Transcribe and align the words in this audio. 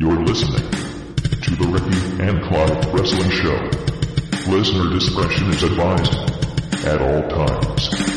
You're 0.00 0.24
listening 0.24 0.66
to 1.42 1.56
the 1.56 1.66
Ricky 1.66 2.22
and 2.22 2.42
Clive 2.42 2.94
Wrestling 2.94 3.30
Show. 3.32 4.50
Listener 4.50 4.88
discretion 4.94 5.50
is 5.50 5.62
advised 5.62 6.86
at 6.86 7.02
all 7.02 7.28
times. 7.28 8.09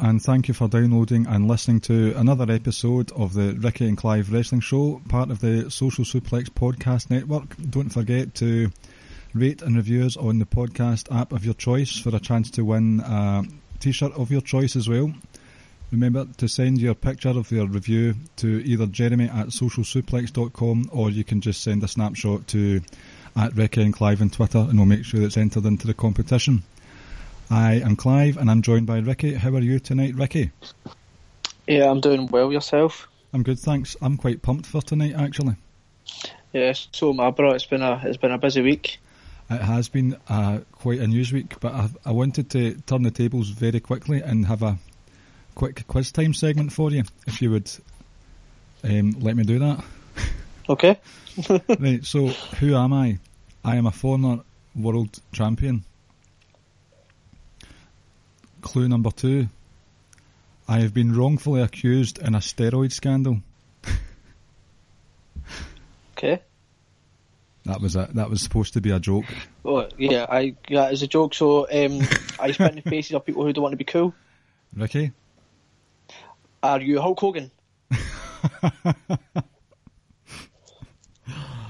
And 0.00 0.22
thank 0.22 0.48
you 0.48 0.54
for 0.54 0.68
downloading 0.68 1.26
and 1.26 1.48
listening 1.48 1.80
to 1.82 2.12
another 2.16 2.50
episode 2.52 3.10
of 3.12 3.34
the 3.34 3.54
Ricky 3.54 3.86
and 3.86 3.96
Clive 3.96 4.32
Wrestling 4.32 4.60
Show, 4.60 5.00
part 5.08 5.30
of 5.30 5.40
the 5.40 5.70
Social 5.70 6.04
Suplex 6.04 6.48
Podcast 6.48 7.10
Network. 7.10 7.56
Don't 7.70 7.90
forget 7.90 8.34
to 8.36 8.70
rate 9.34 9.62
and 9.62 9.76
review 9.76 10.04
us 10.04 10.16
on 10.16 10.38
the 10.38 10.46
podcast 10.46 11.14
app 11.14 11.32
of 11.32 11.44
your 11.44 11.54
choice 11.54 11.98
for 11.98 12.14
a 12.14 12.20
chance 12.20 12.50
to 12.52 12.64
win 12.64 13.00
a 13.00 13.44
t 13.80 13.92
shirt 13.92 14.12
of 14.12 14.30
your 14.30 14.40
choice 14.40 14.76
as 14.76 14.88
well. 14.88 15.12
Remember 15.90 16.26
to 16.38 16.48
send 16.48 16.80
your 16.80 16.94
picture 16.94 17.30
of 17.30 17.50
your 17.50 17.66
review 17.66 18.14
to 18.36 18.64
either 18.64 18.86
jeremy 18.86 19.24
at 19.24 19.48
socialsuplex.com 19.48 20.90
or 20.92 21.10
you 21.10 21.24
can 21.24 21.40
just 21.40 21.62
send 21.62 21.82
a 21.84 21.88
snapshot 21.88 22.48
to 22.48 22.80
at 23.36 23.54
Ricky 23.54 23.82
and 23.82 23.92
Clive 23.92 24.22
on 24.22 24.30
Twitter 24.30 24.58
and 24.58 24.76
we'll 24.78 24.86
make 24.86 25.04
sure 25.04 25.22
it's 25.22 25.36
entered 25.36 25.66
into 25.66 25.86
the 25.86 25.94
competition. 25.94 26.62
I 27.50 27.74
am 27.74 27.96
Clive 27.96 28.36
and 28.36 28.50
I'm 28.50 28.62
joined 28.62 28.86
by 28.86 28.98
Ricky. 28.98 29.34
How 29.34 29.50
are 29.50 29.60
you 29.60 29.78
tonight, 29.78 30.14
Ricky? 30.14 30.50
Yeah, 31.66 31.90
I'm 31.90 32.00
doing 32.00 32.26
well. 32.28 32.52
Yourself? 32.52 33.08
I'm 33.32 33.42
good, 33.42 33.58
thanks. 33.58 33.96
I'm 34.00 34.16
quite 34.16 34.42
pumped 34.42 34.66
for 34.66 34.80
tonight, 34.80 35.14
actually. 35.16 35.56
Yeah, 36.52 36.72
so 36.92 37.18
I, 37.20 37.30
bro. 37.30 37.52
It's 37.52 37.66
been 37.66 37.82
a 37.82 38.00
it's 38.04 38.16
been 38.16 38.32
a 38.32 38.38
busy 38.38 38.62
week. 38.62 38.98
It 39.50 39.60
has 39.60 39.88
been 39.88 40.16
uh, 40.28 40.60
quite 40.72 41.00
a 41.00 41.06
news 41.06 41.32
week, 41.32 41.60
but 41.60 41.72
I, 41.72 41.88
I 42.06 42.12
wanted 42.12 42.50
to 42.50 42.74
turn 42.82 43.02
the 43.02 43.10
tables 43.10 43.50
very 43.50 43.80
quickly 43.80 44.22
and 44.22 44.46
have 44.46 44.62
a 44.62 44.78
quick 45.54 45.86
quiz 45.86 46.12
time 46.12 46.32
segment 46.32 46.72
for 46.72 46.90
you, 46.90 47.02
if 47.26 47.42
you 47.42 47.50
would 47.50 47.70
um, 48.84 49.16
let 49.20 49.36
me 49.36 49.44
do 49.44 49.58
that. 49.58 49.84
Okay. 50.68 50.98
right, 51.78 52.04
so 52.04 52.28
who 52.28 52.74
am 52.74 52.92
I? 52.92 53.18
I 53.64 53.76
am 53.76 53.86
a 53.86 53.92
former 53.92 54.40
world 54.74 55.18
champion. 55.32 55.84
Clue 58.64 58.88
number 58.88 59.10
two. 59.10 59.48
I 60.66 60.78
have 60.80 60.94
been 60.94 61.14
wrongfully 61.14 61.60
accused 61.60 62.18
in 62.18 62.34
a 62.34 62.38
steroid 62.38 62.92
scandal. 62.92 63.42
Okay. 66.16 66.40
That 67.64 67.80
was 67.80 67.96
a, 67.96 68.08
that 68.14 68.30
was 68.30 68.40
supposed 68.40 68.74
to 68.74 68.80
be 68.80 68.92
a 68.92 69.00
joke. 69.00 69.24
Oh 69.64 69.88
yeah, 69.98 70.26
I 70.28 70.54
yeah, 70.68 70.90
it's 70.90 71.02
a 71.02 71.08
joke. 71.08 71.34
So 71.34 71.64
um, 71.64 72.00
I 72.38 72.52
spit 72.52 72.70
in 72.70 72.76
the 72.76 72.82
faces 72.88 73.14
of 73.14 73.26
people 73.26 73.44
who 73.44 73.52
don't 73.52 73.62
want 73.62 73.72
to 73.72 73.76
be 73.76 73.84
cool. 73.84 74.14
Ricky? 74.74 75.10
Are 76.62 76.80
you 76.80 77.00
Hulk 77.00 77.18
Hogan? 77.18 77.50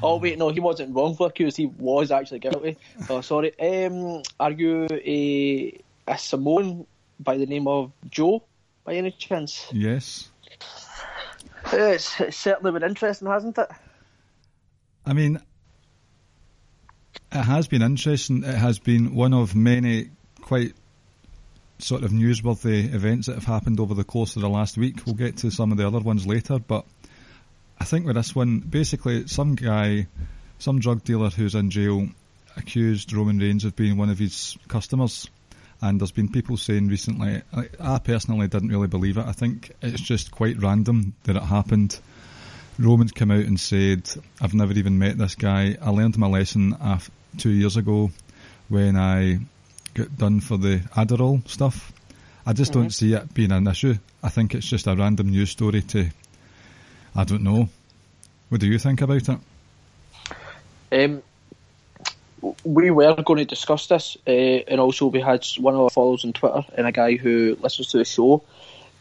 oh 0.03 0.19
wait, 0.19 0.37
no, 0.37 0.51
he 0.51 0.61
wasn't 0.61 0.95
wrongfully 0.95 1.31
accused. 1.31 1.57
He 1.57 1.67
was 1.67 2.11
actually 2.11 2.41
guilty. 2.41 2.77
Oh, 3.09 3.23
sorry. 3.23 3.59
Um, 3.59 4.23
are 4.39 4.53
you 4.53 4.87
a 4.91 5.81
a 6.07 6.19
Samoan 6.19 6.87
by 7.19 7.37
the 7.37 7.47
name 7.47 7.69
of 7.69 7.93
Joe, 8.11 8.45
by 8.85 8.95
any 8.95 9.11
chance? 9.11 9.67
Yes. 9.73 10.31
It's, 11.73 12.21
it's 12.21 12.37
certainly 12.37 12.73
been 12.73 12.89
interesting, 12.89 13.29
hasn't 13.29 13.59
it? 13.59 13.69
I 15.07 15.13
mean, 15.13 15.41
it 17.33 17.43
has 17.43 17.69
been 17.69 17.83
interesting. 17.83 18.45
It 18.45 18.55
has 18.55 18.79
been 18.79 19.15
one 19.15 19.35
of 19.35 19.55
many 19.55 20.11
quite 20.41 20.75
sort 21.79 22.05
of 22.05 22.11
newsworthy 22.11 22.93
events 22.95 23.27
that 23.27 23.35
have 23.35 23.45
happened 23.45 23.81
over 23.81 23.95
the 23.95 24.05
course 24.05 24.37
of 24.37 24.43
the 24.43 24.49
last 24.49 24.77
week. 24.79 25.05
We'll 25.05 25.15
get 25.15 25.39
to 25.39 25.51
some 25.51 25.73
of 25.73 25.79
the 25.79 25.87
other 25.87 25.99
ones 25.99 26.27
later, 26.27 26.59
but 26.59 26.85
I 27.79 27.85
think 27.85 28.07
with 28.07 28.17
this 28.17 28.35
one, 28.35 28.61
basically, 28.61 29.27
some 29.27 29.55
guy, 29.55 30.07
some 30.59 30.79
drug 30.79 31.03
dealer 31.05 31.31
who's 31.31 31.55
in 31.55 31.71
jail, 31.71 32.09
accused 32.57 33.13
Roman 33.13 33.39
Reigns 33.39 33.65
of 33.65 33.75
being 33.75 33.97
one 33.97 34.11
of 34.11 34.19
his 34.19 34.57
customers. 34.69 35.29
And 35.81 36.01
there's 36.01 36.13
been 36.13 36.31
people 36.31 36.57
saying 36.57 36.89
recently, 36.89 37.43
I, 37.53 37.69
I 37.79 37.99
personally 37.99 38.49
didn't 38.49 38.71
really 38.71 38.87
believe 38.87 39.19
it. 39.19 39.27
I 39.27 39.33
think 39.33 39.73
it's 39.83 40.01
just 40.01 40.31
quite 40.31 40.63
random 40.63 41.15
that 41.25 41.37
it 41.37 41.43
happened. 41.43 41.99
Roman's 42.79 43.13
come 43.13 43.31
out 43.31 43.45
and 43.45 43.61
said, 43.61 44.09
I've 44.41 44.55
never 44.55 44.73
even 44.73 44.99
met 44.99 45.19
this 45.19 45.35
guy. 45.35 45.77
I 45.81 45.91
learned 45.91 46.19
my 46.19 46.27
lesson 46.27 46.77
af- 46.81 47.11
two 47.39 47.51
years 47.51 47.77
ago 47.77 48.11
when 48.69 48.97
I 48.97 49.39
got 49.95 50.17
done 50.17 50.41
for 50.41 50.57
the 50.57 50.79
Adderall 50.95 51.47
stuff. 51.49 51.93
I 52.47 52.53
just 52.53 52.73
don't 52.73 52.91
see 52.91 53.15
it 53.15 53.33
being 53.33 53.53
an 53.53 53.67
issue. 53.67 53.95
I 54.23 54.29
think 54.29 54.55
it's 54.55 54.67
just 54.67 54.87
a 54.87 54.95
random 54.95 55.29
news 55.31 55.51
story 55.51 55.83
to, 55.83 56.11
I 57.15 57.25
don't 57.25 57.43
know. 57.43 57.69
What 58.49 58.61
do 58.61 58.67
you 58.67 58.79
think 58.79 59.01
about 59.01 59.29
it? 59.29 59.39
Um, 60.93 61.23
we 62.65 62.91
were 62.91 63.15
going 63.15 63.39
to 63.39 63.45
discuss 63.45 63.87
this, 63.87 64.17
uh, 64.27 64.31
and 64.31 64.81
also 64.81 65.07
we 65.07 65.21
had 65.21 65.47
one 65.59 65.75
of 65.75 65.81
our 65.81 65.91
followers 65.91 66.25
on 66.25 66.33
Twitter 66.33 66.63
and 66.77 66.87
a 66.87 66.93
guy 66.93 67.17
who 67.17 67.57
listens 67.61 67.89
to 67.89 67.99
the 67.99 68.05
show 68.05 68.43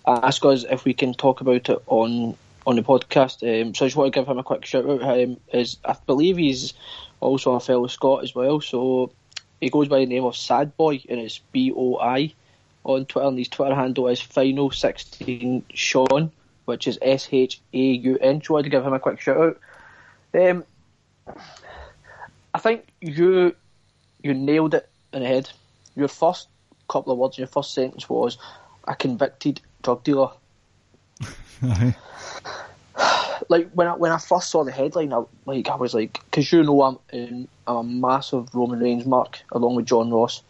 ask 0.06 0.44
us 0.46 0.66
if 0.70 0.84
we 0.86 0.94
can 0.94 1.14
talk 1.14 1.42
about 1.42 1.70
it 1.70 1.82
on 1.88 2.36
on 2.66 2.76
the 2.76 2.84
podcast. 2.84 3.44
Um, 3.44 3.74
so 3.74 3.86
I 3.86 3.88
just 3.88 3.98
want 3.98 4.14
to 4.14 4.20
give 4.20 4.28
him 4.28 4.38
a 4.38 4.44
quick 4.44 4.66
shout 4.66 4.90
out. 4.90 5.02
Um, 5.02 5.38
is 5.52 5.78
I 5.84 5.96
believe 6.06 6.38
he's 6.38 6.74
also 7.20 7.54
a 7.54 7.60
fellow 7.60 7.88
Scot 7.88 8.24
as 8.24 8.36
well. 8.36 8.62
So 8.62 9.12
he 9.60 9.70
goes 9.70 9.88
by 9.88 10.00
the 10.00 10.06
name 10.06 10.26
of 10.26 10.36
Sad 10.36 10.76
Boy, 10.78 11.02
and 11.10 11.20
it's 11.20 11.40
B 11.52 11.74
O 11.76 12.00
I 12.00 12.34
on 12.84 13.06
Twitter, 13.06 13.28
and 13.28 13.38
his 13.38 13.50
Twitter 13.50 13.76
handle 13.76 14.08
is 14.08 14.22
Final 14.22 14.72
Sixteen 14.72 15.66
Sean, 15.74 16.32
which 16.66 16.88
is 16.88 17.00
S 17.02 17.30
H 17.32 17.62
A 17.74 17.78
U 17.78 18.18
N. 18.20 18.42
So 18.42 18.54
I 18.54 18.56
wanted 18.56 18.64
to 18.64 18.70
give 18.70 18.86
him 18.86 18.94
a 18.94 19.00
quick 19.00 19.20
shout 19.22 19.38
out. 19.38 19.60
Um, 20.36 20.64
I 22.54 22.60
think 22.60 22.88
you 23.02 23.56
you 24.22 24.34
nailed 24.34 24.74
it 24.74 24.90
in 25.12 25.22
the 25.22 25.28
head. 25.28 25.50
Your 25.96 26.08
first 26.08 26.48
couple 26.88 27.12
of 27.12 27.20
words 27.20 27.38
in 27.38 27.42
your 27.42 27.48
first 27.48 27.74
sentence 27.74 28.08
was 28.10 28.38
a 28.88 28.96
convicted 28.96 29.62
drug 29.82 30.04
dealer. 30.04 30.32
Like 33.50 33.72
when 33.72 33.88
I 33.88 33.96
when 33.96 34.12
I 34.12 34.20
first 34.20 34.50
saw 34.50 34.64
the 34.64 34.72
headline, 34.72 35.12
I, 35.12 35.24
like 35.46 35.68
I 35.68 35.76
was 35.76 35.94
like, 35.94 36.14
because 36.26 36.52
you 36.52 36.64
know 36.64 36.82
I'm 36.82 36.98
um, 37.14 37.48
I'm 37.68 37.76
a 37.76 37.84
massive 37.84 38.54
Roman 38.54 38.80
Reigns 38.80 39.06
mark 39.06 39.40
along 39.52 39.76
with 39.76 39.86
John 39.86 40.12
Ross. 40.12 40.42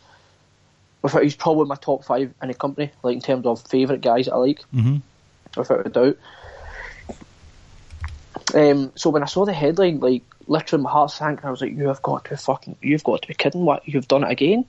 Without, 1.01 1.23
he's 1.23 1.35
probably 1.35 1.65
my 1.65 1.75
top 1.75 2.05
five 2.05 2.33
in 2.41 2.47
the 2.47 2.53
company, 2.53 2.91
like 3.01 3.15
in 3.15 3.21
terms 3.21 3.45
of 3.45 3.61
favourite 3.61 4.01
guys 4.01 4.25
that 4.25 4.33
I 4.33 4.37
like, 4.37 4.61
hmm 4.71 4.97
without 5.57 5.87
a 5.87 5.89
doubt. 5.89 6.17
Um, 8.53 8.91
so 8.95 9.09
when 9.09 9.23
I 9.23 9.27
saw 9.27 9.45
the 9.45 9.53
headline, 9.53 9.99
like 9.99 10.23
literally 10.47 10.83
my 10.83 10.91
heart 10.91 11.11
sank, 11.11 11.39
and 11.39 11.47
I 11.47 11.51
was 11.51 11.61
like, 11.61 11.75
"You 11.75 11.87
have 11.87 12.01
got 12.01 12.25
to 12.25 12.37
fucking, 12.37 12.77
you've 12.81 13.03
got 13.03 13.21
to 13.21 13.27
be 13.27 13.33
kidding! 13.33 13.65
What 13.65 13.87
you've 13.87 14.07
done 14.07 14.23
it 14.23 14.31
again?" 14.31 14.65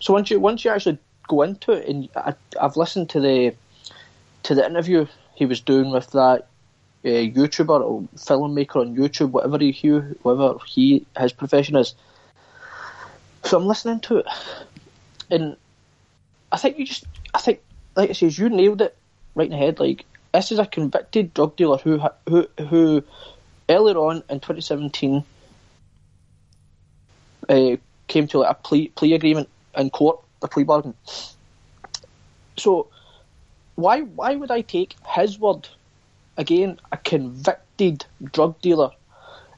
So 0.00 0.12
once 0.12 0.30
you 0.30 0.40
once 0.40 0.64
you 0.64 0.70
actually 0.70 0.98
go 1.28 1.42
into 1.42 1.72
it, 1.72 1.88
and 1.88 2.08
I, 2.16 2.34
I've 2.60 2.76
listened 2.76 3.10
to 3.10 3.20
the 3.20 3.54
to 4.44 4.54
the 4.54 4.64
interview 4.64 5.06
he 5.34 5.46
was 5.46 5.60
doing 5.60 5.90
with 5.90 6.10
that 6.12 6.46
uh, 7.04 7.08
YouTuber 7.08 7.80
or 7.80 8.02
filmmaker 8.16 8.76
on 8.76 8.96
YouTube, 8.96 9.30
whatever 9.30 9.58
he 9.58 9.72
he- 9.72 9.90
whatever 9.90 10.58
he 10.66 11.06
his 11.18 11.32
profession 11.32 11.76
is. 11.76 11.94
So 13.44 13.56
I'm 13.56 13.66
listening 13.66 14.00
to 14.00 14.18
it, 14.18 14.26
and 15.30 15.56
I 16.50 16.56
think 16.56 16.78
you 16.78 16.86
just, 16.86 17.04
I 17.32 17.38
think, 17.38 17.60
like 17.94 18.10
I 18.10 18.12
says, 18.12 18.38
you 18.38 18.48
nailed 18.48 18.82
it 18.82 18.96
right 19.34 19.44
in 19.44 19.52
the 19.52 19.56
head. 19.56 19.78
Like 19.78 20.04
this 20.32 20.52
is 20.52 20.58
a 20.58 20.66
convicted 20.66 21.32
drug 21.32 21.56
dealer 21.56 21.78
who 21.78 22.02
who 22.28 22.48
who 22.68 23.04
earlier 23.68 23.96
on 23.96 24.22
in 24.28 24.40
2017 24.40 25.24
uh, 27.48 27.76
came 28.08 28.26
to 28.28 28.38
like 28.38 28.50
a 28.50 28.54
plea 28.54 28.88
plea 28.88 29.14
agreement 29.14 29.48
in 29.76 29.90
court, 29.90 30.20
a 30.42 30.48
plea 30.48 30.64
bargain. 30.64 30.94
So 32.56 32.88
why 33.74 34.00
why 34.00 34.34
would 34.34 34.50
I 34.50 34.62
take 34.62 34.96
his 35.06 35.38
word 35.38 35.68
again, 36.36 36.78
a 36.92 36.96
convicted 36.96 38.04
drug 38.24 38.60
dealer, 38.60 38.90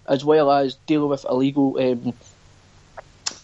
as 0.07 0.25
well 0.25 0.51
as 0.51 0.75
dealing 0.87 1.09
with 1.09 1.25
illegal? 1.29 1.79
Um, 1.79 2.15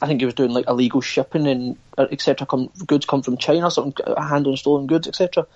I 0.03 0.07
think 0.07 0.21
he 0.21 0.27
was 0.27 0.35
doing 0.35 0.51
like 0.51 0.69
illegal 0.69 1.01
shipping 1.01 1.47
and 1.47 1.77
uh, 1.97 2.07
etc. 2.11 2.47
Goods 2.87 3.07
come 3.07 3.23
from 3.23 3.39
China, 3.39 3.71
something 3.71 4.05
uh, 4.07 4.21
handling 4.21 4.57
stolen 4.57 4.87
goods, 4.87 5.09
etc. 5.09 5.47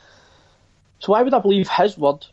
So 1.01 1.13
why 1.13 1.23
would 1.23 1.35
I 1.35 1.39
believe 1.41 1.69
his 1.69 1.99
word 1.99 2.27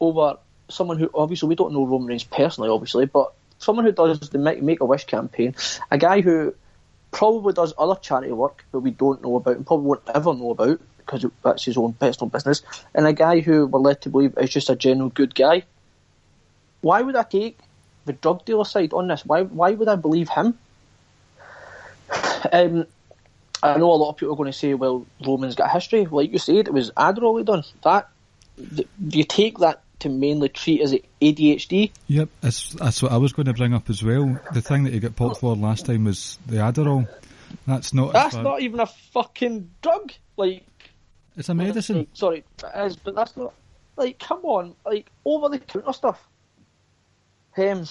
over 0.00 0.38
someone 0.70 0.98
who 0.98 1.10
obviously 1.14 1.48
we 1.48 1.54
don't 1.54 1.72
know 1.72 1.86
Roman 1.86 2.08
Reigns 2.08 2.24
personally, 2.24 2.70
obviously, 2.70 3.06
but 3.06 3.32
someone 3.58 3.84
who 3.84 3.92
does 3.92 4.20
the 4.30 4.38
Make 4.38 4.80
a 4.80 4.84
Wish 4.84 5.04
campaign, 5.04 5.54
a 5.90 5.98
guy 5.98 6.20
who 6.20 6.54
probably 7.10 7.52
does 7.52 7.74
other 7.76 7.98
charity 8.00 8.32
work 8.32 8.64
that 8.72 8.80
we 8.80 8.90
don't 8.90 9.22
know 9.22 9.36
about 9.36 9.56
and 9.56 9.66
probably 9.66 9.86
won't 9.86 10.02
ever 10.14 10.34
know 10.34 10.50
about 10.50 10.80
because 10.98 11.26
that's 11.42 11.64
his 11.64 11.76
own 11.76 11.92
personal 11.94 12.28
business, 12.28 12.62
and 12.94 13.06
a 13.06 13.12
guy 13.12 13.40
who 13.40 13.66
we're 13.66 13.80
led 13.80 14.00
to 14.02 14.08
believe 14.08 14.36
is 14.38 14.50
just 14.50 14.70
a 14.70 14.76
general 14.76 15.08
good 15.08 15.34
guy. 15.34 15.64
Why 16.82 17.02
would 17.02 17.16
I 17.16 17.24
take 17.24 17.58
the 18.04 18.12
drug 18.12 18.44
dealer 18.44 18.64
side 18.64 18.92
on 18.92 19.08
this? 19.08 19.24
Why 19.24 19.42
why 19.42 19.72
would 19.72 19.88
I 19.88 19.96
believe 19.96 20.28
him? 20.28 20.58
Um, 22.52 22.86
I 23.62 23.76
know 23.76 23.90
a 23.90 23.92
lot 23.92 24.10
of 24.10 24.16
people 24.16 24.32
are 24.32 24.36
going 24.36 24.50
to 24.50 24.58
say, 24.58 24.72
well, 24.72 25.06
Roman's 25.24 25.54
got 25.54 25.70
history. 25.70 26.06
Like 26.06 26.32
you 26.32 26.38
said, 26.38 26.68
it 26.68 26.72
was 26.72 26.90
Adderall 26.92 27.38
he 27.38 27.44
done. 27.44 27.64
That 27.82 28.08
you 29.10 29.24
take 29.24 29.58
that 29.58 29.82
to 30.00 30.08
mainly 30.08 30.48
treat 30.48 30.80
as 30.80 30.94
ADHD? 31.22 31.90
Yep, 32.08 32.28
that's, 32.40 32.72
that's 32.72 33.02
what 33.02 33.12
I 33.12 33.16
was 33.16 33.32
going 33.32 33.46
to 33.46 33.52
bring 33.54 33.74
up 33.74 33.88
as 33.90 34.02
well. 34.02 34.40
The 34.52 34.62
thing 34.62 34.84
that 34.84 34.92
he 34.92 35.00
got 35.00 35.16
popped 35.16 35.40
for 35.40 35.54
last 35.56 35.86
time 35.86 36.04
was 36.04 36.38
the 36.46 36.56
Adderall. 36.56 37.08
That's 37.66 37.92
not. 37.92 38.12
That's 38.12 38.36
not 38.36 38.60
even 38.62 38.80
a 38.80 38.86
fucking 38.86 39.70
drug. 39.82 40.12
Like 40.36 40.64
it's 41.36 41.48
a 41.48 41.54
medicine. 41.54 42.06
Sorry, 42.14 42.44
it 42.62 42.86
is, 42.86 42.96
but 42.96 43.14
that's 43.14 43.36
not. 43.36 43.52
Like, 43.96 44.18
come 44.18 44.44
on, 44.44 44.74
like 44.84 45.10
over 45.24 45.48
the 45.48 45.58
counter 45.58 45.92
stuff. 45.92 46.26
Um, 47.56 47.84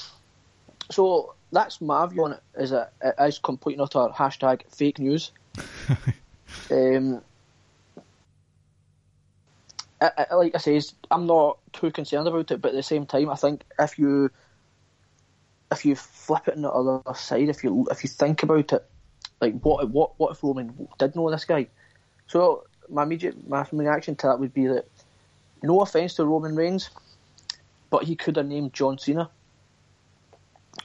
so 0.89 1.35
that's 1.51 1.81
my 1.81 2.05
view 2.07 2.25
on 2.25 2.33
it. 2.33 2.41
Is 2.57 2.71
it, 2.71 2.89
it 3.03 3.15
is 3.19 3.39
complete 3.39 3.73
and 3.73 3.81
utter 3.81 4.11
hashtag 4.13 4.61
fake 4.69 4.99
news. 4.99 5.31
um, 6.71 7.21
I, 10.01 10.25
I, 10.31 10.35
like 10.35 10.55
I 10.55 10.57
say, 10.57 10.81
I'm 11.11 11.25
not 11.25 11.58
too 11.73 11.91
concerned 11.91 12.27
about 12.27 12.51
it, 12.51 12.61
but 12.61 12.69
at 12.69 12.75
the 12.75 12.83
same 12.83 13.05
time, 13.05 13.29
I 13.29 13.35
think 13.35 13.63
if 13.79 13.97
you 13.97 14.31
if 15.71 15.85
you 15.85 15.95
flip 15.95 16.47
it 16.47 16.55
on 16.55 16.61
the 16.61 16.71
other 16.71 17.01
side, 17.15 17.49
if 17.49 17.63
you 17.63 17.87
if 17.91 18.03
you 18.03 18.09
think 18.09 18.43
about 18.43 18.73
it, 18.73 18.85
like 19.41 19.59
what 19.61 19.89
what 19.89 20.19
what 20.19 20.31
if 20.31 20.43
Roman 20.43 20.87
did 20.97 21.15
know 21.15 21.29
this 21.29 21.45
guy? 21.45 21.67
So 22.27 22.63
my 22.89 23.03
immediate 23.03 23.47
my 23.47 23.65
reaction 23.71 24.15
to 24.17 24.27
that 24.27 24.39
would 24.39 24.53
be 24.53 24.67
that 24.67 24.87
no 25.61 25.81
offense 25.81 26.15
to 26.15 26.25
Roman 26.25 26.55
Reigns, 26.55 26.89
but 27.89 28.03
he 28.03 28.15
could 28.15 28.37
have 28.37 28.47
named 28.47 28.73
John 28.73 28.97
Cena, 28.97 29.29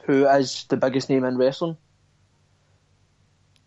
who 0.05 0.27
is 0.27 0.65
the 0.69 0.77
biggest 0.77 1.09
name 1.09 1.25
in 1.25 1.39
wrestling. 1.39 1.77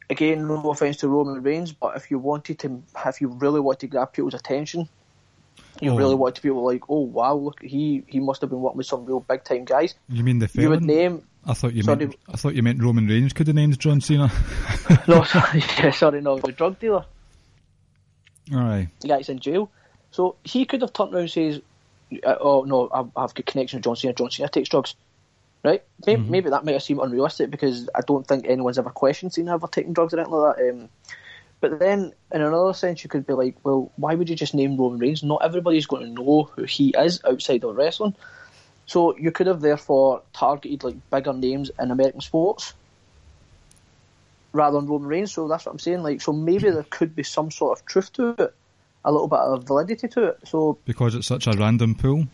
Again, 0.10 0.48
no 0.48 0.70
offense 0.70 0.98
to 0.98 1.10
Roman 1.10 1.44
Reigns, 1.44 1.74
but 1.74 1.98
if 1.98 2.10
you 2.10 2.20
wanted 2.20 2.60
to, 2.60 2.82
if 3.06 3.20
you 3.20 3.28
really 3.28 3.60
want 3.60 3.80
to 3.82 3.88
grab 3.88 4.14
people's 4.14 4.34
attention, 4.34 4.88
you 5.82 5.92
oh. 5.92 5.98
really 5.98 6.16
want 6.16 6.36
to 6.36 6.42
be 6.42 6.50
like, 6.50 6.84
oh 6.90 7.02
wow, 7.02 7.36
look, 7.36 7.62
he 7.62 8.04
he 8.08 8.20
must 8.20 8.42
have 8.42 8.50
been 8.50 8.60
working 8.60 8.78
with 8.78 8.88
some 8.88 9.06
real 9.06 9.20
big 9.20 9.44
time 9.44 9.66
guys. 9.66 9.96
You 10.10 10.24
mean 10.24 10.40
the 10.40 10.50
You 10.54 10.70
would 10.70 10.84
name. 10.84 11.24
I 11.46 11.54
thought 11.54 11.74
you 11.74 11.84
sorry, 11.84 12.08
meant. 12.08 12.16
I 12.30 12.38
thought 12.38 12.56
you 12.56 12.64
meant 12.64 12.84
Roman 12.84 13.08
Reigns 13.08 13.34
could 13.34 13.48
have 13.48 13.56
named 13.56 13.80
John 13.80 14.02
Cena. 14.02 14.32
no, 15.08 15.24
sorry, 15.24 15.64
yeah, 15.78 15.92
sorry, 15.92 16.22
no, 16.22 16.38
the 16.38 16.52
drug 16.52 16.80
dealer. 16.80 17.06
Aye. 18.54 18.90
The 19.00 19.08
guy's 19.08 19.30
in 19.30 19.40
jail, 19.40 19.70
so 20.12 20.36
he 20.44 20.66
could 20.66 20.82
have 20.82 20.94
turned 20.94 21.14
around 21.14 21.24
and 21.24 21.32
says, 21.32 21.62
uh, 22.24 22.36
"Oh 22.40 22.64
no, 22.64 22.90
I've, 22.94 23.10
I've 23.16 23.34
got 23.34 23.46
connection 23.46 23.78
with 23.78 23.86
John 23.86 23.96
Cena. 23.96 24.14
John 24.14 24.32
Cena 24.32 24.50
takes 24.50 24.70
drugs." 24.70 24.96
Right? 25.64 25.84
Maybe, 26.06 26.22
mm-hmm. 26.22 26.32
maybe 26.32 26.50
that 26.52 26.64
might 26.64 26.74
have 26.74 26.84
seemed 26.84 27.02
unrealistic 27.02 27.50
because 27.50 27.90
I 27.94 28.02
don't 28.08 28.26
think 28.26 28.46
anyone's 28.48 28.78
ever 28.78 28.92
questioned 28.92 29.34
Cena 29.34 29.56
ever 29.56 29.68
taking 29.68 29.92
drugs 29.92 30.14
or 30.14 30.20
anything 30.20 30.34
like 30.34 30.56
that. 30.56 30.70
Um, 30.70 30.90
but 31.60 31.80
then, 31.80 32.14
in 32.32 32.42
another 32.42 32.74
sense, 32.74 33.04
you 33.04 33.10
could 33.10 33.26
be 33.26 33.34
like, 33.34 33.56
well, 33.64 33.92
why 33.96 34.14
would 34.14 34.30
you 34.30 34.36
just 34.36 34.54
name 34.54 34.78
Roman 34.78 35.00
Reigns? 35.00 35.24
Not 35.24 35.44
everybody's 35.44 35.88
going 35.88 36.04
to 36.04 36.24
know 36.24 36.44
who 36.44 36.64
he 36.64 36.94
is 36.98 37.20
outside 37.26 37.64
of 37.64 37.76
wrestling. 37.76 38.16
So 38.86 39.18
you 39.18 39.32
could 39.32 39.48
have 39.48 39.62
therefore 39.62 40.22
targeted 40.34 40.84
like 40.84 40.96
bigger 41.10 41.34
names 41.34 41.72
in 41.80 41.92
American 41.92 42.22
sports 42.22 42.74
rather 44.54 44.80
than 44.80 44.88
Roman 44.88 45.08
Reigns. 45.08 45.34
So 45.34 45.48
that's 45.48 45.66
what 45.66 45.74
I'm 45.74 45.80
saying. 45.80 46.04
Like, 46.04 46.22
so 46.22 46.32
maybe 46.32 46.70
there 46.70 46.86
could 46.90 47.16
be 47.16 47.24
some 47.24 47.50
sort 47.50 47.80
of 47.80 47.86
truth 47.86 48.14
to 48.14 48.30
it, 48.38 48.54
a 49.04 49.12
little 49.12 49.28
bit 49.28 49.40
of 49.40 49.64
validity 49.64 50.08
to 50.10 50.24
it. 50.30 50.40
So 50.46 50.78
because 50.86 51.16
it's 51.16 51.28
such 51.28 51.48
a 51.48 51.52
random 51.52 51.96
pool. 51.96 52.28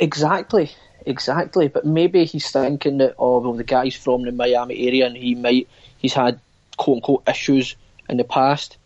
Exactly, 0.00 0.72
exactly. 1.06 1.68
But 1.68 1.86
maybe 1.86 2.24
he's 2.24 2.50
thinking 2.50 2.98
that 2.98 3.14
oh 3.18 3.38
well, 3.38 3.52
the 3.52 3.64
guy's 3.64 3.94
from 3.94 4.22
the 4.22 4.32
Miami 4.32 4.86
area 4.86 5.06
and 5.06 5.16
he 5.16 5.34
might 5.36 5.68
he's 5.98 6.14
had 6.14 6.40
quote 6.76 6.96
unquote 6.96 7.28
issues 7.28 7.76
in 8.10 8.16
the 8.16 8.24
past. 8.24 8.76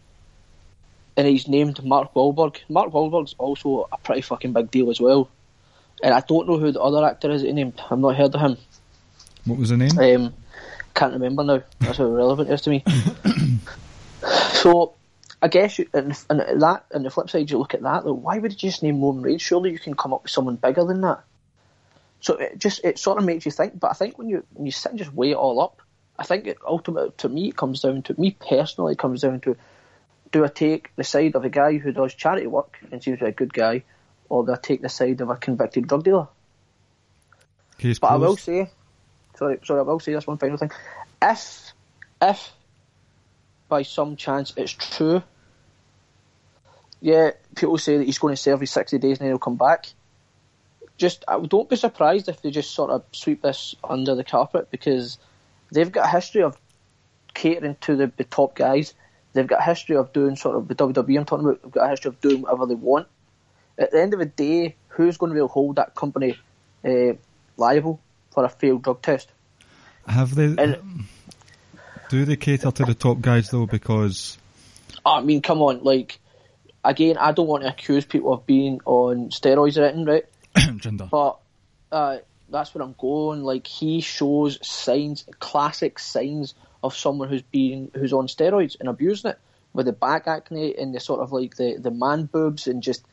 And 1.16 1.26
he's 1.26 1.48
named 1.48 1.82
Mark 1.84 2.14
Wahlberg. 2.14 2.58
Mark 2.68 2.92
Wahlberg's 2.92 3.34
also 3.38 3.88
a 3.90 3.96
pretty 3.98 4.20
fucking 4.20 4.52
big 4.52 4.70
deal 4.70 4.90
as 4.90 5.00
well. 5.00 5.30
And 6.02 6.12
I 6.12 6.20
don't 6.20 6.48
know 6.48 6.58
who 6.58 6.72
the 6.72 6.80
other 6.80 7.04
actor 7.04 7.30
is 7.30 7.42
that 7.42 7.48
he 7.48 7.54
named. 7.54 7.80
I've 7.90 7.98
not 7.98 8.16
heard 8.16 8.34
of 8.34 8.40
him. 8.40 8.56
What 9.44 9.58
was 9.58 9.70
the 9.70 9.76
name? 9.76 9.98
Um, 9.98 10.34
can't 10.94 11.12
remember 11.12 11.44
now. 11.44 11.62
That's 11.80 11.98
how 11.98 12.06
relevant 12.06 12.50
it 12.50 12.54
is 12.54 12.62
to 12.62 12.70
me. 12.70 12.84
so, 14.52 14.94
I 15.40 15.48
guess, 15.48 15.78
you, 15.78 15.88
and, 15.94 16.18
and 16.28 16.62
that, 16.62 16.84
and 16.90 17.04
the 17.04 17.10
flip 17.10 17.30
side, 17.30 17.50
you 17.50 17.58
look 17.58 17.74
at 17.74 17.82
that. 17.82 18.06
Like, 18.06 18.22
why 18.22 18.38
would 18.38 18.52
you 18.52 18.70
just 18.70 18.82
name 18.82 19.00
Roman 19.00 19.22
Reigns? 19.22 19.42
Surely 19.42 19.70
you 19.70 19.78
can 19.78 19.94
come 19.94 20.12
up 20.12 20.24
with 20.24 20.32
someone 20.32 20.56
bigger 20.56 20.84
than 20.84 21.00
that. 21.02 21.22
So 22.20 22.36
it 22.36 22.58
just 22.58 22.82
it 22.84 22.98
sort 22.98 23.18
of 23.18 23.24
makes 23.24 23.44
you 23.44 23.52
think. 23.52 23.78
But 23.78 23.90
I 23.90 23.94
think 23.94 24.18
when 24.18 24.28
you 24.28 24.44
when 24.54 24.66
you 24.66 24.72
sit 24.72 24.90
and 24.90 24.98
just 24.98 25.12
weigh 25.12 25.32
it 25.32 25.36
all 25.36 25.60
up, 25.60 25.82
I 26.18 26.24
think 26.24 26.46
it 26.46 26.58
ultimately, 26.66 27.12
to 27.18 27.28
me, 27.28 27.48
it 27.48 27.56
comes 27.56 27.80
down 27.80 28.02
to 28.02 28.20
me 28.20 28.36
personally. 28.38 28.92
It 28.92 28.98
comes 28.98 29.22
down 29.22 29.40
to 29.40 29.56
do 30.34 30.44
I 30.44 30.48
take 30.48 30.94
the 30.96 31.04
side 31.04 31.34
of 31.36 31.44
a 31.44 31.48
guy 31.48 31.78
who 31.78 31.92
does 31.92 32.14
charity 32.14 32.46
work 32.46 32.78
and 32.90 33.02
seems 33.02 33.18
to 33.18 33.24
be 33.24 33.30
a 33.30 33.32
good 33.32 33.54
guy, 33.54 33.84
or 34.28 34.44
do 34.44 34.52
I 34.52 34.56
take 34.56 34.82
the 34.82 34.88
side 34.88 35.20
of 35.20 35.30
a 35.30 35.36
convicted 35.36 35.86
drug 35.86 36.04
dealer? 36.04 36.28
Case 37.78 37.98
but 37.98 38.08
closed. 38.08 38.22
I 38.22 38.26
will 38.26 38.36
say, 38.36 38.70
sorry, 39.36 39.58
sorry, 39.64 39.80
I 39.80 39.82
will 39.82 40.00
say 40.00 40.12
this 40.12 40.26
one 40.26 40.38
final 40.38 40.56
thing. 40.56 40.72
If, 41.22 41.72
if 42.20 42.52
by 43.68 43.82
some 43.82 44.16
chance 44.16 44.52
it's 44.56 44.72
true, 44.72 45.22
yeah, 47.00 47.30
people 47.54 47.78
say 47.78 47.98
that 47.98 48.04
he's 48.04 48.18
going 48.18 48.34
to 48.34 48.40
serve 48.40 48.60
his 48.60 48.70
60 48.70 48.98
days 48.98 49.18
and 49.18 49.26
then 49.26 49.28
he'll 49.28 49.38
come 49.38 49.56
back. 49.56 49.86
Just 50.96 51.24
don't 51.26 51.68
be 51.68 51.76
surprised 51.76 52.28
if 52.28 52.40
they 52.40 52.50
just 52.50 52.70
sort 52.70 52.90
of 52.90 53.04
sweep 53.12 53.42
this 53.42 53.74
under 53.84 54.14
the 54.14 54.24
carpet 54.24 54.70
because 54.70 55.18
they've 55.74 55.92
got 55.92 56.06
a 56.06 56.08
history 56.08 56.42
of 56.42 56.56
catering 57.34 57.76
to 57.82 57.96
the, 57.96 58.12
the 58.16 58.24
top 58.24 58.54
guys. 58.54 58.94
They've 59.32 59.46
got 59.46 59.60
a 59.60 59.64
history 59.64 59.96
of 59.96 60.12
doing 60.12 60.36
sort 60.36 60.56
of 60.56 60.68
the 60.68 60.74
WWE 60.74 61.18
I'm 61.18 61.24
talking 61.24 61.46
about. 61.46 61.62
They've 61.62 61.72
got 61.72 61.86
a 61.86 61.90
history 61.90 62.10
of 62.10 62.20
doing 62.20 62.42
whatever 62.42 62.66
they 62.66 62.74
want. 62.74 63.08
At 63.76 63.90
the 63.90 64.00
end 64.00 64.14
of 64.14 64.20
the 64.20 64.26
day, 64.26 64.76
who's 64.88 65.16
going 65.16 65.30
to 65.30 65.34
be 65.34 65.40
able 65.40 65.48
to 65.48 65.52
hold 65.52 65.76
that 65.76 65.94
company 65.94 66.38
uh, 66.84 67.14
liable 67.56 68.00
for 68.30 68.44
a 68.44 68.48
failed 68.48 68.84
drug 68.84 69.02
test? 69.02 69.30
Have 70.06 70.34
they? 70.34 70.44
And, 70.44 71.06
do 72.08 72.24
they 72.24 72.36
cater 72.36 72.70
to 72.70 72.84
the 72.84 72.94
top 72.94 73.20
guys 73.20 73.50
though? 73.50 73.66
Because 73.66 74.38
I 75.04 75.20
mean, 75.22 75.42
come 75.42 75.62
on, 75.62 75.82
like 75.82 76.20
again, 76.84 77.16
I 77.18 77.32
don't 77.32 77.46
want 77.46 77.64
to 77.64 77.70
accuse 77.70 78.04
people 78.04 78.32
of 78.32 78.46
being 78.46 78.80
on 78.84 79.30
steroids 79.30 79.78
or 79.78 79.84
anything, 79.84 80.04
right? 80.04 80.24
Jinder. 80.56 81.10
But 81.10 81.38
uh, 81.90 82.18
that's 82.48 82.74
where 82.74 82.82
I'm 82.84 82.94
going. 82.98 83.42
Like 83.42 83.66
he 83.66 84.00
shows 84.00 84.58
signs, 84.66 85.26
classic 85.38 85.98
signs 85.98 86.54
of 86.82 86.96
someone 86.96 87.28
who's 87.28 87.42
been 87.42 87.90
who's 87.94 88.12
on 88.12 88.26
steroids 88.26 88.76
and 88.78 88.88
abusing 88.88 89.30
it 89.30 89.38
with 89.72 89.86
the 89.86 89.92
back 89.92 90.26
acne 90.26 90.76
and 90.76 90.94
the 90.94 91.00
sort 91.00 91.20
of 91.20 91.32
like 91.32 91.56
the 91.56 91.76
the 91.78 91.90
man 91.90 92.24
boobs 92.24 92.66
and 92.66 92.82
just 92.82 93.04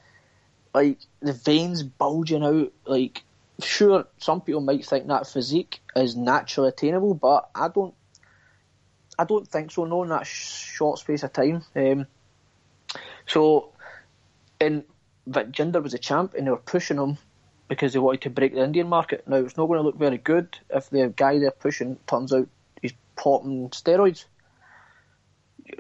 like 0.73 0.99
the 1.21 1.33
veins 1.33 1.83
bulging 1.83 2.43
out. 2.43 2.71
Like 2.85 3.23
sure, 3.61 4.07
some 4.17 4.41
people 4.41 4.61
might 4.61 4.85
think 4.85 5.07
that 5.07 5.27
physique 5.27 5.81
is 5.95 6.15
naturally 6.15 6.69
attainable, 6.69 7.13
but 7.13 7.49
I 7.55 7.67
don't. 7.69 7.93
I 9.19 9.25
don't 9.25 9.47
think 9.47 9.71
so. 9.71 9.85
No, 9.85 10.03
in 10.03 10.09
that 10.09 10.25
short 10.25 10.97
space 10.97 11.21
of 11.23 11.31
time. 11.31 11.63
Um, 11.75 12.07
so, 13.27 13.69
and 14.59 14.83
Vic 15.27 15.51
Jinder 15.51 15.83
was 15.83 15.93
a 15.93 15.99
champ, 15.99 16.33
and 16.33 16.47
they 16.47 16.51
were 16.51 16.57
pushing 16.57 16.97
him 16.97 17.17
because 17.71 17.93
they 17.93 17.99
wanted 17.99 18.19
to 18.19 18.29
break 18.29 18.53
the 18.53 18.61
Indian 18.61 18.89
market. 18.89 19.25
Now, 19.25 19.37
it's 19.37 19.55
not 19.55 19.67
going 19.67 19.77
to 19.77 19.83
look 19.83 19.95
very 19.95 20.17
good 20.17 20.59
if 20.71 20.89
the 20.89 21.07
guy 21.15 21.39
they're 21.39 21.51
pushing 21.51 21.97
turns 22.05 22.33
out 22.33 22.49
he's 22.81 22.91
popping 23.15 23.69
steroids. 23.69 24.25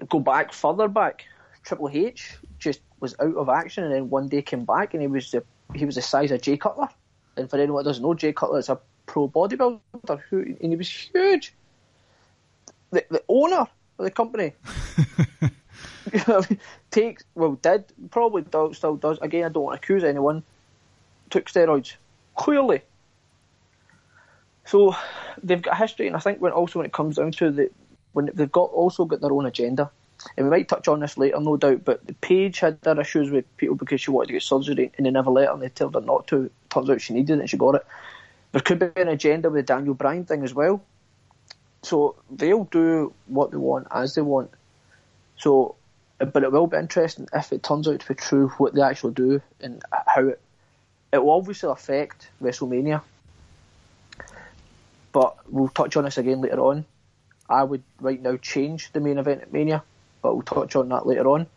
Go 0.07 0.21
back 0.21 0.53
further 0.53 0.87
back, 0.87 1.25
Triple 1.65 1.89
H 1.91 2.37
just 2.59 2.79
was 3.01 3.13
out 3.19 3.35
of 3.35 3.49
action, 3.49 3.83
and 3.83 3.93
then 3.93 4.09
one 4.09 4.29
day 4.29 4.41
came 4.41 4.63
back, 4.63 4.93
and 4.93 5.01
he 5.01 5.07
was 5.07 5.31
the, 5.31 5.43
he 5.75 5.83
was 5.83 5.95
the 5.95 6.01
size 6.01 6.31
of 6.31 6.41
Jay 6.41 6.55
Cutler. 6.55 6.87
And 7.35 7.49
for 7.49 7.57
anyone 7.57 7.83
that 7.83 7.89
doesn't 7.89 8.03
know, 8.03 8.13
Jay 8.13 8.31
Cutler 8.31 8.59
is 8.59 8.69
a 8.69 8.79
pro 9.05 9.27
bodybuilder, 9.27 10.21
who, 10.29 10.43
and 10.61 10.71
he 10.71 10.77
was 10.77 10.87
huge. 10.87 11.53
The, 12.91 13.03
the 13.09 13.23
owner 13.27 13.67
of 13.99 14.05
the 14.05 14.11
company 14.11 14.53
takes 16.91 17.25
well 17.35 17.55
did 17.61 17.83
probably 18.11 18.43
do, 18.43 18.73
still 18.73 18.95
does. 18.95 19.19
Again, 19.21 19.43
I 19.43 19.49
don't 19.49 19.63
want 19.63 19.81
to 19.81 19.83
accuse 19.83 20.05
anyone 20.05 20.43
took 21.31 21.45
steroids, 21.45 21.95
clearly. 22.35 22.81
So 24.65 24.95
they've 25.41 25.61
got 25.61 25.77
history, 25.77 26.07
and 26.07 26.15
I 26.15 26.19
think 26.19 26.39
when 26.39 26.51
also 26.51 26.79
when 26.79 26.85
it 26.85 26.93
comes 26.93 27.15
down 27.15 27.31
to 27.33 27.51
the 27.51 27.71
when 28.13 28.29
they've 28.33 28.51
got 28.51 28.69
also 28.71 29.05
got 29.05 29.21
their 29.21 29.31
own 29.31 29.45
agenda, 29.45 29.89
and 30.37 30.45
we 30.45 30.51
might 30.51 30.67
touch 30.67 30.87
on 30.87 30.99
this 30.99 31.17
later, 31.17 31.39
no 31.39 31.57
doubt. 31.57 31.83
But 31.83 32.21
Paige 32.21 32.59
had 32.59 32.81
their 32.81 32.99
issues 32.99 33.31
with 33.31 33.45
people 33.57 33.75
because 33.75 34.01
she 34.01 34.11
wanted 34.11 34.27
to 34.27 34.33
get 34.33 34.43
surgery 34.43 34.91
and 34.97 35.05
they 35.05 35.11
never 35.11 35.31
let 35.31 35.47
her, 35.47 35.53
and 35.53 35.61
they 35.61 35.69
told 35.69 35.95
her 35.95 36.01
not 36.01 36.27
to. 36.27 36.49
Turns 36.69 36.89
out 36.89 37.01
she 37.01 37.13
needed 37.13 37.37
it, 37.37 37.41
and 37.41 37.49
she 37.49 37.57
got 37.57 37.75
it. 37.75 37.85
there 38.51 38.61
could 38.61 38.79
be 38.79 39.01
an 39.01 39.07
agenda 39.07 39.49
with 39.49 39.65
the 39.65 39.73
Daniel 39.73 39.93
Bryan 39.93 40.25
thing 40.25 40.43
as 40.43 40.53
well. 40.53 40.83
So 41.83 42.15
they'll 42.29 42.65
do 42.65 43.13
what 43.27 43.51
they 43.51 43.57
want 43.57 43.87
as 43.91 44.15
they 44.15 44.21
want. 44.21 44.51
So, 45.37 45.75
but 46.19 46.43
it 46.43 46.51
will 46.51 46.67
be 46.67 46.77
interesting 46.77 47.27
if 47.33 47.51
it 47.51 47.63
turns 47.63 47.87
out 47.87 47.99
to 47.99 48.07
be 48.07 48.13
true 48.13 48.49
what 48.57 48.75
they 48.75 48.81
actually 48.81 49.13
do 49.13 49.41
and 49.59 49.81
how 50.07 50.27
it. 50.27 50.41
It 51.11 51.23
will 51.23 51.31
obviously 51.31 51.69
affect 51.69 52.29
WrestleMania, 52.41 53.01
but 55.11 55.35
we'll 55.51 55.67
touch 55.67 55.97
on 55.97 56.05
this 56.05 56.17
again 56.17 56.41
later 56.41 56.61
on. 56.61 56.85
I 57.49 57.63
would 57.63 57.83
right 57.99 58.21
now 58.21 58.37
change 58.37 58.91
the 58.93 59.01
main 59.01 59.17
event 59.17 59.41
at 59.41 59.51
Mania, 59.51 59.83
but 60.21 60.33
we'll 60.33 60.43
touch 60.43 60.75
on 60.75 60.89
that 60.89 61.05
later 61.05 61.27
on. 61.27 61.47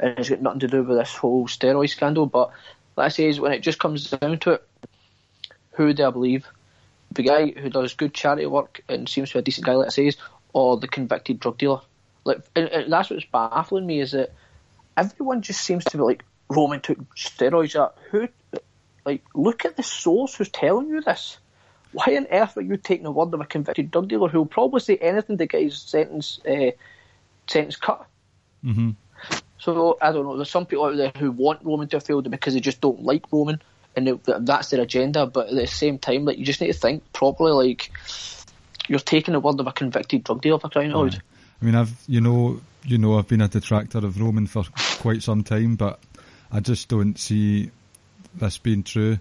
And 0.00 0.18
it's 0.18 0.28
got 0.28 0.42
nothing 0.42 0.60
to 0.60 0.68
do 0.68 0.82
with 0.82 0.98
this 0.98 1.14
whole 1.14 1.46
steroid 1.46 1.88
scandal. 1.88 2.26
But 2.26 2.50
like 2.96 3.06
I 3.06 3.08
say, 3.08 3.28
is 3.28 3.38
when 3.38 3.52
it 3.52 3.60
just 3.60 3.78
comes 3.78 4.10
down 4.10 4.38
to 4.40 4.52
it, 4.52 4.68
who 5.72 5.92
do 5.92 6.04
I 6.04 6.10
believe? 6.10 6.46
The 7.12 7.22
guy 7.22 7.52
who 7.52 7.70
does 7.70 7.94
good 7.94 8.12
charity 8.12 8.46
work 8.46 8.82
and 8.88 9.08
seems 9.08 9.30
to 9.30 9.34
be 9.36 9.38
a 9.38 9.42
decent 9.42 9.66
guy, 9.66 9.74
like 9.74 9.86
I 9.86 9.90
say, 9.90 10.12
or 10.52 10.76
the 10.76 10.88
convicted 10.88 11.38
drug 11.38 11.58
dealer? 11.58 11.80
Like, 12.24 12.40
and, 12.56 12.68
and 12.68 12.92
that's 12.92 13.10
what's 13.10 13.24
baffling 13.24 13.86
me 13.86 14.00
is 14.00 14.12
that 14.12 14.32
everyone 14.96 15.42
just 15.42 15.60
seems 15.60 15.84
to 15.84 15.96
be 15.96 16.02
like 16.02 16.24
Roman 16.48 16.80
took 16.80 16.98
steroids. 17.14 17.76
Up. 17.76 17.98
Who, 18.10 18.28
like, 19.06 19.22
look 19.34 19.64
at 19.64 19.76
the 19.76 19.84
source 19.84 20.34
who's 20.34 20.48
telling 20.48 20.88
you 20.88 21.00
this. 21.00 21.38
Why 21.92 22.16
on 22.16 22.26
earth 22.30 22.56
are 22.58 22.62
you 22.62 22.76
taking 22.76 23.04
the 23.04 23.12
word 23.12 23.32
of 23.32 23.40
a 23.40 23.46
convicted 23.46 23.90
drug 23.90 24.08
dealer 24.08 24.28
who 24.28 24.38
will 24.38 24.46
probably 24.46 24.80
say 24.80 24.96
anything 24.96 25.38
to 25.38 25.46
get 25.46 25.62
his 25.62 25.78
sentence 25.78 26.40
uh, 26.44 26.72
sentence 27.46 27.76
cut? 27.76 28.06
Mm-hmm. 28.64 28.90
So 29.58 29.96
I 30.02 30.12
don't 30.12 30.24
know. 30.24 30.36
There's 30.36 30.50
some 30.50 30.66
people 30.66 30.86
out 30.86 30.96
there 30.96 31.12
who 31.16 31.30
want 31.30 31.64
Roman 31.64 31.88
to 31.88 31.96
have 31.96 32.02
failed 32.02 32.30
because 32.30 32.54
they 32.54 32.60
just 32.60 32.80
don't 32.80 33.02
like 33.04 33.24
Roman, 33.30 33.62
and 33.94 34.20
that's 34.24 34.70
their 34.70 34.82
agenda. 34.82 35.26
But 35.26 35.48
at 35.48 35.54
the 35.54 35.66
same 35.66 35.98
time, 35.98 36.24
like 36.24 36.38
you 36.38 36.44
just 36.44 36.60
need 36.60 36.66
to 36.66 36.74
think 36.74 37.12
properly. 37.12 37.52
Like 37.52 37.90
you're 38.88 38.98
taking 38.98 39.32
the 39.32 39.40
word 39.40 39.58
of 39.60 39.66
a 39.66 39.72
convicted 39.72 40.24
drug 40.24 40.42
dealer 40.42 40.58
for 40.58 40.68
crying 40.68 40.92
out. 40.92 41.18
I 41.62 41.64
mean, 41.64 41.76
I've 41.76 41.96
you 42.06 42.20
know 42.20 42.60
you 42.84 42.98
know 42.98 43.18
I've 43.18 43.28
been 43.28 43.40
a 43.40 43.48
detractor 43.48 43.98
of 43.98 44.20
Roman 44.20 44.48
for 44.48 44.64
quite 44.98 45.22
some 45.22 45.44
time, 45.44 45.76
but 45.76 46.00
I 46.50 46.60
just 46.60 46.88
don't 46.88 47.18
see 47.18 47.70
this 48.38 48.58
being 48.58 48.82
true. 48.82 49.18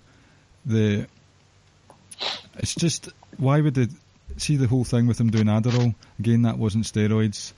The 0.65 1.07
it's 2.57 2.75
just 2.75 3.09
why 3.37 3.61
would 3.61 3.75
they 3.75 3.87
see 4.37 4.55
the 4.55 4.67
whole 4.67 4.83
thing 4.83 5.07
with 5.07 5.19
him 5.19 5.29
doing 5.29 5.45
Adderall 5.45 5.95
again? 6.19 6.43
That 6.43 6.57
wasn't 6.57 6.85
steroids. 6.85 7.53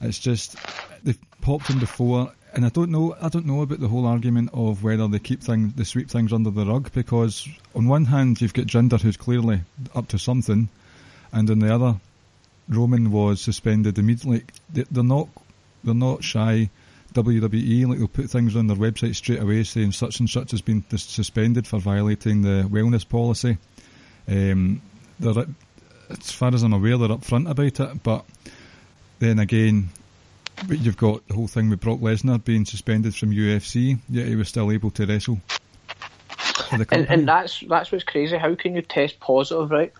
It's 0.00 0.18
just 0.18 0.56
they've 1.04 1.18
popped 1.40 1.68
him 1.68 1.78
before, 1.78 2.32
and 2.54 2.64
I 2.64 2.70
don't 2.70 2.90
know. 2.90 3.16
I 3.20 3.28
don't 3.28 3.46
know 3.46 3.62
about 3.62 3.80
the 3.80 3.88
whole 3.88 4.06
argument 4.06 4.50
of 4.52 4.82
whether 4.82 5.06
they 5.08 5.18
keep 5.18 5.42
things, 5.42 5.74
they 5.74 5.84
sweep 5.84 6.10
things 6.10 6.32
under 6.32 6.50
the 6.50 6.64
rug. 6.64 6.90
Because 6.92 7.48
on 7.74 7.86
one 7.86 8.06
hand, 8.06 8.40
you've 8.40 8.54
got 8.54 8.66
Jinder, 8.66 9.00
who's 9.00 9.16
clearly 9.16 9.60
up 9.94 10.08
to 10.08 10.18
something, 10.18 10.68
and 11.32 11.50
on 11.50 11.58
the 11.58 11.74
other, 11.74 11.96
Roman 12.68 13.10
was 13.10 13.40
suspended 13.40 13.98
immediately. 13.98 14.44
They're 14.72 15.02
not 15.04 15.28
they're 15.84 15.94
not 15.94 16.24
shy. 16.24 16.70
WWE 17.14 17.86
like 17.88 17.98
they'll 17.98 18.08
put 18.08 18.30
things 18.30 18.56
on 18.56 18.66
their 18.66 18.76
website 18.76 19.14
straight 19.14 19.40
away 19.40 19.62
saying 19.64 19.92
such 19.92 20.20
and 20.20 20.28
such 20.28 20.52
has 20.52 20.62
been 20.62 20.84
suspended 20.96 21.66
for 21.66 21.78
violating 21.78 22.42
the 22.42 22.68
wellness 22.70 23.08
policy. 23.08 23.58
Um, 24.28 24.80
they're 25.18 25.46
as 26.10 26.32
far 26.32 26.54
as 26.54 26.62
I'm 26.62 26.72
aware 26.72 26.98
they're 26.98 27.08
upfront 27.08 27.48
about 27.48 27.80
it, 27.80 28.02
but 28.02 28.24
then 29.20 29.38
again, 29.38 29.90
you've 30.68 30.96
got 30.96 31.26
the 31.28 31.34
whole 31.34 31.46
thing 31.46 31.70
with 31.70 31.80
Brock 31.80 32.00
Lesnar 32.00 32.42
being 32.42 32.64
suspended 32.64 33.14
from 33.14 33.30
UFC, 33.30 33.98
yet 34.08 34.26
he 34.26 34.36
was 34.36 34.48
still 34.48 34.70
able 34.70 34.90
to 34.92 35.06
wrestle. 35.06 35.40
And, 36.72 36.86
and 36.92 37.28
that's 37.28 37.60
that's 37.60 37.90
what's 37.90 38.04
crazy. 38.04 38.36
How 38.36 38.54
can 38.54 38.76
you 38.76 38.82
test 38.82 39.18
positive, 39.18 39.70
right? 39.70 39.92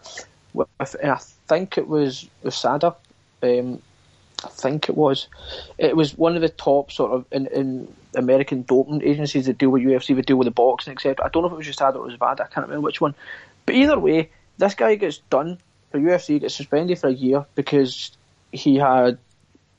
and 0.54 1.12
I 1.12 1.18
think 1.48 1.78
it 1.78 1.86
was 1.86 2.28
USADA. 2.44 2.94
Um, 3.42 3.82
I 4.44 4.48
think 4.48 4.88
it 4.88 4.96
was. 4.96 5.28
It 5.78 5.96
was 5.96 6.16
one 6.16 6.36
of 6.36 6.42
the 6.42 6.48
top 6.48 6.92
sort 6.92 7.12
of 7.12 7.26
in, 7.30 7.46
in 7.48 7.94
American 8.14 8.62
doping 8.62 9.02
agencies 9.02 9.46
that 9.46 9.58
deal 9.58 9.70
with 9.70 9.82
UFC, 9.82 10.14
would 10.14 10.26
deal 10.26 10.36
with 10.36 10.46
the 10.46 10.52
boxing, 10.52 10.92
etc. 10.92 11.24
I 11.24 11.28
don't 11.28 11.42
know 11.42 11.48
if 11.48 11.52
it 11.52 11.56
was 11.56 11.76
USADA 11.76 11.96
or 11.96 12.04
it 12.04 12.12
was 12.12 12.14
VADA. 12.14 12.44
I 12.44 12.46
can't 12.46 12.66
remember 12.66 12.86
which 12.86 13.00
one. 13.00 13.14
But 13.66 13.74
either 13.74 13.98
way, 13.98 14.30
this 14.58 14.74
guy 14.74 14.94
gets 14.94 15.18
done 15.18 15.58
for 15.90 15.98
UFC, 15.98 16.40
gets 16.40 16.54
suspended 16.54 16.98
for 16.98 17.08
a 17.08 17.12
year 17.12 17.46
because 17.54 18.12
he 18.52 18.76
had 18.76 19.18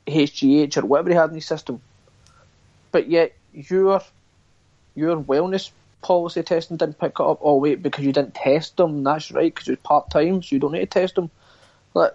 HGH 0.07 0.77
or 0.77 0.85
whatever 0.85 1.09
he 1.09 1.15
had 1.15 1.29
in 1.29 1.35
his 1.35 1.45
system. 1.45 1.81
But 2.91 3.09
yet 3.09 3.33
your 3.53 4.01
your 4.95 5.21
wellness 5.21 5.71
policy 6.01 6.43
testing 6.43 6.77
didn't 6.77 6.99
pick 6.99 7.11
it 7.11 7.23
up. 7.23 7.39
Oh 7.41 7.57
wait, 7.57 7.81
because 7.81 8.05
you 8.05 8.11
didn't 8.11 8.35
test 8.35 8.77
them. 8.77 9.03
That's 9.03 9.31
right, 9.31 9.53
because 9.53 9.67
it 9.67 9.71
was 9.71 9.79
part 9.79 10.09
time, 10.09 10.41
so 10.43 10.55
you 10.55 10.59
don't 10.59 10.73
need 10.73 10.79
to 10.79 10.85
test 10.85 11.15
them. 11.15 11.29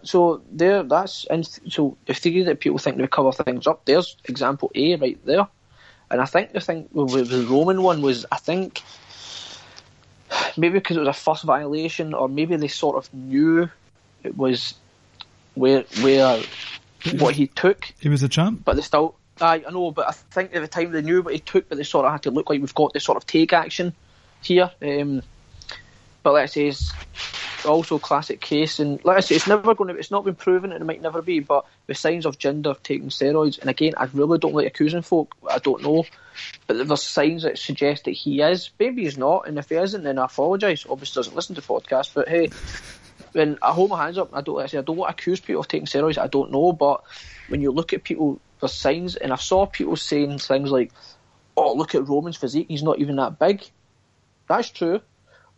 So 0.02 0.42
there, 0.50 0.83
that's 0.83 1.25
and 1.26 1.47
so 1.68 1.97
if 2.06 2.21
they 2.21 2.42
that 2.42 2.61
people 2.61 2.78
think 2.78 2.97
they 2.97 3.06
cover 3.06 3.33
things 3.33 3.66
up, 3.66 3.85
there's 3.85 4.16
example 4.25 4.71
A 4.75 4.97
right 4.97 5.18
there. 5.26 5.47
And 6.11 6.21
I 6.21 6.25
think 6.25 6.52
the 6.52 6.61
thing 6.61 6.88
with 6.92 7.28
the 7.28 7.45
Roman 7.47 7.83
one 7.83 8.00
was, 8.00 8.25
I 8.30 8.37
think 8.37 8.83
maybe 10.56 10.78
because 10.78 10.97
it 10.97 11.00
was 11.00 11.09
a 11.09 11.12
first 11.12 11.45
violation, 11.45 12.14
or 12.14 12.28
maybe 12.28 12.56
they 12.56 12.68
sort 12.68 12.97
of 12.97 13.12
knew 13.12 13.68
it 14.23 14.37
was 14.37 14.75
where 15.54 15.85
where 16.00 16.40
what 17.18 17.35
he 17.35 17.49
took. 17.49 17.92
He 18.00 18.09
was 18.09 18.23
a 18.23 18.28
champ, 18.28 18.62
but 18.64 18.76
they 18.76 18.83
still. 18.83 19.16
I, 19.38 19.62
I 19.66 19.71
know, 19.71 19.90
but 19.90 20.09
I 20.09 20.12
think 20.12 20.54
at 20.54 20.62
the 20.62 20.68
time 20.68 20.92
they 20.92 21.02
knew 21.02 21.21
what 21.21 21.35
he 21.35 21.40
took, 21.40 21.68
but 21.68 21.76
they 21.76 21.85
sort 21.85 22.06
of 22.06 22.12
had 22.12 22.23
to 22.23 22.30
look 22.30 22.49
like 22.49 22.61
we've 22.61 22.75
got 22.75 22.95
this 22.95 23.04
sort 23.04 23.16
of 23.16 23.26
take 23.26 23.52
action 23.52 23.92
here. 24.42 24.71
Um, 24.80 25.23
but 26.23 26.33
let's 26.33 26.54
say 26.54 26.68
it's 26.68 26.90
also 27.66 27.99
classic 27.99 28.40
case, 28.40 28.78
and 28.78 29.04
like 29.04 29.18
I 29.18 29.20
say, 29.20 29.35
it's 29.35 29.46
never 29.46 29.75
going 29.75 29.92
to. 29.92 29.99
It's 29.99 30.11
not 30.11 30.25
been 30.25 30.35
proven, 30.35 30.73
and 30.73 30.80
it 30.80 30.85
might 30.85 31.02
never 31.02 31.23
be. 31.23 31.40
But 31.40 31.66
the 31.87 31.94
signs 31.94 32.26
of 32.26 32.38
Jinder 32.38 32.80
taking 32.82 33.08
steroids, 33.08 33.58
and 33.58 33.68
again, 33.68 33.94
I 33.96 34.04
really 34.12 34.38
don't 34.38 34.54
like 34.54 34.66
accusing 34.66 35.02
folk. 35.02 35.35
I 35.50 35.58
don't 35.58 35.82
know, 35.82 36.04
but 36.66 36.87
there's 36.87 37.02
signs 37.02 37.42
that 37.42 37.58
suggest 37.58 38.04
that 38.04 38.12
he 38.12 38.40
is. 38.40 38.70
Maybe 38.78 39.02
he's 39.04 39.18
not, 39.18 39.46
and 39.46 39.58
if 39.58 39.68
he 39.68 39.75
isn't, 39.76 40.02
then 40.02 40.18
I 40.18 40.25
apologise. 40.25 40.87
Obviously, 40.88 41.20
doesn't 41.20 41.37
listen 41.37 41.54
to 41.56 41.62
podcasts, 41.62 42.12
but 42.14 42.28
hey, 42.28 42.50
when 43.32 43.58
I 43.62 43.73
hold 43.73 43.90
my 43.90 44.04
hands 44.04 44.18
up, 44.18 44.30
I 44.32 44.40
don't. 44.40 44.61
I 44.61 44.66
say 44.66 44.78
I 44.78 44.82
don't 44.82 44.96
want 44.96 45.16
to 45.16 45.20
accuse 45.20 45.40
people 45.40 45.61
of 45.61 45.68
taking 45.68 45.87
steroids. 45.87 46.18
I 46.18 46.28
don't 46.28 46.52
know, 46.52 46.73
but 46.73 47.02
when 47.49 47.61
you 47.61 47.70
look 47.70 47.92
at 47.92 48.04
people, 48.04 48.40
there's 48.61 48.75
signs, 48.75 49.16
and 49.16 49.32
I 49.32 49.37
saw 49.37 49.66
people 49.66 49.96
saying 49.96 50.38
things 50.38 50.70
like, 50.70 50.92
"Oh, 51.56 51.75
look 51.75 51.94
at 51.94 52.08
Roman's 52.08 52.37
physique. 52.37 52.66
He's 52.68 52.82
not 52.82 52.99
even 52.99 53.16
that 53.16 53.38
big." 53.38 53.62
That's 54.49 54.70
true 54.70 55.00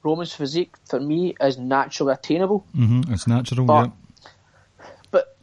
Roman's 0.02 0.32
physique 0.32 0.74
for 0.84 1.00
me 1.00 1.34
is 1.40 1.58
naturally 1.58 2.12
attainable. 2.12 2.64
Mm-hmm. 2.76 3.12
It's 3.12 3.26
natural, 3.26 3.66
but, 3.66 3.90
yeah. 3.90 4.88
But 5.10 5.36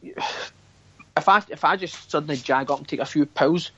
if 1.16 1.28
I 1.28 1.42
if 1.48 1.64
I 1.64 1.76
just 1.76 2.10
suddenly 2.10 2.36
jag 2.36 2.70
up 2.70 2.78
and 2.78 2.88
take 2.88 3.00
a 3.00 3.06
few 3.06 3.26
pills, 3.26 3.70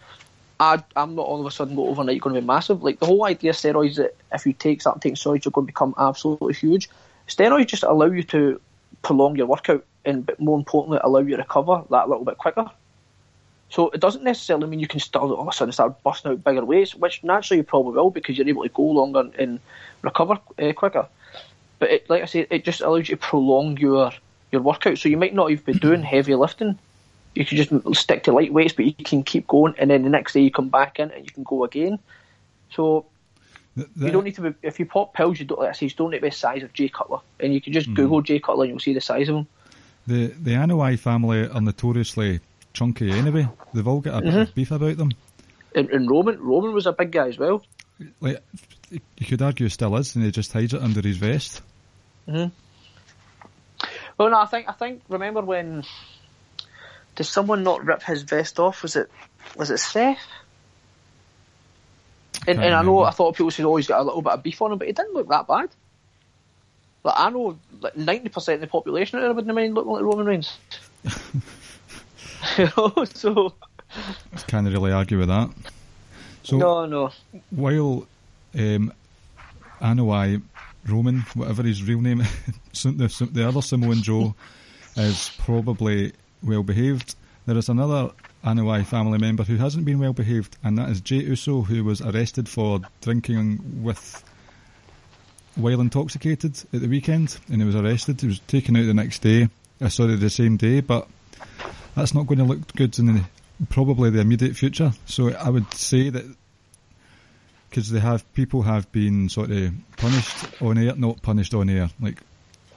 I, 0.61 0.83
I'm 0.97 1.15
not 1.15 1.27
all 1.27 1.41
of 1.41 1.47
a 1.47 1.51
sudden 1.51 1.79
overnight 1.79 2.21
going 2.21 2.35
to 2.35 2.41
be 2.41 2.47
massive. 2.47 2.83
Like 2.83 2.99
the 3.01 3.07
whole 3.07 3.25
idea 3.25 3.51
of 3.51 3.57
steroids 3.57 3.97
that 3.97 4.15
if 4.33 4.47
you 4.47 4.53
take 4.53 4.81
start 4.81 5.01
taking 5.01 5.17
steroids, 5.17 5.45
you're 5.45 5.53
going 5.53 5.67
to 5.67 5.73
become 5.73 5.95
absolutely 5.99 6.55
huge. 6.55 6.89
Steroids 7.29 7.69
just 7.69 7.83
allow 7.83 8.07
you 8.07 8.23
to 8.25 8.61
prolong 9.03 9.37
your 9.37 9.47
workout 9.47 9.85
and, 10.05 10.27
but 10.27 10.41
more 10.41 10.59
importantly, 10.59 10.99
allow 11.03 11.21
you 11.21 11.37
to 11.37 11.43
recover 11.43 11.85
that 11.91 12.09
little 12.09 12.25
bit 12.25 12.39
quicker. 12.39 12.71
So 13.71 13.91
it 13.91 14.01
doesn't 14.01 14.25
necessarily 14.25 14.67
mean 14.67 14.81
you 14.81 14.89
can 14.89 15.01
start 15.01 15.25
all 15.25 15.41
of 15.41 15.49
a 15.49 15.53
sudden 15.53 15.73
start 15.73 16.03
busting 16.03 16.31
out 16.31 16.45
bigger 16.45 16.65
weights, 16.65 16.95
which 16.95 17.23
naturally 17.23 17.59
you 17.59 17.65
probably 17.65 17.93
will 17.93 18.11
because 18.11 18.39
you're 18.39 18.49
able 18.49 18.63
to 18.63 18.69
go 18.71 18.83
longer 18.83 19.31
and 19.39 19.61
recover 20.03 20.39
uh, 20.59 20.73
quicker. 20.73 21.07
But 21.79 21.91
it, 21.91 22.11
like 22.11 22.23
I 22.23 22.27
say, 22.27 22.47
it 22.51 22.65
just 22.65 22.81
allows 22.81 23.09
you 23.09 23.17
to 23.17 23.23
prolong 23.23 23.77
your 23.77 24.13
your 24.51 24.63
workout. 24.63 24.99
So 24.99 25.09
you 25.09 25.19
might 25.19 25.35
not 25.35 25.51
even 25.51 25.65
be 25.65 25.79
doing 25.79 26.03
heavy 26.03 26.35
lifting. 26.35 26.79
You 27.35 27.45
can 27.45 27.57
just 27.57 28.01
stick 28.01 28.25
to 28.25 28.33
light 28.33 28.53
weights, 28.53 28.73
but 28.73 28.87
you 28.87 28.95
can 28.95 29.23
keep 29.23 29.47
going, 29.47 29.75
and 29.79 29.91
then 29.91 30.03
the 30.03 30.09
next 30.09 30.33
day 30.33 30.41
you 30.41 30.51
come 30.51 30.71
back 30.71 30.99
in 30.99 31.11
and 31.11 31.25
you 31.25 31.31
can 31.31 31.45
go 31.45 31.65
again. 31.65 31.99
So 32.73 33.07
you 33.77 34.11
don't 34.11 34.25
need 34.25 34.35
to 34.37 34.41
be. 34.41 34.55
If 34.63 34.81
you 34.81 34.87
pop 34.87 35.15
pills, 35.15 35.39
you 35.39 35.45
don't 35.45 35.61
like 35.61 35.69
I 35.69 35.73
say, 35.73 35.87
you 35.87 35.91
don't 35.91 36.11
need 36.11 36.19
to 36.19 36.23
be 36.23 36.31
the 36.31 36.35
size 36.35 36.63
of 36.63 36.73
Jay 36.73 36.89
Cutler, 36.89 37.19
and 37.39 37.53
you 37.53 37.61
can 37.61 37.73
just 37.73 37.89
mm. 37.89 37.95
Google 37.95 38.23
Jay 38.23 38.41
Cutler 38.41 38.65
and 38.65 38.71
you'll 38.71 38.81
see 38.81 38.95
the 38.95 39.01
size 39.01 39.29
of 39.29 39.37
him. 39.37 39.47
The 40.07 40.29
the 40.29 40.53
Anoa'i 40.53 40.99
family 40.99 41.49
are 41.49 41.61
notoriously 41.61 42.41
chunky 42.73 43.11
anyway. 43.11 43.49
They've 43.75 43.87
all 43.87 44.01
got 44.01 44.19
a 44.19 44.23
bit 44.23 44.31
mm-hmm. 44.31 44.41
of 44.41 44.55
beef 44.55 44.71
about 44.71 44.97
them. 44.97 45.13
And, 45.75 45.91
and, 45.91 46.11
Roman, 46.11 46.41
Roman 46.41 46.73
was 46.73 46.87
a 46.87 46.93
big 46.93 47.13
guy 47.13 47.29
as 47.29 47.39
well. 47.39 47.63
Like 48.21 48.43
you 48.91 49.27
could 49.27 49.43
argue, 49.43 49.69
still 49.69 49.97
is, 49.97 50.15
and 50.15 50.25
he 50.25 50.31
just 50.31 50.53
hides 50.53 50.75
it 50.75 50.83
under 50.83 51.01
his 51.01 51.17
vest. 51.17 51.63
Mm-hmm. 52.27 52.49
Well, 54.17 54.31
no, 54.31 54.41
I 54.41 54.47
think 54.47 54.69
I 54.69 54.73
think 54.73 55.03
remember 55.09 55.41
when 55.41 55.85
did 57.15 57.25
someone 57.25 57.63
not 57.63 57.85
rip 57.85 58.03
his 58.03 58.23
vest 58.23 58.59
off? 58.59 58.83
Was 58.83 58.97
it 58.97 59.11
was 59.57 59.71
it 59.71 59.79
Seth? 59.79 60.19
And, 62.47 62.63
and 62.63 62.75
I 62.75 62.83
know 62.83 63.03
I 63.03 63.11
thought 63.11 63.37
people 63.37 63.51
said, 63.51 63.67
"Oh, 63.67 63.77
he's 63.77 63.87
got 63.87 64.01
a 64.01 64.05
little 64.05 64.23
bit 64.23 64.33
of 64.33 64.43
beef 64.43 64.63
on 64.63 64.73
him," 64.73 64.79
but 64.79 64.87
he 64.87 64.93
didn't 64.93 65.15
look 65.15 65.29
that 65.29 65.47
bad. 65.47 65.69
Like 67.05 67.15
I 67.17 67.31
know, 67.31 67.59
like 67.81 67.97
ninety 67.97 68.29
percent 68.29 68.57
of 68.57 68.61
the 68.63 68.67
population 68.67 69.19
out 69.19 69.23
there 69.23 69.33
wouldn't 69.35 69.55
mind 69.55 69.75
looking 69.75 69.93
like 69.93 70.03
Roman 70.03 70.27
Reigns. 70.27 70.57
so 73.15 73.55
can't 74.47 74.67
really 74.69 74.93
argue 74.93 75.19
with 75.19 75.29
that. 75.29 75.51
So 76.43 76.57
no, 76.57 76.87
no. 76.87 77.11
While 77.51 78.07
um, 78.55 78.93
Anoa'i 79.81 80.43
Roman, 80.87 81.21
whatever 81.35 81.63
his 81.63 81.83
real 81.83 82.01
name, 82.01 82.19
the, 82.73 83.29
the 83.33 83.47
other 83.47 83.63
Samoan 83.63 84.03
Joe, 84.03 84.35
is 84.97 85.31
probably 85.39 86.13
well 86.43 86.63
behaved. 86.63 87.15
There 87.47 87.57
is 87.57 87.69
another 87.69 88.11
Anoa'i 88.45 88.85
family 88.85 89.19
member 89.19 89.43
who 89.43 89.57
hasn't 89.57 89.85
been 89.85 89.99
well 89.99 90.13
behaved, 90.13 90.57
and 90.63 90.79
that 90.79 90.91
is 90.91 91.01
Jey 91.01 91.17
Uso, 91.17 91.63
who 91.63 91.85
was 91.85 92.01
arrested 92.01 92.49
for 92.49 92.81
drinking 93.01 93.83
with 93.83 94.25
while 95.55 95.81
intoxicated 95.81 96.57
at 96.73 96.81
the 96.81 96.89
weekend, 96.89 97.39
and 97.49 97.61
he 97.61 97.67
was 97.67 97.75
arrested. 97.75 98.21
He 98.21 98.29
was 98.29 98.39
taken 98.41 98.77
out 98.77 98.87
the 98.87 98.95
next 98.95 99.23
day, 99.23 99.49
uh, 99.81 99.89
sorry, 99.89 100.15
the 100.15 100.31
same 100.31 100.57
day, 100.57 100.81
but 100.81 101.09
that's 101.99 102.15
not 102.15 102.27
going 102.27 102.39
to 102.39 102.45
look 102.45 102.75
good 102.75 102.97
in 102.99 103.07
the, 103.07 103.25
probably 103.71 104.11
the 104.11 104.21
immediate 104.21 104.55
future. 104.55 104.93
So 105.07 105.33
I 105.35 105.51
would 105.51 105.73
say 105.75 106.11
that 106.11 106.25
because 107.69 107.91
they 107.91 108.01
have 108.01 108.33
people 108.35 108.63
have 108.63 108.91
been 108.93 109.29
sort 109.29 109.51
of 109.51 109.73
punished 109.97 110.63
on 110.63 110.79
air, 110.79 110.95
not 110.95 111.21
punished 111.23 111.55
on 111.55 111.69
air, 111.69 111.91
like 112.01 112.19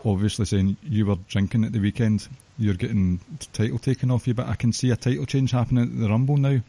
obviously 0.04 0.46
saying 0.46 0.76
you 0.84 1.06
were 1.06 1.18
drinking 1.28 1.64
at 1.64 1.72
the 1.72 1.80
weekend, 1.80 2.28
you're 2.58 2.74
getting 2.74 3.20
title 3.54 3.78
taken 3.78 4.10
off 4.10 4.28
you. 4.28 4.34
But 4.34 4.48
I 4.48 4.56
can 4.56 4.74
see 4.74 4.90
a 4.90 4.96
title 4.96 5.26
change 5.26 5.52
happening 5.52 5.84
at 5.84 6.00
the 6.00 6.10
Rumble 6.10 6.38
now. 6.38 6.60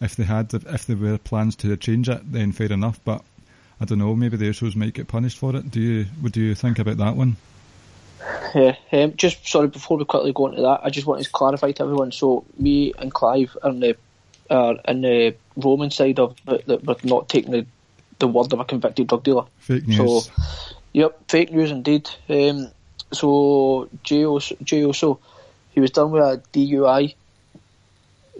If 0.00 0.16
they 0.16 0.24
had, 0.24 0.52
if 0.52 0.86
there 0.86 0.96
were 0.96 1.18
plans 1.18 1.56
to 1.56 1.76
change 1.76 2.08
it, 2.08 2.32
then 2.32 2.52
fair 2.52 2.72
enough. 2.72 3.00
But 3.04 3.22
I 3.80 3.86
don't 3.86 3.98
know. 3.98 4.14
Maybe 4.14 4.36
the 4.36 4.46
Usos 4.46 4.76
might 4.76 4.94
get 4.94 5.08
punished 5.08 5.38
for 5.38 5.56
it. 5.56 5.70
Do 5.70 5.80
you? 5.80 6.04
What 6.20 6.32
do 6.32 6.40
you 6.40 6.54
think 6.54 6.78
about 6.78 6.98
that 6.98 7.16
one? 7.16 7.36
Yeah, 8.54 8.76
um, 8.92 9.16
just 9.16 9.46
sorry 9.48 9.68
before 9.68 9.96
we 9.96 10.04
quickly 10.04 10.32
go 10.32 10.48
into 10.48 10.62
that, 10.62 10.80
I 10.82 10.90
just 10.90 11.06
wanted 11.06 11.24
to 11.24 11.30
clarify 11.30 11.72
to 11.72 11.82
everyone. 11.82 12.12
So 12.12 12.44
me 12.58 12.92
and 12.98 13.12
Clive 13.12 13.56
are 13.62 13.70
in 13.70 13.80
the 13.80 13.96
uh, 14.50 14.74
in 14.86 15.00
the 15.02 15.36
Roman 15.56 15.90
side 15.90 16.18
of 16.18 16.36
it 16.48 16.66
that 16.66 16.84
we're 16.84 16.96
not 17.04 17.28
taking 17.28 17.52
the, 17.52 17.66
the 18.18 18.28
word 18.28 18.52
of 18.52 18.60
a 18.60 18.64
convicted 18.64 19.06
drug 19.06 19.22
dealer. 19.22 19.44
Fake 19.58 19.86
news. 19.86 20.26
So, 20.26 20.32
yep, 20.92 21.18
fake 21.28 21.52
news 21.52 21.70
indeed. 21.70 22.10
Um, 22.28 22.70
so 23.12 23.88
Jey 24.02 24.20
Uso, 24.20 25.20
he 25.70 25.80
was 25.80 25.90
done 25.90 26.10
with 26.10 26.22
a 26.22 26.42
DUI, 26.52 27.14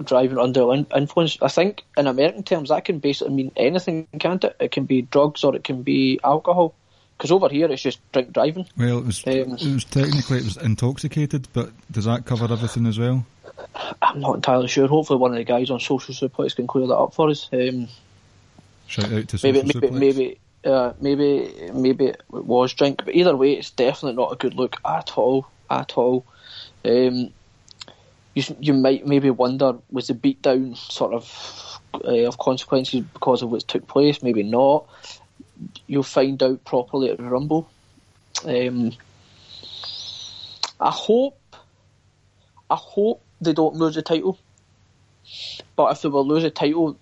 driving 0.03 0.39
under 0.39 0.73
influence. 0.73 1.39
I 1.41 1.49
think 1.49 1.85
in 1.97 2.07
American 2.07 2.43
terms 2.43 2.69
that 2.71 2.85
can 2.85 2.99
basically 2.99 3.35
mean 3.35 3.53
anything, 3.57 4.09
can't 4.19 4.43
it? 4.45 4.57
It 4.61 4.73
can 4.73 4.85
be 4.85 5.03
drugs 5.03 5.45
or 5.45 5.55
it 5.57 5.65
can 5.65 5.83
be 5.83 6.21
alcohol. 6.23 6.75
Because 7.21 7.33
over 7.33 7.51
here 7.51 7.71
it's 7.71 7.83
just 7.83 8.01
drink 8.13 8.33
driving. 8.33 8.67
Well, 8.79 9.01
it 9.01 9.05
was, 9.05 9.27
um, 9.27 9.33
it 9.35 9.75
was 9.75 9.85
technically 9.85 10.39
it 10.39 10.45
was 10.45 10.57
intoxicated, 10.57 11.49
but 11.53 11.71
does 11.93 12.07
that 12.07 12.25
cover 12.25 12.51
everything 12.51 12.87
as 12.87 12.99
well? 12.99 13.27
I'm 14.01 14.21
not 14.21 14.37
entirely 14.37 14.69
sure. 14.69 14.89
Hopefully, 14.89 15.19
one 15.19 15.33
of 15.33 15.37
the 15.37 15.45
guys 15.45 15.69
on 15.69 15.81
Social 15.81 16.15
Suplex 16.15 16.57
can 16.57 16.67
clear 16.67 16.87
that 16.87 16.97
up 16.97 17.13
for 17.13 17.29
us. 17.29 17.51
Um, 17.53 17.89
Shout 18.87 19.13
out 19.13 19.29
to 19.29 19.39
maybe, 19.43 19.59
Social 19.61 19.81
maybe, 19.81 19.87
Suplex. 19.87 19.93
maybe, 19.93 20.39
uh, 20.65 20.93
maybe, 20.99 21.71
maybe 21.75 22.07
it 22.07 22.23
was 22.31 22.73
drink, 22.73 23.03
but 23.05 23.15
either 23.15 23.37
way, 23.37 23.53
it's 23.53 23.69
definitely 23.69 24.17
not 24.17 24.33
a 24.33 24.37
good 24.37 24.55
look 24.55 24.77
at 24.83 25.19
all. 25.19 25.47
At 25.69 25.99
all. 25.99 26.25
Um, 26.87 27.35
you 28.35 28.43
you 28.61 28.73
might 28.73 29.07
maybe 29.07 29.29
wonder 29.29 29.75
was 29.91 30.07
the 30.07 30.15
beatdown 30.15 30.75
sort 30.75 31.13
of 31.13 31.81
uh, 31.93 32.27
of 32.27 32.39
consequences 32.39 33.03
because 33.13 33.43
of 33.43 33.51
what 33.51 33.69
took 33.69 33.87
place? 33.87 34.23
Maybe 34.23 34.43
not. 34.43 34.87
You'll 35.87 36.03
find 36.03 36.43
out 36.43 36.65
properly 36.65 37.11
at 37.11 37.17
the 37.19 37.25
Rumble. 37.25 37.69
Um, 38.45 38.93
I 40.81 40.91
hope. 40.91 41.37
I 42.71 42.77
hope 42.77 43.21
they 43.41 43.53
don't 43.53 43.75
lose 43.75 43.95
the 43.97 44.03
title. 44.03 44.39
But 45.77 45.93
if 45.93 46.03
they 46.03 46.09
will 46.09 46.27
lose 46.27 46.43
the 46.43 46.51
title, 46.51 46.97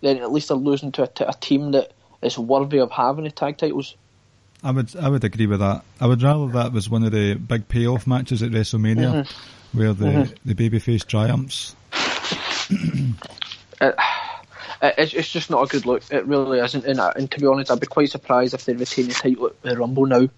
then 0.00 0.18
at 0.18 0.32
least 0.32 0.48
they're 0.48 0.56
losing 0.56 0.92
to 0.92 1.04
a, 1.04 1.06
to 1.06 1.28
a 1.28 1.32
team 1.34 1.72
that 1.72 1.92
is 2.22 2.38
worthy 2.38 2.78
of 2.78 2.90
having 2.90 3.24
the 3.24 3.30
tag 3.30 3.58
titles. 3.58 3.94
I 4.64 4.70
would 4.70 4.94
I 4.96 5.08
would 5.08 5.24
agree 5.24 5.46
with 5.46 5.60
that. 5.60 5.84
I 6.00 6.06
would 6.06 6.22
rather 6.22 6.46
that 6.52 6.72
was 6.72 6.88
one 6.88 7.02
of 7.04 7.12
the 7.12 7.34
big 7.34 7.68
payoff 7.68 8.06
matches 8.06 8.42
at 8.42 8.50
WrestleMania, 8.50 9.24
Mm-hmm. 9.26 9.78
where 9.78 9.92
the 9.92 10.32
the 10.44 10.54
babyface 10.54 11.04
triumphs. 11.06 11.74
It, 13.80 13.94
it's, 14.82 15.14
it's 15.14 15.28
just 15.28 15.50
not 15.50 15.62
a 15.62 15.68
good 15.68 15.86
look. 15.86 16.02
It 16.10 16.26
really 16.26 16.58
isn't. 16.58 16.84
And, 16.84 17.00
and 17.00 17.30
to 17.30 17.40
be 17.40 17.46
honest, 17.46 17.70
I'd 17.70 17.80
be 17.80 17.86
quite 17.86 18.10
surprised 18.10 18.54
if 18.54 18.64
they 18.64 18.74
retain 18.74 19.08
the 19.08 19.14
title 19.14 19.46
at 19.46 19.62
the 19.62 19.76
Rumble 19.76 20.06
now. 20.06 20.28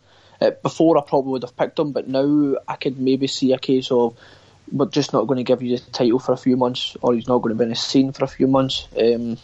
Uh, 0.40 0.50
before, 0.50 0.98
I 0.98 1.02
probably 1.02 1.32
would 1.32 1.42
have 1.42 1.56
picked 1.56 1.76
them, 1.76 1.92
but 1.92 2.08
now 2.08 2.56
I 2.68 2.76
could 2.76 2.98
maybe 2.98 3.26
see 3.26 3.52
a 3.52 3.58
case 3.58 3.90
of 3.90 4.16
we're 4.70 4.86
just 4.86 5.12
not 5.12 5.26
going 5.26 5.38
to 5.38 5.44
give 5.44 5.62
you 5.62 5.78
the 5.78 5.90
title 5.90 6.18
for 6.18 6.32
a 6.32 6.36
few 6.36 6.56
months, 6.56 6.96
or 7.00 7.14
he's 7.14 7.28
not 7.28 7.38
going 7.38 7.54
to 7.54 7.58
be 7.58 7.64
in 7.64 7.70
the 7.70 7.76
scene 7.76 8.12
for 8.12 8.24
a 8.24 8.28
few 8.28 8.46
months. 8.46 8.88
Um, 8.98 9.38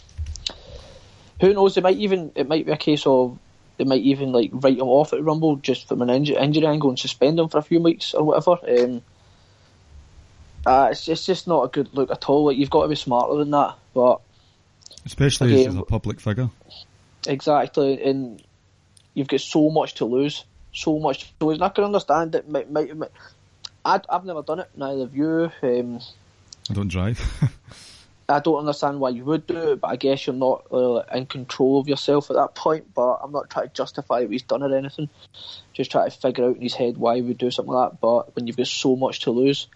who 1.41 1.55
knows? 1.55 1.77
It 1.77 1.83
might 1.83 1.97
even 1.97 2.33
it 2.35 2.49
might 2.49 2.67
be 2.67 2.73
a 2.73 2.77
case 2.77 3.07
of 3.07 3.39
they 3.79 3.85
might 3.85 4.03
even 4.03 4.33
like 4.33 4.51
write 4.53 4.79
him 4.79 4.89
off 4.89 5.13
at 5.13 5.23
Rumble 5.23 5.57
just 5.57 5.89
from 5.89 6.03
an 6.03 6.11
injury, 6.11 6.37
injury 6.37 6.67
angle 6.67 6.91
and 6.91 6.99
suspend 6.99 7.39
him 7.39 7.49
for 7.49 7.59
a 7.59 7.63
few 7.63 7.81
weeks 7.81 8.13
or 8.13 8.25
whatever. 8.25 8.59
Um, 8.69 9.03
uh, 10.67 10.89
it's, 10.91 11.09
it's 11.09 11.25
just 11.25 11.49
not 11.49 11.65
a 11.65 11.69
good 11.69 11.89
look 11.95 12.11
at 12.11 12.29
all. 12.29 12.47
Like 12.47 12.59
you've 12.59 12.69
got 12.69 12.83
to 12.83 12.89
be 12.89 12.95
smarter 12.95 13.37
than 13.37 13.51
that. 13.53 13.77
But 13.95 14.21
Especially 15.07 15.53
Okay. 15.55 15.67
as 15.67 15.77
a 15.77 15.83
public 15.83 16.21
figure. 16.21 16.51
exactly, 17.27 18.03
and 18.03 18.43
you've 19.15 19.29
got 19.29 19.41
so 19.41 19.71
much 19.71 19.95
to 19.95 20.05
lose, 20.05 20.45
so 20.73 20.99
much 20.99 21.33
to 21.39 21.47
lose. 21.47 21.57
And 21.57 21.65
I 21.65 21.69
can 21.71 21.85
understand 21.85 22.35
it. 22.35 22.49
Might, 22.49 22.71
might, 22.71 22.97
might, 22.97 23.11
I'd, 23.85 24.03
I've 24.09 24.25
never 24.25 24.43
done 24.43 24.61
it. 24.61 24.71
Neither 24.77 25.03
of 25.03 25.17
you. 25.17 25.51
Um, 25.63 26.01
I 26.69 26.75
don't 26.75 26.89
drive. 26.89 27.21
I 28.29 28.39
don't 28.39 28.61
understand 28.61 29.01
why 29.01 29.09
you 29.09 29.25
would 29.25 29.45
do 29.49 29.73
it, 29.73 29.81
but 29.81 29.89
I 29.89 29.97
guess 29.97 30.25
you're 30.27 30.37
not 30.37 30.65
uh, 30.71 31.01
in 31.13 31.27
control 31.27 31.81
of 31.81 31.89
yourself 31.89 32.31
at 32.31 32.37
that 32.37 32.55
point. 32.55 32.95
But 32.95 33.15
I'm 33.17 33.33
not 33.33 33.51
trying 33.51 33.67
to 33.69 33.75
justify 33.75 34.21
what 34.21 34.31
he's 34.31 34.43
done 34.43 34.63
or 34.63 34.77
anything. 34.77 35.09
Just 35.73 35.91
trying 35.91 36.09
to 36.11 36.17
figure 36.17 36.45
out 36.45 36.55
in 36.57 36.63
his 36.63 36.75
head 36.75 36.97
why 36.97 37.17
he 37.17 37.23
would 37.23 37.39
do 37.39 37.51
something 37.51 37.73
like 37.75 37.91
that. 37.91 38.01
But 38.01 38.37
when 38.37 38.47
you've 38.47 38.57
got 38.57 38.69
so 38.69 38.95
much 38.95 39.21
to 39.21 39.33
lose, 39.33 39.67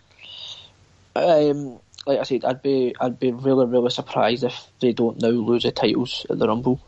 um, 1.16 1.80
like 2.06 2.18
I 2.18 2.22
said, 2.24 2.44
I'd 2.44 2.62
be 2.62 2.94
I'd 3.00 3.18
be 3.18 3.32
really 3.32 3.66
really 3.66 3.90
surprised 3.90 4.44
if 4.44 4.66
they 4.80 4.92
don't 4.92 5.20
now 5.20 5.28
lose 5.28 5.62
the 5.62 5.72
titles 5.72 6.26
at 6.28 6.38
the 6.38 6.48
Rumble. 6.48 6.80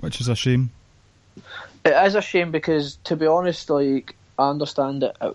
which 0.00 0.20
is 0.20 0.28
a 0.28 0.36
shame. 0.36 0.70
It 1.84 1.92
is 2.06 2.14
a 2.14 2.22
shame 2.22 2.50
because, 2.50 2.96
to 3.04 3.16
be 3.16 3.26
honest, 3.26 3.68
like 3.68 4.16
I 4.38 4.48
understand 4.48 5.02
that 5.02 5.16
uh, 5.20 5.32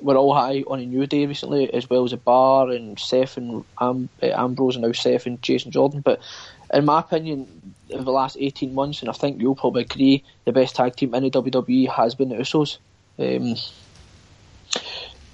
we're 0.00 0.16
all 0.16 0.34
high 0.34 0.62
on 0.66 0.80
a 0.80 0.86
new 0.86 1.06
day 1.06 1.26
recently, 1.26 1.72
as 1.72 1.88
well 1.88 2.04
as 2.04 2.12
a 2.12 2.18
bar 2.18 2.70
and 2.70 2.98
Seth 2.98 3.36
and 3.36 3.64
Am- 3.80 4.08
uh, 4.22 4.26
Ambrose 4.26 4.76
and 4.76 4.84
now 4.84 4.92
Seth 4.92 5.26
and 5.26 5.40
Jason 5.42 5.70
Jordan. 5.70 6.00
But 6.00 6.20
in 6.72 6.84
my 6.84 7.00
opinion, 7.00 7.74
in 7.88 8.04
the 8.04 8.12
last 8.12 8.36
eighteen 8.38 8.74
months, 8.74 9.00
and 9.00 9.08
I 9.08 9.14
think 9.14 9.40
you'll 9.40 9.56
probably 9.56 9.82
agree, 9.82 10.24
the 10.44 10.52
best 10.52 10.76
tag 10.76 10.96
team 10.96 11.14
in 11.14 11.22
the 11.22 11.30
WWE 11.30 11.88
has 11.90 12.14
been 12.14 12.28
the 12.28 12.36
Usos. 12.36 12.78
Um, 13.18 13.56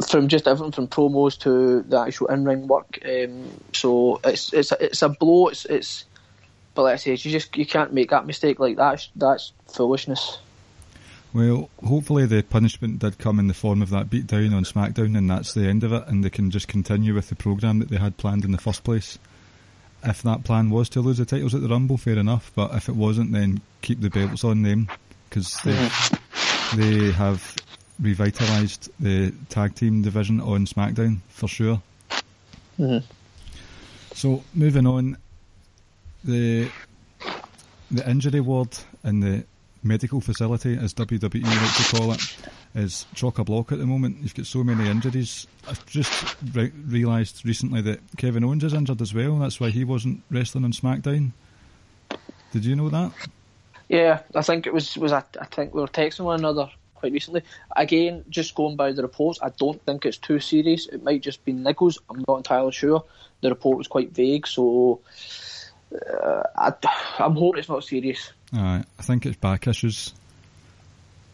from 0.09 0.28
just 0.28 0.48
everything 0.48 0.72
from 0.72 0.88
promos 0.88 1.38
to 1.40 1.83
the 1.83 2.00
actual 2.00 2.26
in-ring 2.28 2.66
work, 2.66 2.98
um, 3.04 3.50
so 3.72 4.20
it's 4.24 4.52
it's 4.52 4.72
a, 4.72 4.85
it's 4.85 5.02
a 5.02 5.09
blow. 5.09 5.48
It's 5.48 5.64
it's 5.64 6.04
but 6.74 6.83
like 6.83 6.94
I 6.94 6.96
say, 6.96 7.11
you 7.12 7.16
just 7.16 7.57
you 7.57 7.66
can't 7.66 7.92
make 7.92 8.11
that 8.11 8.26
mistake 8.26 8.59
like 8.59 8.76
that. 8.76 9.07
That's 9.14 9.52
foolishness. 9.68 10.38
Well, 11.33 11.68
hopefully 11.85 12.26
the 12.26 12.42
punishment 12.42 13.00
did 13.00 13.18
come 13.18 13.40
in 13.40 13.48
the 13.48 13.54
form 13.54 13.83
of 13.83 13.90
that 13.90 14.09
beatdown 14.09 14.54
on 14.54 14.64
SmackDown, 14.64 15.18
and 15.18 15.28
that's 15.28 15.52
the 15.52 15.66
end 15.66 15.83
of 15.83 15.92
it, 15.92 16.04
and 16.07 16.24
they 16.24 16.30
can 16.30 16.50
just 16.50 16.68
continue 16.68 17.14
with 17.14 17.28
the 17.28 17.35
program 17.35 17.80
that 17.80 17.88
they 17.88 17.96
had 17.96 18.16
planned 18.16 18.44
in 18.44 18.52
the 18.52 18.59
first 18.59 18.85
place. 18.85 19.18
If 20.04 20.22
that 20.22 20.44
plan 20.44 20.70
was 20.70 20.88
to 20.90 21.00
lose 21.00 21.18
the 21.18 21.24
titles 21.24 21.54
at 21.54 21.62
the 21.62 21.68
Rumble, 21.68 21.96
fair 21.96 22.18
enough. 22.18 22.52
But 22.54 22.74
if 22.74 22.88
it 22.88 22.94
wasn't, 22.94 23.33
then 23.33 23.62
keep 23.83 24.00
the 24.00 24.11
belts 24.11 24.44
on 24.44 24.62
them 24.62 24.88
because 25.28 25.57
they, 25.64 25.88
they 26.76 27.11
have 27.12 27.57
revitalised 28.00 28.88
the 29.00 29.33
tag 29.48 29.74
team 29.74 30.02
division 30.02 30.40
on 30.40 30.66
SmackDown 30.66 31.18
for 31.28 31.48
sure. 31.48 31.80
Mhm. 32.78 33.02
So 34.14 34.42
moving 34.54 34.87
on, 34.87 35.16
the 36.24 36.68
the 37.90 38.09
injury 38.09 38.40
ward 38.40 38.76
in 39.04 39.20
the 39.20 39.44
medical 39.83 40.20
facility, 40.20 40.76
as 40.76 40.94
WWE 40.94 41.44
like 41.44 41.76
to 41.76 41.96
call 41.96 42.12
it, 42.12 42.37
is 42.74 43.07
chock 43.14 43.38
a 43.38 43.44
block 43.44 43.70
at 43.70 43.78
the 43.78 43.87
moment. 43.87 44.16
You've 44.22 44.35
got 44.35 44.46
so 44.46 44.64
many 44.64 44.88
injuries. 44.88 45.46
I've 45.68 45.85
just 45.87 46.37
re- 46.54 46.72
realised 46.87 47.44
recently 47.44 47.83
that 47.83 48.00
Kevin 48.16 48.42
Owens 48.44 48.64
is 48.64 48.72
injured 48.72 49.02
as 49.02 49.12
well. 49.14 49.38
That's 49.38 49.61
why 49.61 49.70
he 49.70 49.85
wasn't 49.85 50.22
wrestling 50.30 50.64
on 50.64 50.72
SmackDown. 50.72 51.33
Did 52.52 52.64
you 52.64 52.74
know 52.74 52.88
that? 52.88 53.12
Yeah, 53.88 54.20
I 54.35 54.42
think 54.42 54.66
it 54.66 54.72
was 54.72 54.96
was 54.96 55.12
I, 55.12 55.22
I 55.40 55.44
think 55.44 55.74
we 55.74 55.80
were 55.80 55.87
texting 55.88 56.20
one 56.24 56.38
another 56.40 56.70
quite 56.94 57.12
recently. 57.12 57.42
Again, 57.76 58.24
just 58.28 58.54
going 58.54 58.76
by 58.76 58.92
the 58.92 59.02
reports, 59.02 59.38
I 59.42 59.50
don't 59.50 59.80
think 59.85 60.07
it's 60.07 60.18
too 60.18 60.40
serious. 60.40 60.87
It 60.87 61.02
might 61.02 61.22
just 61.22 61.44
be 61.44 61.52
niggles. 61.52 61.98
I'm 62.09 62.24
not 62.26 62.38
entirely 62.38 62.72
sure. 62.72 63.04
The 63.40 63.50
report 63.50 63.78
was 63.78 63.88
quite 63.88 64.12
vague, 64.12 64.46
so 64.46 65.00
uh, 65.94 66.42
I, 66.57 66.72
I'm 67.18 67.35
hoping 67.37 67.61
it's 67.61 67.68
not 67.68 67.85
serious. 67.85 68.33
I 68.52 68.85
think 69.02 69.26
it's 69.26 69.37
back 69.37 69.66
issues. 69.66 70.14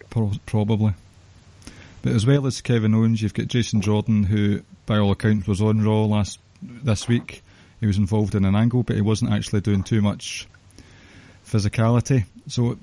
Pro- 0.09 0.33
probably. 0.47 0.95
But 2.03 2.13
as 2.15 2.27
well 2.27 2.47
as 2.47 2.61
Kevin 2.63 2.95
Owens, 2.95 3.21
you've 3.21 3.35
got 3.35 3.47
Jason 3.47 3.83
Jordan, 3.83 4.25
who, 4.25 4.63
by 4.87 4.99
all 4.99 5.13
accounts, 5.13 5.47
was 5.47 5.61
on 5.61 5.85
Raw 5.85 6.05
last 6.05 6.39
this 6.63 7.07
week. 7.07 7.43
He 7.79 7.87
was 7.87 7.99
involved 7.99 8.35
in 8.35 8.45
an 8.45 8.55
angle, 8.57 8.83
but 8.83 8.97
he 8.97 9.03
wasn't 9.03 9.33
actually 9.33 9.61
doing 9.61 9.83
too 9.83 10.01
much 10.01 10.49
physicality. 11.47 12.25
So 12.51 12.77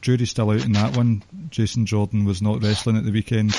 jury's 0.00 0.30
still 0.30 0.50
out 0.50 0.64
in 0.64 0.72
that 0.72 0.96
one. 0.96 1.22
Jason 1.50 1.86
Jordan 1.86 2.24
was 2.24 2.40
not 2.40 2.62
wrestling 2.62 2.96
at 2.96 3.04
the 3.04 3.12
weekend. 3.12 3.54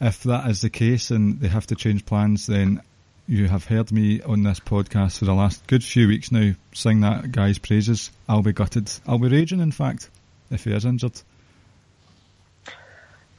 If 0.00 0.22
that 0.24 0.48
is 0.48 0.60
the 0.60 0.70
case 0.70 1.10
and 1.10 1.40
they 1.40 1.48
have 1.48 1.66
to 1.68 1.74
change 1.74 2.06
plans, 2.06 2.46
then 2.46 2.80
you 3.26 3.48
have 3.48 3.64
heard 3.64 3.92
me 3.92 4.20
on 4.20 4.42
this 4.42 4.60
podcast 4.60 5.18
for 5.18 5.24
the 5.24 5.34
last 5.34 5.66
good 5.66 5.82
few 5.84 6.08
weeks 6.08 6.32
now 6.32 6.52
sing 6.72 7.00
that 7.00 7.32
guy's 7.32 7.58
praises. 7.58 8.10
I'll 8.28 8.42
be 8.42 8.52
gutted. 8.52 8.90
I'll 9.06 9.18
be 9.18 9.28
raging, 9.28 9.60
in 9.60 9.72
fact, 9.72 10.10
if 10.50 10.64
he 10.64 10.72
is 10.72 10.84
injured. 10.84 11.20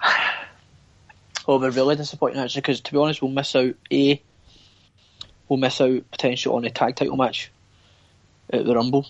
Oh, 1.46 1.60
we're 1.60 1.72
really 1.72 1.98
disappointing 1.98 2.40
actually 2.40 2.62
because 2.62 2.80
to 2.80 2.94
be 2.94 2.98
honest, 2.98 3.22
we'll 3.22 3.30
miss 3.30 3.54
out. 3.54 3.76
A, 3.92 4.22
we'll 5.50 5.60
miss 5.60 5.82
out 5.82 6.10
potential 6.10 6.56
on 6.56 6.64
a 6.64 6.70
tag 6.70 6.96
title 6.96 7.18
match 7.18 7.52
at 8.50 8.64
the 8.64 8.74
Rumble, 8.74 9.06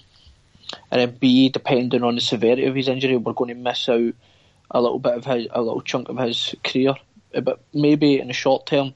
and 0.91 1.01
then 1.01 1.17
B, 1.19 1.49
depending 1.49 2.03
on 2.03 2.15
the 2.15 2.21
severity 2.21 2.65
of 2.65 2.75
his 2.75 2.87
injury, 2.87 3.17
we're 3.17 3.33
going 3.33 3.49
to 3.49 3.55
miss 3.55 3.87
out 3.89 4.13
a 4.71 4.81
little 4.81 4.99
bit 4.99 5.13
of 5.13 5.25
his, 5.25 5.47
a 5.51 5.61
little 5.61 5.81
chunk 5.81 6.09
of 6.09 6.17
his 6.17 6.55
career. 6.63 6.95
Uh, 7.33 7.41
but 7.41 7.63
maybe 7.73 8.19
in 8.19 8.27
the 8.27 8.33
short 8.33 8.65
term, 8.65 8.93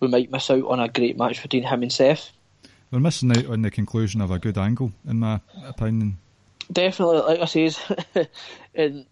we 0.00 0.08
might 0.08 0.30
miss 0.30 0.50
out 0.50 0.64
on 0.66 0.80
a 0.80 0.88
great 0.88 1.16
match 1.16 1.42
between 1.42 1.64
him 1.64 1.82
and 1.82 1.92
Seth. 1.92 2.30
We're 2.90 3.00
missing 3.00 3.36
out 3.36 3.46
on 3.46 3.62
the 3.62 3.70
conclusion 3.70 4.20
of 4.20 4.30
a 4.30 4.38
good 4.38 4.58
angle, 4.58 4.92
in 5.06 5.20
my 5.20 5.40
opinion. 5.64 6.18
Definitely, 6.72 7.18
like 7.18 7.40
I 7.40 7.44
says, 7.44 7.78
and 8.74 9.06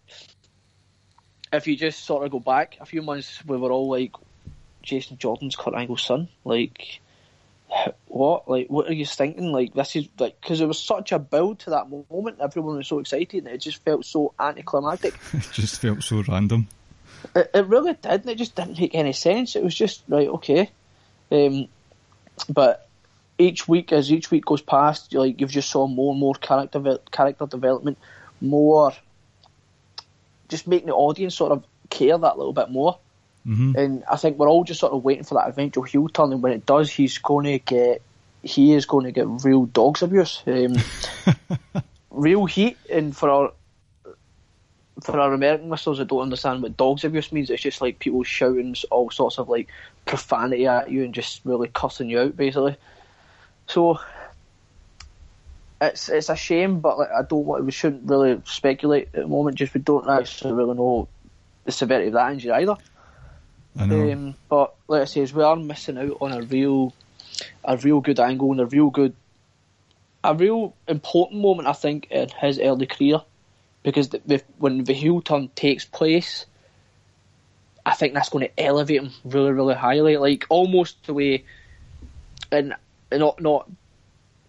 if 1.53 1.67
you 1.67 1.75
just 1.75 2.05
sort 2.05 2.25
of 2.25 2.31
go 2.31 2.39
back 2.39 2.77
a 2.79 2.85
few 2.85 3.01
months, 3.01 3.43
we 3.45 3.57
were 3.57 3.71
all 3.71 3.89
like, 3.89 4.11
Jason 4.81 5.17
Jordan's 5.17 5.55
Kurt 5.55 5.75
Angle's 5.75 6.03
son. 6.03 6.29
Like, 6.43 7.01
what? 8.07 8.49
Like, 8.49 8.67
what 8.67 8.87
are 8.87 8.93
you 8.93 9.05
thinking? 9.05 9.51
Like, 9.51 9.73
this 9.73 9.95
is 9.95 10.07
like 10.17 10.39
because 10.41 10.61
it 10.61 10.67
was 10.67 10.79
such 10.79 11.11
a 11.11 11.19
build 11.19 11.59
to 11.59 11.71
that 11.71 11.89
moment. 11.89 12.39
Everyone 12.39 12.77
was 12.77 12.87
so 12.87 12.99
excited, 12.99 13.45
and 13.45 13.53
it 13.53 13.59
just 13.59 13.83
felt 13.83 14.05
so 14.05 14.33
anticlimactic. 14.39 15.13
it 15.33 15.49
just 15.53 15.79
felt 15.79 16.03
so 16.03 16.23
random. 16.27 16.67
It, 17.35 17.51
it 17.53 17.65
really 17.67 17.93
did, 17.93 18.21
and 18.21 18.29
it 18.29 18.37
just 18.37 18.55
didn't 18.55 18.79
make 18.79 18.95
any 18.95 19.13
sense. 19.13 19.55
It 19.55 19.63
was 19.63 19.75
just 19.75 20.03
right, 20.07 20.27
okay. 20.27 20.71
Um, 21.31 21.67
but 22.47 22.87
each 23.37 23.67
week, 23.67 23.91
as 23.91 24.11
each 24.11 24.31
week 24.31 24.45
goes 24.45 24.61
past, 24.61 25.13
like 25.13 25.39
you've 25.39 25.51
just 25.51 25.69
saw 25.69 25.87
more 25.87 26.11
and 26.11 26.19
more 26.19 26.35
character 26.35 26.99
character 27.11 27.45
development, 27.45 27.97
more 28.41 28.93
just 30.49 30.67
making 30.67 30.87
the 30.87 30.93
audience 30.93 31.35
sort 31.35 31.51
of 31.51 31.63
care 31.89 32.17
that 32.17 32.37
little 32.37 32.53
bit 32.53 32.69
more. 32.69 32.99
Mm-hmm. 33.47 33.77
And 33.77 34.03
I 34.11 34.17
think 34.17 34.37
we're 34.37 34.49
all 34.49 34.63
just 34.63 34.79
sort 34.79 34.93
of 34.93 35.03
waiting 35.03 35.23
for 35.23 35.35
that 35.35 35.47
eventual 35.47 35.83
heel 35.83 36.07
turn, 36.09 36.33
and 36.33 36.43
when 36.43 36.53
it 36.53 36.65
does, 36.65 36.91
he's 36.91 37.17
going 37.17 37.45
to 37.45 37.59
get 37.59 38.01
he 38.43 38.73
is 38.73 38.85
going 38.85 39.05
to 39.05 39.11
get 39.11 39.27
real 39.43 39.65
dogs 39.65 40.01
abuse, 40.01 40.41
um, 40.47 40.75
real 42.11 42.45
heat, 42.45 42.77
and 42.89 43.15
for 43.15 43.29
our 43.29 43.53
for 45.03 45.19
our 45.19 45.33
American 45.33 45.69
listeners 45.69 45.97
that 45.97 46.07
don't 46.07 46.21
understand 46.21 46.61
what 46.61 46.77
dogs 46.77 47.03
abuse 47.03 47.31
means, 47.31 47.49
it's 47.49 47.61
just 47.61 47.81
like 47.81 47.99
people 47.99 48.23
shouting 48.23 48.75
all 48.91 49.09
sorts 49.09 49.37
of 49.37 49.49
like 49.49 49.69
profanity 50.05 50.67
at 50.67 50.91
you 50.91 51.03
and 51.03 51.13
just 51.13 51.41
really 51.45 51.69
cussing 51.69 52.09
you 52.09 52.19
out, 52.19 52.35
basically. 52.35 52.75
So 53.67 53.99
it's 55.81 56.09
it's 56.09 56.29
a 56.29 56.35
shame, 56.35 56.79
but 56.79 56.97
like 56.97 57.11
I 57.11 57.21
don't 57.23 57.45
want 57.45 57.65
we 57.65 57.71
shouldn't 57.71 58.09
really 58.09 58.41
speculate 58.45 59.09
at 59.13 59.21
the 59.21 59.27
moment. 59.27 59.57
Just 59.57 59.73
we 59.73 59.81
don't 59.81 60.09
actually 60.09 60.53
really 60.53 60.75
know 60.75 61.07
the 61.65 61.71
severity 61.71 62.07
of 62.07 62.13
that 62.13 62.33
injury 62.33 62.51
either. 62.51 62.75
Know. 63.75 64.11
Um, 64.11 64.35
but 64.49 64.75
like 64.87 65.03
I 65.03 65.05
say, 65.05 65.25
we 65.25 65.43
are 65.43 65.55
missing 65.55 65.97
out 65.97 66.17
on 66.21 66.33
a 66.33 66.41
real, 66.41 66.93
a 67.63 67.77
real 67.77 68.01
good 68.01 68.19
angle 68.19 68.51
and 68.51 68.59
a 68.59 68.65
real 68.65 68.89
good, 68.89 69.15
a 70.23 70.35
real 70.35 70.75
important 70.87 71.41
moment. 71.41 71.67
I 71.67 71.73
think 71.73 72.07
in 72.11 72.29
his 72.29 72.59
early 72.59 72.87
career, 72.87 73.21
because 73.83 74.09
the, 74.09 74.21
the, 74.25 74.43
when 74.57 74.83
the 74.83 74.93
heel 74.93 75.21
turn 75.21 75.49
takes 75.55 75.85
place, 75.85 76.45
I 77.85 77.93
think 77.93 78.13
that's 78.13 78.29
going 78.29 78.47
to 78.47 78.59
elevate 78.59 79.01
him 79.01 79.11
really, 79.23 79.51
really 79.51 79.75
highly. 79.75 80.17
Like 80.17 80.45
almost 80.49 81.05
the 81.05 81.13
way, 81.13 81.45
and 82.51 82.75
not 83.11 83.41
not 83.41 83.69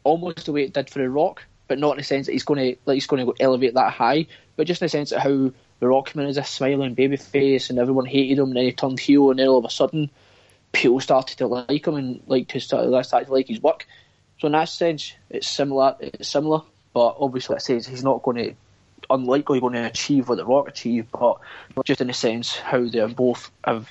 almost 0.03 0.47
the 0.47 0.53
way 0.53 0.65
it 0.65 0.73
did 0.73 0.91
for 0.91 0.99
the 0.99 1.09
Rock, 1.09 1.45
but 1.69 1.79
not 1.79 1.93
in 1.93 1.99
the 1.99 2.05
sense 2.05 2.27
that 2.27 2.33
he's 2.33 2.45
going 2.45 2.75
to 2.75 2.81
like 2.85 2.95
he's 2.95 3.07
going 3.07 3.25
to 3.25 3.35
elevate 3.39 3.75
that 3.75 3.93
high, 3.93 4.27
but 4.57 4.67
just 4.67 4.83
in 4.83 4.87
the 4.87 4.91
sense 4.91 5.13
of 5.13 5.23
how 5.23 5.53
the 5.81 5.89
Rock 5.89 6.11
came 6.11 6.23
in 6.23 6.29
as 6.29 6.37
a 6.37 6.45
smiling 6.45 6.95
baby 6.95 7.17
face 7.17 7.71
and 7.71 7.79
everyone 7.79 8.07
hated 8.07 8.39
him, 8.39 8.49
and 8.49 8.57
then 8.57 8.65
he 8.65 8.73
turned 8.73 9.01
heel, 9.01 9.31
and 9.31 9.39
then 9.39 9.49
all 9.49 9.59
of 9.59 9.65
a 9.65 9.71
sudden 9.71 10.11
people 10.73 11.01
started 11.01 11.39
to 11.39 11.47
like 11.47 11.87
him 11.87 11.95
and 11.95 12.23
like 12.27 12.49
to 12.49 12.61
start, 12.61 13.05
started 13.05 13.27
to 13.27 13.33
like 13.33 13.49
his 13.49 13.61
work. 13.61 13.87
So 14.39 14.47
in 14.47 14.53
that 14.53 14.69
sense, 14.69 15.15
it's 15.29 15.49
similar. 15.49 15.97
It's 16.01 16.29
similar, 16.29 16.63
but 16.93 17.17
obviously 17.19 17.57
it 17.57 17.63
says 17.63 17.87
he's 17.87 18.05
not 18.05 18.23
going 18.23 18.37
to 18.37 18.55
unlikely 19.09 19.61
going 19.61 19.73
to 19.73 19.87
achieve 19.87 20.29
what 20.29 20.37
the 20.37 20.45
Rock 20.45 20.69
achieved, 20.69 21.09
but 21.13 21.41
just 21.85 22.01
in 22.01 22.11
a 22.11 22.15
sense 22.15 22.57
how 22.57 22.87
they 22.87 23.05
both 23.07 23.51
have 23.65 23.89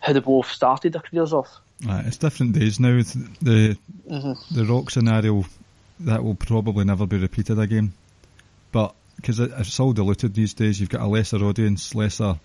how 0.00 0.12
they 0.12 0.20
both 0.20 0.50
started 0.50 0.92
their 0.92 1.02
careers 1.02 1.32
off. 1.32 1.60
Uh, 1.88 2.02
it's 2.06 2.16
different 2.16 2.52
days 2.52 2.78
now. 2.78 3.00
The 3.42 3.76
mm-hmm. 4.08 4.54
the 4.54 4.64
Rock 4.64 4.90
scenario 4.90 5.44
that 6.00 6.22
will 6.22 6.34
probably 6.34 6.84
never 6.84 7.06
be 7.06 7.18
repeated 7.18 7.58
again, 7.58 7.92
but 8.72 8.94
because 9.20 9.40
it, 9.40 9.52
it's 9.56 9.78
all 9.78 9.92
diluted 9.92 10.34
these 10.34 10.54
days, 10.54 10.80
you've 10.80 10.88
got 10.88 11.02
a 11.02 11.06
lesser 11.06 11.36
audience, 11.38 11.94
lesser 11.94 12.38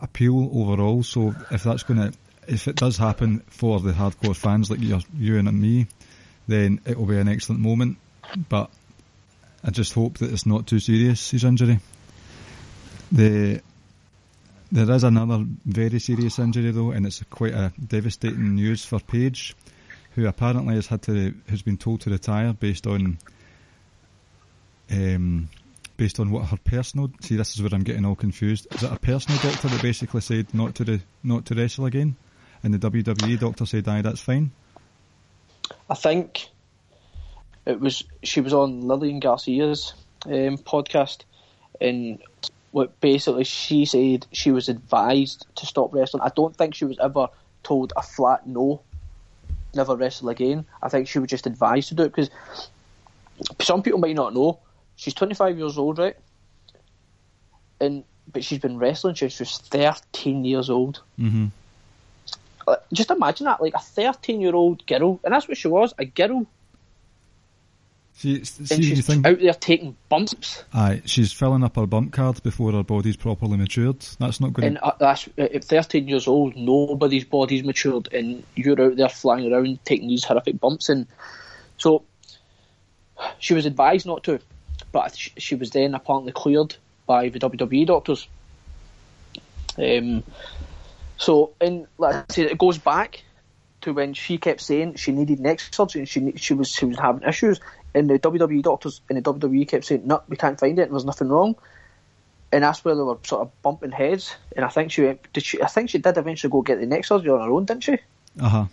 appeal 0.00 0.50
overall. 0.52 1.02
So 1.02 1.34
if 1.50 1.62
that's 1.62 1.82
going 1.82 2.00
to, 2.00 2.18
if 2.46 2.68
it 2.68 2.76
does 2.76 2.96
happen 2.96 3.40
for 3.48 3.80
the 3.80 3.92
hardcore 3.92 4.36
fans 4.36 4.70
like 4.70 4.80
you, 4.80 5.00
you 5.16 5.38
and 5.38 5.60
me, 5.60 5.86
then 6.48 6.80
it 6.86 6.98
will 6.98 7.06
be 7.06 7.18
an 7.18 7.28
excellent 7.28 7.60
moment. 7.60 7.98
But 8.48 8.70
I 9.64 9.70
just 9.70 9.92
hope 9.92 10.18
that 10.18 10.32
it's 10.32 10.46
not 10.46 10.66
too 10.66 10.80
serious, 10.80 11.30
his 11.30 11.44
injury. 11.44 11.78
The 13.10 13.60
there 14.72 14.90
is 14.90 15.04
another 15.04 15.44
very 15.66 15.98
serious 15.98 16.38
injury 16.38 16.70
though, 16.70 16.92
and 16.92 17.04
it's 17.04 17.22
quite 17.24 17.52
a 17.52 17.72
devastating 17.86 18.54
news 18.54 18.84
for 18.86 18.98
Paige, 19.00 19.54
who 20.14 20.26
apparently 20.26 20.76
has 20.76 20.86
had 20.86 21.02
to 21.02 21.34
has 21.48 21.60
been 21.60 21.76
told 21.76 22.00
to 22.02 22.10
retire 22.10 22.54
based 22.54 22.86
on 22.86 23.18
um, 24.90 25.48
based 25.96 26.20
on 26.20 26.30
what 26.30 26.46
her 26.46 26.58
personal 26.64 27.10
see. 27.20 27.36
This 27.36 27.54
is 27.54 27.62
where 27.62 27.70
I'm 27.72 27.82
getting 27.82 28.04
all 28.04 28.14
confused. 28.14 28.66
Is 28.74 28.82
it 28.82 28.92
a 28.92 28.98
personal 28.98 29.38
doctor 29.40 29.68
that 29.68 29.82
basically 29.82 30.20
said 30.20 30.52
not 30.54 30.74
to 30.76 30.84
the, 30.84 31.00
not 31.22 31.46
to 31.46 31.54
wrestle 31.54 31.86
again, 31.86 32.16
and 32.62 32.74
the 32.74 32.90
WWE 32.90 33.38
doctor 33.38 33.66
said, 33.66 33.88
"Aye, 33.88 34.02
that's 34.02 34.20
fine." 34.20 34.50
I 35.88 35.94
think 35.94 36.48
it 37.66 37.80
was 37.80 38.04
she 38.22 38.40
was 38.40 38.52
on 38.52 38.82
Lillian 38.82 39.20
Garcia's 39.20 39.94
um, 40.26 40.58
podcast, 40.58 41.24
and 41.80 42.18
what 42.70 43.00
basically 43.00 43.44
she 43.44 43.84
said 43.84 44.26
she 44.32 44.50
was 44.50 44.68
advised 44.68 45.46
to 45.56 45.66
stop 45.66 45.94
wrestling. 45.94 46.22
I 46.22 46.30
don't 46.34 46.56
think 46.56 46.74
she 46.74 46.84
was 46.84 46.98
ever 46.98 47.28
told 47.62 47.92
a 47.96 48.02
flat 48.02 48.46
no, 48.46 48.82
never 49.74 49.96
wrestle 49.96 50.30
again. 50.30 50.64
I 50.82 50.88
think 50.88 51.08
she 51.08 51.18
was 51.18 51.28
just 51.28 51.46
advised 51.46 51.88
to 51.88 51.94
do 51.94 52.04
it 52.04 52.08
because 52.14 52.30
some 53.60 53.82
people 53.82 54.00
might 54.00 54.16
not 54.16 54.34
know 54.34 54.58
she's 55.02 55.14
25 55.14 55.58
years 55.58 55.78
old, 55.78 55.98
right? 55.98 56.16
And 57.80 58.04
but 58.32 58.44
she's 58.44 58.60
been 58.60 58.78
wrestling 58.78 59.16
since 59.16 59.32
she 59.32 59.42
was 59.42 59.58
13 59.58 60.44
years 60.44 60.70
old. 60.70 61.02
Mm-hmm. 61.18 61.46
Just 62.92 63.10
imagine 63.10 63.46
that, 63.46 63.60
like 63.60 63.74
a 63.74 63.80
13 63.80 64.40
year 64.40 64.54
old 64.54 64.86
girl, 64.86 65.18
and 65.24 65.34
that's 65.34 65.48
what 65.48 65.56
she 65.56 65.66
was, 65.66 65.92
a 65.98 66.04
girl. 66.04 66.46
See, 68.14 68.44
see 68.44 68.74
and 68.74 68.84
she's 68.84 69.10
out 69.10 69.40
there 69.40 69.54
taking 69.54 69.96
bumps. 70.08 70.62
Aye, 70.72 71.02
she's 71.04 71.32
filling 71.32 71.64
up 71.64 71.74
her 71.74 71.86
bump 71.86 72.12
card 72.12 72.40
before 72.44 72.70
her 72.70 72.84
body's 72.84 73.16
properly 73.16 73.56
matured. 73.56 74.00
That's 74.20 74.40
not 74.40 74.52
good. 74.52 74.64
And 74.64 74.78
uh, 74.80 74.92
that's 75.00 75.28
at 75.36 75.64
13 75.64 76.06
years 76.06 76.28
old, 76.28 76.54
nobody's 76.54 77.24
body's 77.24 77.64
matured, 77.64 78.12
and 78.12 78.44
you're 78.54 78.80
out 78.80 78.96
there 78.96 79.08
flying 79.08 79.52
around 79.52 79.84
taking 79.84 80.06
these 80.06 80.22
horrific 80.22 80.60
bumps. 80.60 80.88
And 80.88 81.08
so 81.78 82.04
she 83.40 83.54
was 83.54 83.66
advised 83.66 84.06
not 84.06 84.22
to, 84.24 84.38
but 84.90 85.16
she 85.16 85.54
was 85.54 85.70
then 85.70 85.94
apparently 85.94 86.32
cleared 86.32 86.76
by 87.06 87.28
the 87.28 87.38
WWE 87.38 87.86
doctors. 87.86 88.26
Um, 89.78 90.22
so, 91.16 91.52
and 91.60 91.86
let's 91.98 92.34
say 92.34 92.42
it 92.42 92.58
goes 92.58 92.78
back 92.78 93.22
to 93.82 93.92
when 93.92 94.14
she 94.14 94.38
kept 94.38 94.60
saying 94.60 94.94
she 94.94 95.12
needed 95.12 95.40
neck 95.40 95.60
surgery 95.60 96.00
and 96.00 96.08
she 96.08 96.32
she 96.36 96.54
was 96.54 96.68
she 96.70 96.84
was 96.84 96.98
having 96.98 97.26
issues, 97.28 97.60
and 97.94 98.08
the 98.08 98.18
WWE 98.18 98.62
doctors 98.62 99.00
and 99.08 99.18
the 99.18 99.22
WWE 99.22 99.68
kept 99.68 99.84
saying 99.84 100.02
no, 100.06 100.22
we 100.28 100.36
can't 100.36 100.58
find 100.58 100.78
it, 100.78 100.82
and 100.82 100.92
there's 100.92 101.04
nothing 101.04 101.28
wrong. 101.28 101.56
And 102.50 102.64
that's 102.64 102.84
where 102.84 102.94
they 102.94 103.00
were 103.00 103.16
sort 103.22 103.42
of 103.42 103.62
bumping 103.62 103.92
heads. 103.92 104.36
And 104.54 104.64
I 104.64 104.68
think 104.68 104.92
she 104.92 105.02
went, 105.02 105.32
did 105.32 105.42
she? 105.42 105.62
I 105.62 105.68
think 105.68 105.88
she 105.88 105.98
did 105.98 106.18
eventually 106.18 106.50
go 106.50 106.60
get 106.60 106.80
the 106.80 106.86
neck 106.86 107.06
surgery 107.06 107.30
on 107.30 107.40
her 107.40 107.50
own, 107.50 107.64
didn't 107.64 107.84
she? 107.84 107.98
Uh 108.38 108.48
huh. 108.48 108.64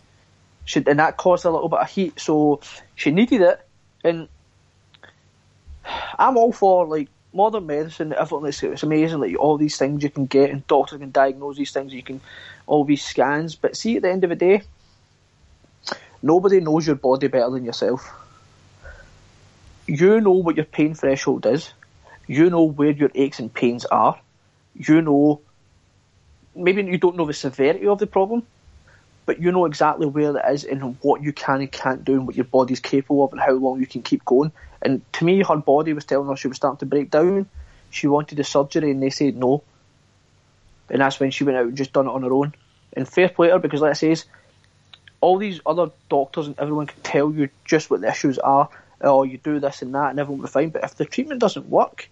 She 0.66 0.84
and 0.86 1.00
that 1.00 1.18
caused 1.18 1.46
a 1.46 1.50
little 1.50 1.70
bit 1.70 1.80
of 1.80 1.90
heat, 1.90 2.20
so 2.20 2.60
she 2.96 3.12
needed 3.12 3.42
it. 3.42 3.66
And 4.04 4.28
I'm 6.18 6.38
all 6.38 6.52
for 6.52 6.86
like 6.88 7.10
modern 7.34 7.68
medicine. 7.68 8.14
Everything 8.14 8.48
it's, 8.48 8.64
it's 8.64 8.84
amazing. 8.84 9.20
Like 9.20 9.38
all 9.38 9.58
these 9.58 9.78
things 9.78 10.04
you 10.04 10.10
can 10.10 10.26
get, 10.26 10.50
and 10.50 10.66
doctors 10.68 11.00
can 11.00 11.12
diagnose 11.12 11.58
these 11.58 11.72
things. 11.72 11.94
You 11.94 12.04
can 12.04 12.22
all 12.68 12.84
these 12.84 13.04
scans, 13.04 13.56
but 13.56 13.76
see, 13.76 13.98
at 13.98 14.04
the 14.04 14.12
end 14.12 14.24
of 14.24 14.30
the 14.30 14.36
day, 14.36 14.62
nobody 16.22 16.60
knows 16.60 16.86
your 16.86 16.96
body 16.96 17.28
better 17.28 17.50
than 17.50 17.66
yourself. 17.66 18.12
You 19.88 20.22
know 20.22 20.34
what 20.34 20.56
your 20.56 20.66
pain 20.66 20.94
threshold 20.94 21.46
is, 21.48 21.74
You 22.28 22.52
know 22.52 22.64
where 22.64 22.92
your 22.92 23.10
aches 23.16 23.40
and 23.40 23.52
pains 23.52 23.86
are. 23.86 24.20
You 24.76 25.02
know, 25.02 25.42
maybe 26.56 26.84
you 26.84 27.00
don't 27.00 27.16
know 27.16 27.26
the 27.26 27.34
severity 27.34 27.88
of 27.88 27.98
the 27.98 28.06
problem, 28.06 28.46
but 29.30 29.40
you 29.40 29.52
know 29.52 29.66
exactly 29.66 30.08
where 30.08 30.36
it 30.36 30.44
is 30.52 30.64
and 30.64 30.98
what 31.04 31.22
you 31.22 31.32
can 31.32 31.62
and 31.62 31.72
can't 31.72 32.04
do 32.04 32.14
and 32.14 32.26
what 32.26 32.36
your 32.36 32.46
body's 32.46 32.80
capable 32.80 33.24
of 33.24 33.32
and 33.32 33.40
how 33.40 33.52
long 33.52 33.80
you 33.80 33.86
can 33.86 34.02
keep 34.02 34.26
going. 34.26 34.52
And 34.82 35.04
to 35.14 35.24
me, 35.24 35.44
her 35.44 35.58
body 35.58 35.94
was 35.94 36.06
telling 36.06 36.28
her 36.30 36.36
she 36.36 36.48
was 36.48 36.58
starting 36.58 36.80
to 36.80 36.88
break 36.88 37.12
down. 37.12 37.48
She 37.92 38.08
wanted 38.08 38.40
a 38.40 38.44
surgery 38.44 38.90
and 38.90 39.04
they 39.04 39.12
said 39.12 39.38
no. 39.38 39.62
And 40.90 41.00
that's 41.00 41.20
when 41.20 41.30
she 41.30 41.44
went 41.44 41.60
out 41.60 41.68
and 41.68 41.78
just 41.78 41.94
done 41.94 42.08
it 42.08 42.10
on 42.10 42.24
her 42.24 42.34
own. 42.34 42.56
And 42.94 43.08
fair 43.08 43.30
play 43.30 43.50
to 43.50 43.54
her 43.54 43.60
because, 43.60 43.82
like 43.82 43.92
I 43.92 43.94
says, 43.94 44.26
all 45.22 45.38
these 45.38 45.62
other 45.64 45.92
doctors 46.10 46.48
and 46.48 46.58
everyone 46.58 46.88
can 46.88 47.04
tell 47.04 47.32
you 47.32 47.50
just 47.66 47.92
what 47.92 48.02
the 48.02 48.10
issues 48.10 48.40
are. 48.40 48.68
Oh, 49.00 49.22
you 49.22 49.38
do 49.38 49.60
this 49.60 49.84
and 49.84 49.94
that, 49.94 50.10
and 50.10 50.20
everyone 50.20 50.40
will 50.40 50.48
be 50.48 50.52
fine. 50.52 50.70
But 50.70 50.86
if 50.86 50.96
the 50.96 51.06
treatment 51.06 51.40
doesn't 51.40 51.70
work, 51.70 52.10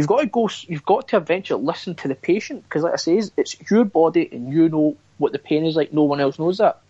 you've 0.00 0.08
got 0.08 0.20
to 0.20 0.26
go. 0.26 0.48
You've 0.66 0.86
got 0.86 1.08
to 1.08 1.18
eventually 1.18 1.62
listen 1.62 1.94
to 1.96 2.08
the 2.08 2.14
patient 2.14 2.64
because, 2.64 2.84
like 2.84 2.94
I 2.94 2.96
say, 2.96 3.20
it's 3.36 3.54
your 3.70 3.84
body 3.84 4.26
and 4.32 4.50
you 4.50 4.70
know 4.70 4.96
what 5.18 5.32
the 5.32 5.38
pain 5.38 5.66
is 5.66 5.76
like. 5.76 5.92
No 5.92 6.04
one 6.04 6.20
else 6.20 6.38
knows 6.38 6.56
that. 6.56 6.80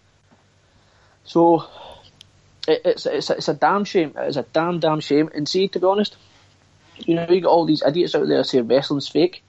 So 1.25 1.65
it, 2.69 2.83
it's 2.85 3.07
it's 3.07 3.29
it's 3.31 3.49
a 3.49 3.55
damn 3.55 3.85
shame. 3.85 4.15
It's 4.17 4.37
a 4.37 4.45
damn 4.45 4.79
damn 4.79 5.01
shame. 5.01 5.29
And 5.35 5.49
see, 5.49 5.67
to 5.67 5.81
be 5.81 5.87
honest, 5.87 6.17
you 6.99 7.17
know, 7.17 7.27
you 7.29 7.41
got 7.41 7.51
all 7.51 7.67
these 7.67 7.83
idiots 7.83 8.15
out 8.15 8.29
there 8.29 8.45
saying 8.45 8.69
wrestling's 8.69 9.09
fake. 9.09 9.43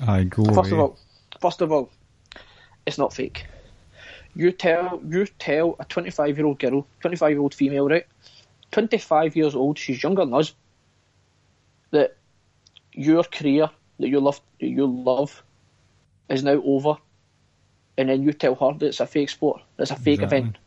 I 0.00 0.22
go 0.22 0.44
First 0.44 0.70
away. 0.70 0.70
of 0.70 0.78
all, 0.78 0.98
first 1.40 1.60
of 1.60 1.72
all, 1.72 1.90
it's 2.86 2.98
not 2.98 3.12
fake. 3.12 3.46
You 4.36 4.52
tell 4.52 5.02
you 5.04 5.26
tell 5.26 5.74
a 5.80 5.84
25 5.84 6.38
year 6.38 6.46
old 6.46 6.60
girl, 6.60 6.86
25 7.00 7.30
year 7.30 7.40
old 7.40 7.52
female, 7.52 7.88
right? 7.88 8.06
25 8.70 9.34
years 9.34 9.56
old, 9.56 9.76
she's 9.76 10.00
younger 10.00 10.24
than 10.24 10.34
us. 10.34 10.54
That 11.90 12.17
your 12.92 13.24
career 13.24 13.70
that 13.98 14.08
you 14.08 14.20
love 14.20 14.40
that 14.60 14.68
you 14.68 14.86
love 14.86 15.42
is 16.28 16.42
now 16.42 16.62
over, 16.64 16.96
and 17.96 18.08
then 18.08 18.22
you 18.22 18.32
tell 18.32 18.54
her 18.54 18.78
that 18.78 18.86
it's 18.86 19.00
a 19.00 19.06
fake 19.06 19.30
sport, 19.30 19.62
it's 19.78 19.90
a 19.90 19.96
fake 19.96 20.20
Exactly. 20.20 20.38
event. 20.38 20.58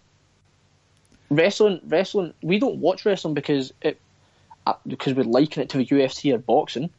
Wrestling, 1.30 1.80
wrestling. 1.88 2.34
We 2.42 2.60
don't 2.60 2.78
watch 2.78 3.06
wrestling 3.06 3.34
because 3.34 3.74
it 3.82 4.00
uh, 4.68 4.74
because 4.86 5.14
we're 5.14 5.24
liking 5.24 5.64
it 5.64 5.70
to 5.70 5.78
the 5.78 5.86
UFC 5.86 6.34
or 6.34 6.38
boxing. 6.38 6.90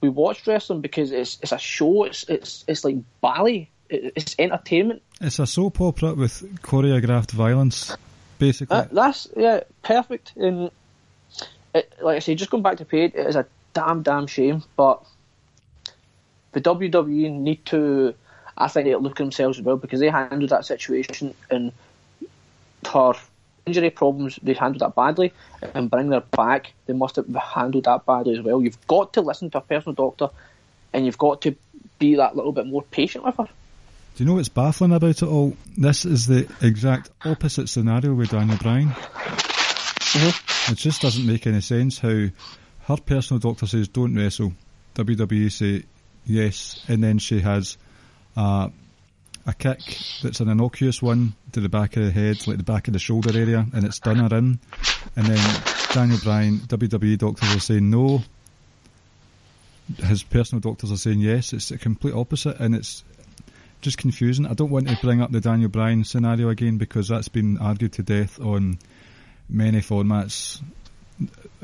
We 0.00 0.08
watch 0.08 0.46
wrestling 0.46 0.80
because 0.80 1.10
it's 1.10 1.38
it's 1.42 1.52
a 1.52 1.58
show. 1.58 2.04
It's 2.04 2.24
it's 2.28 2.64
it's 2.68 2.84
like 2.84 2.96
ballet. 3.20 3.70
It's 3.90 4.36
entertainment. 4.38 5.02
It's 5.20 5.38
a 5.38 5.46
soap 5.46 5.80
opera 5.80 6.14
with 6.14 6.60
choreographed 6.62 7.32
violence, 7.32 7.96
basically. 8.38 8.76
That, 8.76 8.92
that's 8.92 9.28
yeah, 9.36 9.60
perfect. 9.82 10.34
And 10.36 10.70
it, 11.74 11.92
like 12.02 12.16
I 12.16 12.18
say, 12.18 12.34
just 12.34 12.50
going 12.50 12.62
back 12.62 12.76
to 12.78 12.84
Paige, 12.84 13.14
it 13.14 13.26
is 13.26 13.34
a 13.34 13.46
damn 13.78 14.02
damn 14.02 14.26
shame. 14.26 14.64
But 14.76 15.04
the 16.52 16.60
WWE 16.60 17.30
need 17.30 17.64
to, 17.66 18.14
I 18.56 18.66
think, 18.66 18.86
they 18.86 18.94
look 18.96 19.12
at 19.12 19.18
themselves 19.18 19.58
as 19.58 19.64
well 19.64 19.76
because 19.76 20.00
they 20.00 20.10
handled 20.10 20.50
that 20.50 20.64
situation 20.64 21.34
and 21.48 21.72
her 22.92 23.12
injury 23.66 23.90
problems. 23.90 24.38
They 24.42 24.54
handled 24.54 24.80
that 24.80 24.96
badly, 24.96 25.32
and 25.74 25.88
bring 25.88 26.10
her 26.10 26.20
back. 26.20 26.72
They 26.86 26.92
must 26.92 27.16
have 27.16 27.28
handled 27.28 27.84
that 27.84 28.04
badly 28.04 28.36
as 28.36 28.42
well. 28.42 28.60
You've 28.60 28.86
got 28.88 29.12
to 29.12 29.20
listen 29.20 29.50
to 29.50 29.58
a 29.58 29.60
personal 29.60 29.94
doctor, 29.94 30.30
and 30.92 31.06
you've 31.06 31.18
got 31.18 31.42
to 31.42 31.54
be 32.00 32.16
that 32.16 32.34
little 32.34 32.52
bit 32.52 32.66
more 32.66 32.82
patient 32.82 33.24
with 33.24 33.36
her. 33.36 33.48
Do 34.16 34.24
you 34.24 34.28
know 34.28 34.34
what's 34.34 34.48
baffling 34.48 34.92
about 34.92 35.22
it 35.22 35.28
all? 35.28 35.56
This 35.76 36.04
is 36.04 36.26
the 36.26 36.52
exact 36.60 37.10
opposite 37.24 37.68
scenario 37.68 38.14
with 38.14 38.30
Daniel 38.30 38.58
Bryan. 38.58 38.88
Mm-hmm. 38.88 40.72
It 40.72 40.76
just 40.76 41.00
doesn't 41.00 41.26
make 41.26 41.46
any 41.46 41.60
sense 41.60 42.00
how 42.00 42.26
her 42.88 42.96
personal 42.96 43.38
doctor 43.38 43.66
says 43.66 43.88
don't 43.88 44.14
wrestle. 44.14 44.52
WWE 44.94 45.52
say 45.52 45.84
yes, 46.24 46.82
and 46.88 47.04
then 47.04 47.18
she 47.18 47.40
has 47.40 47.76
uh, 48.34 48.70
a 49.46 49.54
kick 49.54 49.80
that's 50.22 50.40
an 50.40 50.48
innocuous 50.48 51.02
one 51.02 51.34
to 51.52 51.60
the 51.60 51.68
back 51.68 51.96
of 51.98 52.04
the 52.04 52.10
head, 52.10 52.46
like 52.46 52.56
the 52.56 52.62
back 52.62 52.88
of 52.88 52.94
the 52.94 52.98
shoulder 52.98 53.38
area, 53.38 53.64
and 53.74 53.84
it's 53.84 54.00
done 54.00 54.16
her 54.16 54.36
in. 54.38 54.58
And 55.16 55.26
then 55.26 55.62
Daniel 55.92 56.18
Bryan, 56.24 56.58
WWE 56.60 57.18
doctors 57.18 57.54
are 57.54 57.60
saying 57.60 57.90
no. 57.90 58.22
His 60.04 60.22
personal 60.22 60.60
doctors 60.60 60.90
are 60.90 60.96
saying 60.96 61.20
yes. 61.20 61.52
It's 61.52 61.68
the 61.68 61.76
complete 61.76 62.14
opposite, 62.14 62.58
and 62.58 62.74
it's 62.74 63.04
just 63.82 63.98
confusing. 63.98 64.46
I 64.46 64.54
don't 64.54 64.70
want 64.70 64.88
to 64.88 64.96
bring 65.02 65.20
up 65.20 65.30
the 65.30 65.40
Daniel 65.40 65.68
Bryan 65.68 66.04
scenario 66.04 66.48
again 66.48 66.78
because 66.78 67.08
that's 67.08 67.28
been 67.28 67.58
argued 67.58 67.92
to 67.94 68.02
death 68.02 68.40
on 68.40 68.78
many 69.48 69.80
formats 69.80 70.62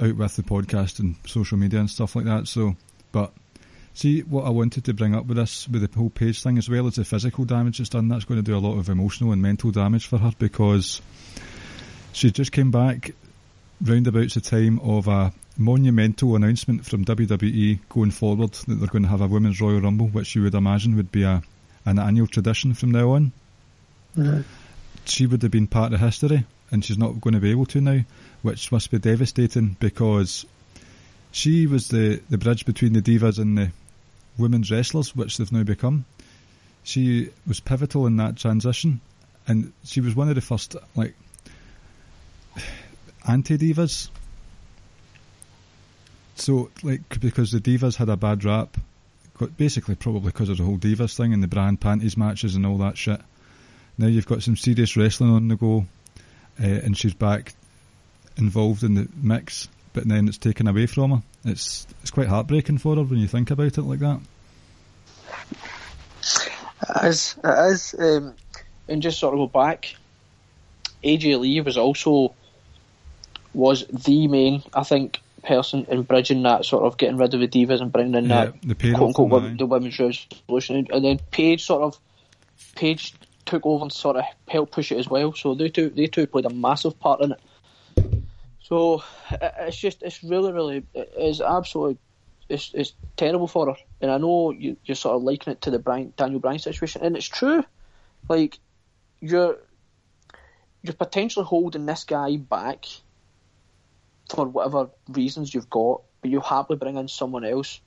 out 0.01 0.17
with 0.17 0.37
the 0.37 0.43
podcast 0.43 1.01
and 1.01 1.17
social 1.27 1.59
media 1.59 1.81
and 1.81 1.91
stuff 1.91 2.17
like 2.17 2.25
that. 2.25 2.49
So, 2.49 2.77
but 3.13 3.33
see 3.95 4.21
what 4.21 4.45
I 4.45 4.51
wanted 4.51 4.85
to 4.85 4.95
bring 4.95 5.15
up 5.15 5.27
with 5.27 5.37
this, 5.37 5.69
with 5.69 5.89
the 5.89 5.99
whole 5.99 6.11
Paige 6.11 6.43
thing 6.43 6.59
as 6.59 6.69
well 6.69 6.87
as 6.87 6.97
the 6.97 7.05
physical 7.05 7.45
damage 7.45 7.81
it's 7.81 7.89
done. 7.89 8.09
That's 8.09 8.25
going 8.25 8.43
to 8.43 8.45
do 8.45 8.57
a 8.57 8.59
lot 8.59 8.79
of 8.79 8.89
emotional 8.89 9.33
and 9.33 9.43
mental 9.43 9.71
damage 9.71 10.07
for 10.07 10.19
her 10.19 10.33
because 10.39 11.01
she 12.13 12.31
just 12.31 12.53
came 12.53 12.71
back 12.71 13.13
roundabouts 13.81 14.35
the 14.35 14.41
time 14.41 14.79
of 14.81 15.09
a 15.09 15.33
monumental 15.57 16.35
announcement 16.37 16.85
from 16.85 17.05
WWE 17.05 17.79
going 17.89 18.11
forward 18.11 18.53
that 18.53 18.75
they're 18.79 18.89
going 18.89 19.03
to 19.03 19.09
have 19.09 19.21
a 19.21 19.27
women's 19.27 19.61
Royal 19.61 19.81
Rumble, 19.81 20.09
which 20.09 20.35
you 20.35 20.43
would 20.43 20.55
imagine 20.55 20.97
would 20.97 21.13
be 21.13 21.23
a 21.23 21.43
an 21.87 21.99
annual 21.99 22.27
tradition 22.27 22.75
from 22.75 22.91
now 22.91 23.11
on. 23.11 23.33
She 25.05 25.27
would 25.27 25.43
have 25.43 25.51
been 25.51 25.67
part 25.67 25.93
of 25.93 26.01
history, 26.01 26.47
and 26.71 26.85
she's 26.85 26.99
not 26.99 27.21
going 27.21 27.35
to 27.35 27.41
be 27.41 27.51
able 27.51 27.67
to 27.67 27.81
now, 27.81 28.01
which 28.43 28.73
must 28.73 28.91
be 28.91 28.99
devastating 28.99 29.77
because 29.81 30.47
she 31.33 31.67
was 31.67 31.89
the, 31.89 32.21
the 32.31 32.39
bridge 32.39 32.65
between 32.65 32.93
the 32.93 33.03
divas 33.03 33.39
and 33.39 33.59
the 33.59 33.71
women's 34.39 34.71
wrestlers, 34.71 35.15
which 35.15 35.37
they've 35.37 35.53
now 35.53 35.63
become. 35.63 36.05
She 36.83 37.31
was 37.47 37.61
pivotal 37.61 38.07
in 38.07 38.17
that 38.17 38.37
transition, 38.37 39.01
and 39.47 39.73
she 39.85 40.01
was 40.01 40.15
one 40.15 40.29
of 40.29 40.35
the 40.35 40.41
first 40.41 40.77
like 40.95 41.15
anti 43.29 43.57
divas. 43.57 44.11
So, 46.37 46.71
like, 46.83 47.21
because 47.21 47.53
the 47.53 47.61
divas 47.61 47.97
had 47.97 48.09
a 48.09 48.17
bad 48.17 48.45
rap, 48.45 48.77
basically 49.57 49.95
probably 49.95 50.31
because 50.31 50.49
of 50.49 50.59
the 50.59 50.65
whole 50.65 50.79
divas 50.79 51.17
thing 51.17 51.33
and 51.33 51.43
the 51.43 51.49
brand 51.49 51.81
panties 51.81 52.17
matches 52.17 52.55
and 52.55 52.67
all 52.67 52.79
that 52.79 52.97
shit. 52.97 53.21
Now 53.97 54.09
you've 54.09 54.27
got 54.27 54.43
some 54.43 54.57
serious 54.57 54.97
wrestling 54.97 55.31
on 55.31 55.49
the 55.49 55.57
go, 55.57 55.87
uh, 56.61 56.67
and 56.67 56.97
she's 56.97 57.15
back 57.15 57.55
involved 58.37 58.83
in 58.83 58.95
the 58.95 59.09
mix, 59.15 59.69
but 59.93 60.07
then 60.09 60.29
it's 60.29 60.39
taken 60.39 60.67
away 60.67 60.87
from 60.87 61.11
her. 61.11 61.23
It's 61.45 61.87
it's 62.03 62.11
quite 62.11 62.29
heartbreaking 62.29 62.79
for 62.79 62.97
her 62.97 63.03
when 63.03 63.19
you 63.19 63.29
think 63.29 63.51
about 63.51 63.79
it 63.79 63.83
like 63.83 64.01
that. 64.01 64.21
It 66.23 67.05
is. 67.05 67.37
It 67.43 67.73
is. 67.73 67.95
Um, 67.99 68.35
and 68.89 69.03
just 69.03 69.19
sort 69.19 69.35
of 69.35 69.39
go 69.39 69.47
back, 69.47 69.97
AJ 71.03 71.41
Lee 71.41 71.61
was 71.61 71.79
also 71.79 72.35
was 73.53 73.87
the 73.87 74.29
main, 74.29 74.63
I 74.75 74.83
think, 74.83 75.21
person 75.43 75.87
in 75.89 76.03
bridging 76.03 76.43
that 76.43 76.65
sort 76.65 76.85
of 76.85 76.97
getting 76.97 77.17
rid 77.17 77.35
of 77.35 77.41
the 77.41 77.49
divas 77.49 77.81
and 77.81 77.93
bringing 77.93 78.15
in 78.15 78.29
Yeah, 78.29 78.47
that 78.47 78.63
the 78.63 78.93
quote 78.93 79.09
unquote 79.09 79.31
women, 79.31 79.57
the 79.57 79.67
women's 79.67 79.99
revolution, 79.99 80.89
and 80.91 81.05
then 81.05 81.21
Paige 81.31 81.65
sort 81.65 81.83
of 81.83 81.99
Paige 82.75 83.15
took 83.47 83.67
over 83.67 83.83
and 83.83 83.93
sort 83.93 84.17
of 84.17 84.25
helped 84.49 84.73
push 84.73 84.93
it 84.93 84.99
as 84.99 85.09
well. 85.09 85.33
So 85.33 85.55
they 85.55 85.69
two 85.69 85.91
they 85.91 86.07
two 86.07 86.27
played 86.27 86.47
a 86.47 86.51
massive 86.51 86.99
part 86.99 87.21
in 87.21 87.33
it. 87.33 87.41
So 88.61 89.03
it's 89.31 89.77
just 89.77 90.03
it's 90.03 90.23
really 90.23 90.53
really 90.53 90.85
it's 90.95 91.41
absolutely 91.41 91.99
it's 92.49 92.71
it's 92.75 92.93
terrible 93.17 93.49
for 93.49 93.67
her. 93.67 93.77
And 94.01 94.11
I 94.11 94.19
know 94.19 94.51
you, 94.51 94.77
you're 94.85 94.95
sort 94.95 95.17
of 95.17 95.23
likening 95.23 95.57
it 95.57 95.63
to 95.63 95.71
the 95.71 95.79
Bryan, 95.79 96.13
Daniel 96.17 96.41
Bryan 96.41 96.59
situation, 96.59 97.03
and 97.03 97.17
it's 97.17 97.27
true. 97.29 97.65
Like 98.29 98.59
you're 99.21 99.59
you're 100.83 100.95
potentially 100.95 101.47
holding 101.47 101.87
this 101.87 102.05
guy 102.05 102.37
back 102.37 102.87
for 104.29 104.47
whatever 104.47 104.91
reasons 105.09 105.55
you've 105.55 105.71
got, 105.71 106.03
but 106.21 106.31
you 106.31 106.41
happily 106.41 106.79
bring 106.79 106.97
in 106.97 107.09
someone 107.09 107.45
else 107.45 107.81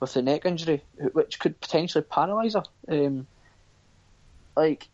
with 0.00 0.12
the 0.12 0.22
neck 0.22 0.44
injury, 0.44 0.82
which 1.12 1.38
could 1.38 1.58
potentially 1.60 2.04
paralyse 2.04 2.54
her. 2.54 2.64
Um, 2.88 3.26
like, 4.56 4.88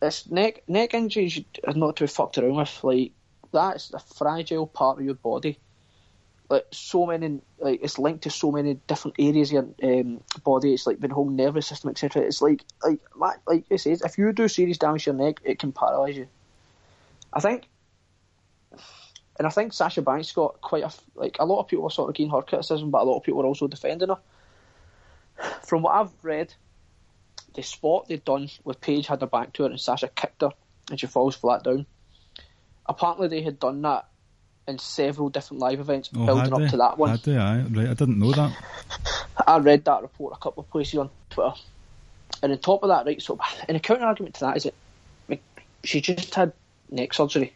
this 0.00 0.30
neck 0.30 0.62
neck 0.68 0.94
injuries 0.94 1.44
are 1.66 1.74
not 1.74 1.96
to 1.96 2.04
be 2.04 2.08
fucked 2.08 2.38
around 2.38 2.56
with. 2.56 2.84
Like, 2.84 3.12
that's 3.52 3.92
a 3.92 3.98
fragile 3.98 4.66
part 4.66 4.98
of 4.98 5.04
your 5.04 5.14
body. 5.14 5.58
Like 6.50 6.66
so 6.72 7.06
many, 7.06 7.40
like 7.58 7.80
it's 7.82 7.98
linked 7.98 8.24
to 8.24 8.30
so 8.30 8.52
many 8.52 8.74
different 8.86 9.16
areas 9.18 9.52
of 9.52 9.74
your 9.78 10.00
um, 10.00 10.20
body. 10.44 10.74
It's 10.74 10.86
like 10.86 11.00
the 11.00 11.08
whole 11.08 11.30
nervous 11.30 11.66
system, 11.66 11.90
etc. 11.90 12.22
It's 12.22 12.42
like, 12.42 12.62
like, 12.84 13.00
like, 13.46 13.64
it 13.70 13.78
says, 13.78 14.02
if 14.02 14.18
you 14.18 14.32
do 14.32 14.46
serious 14.48 14.78
damage 14.78 15.04
to 15.04 15.12
your 15.12 15.20
neck, 15.24 15.40
it 15.42 15.58
can 15.58 15.72
paralyse 15.72 16.16
you. 16.16 16.28
I 17.32 17.40
think 17.40 17.66
and 19.38 19.46
I 19.46 19.50
think 19.50 19.72
Sasha 19.72 20.02
Banks 20.02 20.32
got 20.32 20.60
quite 20.60 20.84
a 20.84 20.92
like 21.14 21.36
a 21.40 21.44
lot 21.44 21.60
of 21.60 21.68
people 21.68 21.84
were 21.84 21.90
sort 21.90 22.08
of 22.08 22.14
giving 22.14 22.30
her 22.30 22.42
criticism, 22.42 22.90
but 22.90 23.02
a 23.02 23.04
lot 23.04 23.16
of 23.16 23.22
people 23.24 23.38
were 23.38 23.46
also 23.46 23.66
defending 23.66 24.08
her. 24.08 24.18
From 25.62 25.82
what 25.82 25.94
I've 25.94 26.12
read, 26.22 26.54
the 27.54 27.62
spot 27.62 28.08
they'd 28.08 28.24
done 28.24 28.48
with 28.64 28.80
Paige 28.80 29.06
had 29.06 29.20
her 29.20 29.26
back 29.26 29.52
to 29.54 29.62
her 29.62 29.70
and 29.70 29.80
Sasha 29.80 30.08
kicked 30.08 30.42
her 30.42 30.50
and 30.90 30.98
she 30.98 31.06
falls 31.06 31.36
flat 31.36 31.64
down. 31.64 31.86
Apparently, 32.86 33.28
they 33.28 33.42
had 33.42 33.58
done 33.58 33.82
that 33.82 34.06
in 34.66 34.78
several 34.78 35.28
different 35.28 35.60
live 35.60 35.80
events 35.80 36.10
Oh, 36.14 36.26
building 36.26 36.52
up 36.52 36.58
they? 36.60 36.68
to 36.68 36.76
that 36.78 36.98
one. 36.98 37.10
Had 37.10 37.22
they? 37.22 37.36
Aye. 37.36 37.62
Right, 37.62 37.88
I 37.88 37.94
didn't 37.94 38.18
know 38.18 38.32
that. 38.32 38.56
I 39.46 39.58
read 39.58 39.84
that 39.84 40.02
report 40.02 40.34
a 40.34 40.40
couple 40.40 40.62
of 40.62 40.70
places 40.70 40.98
on 40.98 41.10
Twitter. 41.30 41.52
And 42.42 42.52
on 42.52 42.58
top 42.58 42.82
of 42.82 42.88
that, 42.88 43.06
right, 43.06 43.20
so 43.22 43.38
and 43.68 43.76
a 43.76 43.80
counter 43.80 44.04
argument 44.04 44.34
to 44.36 44.40
that 44.40 44.56
is 44.56 44.64
that 44.64 44.74
like, 45.28 45.42
she 45.82 46.00
just 46.00 46.34
had 46.34 46.52
neck 46.90 47.14
surgery. 47.14 47.54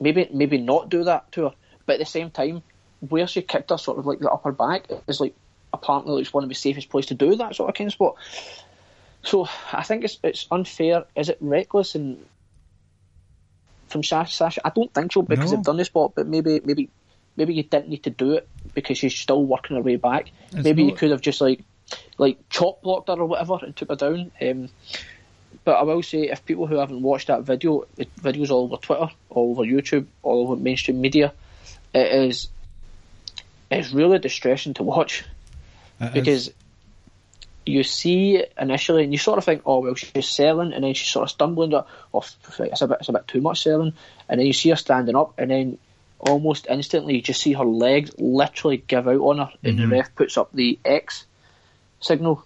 Maybe 0.00 0.28
maybe 0.32 0.58
not 0.58 0.88
do 0.88 1.04
that 1.04 1.30
to 1.32 1.44
her. 1.44 1.54
But 1.86 1.94
at 1.94 1.98
the 2.00 2.06
same 2.06 2.30
time, 2.30 2.62
where 3.00 3.26
she 3.26 3.42
kicked 3.42 3.70
her 3.70 3.78
sort 3.78 3.98
of 3.98 4.06
like 4.06 4.18
the 4.18 4.30
upper 4.30 4.52
back 4.52 4.86
is 5.06 5.20
like 5.20 5.34
apparently 5.72 6.20
it's 6.20 6.32
one 6.32 6.42
of 6.42 6.48
the 6.48 6.54
safest 6.54 6.88
places 6.88 7.08
to 7.08 7.14
do 7.14 7.36
that 7.36 7.54
sort 7.54 7.68
of 7.70 7.74
kind 7.76 7.88
of 7.88 7.92
spot. 7.92 8.16
So 9.28 9.46
I 9.72 9.82
think 9.82 10.04
it's 10.04 10.18
it's 10.22 10.46
unfair. 10.50 11.04
Is 11.14 11.28
it 11.28 11.36
reckless 11.40 11.94
and 11.94 12.24
from 13.88 14.02
Sasha? 14.02 14.32
Sasha? 14.32 14.66
I 14.66 14.70
don't 14.70 14.92
think 14.92 15.12
so 15.12 15.20
because 15.20 15.50
No. 15.50 15.56
they've 15.56 15.64
done 15.66 15.76
the 15.76 15.84
spot, 15.84 16.12
but 16.14 16.26
maybe 16.26 16.60
maybe 16.64 16.88
maybe 17.36 17.52
you 17.52 17.62
didn't 17.62 17.90
need 17.90 18.04
to 18.04 18.10
do 18.10 18.32
it 18.32 18.48
because 18.74 18.96
she's 18.96 19.14
still 19.14 19.44
working 19.44 19.76
her 19.76 19.82
way 19.82 19.96
back. 19.96 20.30
It's 20.52 20.64
maybe 20.64 20.84
you 20.84 20.92
could 20.92 21.10
have 21.10 21.20
just 21.20 21.42
like 21.42 21.60
like 22.16 22.38
chop 22.48 22.80
blocked 22.80 23.08
her 23.08 23.20
or 23.20 23.26
whatever 23.26 23.58
and 23.60 23.76
took 23.76 23.90
her 23.90 23.96
down. 23.96 24.32
Um, 24.40 24.70
but 25.64 25.72
I 25.72 25.82
will 25.82 26.02
say, 26.02 26.30
if 26.30 26.46
people 26.46 26.66
who 26.66 26.76
haven't 26.76 27.02
watched 27.02 27.26
that 27.26 27.42
video, 27.42 27.84
the 27.96 28.06
video's 28.16 28.50
all 28.50 28.64
over 28.64 28.76
Twitter, 28.76 29.10
all 29.28 29.50
over 29.50 29.62
YouTube, 29.62 30.06
all 30.22 30.44
over 30.44 30.56
mainstream 30.56 31.02
media. 31.02 31.34
It 31.92 32.30
is 32.30 32.48
it's 33.70 33.92
really 33.92 34.18
distressing 34.18 34.72
to 34.74 34.82
watch 34.82 35.24
It 36.00 36.26
is. 36.26 36.52
You 37.68 37.84
see 37.84 38.44
initially 38.58 39.04
and 39.04 39.12
you 39.12 39.18
sort 39.18 39.38
of 39.38 39.44
think, 39.44 39.62
oh 39.66 39.80
well, 39.80 39.94
she's 39.94 40.28
selling, 40.28 40.72
and 40.72 40.84
then 40.84 40.94
she's 40.94 41.08
sort 41.08 41.24
of 41.24 41.30
stumbling. 41.30 41.74
Or, 41.74 41.86
oh, 42.14 42.24
it's 42.58 42.80
a 42.82 42.88
bit, 42.88 42.98
it's 43.00 43.08
a 43.08 43.12
bit 43.12 43.28
too 43.28 43.40
much 43.40 43.62
selling, 43.62 43.92
and 44.28 44.40
then 44.40 44.46
you 44.46 44.52
see 44.52 44.70
her 44.70 44.76
standing 44.76 45.16
up, 45.16 45.34
and 45.38 45.50
then 45.50 45.78
almost 46.18 46.66
instantly 46.68 47.14
you 47.14 47.22
just 47.22 47.40
see 47.40 47.52
her 47.52 47.64
legs 47.64 48.10
literally 48.18 48.78
give 48.78 49.06
out 49.06 49.20
on 49.20 49.38
her, 49.38 49.50
and 49.62 49.78
the 49.78 49.82
mm-hmm. 49.82 49.92
ref 49.92 50.14
puts 50.14 50.36
up 50.36 50.50
the 50.52 50.78
X 50.84 51.26
signal, 52.00 52.44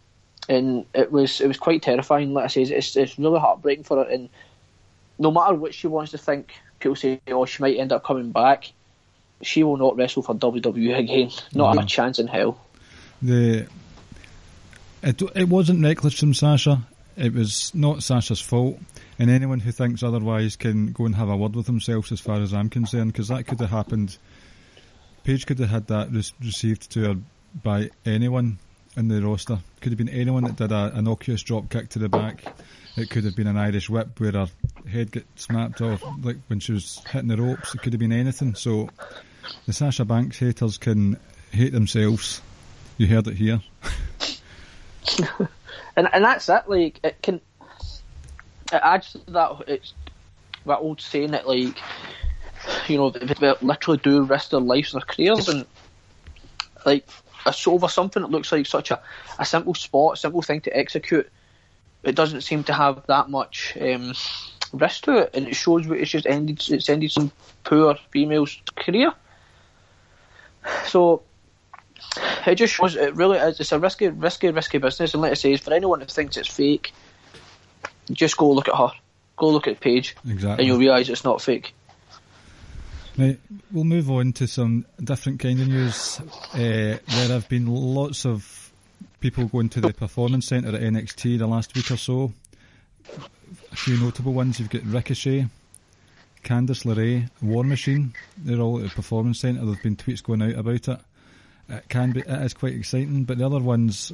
and 0.48 0.84
it 0.94 1.10
was 1.10 1.40
it 1.40 1.48
was 1.48 1.58
quite 1.58 1.82
terrifying. 1.82 2.34
Like 2.34 2.44
I 2.44 2.48
say, 2.48 2.62
it's 2.62 2.96
it's 2.96 3.18
really 3.18 3.40
heartbreaking 3.40 3.84
for 3.84 4.04
her, 4.04 4.10
and 4.10 4.28
no 5.18 5.30
matter 5.30 5.54
what 5.54 5.74
she 5.74 5.86
wants 5.86 6.10
to 6.12 6.18
think, 6.18 6.52
people 6.78 6.96
say, 6.96 7.20
oh, 7.28 7.44
she 7.44 7.62
might 7.62 7.76
end 7.76 7.92
up 7.92 8.04
coming 8.04 8.32
back. 8.32 8.72
She 9.40 9.62
will 9.64 9.76
not 9.76 9.96
wrestle 9.96 10.22
for 10.22 10.34
WWE 10.34 10.98
again. 10.98 11.30
Not 11.52 11.54
No. 11.54 11.66
a 11.66 11.74
mm-hmm. 11.76 11.86
chance 11.86 12.18
in 12.18 12.26
hell. 12.28 12.60
the 13.20 13.66
it, 15.02 15.22
it 15.34 15.48
wasn't 15.48 15.82
reckless 15.82 16.18
from 16.18 16.34
Sasha. 16.34 16.82
It 17.16 17.34
was 17.34 17.74
not 17.74 18.02
Sasha's 18.02 18.40
fault, 18.40 18.78
and 19.18 19.30
anyone 19.30 19.60
who 19.60 19.70
thinks 19.70 20.02
otherwise 20.02 20.56
can 20.56 20.92
go 20.92 21.04
and 21.04 21.14
have 21.14 21.28
a 21.28 21.36
word 21.36 21.54
with 21.54 21.66
themselves, 21.66 22.10
as 22.10 22.20
far 22.20 22.40
as 22.40 22.54
I'm 22.54 22.70
concerned, 22.70 23.12
because 23.12 23.28
that 23.28 23.46
could 23.46 23.60
have 23.60 23.70
happened. 23.70 24.16
Paige 25.24 25.46
could 25.46 25.58
have 25.58 25.68
had 25.68 25.86
that 25.88 26.10
re- 26.10 26.24
received 26.42 26.90
to 26.92 27.00
her 27.04 27.16
by 27.62 27.90
anyone 28.06 28.58
in 28.96 29.08
the 29.08 29.20
roster. 29.20 29.58
Could 29.80 29.92
have 29.92 29.98
been 29.98 30.08
anyone 30.08 30.44
that 30.44 30.56
did 30.56 30.72
a 30.72 30.92
innocuous 30.96 31.42
drop 31.42 31.68
kick 31.68 31.90
to 31.90 31.98
the 31.98 32.08
back. 32.08 32.44
It 32.96 33.10
could 33.10 33.24
have 33.24 33.36
been 33.36 33.46
an 33.46 33.56
Irish 33.56 33.88
whip 33.88 34.18
where 34.18 34.32
her 34.32 34.48
head 34.88 35.12
got 35.12 35.24
snapped 35.36 35.80
off, 35.80 36.02
like 36.22 36.36
when 36.48 36.60
she 36.60 36.72
was 36.72 37.02
hitting 37.10 37.28
the 37.28 37.36
ropes. 37.36 37.74
It 37.74 37.82
could 37.82 37.92
have 37.92 38.00
been 38.00 38.12
anything. 38.12 38.54
So 38.54 38.88
the 39.66 39.72
Sasha 39.72 40.04
Banks 40.04 40.38
haters 40.38 40.78
can 40.78 41.18
hate 41.50 41.72
themselves. 41.72 42.40
You 42.98 43.06
heard 43.06 43.26
it 43.28 43.34
here. 43.34 43.60
and 45.96 46.08
and 46.12 46.24
that's 46.24 46.48
it. 46.48 46.64
Like 46.66 47.00
it 47.02 47.22
can, 47.22 47.40
it 48.72 48.80
adds 48.82 49.12
to 49.12 49.18
that. 49.32 49.64
It's 49.68 49.94
that 50.66 50.78
old 50.78 51.00
saying 51.00 51.32
that 51.32 51.48
like, 51.48 51.78
you 52.88 52.96
know, 52.96 53.10
they, 53.10 53.34
they 53.34 53.54
literally 53.60 54.00
do 54.02 54.22
risk 54.22 54.50
their 54.50 54.60
lives 54.60 54.94
and 54.94 55.02
their 55.02 55.14
careers, 55.14 55.48
and 55.48 55.66
like 56.84 57.08
it's 57.46 57.66
over 57.66 57.88
something 57.88 58.22
that 58.22 58.30
looks 58.30 58.52
like 58.52 58.66
such 58.66 58.90
a, 58.90 59.00
a 59.38 59.44
simple 59.44 59.74
spot, 59.74 60.18
simple 60.18 60.42
thing 60.42 60.60
to 60.62 60.76
execute. 60.76 61.30
It 62.02 62.14
doesn't 62.14 62.40
seem 62.42 62.64
to 62.64 62.72
have 62.72 63.06
that 63.06 63.30
much 63.30 63.76
um, 63.80 64.14
risk 64.72 65.04
to 65.04 65.18
it, 65.18 65.30
and 65.34 65.46
it 65.46 65.54
shows 65.54 65.86
what 65.86 65.98
it's 65.98 66.10
just 66.10 66.26
ended. 66.26 66.62
It's 66.68 66.88
ended 66.88 67.12
some 67.12 67.30
poor 67.64 67.96
female's 68.10 68.60
career. 68.76 69.12
So 70.86 71.22
it 72.46 72.54
just 72.56 72.74
shows 72.74 72.96
it 72.96 73.14
really 73.14 73.38
is. 73.38 73.60
It's 73.60 73.72
a 73.72 73.78
risky, 73.78 74.08
risky, 74.08 74.50
risky 74.50 74.78
business. 74.78 75.14
And 75.14 75.22
like 75.22 75.32
I 75.32 75.34
say, 75.34 75.56
for 75.56 75.72
anyone 75.72 76.00
that 76.00 76.10
thinks 76.10 76.36
it's 76.36 76.48
fake, 76.48 76.92
just 78.10 78.36
go 78.36 78.50
look 78.50 78.68
at 78.68 78.74
her. 78.76 78.90
Go 79.36 79.48
look 79.48 79.66
at 79.66 79.80
Paige, 79.80 80.14
Exactly. 80.28 80.62
and 80.62 80.66
you'll 80.66 80.78
realise 80.78 81.08
it's 81.08 81.24
not 81.24 81.40
fake. 81.40 81.74
Right, 83.18 83.38
we'll 83.70 83.84
move 83.84 84.10
on 84.10 84.32
to 84.34 84.46
some 84.46 84.86
different 85.02 85.40
kind 85.40 85.60
of 85.60 85.68
news. 85.68 86.20
Uh, 86.54 86.56
there 86.56 87.28
have 87.28 87.48
been 87.48 87.66
lots 87.66 88.24
of 88.24 88.72
people 89.20 89.46
going 89.46 89.68
to 89.70 89.80
the 89.80 89.92
performance 89.92 90.46
centre 90.48 90.68
at 90.74 90.80
NXT 90.80 91.38
the 91.38 91.46
last 91.46 91.74
week 91.74 91.90
or 91.90 91.96
so. 91.96 92.32
A 93.72 93.76
few 93.76 93.96
notable 93.98 94.32
ones. 94.32 94.58
You've 94.60 94.70
got 94.70 94.84
Ricochet, 94.84 95.46
Candice 96.44 96.84
LeRae, 96.84 97.28
War 97.42 97.64
Machine. 97.64 98.14
They're 98.38 98.60
all 98.60 98.78
at 98.78 98.84
the 98.84 98.90
performance 98.90 99.40
centre. 99.40 99.64
There've 99.64 99.82
been 99.82 99.96
tweets 99.96 100.22
going 100.22 100.42
out 100.42 100.54
about 100.58 100.88
it. 100.88 101.00
It 101.72 101.88
can 101.88 102.12
be. 102.12 102.20
It 102.20 102.28
is 102.28 102.54
quite 102.54 102.74
exciting. 102.74 103.24
But 103.24 103.38
the 103.38 103.46
other 103.46 103.58
ones, 103.58 104.12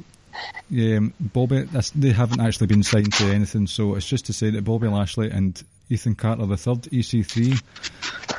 um, 0.71 1.13
Bobby, 1.19 1.67
they 1.95 2.11
haven't 2.11 2.39
actually 2.39 2.67
been 2.67 2.83
signed 2.83 3.13
to 3.13 3.25
anything. 3.25 3.67
So 3.67 3.95
it's 3.95 4.07
just 4.07 4.25
to 4.27 4.33
say 4.33 4.49
that 4.51 4.63
Bobby 4.63 4.87
Lashley 4.87 5.29
and 5.29 5.61
Ethan 5.89 6.15
Carter 6.15 6.45
the 6.45 6.55
third, 6.55 6.83
EC3, 6.83 7.61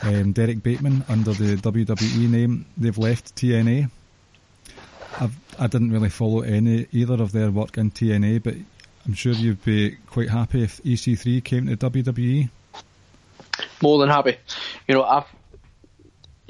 um, 0.03 0.33
Derrick 0.33 0.63
Bateman 0.63 1.05
under 1.09 1.33
the 1.33 1.57
WWE 1.57 2.31
name, 2.31 2.67
they've 2.77 2.97
left 2.97 3.35
TNA. 3.37 3.91
I've, 5.21 5.37
I 5.59 5.67
didn't 5.67 5.91
really 5.91 6.09
follow 6.09 6.41
any 6.41 6.87
either 6.93 7.21
of 7.23 7.33
their 7.33 7.51
work 7.51 7.77
in 7.77 7.91
TNA, 7.91 8.43
but 8.43 8.55
I'm 9.05 9.15
sure 9.15 9.33
you'd 9.33 9.65
be 9.65 9.97
quite 10.07 10.31
happy 10.31 10.63
if 10.63 10.83
EC3 10.83 11.43
came 11.45 11.67
to. 11.67 11.77
WWE. 11.77 12.49
More 13.83 13.99
than 13.99 14.09
happy. 14.09 14.37
You 14.89 14.95
know, 14.95 15.05
I've. 15.05 15.25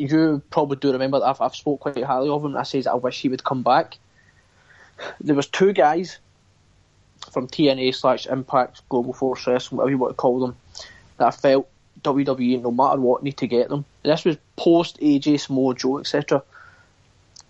You 0.00 0.42
probably 0.50 0.76
do 0.76 0.92
remember 0.92 1.20
that 1.20 1.26
I've, 1.26 1.40
I've 1.40 1.54
spoke 1.54 1.80
quite 1.80 2.02
highly 2.02 2.30
of 2.30 2.44
him. 2.44 2.56
I 2.56 2.62
says 2.62 2.86
I 2.86 2.94
wish 2.94 3.20
he 3.20 3.28
would 3.28 3.44
come 3.44 3.62
back. 3.62 3.98
There 5.20 5.34
was 5.34 5.46
two 5.46 5.72
guys 5.72 6.18
from 7.30 7.46
TNA 7.46 7.94
slash 7.94 8.26
Impact 8.26 8.88
Global 8.88 9.12
Force 9.12 9.46
Wrestling, 9.46 9.76
whatever 9.76 9.90
you 9.90 9.98
want 9.98 10.12
to 10.12 10.16
call 10.16 10.40
them, 10.40 10.56
that 11.18 11.26
I 11.26 11.30
felt 11.30 11.68
WWE, 12.02 12.62
no 12.62 12.70
matter 12.70 13.00
what, 13.00 13.22
need 13.22 13.36
to 13.38 13.46
get 13.46 13.68
them. 13.68 13.84
This 14.02 14.24
was 14.24 14.36
post 14.56 14.98
AJ 15.00 15.40
Samoa 15.40 15.74
Joe, 15.74 15.98
etc. 15.98 16.42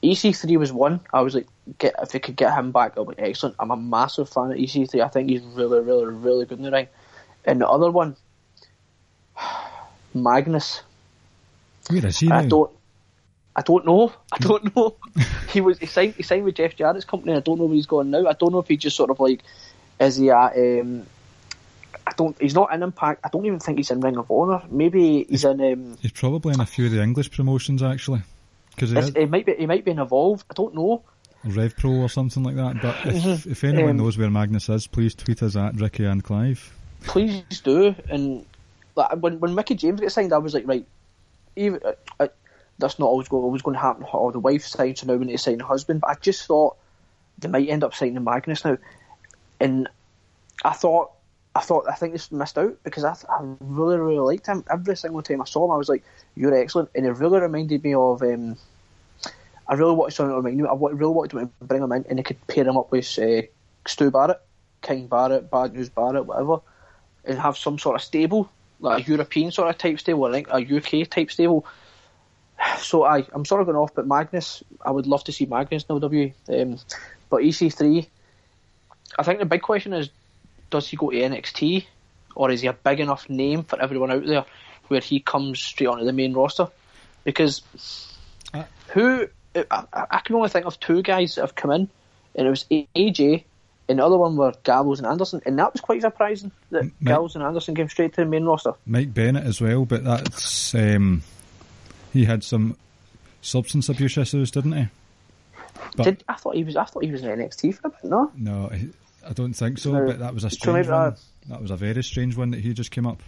EC3 0.03 0.59
was 0.59 0.73
one. 0.73 1.01
I 1.13 1.21
was 1.21 1.35
like, 1.35 1.47
get 1.79 1.95
if 2.03 2.11
they 2.11 2.19
could 2.19 2.37
get 2.37 2.55
him 2.55 2.73
back, 2.73 2.95
that'd 2.95 3.17
be 3.17 3.23
excellent. 3.23 3.57
I'm 3.59 3.71
a 3.71 3.77
massive 3.77 4.29
fan 4.29 4.51
of 4.51 4.57
EC3. 4.57 5.03
I 5.03 5.09
think 5.09 5.31
he's 5.31 5.43
really, 5.43 5.81
really, 5.81 6.07
really 6.07 6.47
good 6.47 6.59
in 6.59 6.65
the 6.65 6.71
ring. 6.71 6.89
And 7.45 7.61
the 7.61 7.69
other 7.69 7.91
one, 7.91 8.17
Magnus. 10.15 10.83
Where 11.93 12.07
is 12.07 12.19
he 12.19 12.31
I 12.31 12.47
don't. 12.47 12.71
I 13.57 13.63
don't 13.63 13.85
know. 13.85 14.13
I 14.33 14.39
don't 14.39 14.75
know. 14.77 14.97
he 15.51 15.61
was 15.61 15.79
he 15.79 15.87
signed 15.87 16.15
he 16.15 16.23
signed 16.23 16.45
with 16.45 16.55
Jeff 16.55 16.77
Jarrett's 16.77 17.05
company. 17.05 17.35
I 17.35 17.41
don't 17.41 17.59
know 17.59 17.65
where 17.67 17.75
he's 17.75 17.87
going 17.87 18.11
now. 18.11 18.27
I 18.27 18.33
don't 18.35 18.53
know 18.53 18.61
if 18.61 18.69
he 18.69 18.77
just 18.77 18.97
sort 18.97 19.11
of 19.11 19.19
like 19.21 19.43
is 19.99 20.17
he 20.17 20.31
at 20.31 20.57
um. 20.57 21.07
I 22.07 22.13
don't. 22.17 22.41
He's 22.41 22.55
not 22.55 22.73
in 22.73 22.83
Impact. 22.83 23.21
I 23.25 23.29
don't 23.29 23.45
even 23.47 23.61
think 23.61 23.79
he's 23.79 23.91
in 23.91 24.01
Ring 24.01 24.17
of 24.17 24.31
Honor. 24.31 24.63
Maybe 24.71 25.25
he's 25.29 25.45
in. 25.45 25.61
Um, 25.61 25.99
He's 26.01 26.13
probably 26.13 26.55
in 26.55 26.61
a 26.61 26.67
few 26.67 26.87
of 26.87 26.93
the 26.93 27.03
English 27.03 27.31
promotions 27.31 27.83
actually, 27.83 28.23
because 28.75 28.93
it's- 28.93 29.13
he 29.15 29.27
might 29.27 29.47
be. 29.47 29.55
He 29.59 29.67
might 29.67 29.85
be 29.85 29.91
in 29.91 29.99
Evolve. 29.99 30.45
I 30.51 30.55
don't 30.55 30.75
know. 30.75 31.03
Rev 31.45 31.77
Pro 31.77 31.91
or 31.93 32.09
something 32.09 32.43
like 32.43 32.57
that. 32.57 32.83
But 32.83 33.15
if, 33.15 33.47
if 33.47 33.65
anyone 33.65 33.91
Um, 33.93 33.97
knows 33.99 34.19
where 34.19 34.29
Magnus 34.31 34.69
is, 34.69 34.87
please 34.87 35.15
tweet 35.15 35.43
us 35.43 35.57
at 35.57 35.75
Ricky 35.81 36.05
and 36.05 36.23
Clive. 36.23 36.73
Please 37.03 37.43
do. 37.63 37.95
And 38.09 38.45
like, 38.97 39.13
when 39.19 39.41
when 39.41 39.55
Mickie 39.55 39.75
James 39.75 40.01
gets 40.01 40.15
signed, 40.15 40.33
I 40.33 40.39
was 40.39 40.53
like, 40.55 40.67
right. 40.67 40.87
Even 41.61 41.81
uh, 41.85 41.93
uh, 42.19 42.29
that's 42.79 42.99
not 42.99 43.07
always 43.07 43.29
going, 43.29 43.45
always 43.45 43.63
going 43.63 43.75
to 43.75 43.81
happen. 43.81 44.07
Or 44.13 44.33
the 44.33 44.41
wife 44.41 44.65
signs, 44.65 45.01
so 45.01 45.07
now 45.07 45.15
we 45.15 45.27
need 45.27 45.33
to 45.33 45.39
sign 45.39 45.59
the 45.59 45.65
husband. 45.65 46.01
But 46.01 46.11
I 46.11 46.15
just 46.15 46.47
thought 46.47 46.77
they 47.39 47.49
might 47.49 47.69
end 47.69 47.85
up 47.85 47.95
signing 47.95 48.23
Magnus 48.25 48.65
now, 48.65 48.79
and 49.61 49.89
I 50.65 50.73
thought. 50.73 51.13
I 51.53 51.61
thought 51.63 51.89
I 51.91 51.97
think 51.97 52.13
this 52.13 52.31
missed 52.31 52.57
out 52.59 52.79
because 52.85 53.03
I, 53.03 53.11
I 53.29 53.41
really 53.59 53.97
really 53.97 54.21
liked 54.21 54.47
him. 54.47 54.65
Every 54.71 54.97
single 54.97 55.21
time 55.21 55.43
I 55.43 55.47
saw 55.47 55.65
him, 55.65 55.73
I 55.73 55.77
was 55.77 55.89
like, 55.89 56.05
"You're 56.37 56.55
excellent," 56.55 56.91
and 56.95 57.05
it 57.05 57.11
really 57.11 57.41
reminded 57.41 57.83
me 57.83 57.93
of. 57.93 58.23
Um, 58.23 58.57
I 59.67 59.75
really 59.75 59.95
wanted 59.95 60.15
something 60.15 60.31
to 60.31 60.37
remind 60.37 60.59
me. 60.59 60.69
I 60.69 60.75
really 60.75 61.13
wanted 61.13 61.31
to 61.39 61.51
bring 61.65 61.83
him 61.83 61.93
in, 61.93 62.05
and 62.09 62.19
they 62.19 62.23
could 62.23 62.45
pair 62.47 62.67
him 62.67 62.77
up 62.77 62.93
with 62.93 63.19
uh, 63.19 63.43
Stu 63.87 64.11
Barrett, 64.11 64.41
King 64.83 65.07
Barrett, 65.07 65.51
Bad 65.51 65.75
News 65.75 65.89
Barrett, 65.89 66.27
whatever, 66.27 66.59
and 67.25 67.39
have 67.39 67.57
some 67.57 67.79
sort 67.79 67.97
of 67.97 68.03
stable, 68.03 68.51
like 68.81 69.07
a 69.07 69.11
European 69.11 69.51
sort 69.53 69.69
of 69.69 69.79
type 69.79 70.01
stable, 70.01 70.25
I 70.27 70.33
think 70.33 70.49
a 70.49 70.77
UK 70.77 71.09
type 71.09 71.31
stable. 71.31 71.67
So 72.79 73.05
I, 73.05 73.27
I'm 73.33 73.47
sort 73.47 73.63
of 73.63 73.67
going 73.67 73.79
off, 73.79 73.95
but 73.95 74.07
Magnus, 74.07 74.63
I 74.85 74.91
would 74.91 75.07
love 75.07 75.25
to 75.25 75.33
see 75.33 75.47
Magnus 75.47 75.85
in 75.89 75.99
WWE. 75.99 76.35
Um, 76.49 76.79
but 77.31 77.41
EC3, 77.41 78.07
I 79.19 79.23
think 79.23 79.39
the 79.39 79.47
big 79.47 79.63
question 79.63 79.95
is, 79.95 80.11
does 80.69 80.87
he 80.87 80.99
go 80.99 81.11
to 81.11 81.17
NXT, 81.17 81.87
or 82.35 82.51
is 82.51 82.61
he 82.61 82.67
a 82.67 82.75
big 82.75 83.01
enough 83.01 83.31
name 83.31 83.65
for 83.65 83.81
everyone 83.81 84.11
out 84.11 84.27
there 84.27 84.45
where 84.89 85.01
he 85.01 85.21
comes 85.21 85.59
straight 85.59 85.87
onto 85.87 86.05
the 86.05 86.13
main 86.13 86.35
roster? 86.35 86.69
because 87.25 87.63
who 88.89 89.29
I, 89.55 89.85
I 89.93 90.21
can 90.25 90.37
only 90.37 90.49
think 90.49 90.67
of 90.67 90.79
two 90.81 91.03
guys 91.03 91.35
that 91.35 91.43
have 91.43 91.55
come 91.55 91.71
in, 91.71 91.89
and 92.35 92.47
it 92.47 92.51
was 92.51 92.65
AJ, 92.71 93.45
and 93.91 93.99
the 93.99 94.05
other 94.07 94.17
one 94.17 94.37
were 94.37 94.53
Gallows 94.65 94.99
and 95.01 95.07
Anderson, 95.07 95.43
and 95.45 95.59
that 95.59 95.73
was 95.73 95.81
quite 95.83 96.01
surprising 96.01 96.51
that 96.71 96.85
Mate. 96.85 96.93
Gallows 97.05 97.35
and 97.35 97.45
Anderson 97.45 97.75
came 97.75 97.89
straight 97.89 98.15
to 98.15 98.23
the 98.23 98.27
main 98.27 98.45
roster. 98.45 98.73
Mike 98.87 99.13
Bennett 99.13 99.45
as 99.45 99.61
well, 99.61 99.85
but 99.85 100.05
that's 100.05 100.75
um, 100.75 101.23
he 102.13 102.25
had 102.25 102.43
some 102.45 102.77
substance 103.43 103.89
abuse 103.89 104.17
issues, 104.17 104.51
didn't 104.51 104.73
he? 104.73 104.87
But 105.97 106.05
Did 106.05 106.25
I 106.29 106.35
thought 106.35 106.55
he 106.55 106.65
was? 106.65 106.77
I 106.77 106.85
thought 106.85 107.05
he 107.05 107.11
was 107.11 107.23
in 107.23 107.31
NXT 107.39 107.75
for 107.75 107.89
a 107.89 107.91
bit. 107.91 108.05
No, 108.05 108.31
no, 108.37 108.69
he- 108.69 108.91
I 109.29 109.33
don't 109.35 109.53
think 109.53 109.79
so. 109.79 109.93
No. 109.93 110.07
But 110.07 110.19
that 110.21 110.33
was 110.35 110.45
a 110.45 110.51
strange 110.51 110.87
maybe 110.87 110.93
one. 110.93 111.11
that- 111.11 111.21
That 111.49 111.61
was 111.63 111.71
a 111.71 111.77
very 111.77 112.03
strange 112.05 112.37
one 112.37 112.51
that 112.53 112.61
he 112.61 112.73
just 112.73 112.91
came 112.91 113.07
up. 113.07 113.23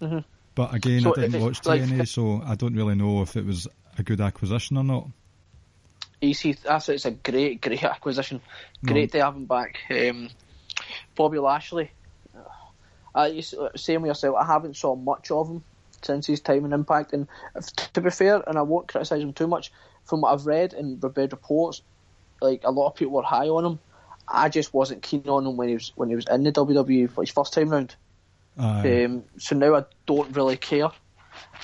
Mhm. 0.00 0.24
But 0.54 0.72
again, 0.74 1.02
So 1.02 1.12
I 1.16 1.20
didn't 1.20 1.42
watch 1.42 1.58
it's 1.58 1.66
like- 1.66 1.82
TNA, 1.82 2.06
so 2.08 2.42
I 2.46 2.54
don't 2.54 2.74
really 2.74 2.94
know 2.94 3.22
if 3.22 3.36
it 3.36 3.44
was 3.44 3.68
a 3.98 4.02
good 4.02 4.20
acquisition 4.20 4.76
or 4.76 4.84
not. 4.84 5.08
EC. 6.22 6.60
That's 6.62 6.88
it's 6.88 7.04
a 7.04 7.10
great, 7.10 7.60
great 7.60 7.82
acquisition. 7.84 8.40
No. 8.82 8.92
Great 8.92 9.12
to 9.12 9.22
have 9.24 9.34
him 9.36 9.46
back. 9.46 9.78
Um, 9.90 10.30
Bobby 11.14 11.38
Lashley. 11.38 11.90
Uh, 13.14 13.30
you 13.32 13.38
s- 13.38 13.54
same 13.76 14.02
with 14.02 14.08
yourself. 14.08 14.36
I 14.36 14.44
haven't 14.44 14.76
saw 14.76 14.96
much 14.96 15.30
of 15.30 15.48
him 15.48 15.62
since 16.02 16.26
his 16.26 16.40
time 16.40 16.64
in 16.64 16.72
Impact, 16.72 17.12
and 17.12 17.28
if, 17.54 17.66
to 17.92 18.00
be 18.00 18.10
fair, 18.10 18.42
and 18.46 18.58
I 18.58 18.62
won't 18.62 18.88
criticise 18.88 19.22
him 19.22 19.32
too 19.32 19.46
much. 19.46 19.72
From 20.04 20.20
what 20.20 20.32
I've 20.34 20.46
read 20.46 20.74
and 20.74 21.02
read 21.16 21.32
reports, 21.32 21.80
like 22.42 22.62
a 22.64 22.70
lot 22.70 22.88
of 22.88 22.96
people 22.96 23.14
were 23.14 23.22
high 23.22 23.48
on 23.48 23.64
him. 23.64 23.78
I 24.26 24.48
just 24.48 24.74
wasn't 24.74 25.02
keen 25.02 25.28
on 25.28 25.46
him 25.46 25.56
when 25.56 25.68
he 25.68 25.74
was 25.74 25.92
when 25.96 26.08
he 26.08 26.14
was 26.16 26.26
in 26.30 26.42
the 26.42 26.52
WWE 26.52 27.10
for 27.10 27.22
his 27.22 27.30
first 27.30 27.52
time 27.54 27.70
round. 27.70 27.94
Um, 29.04 29.24
so 29.38 29.56
now 29.56 29.76
I 29.76 29.84
don't 30.06 30.34
really 30.36 30.56
care. 30.56 30.90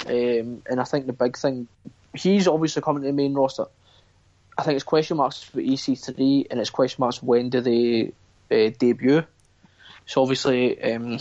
Um, 0.07 0.63
and 0.69 0.79
I 0.81 0.85
think 0.85 1.07
the 1.07 1.13
big 1.13 1.37
thing, 1.37 1.69
he's 2.15 2.49
obviously 2.49 2.83
coming 2.83 3.03
to 3.03 3.07
the 3.09 3.13
main 3.13 3.35
roster. 3.35 3.67
I 4.61 4.63
think 4.63 4.75
it's 4.77 4.85
question 4.85 5.17
marks 5.17 5.43
for 5.43 5.59
EC3 5.59 6.49
and 6.51 6.61
it's 6.61 6.69
question 6.69 7.01
marks 7.01 7.23
when 7.23 7.49
do 7.49 7.63
they 7.63 8.13
uh, 8.51 8.71
debut. 8.79 9.25
So 10.05 10.21
obviously, 10.21 10.79
um, 10.83 11.19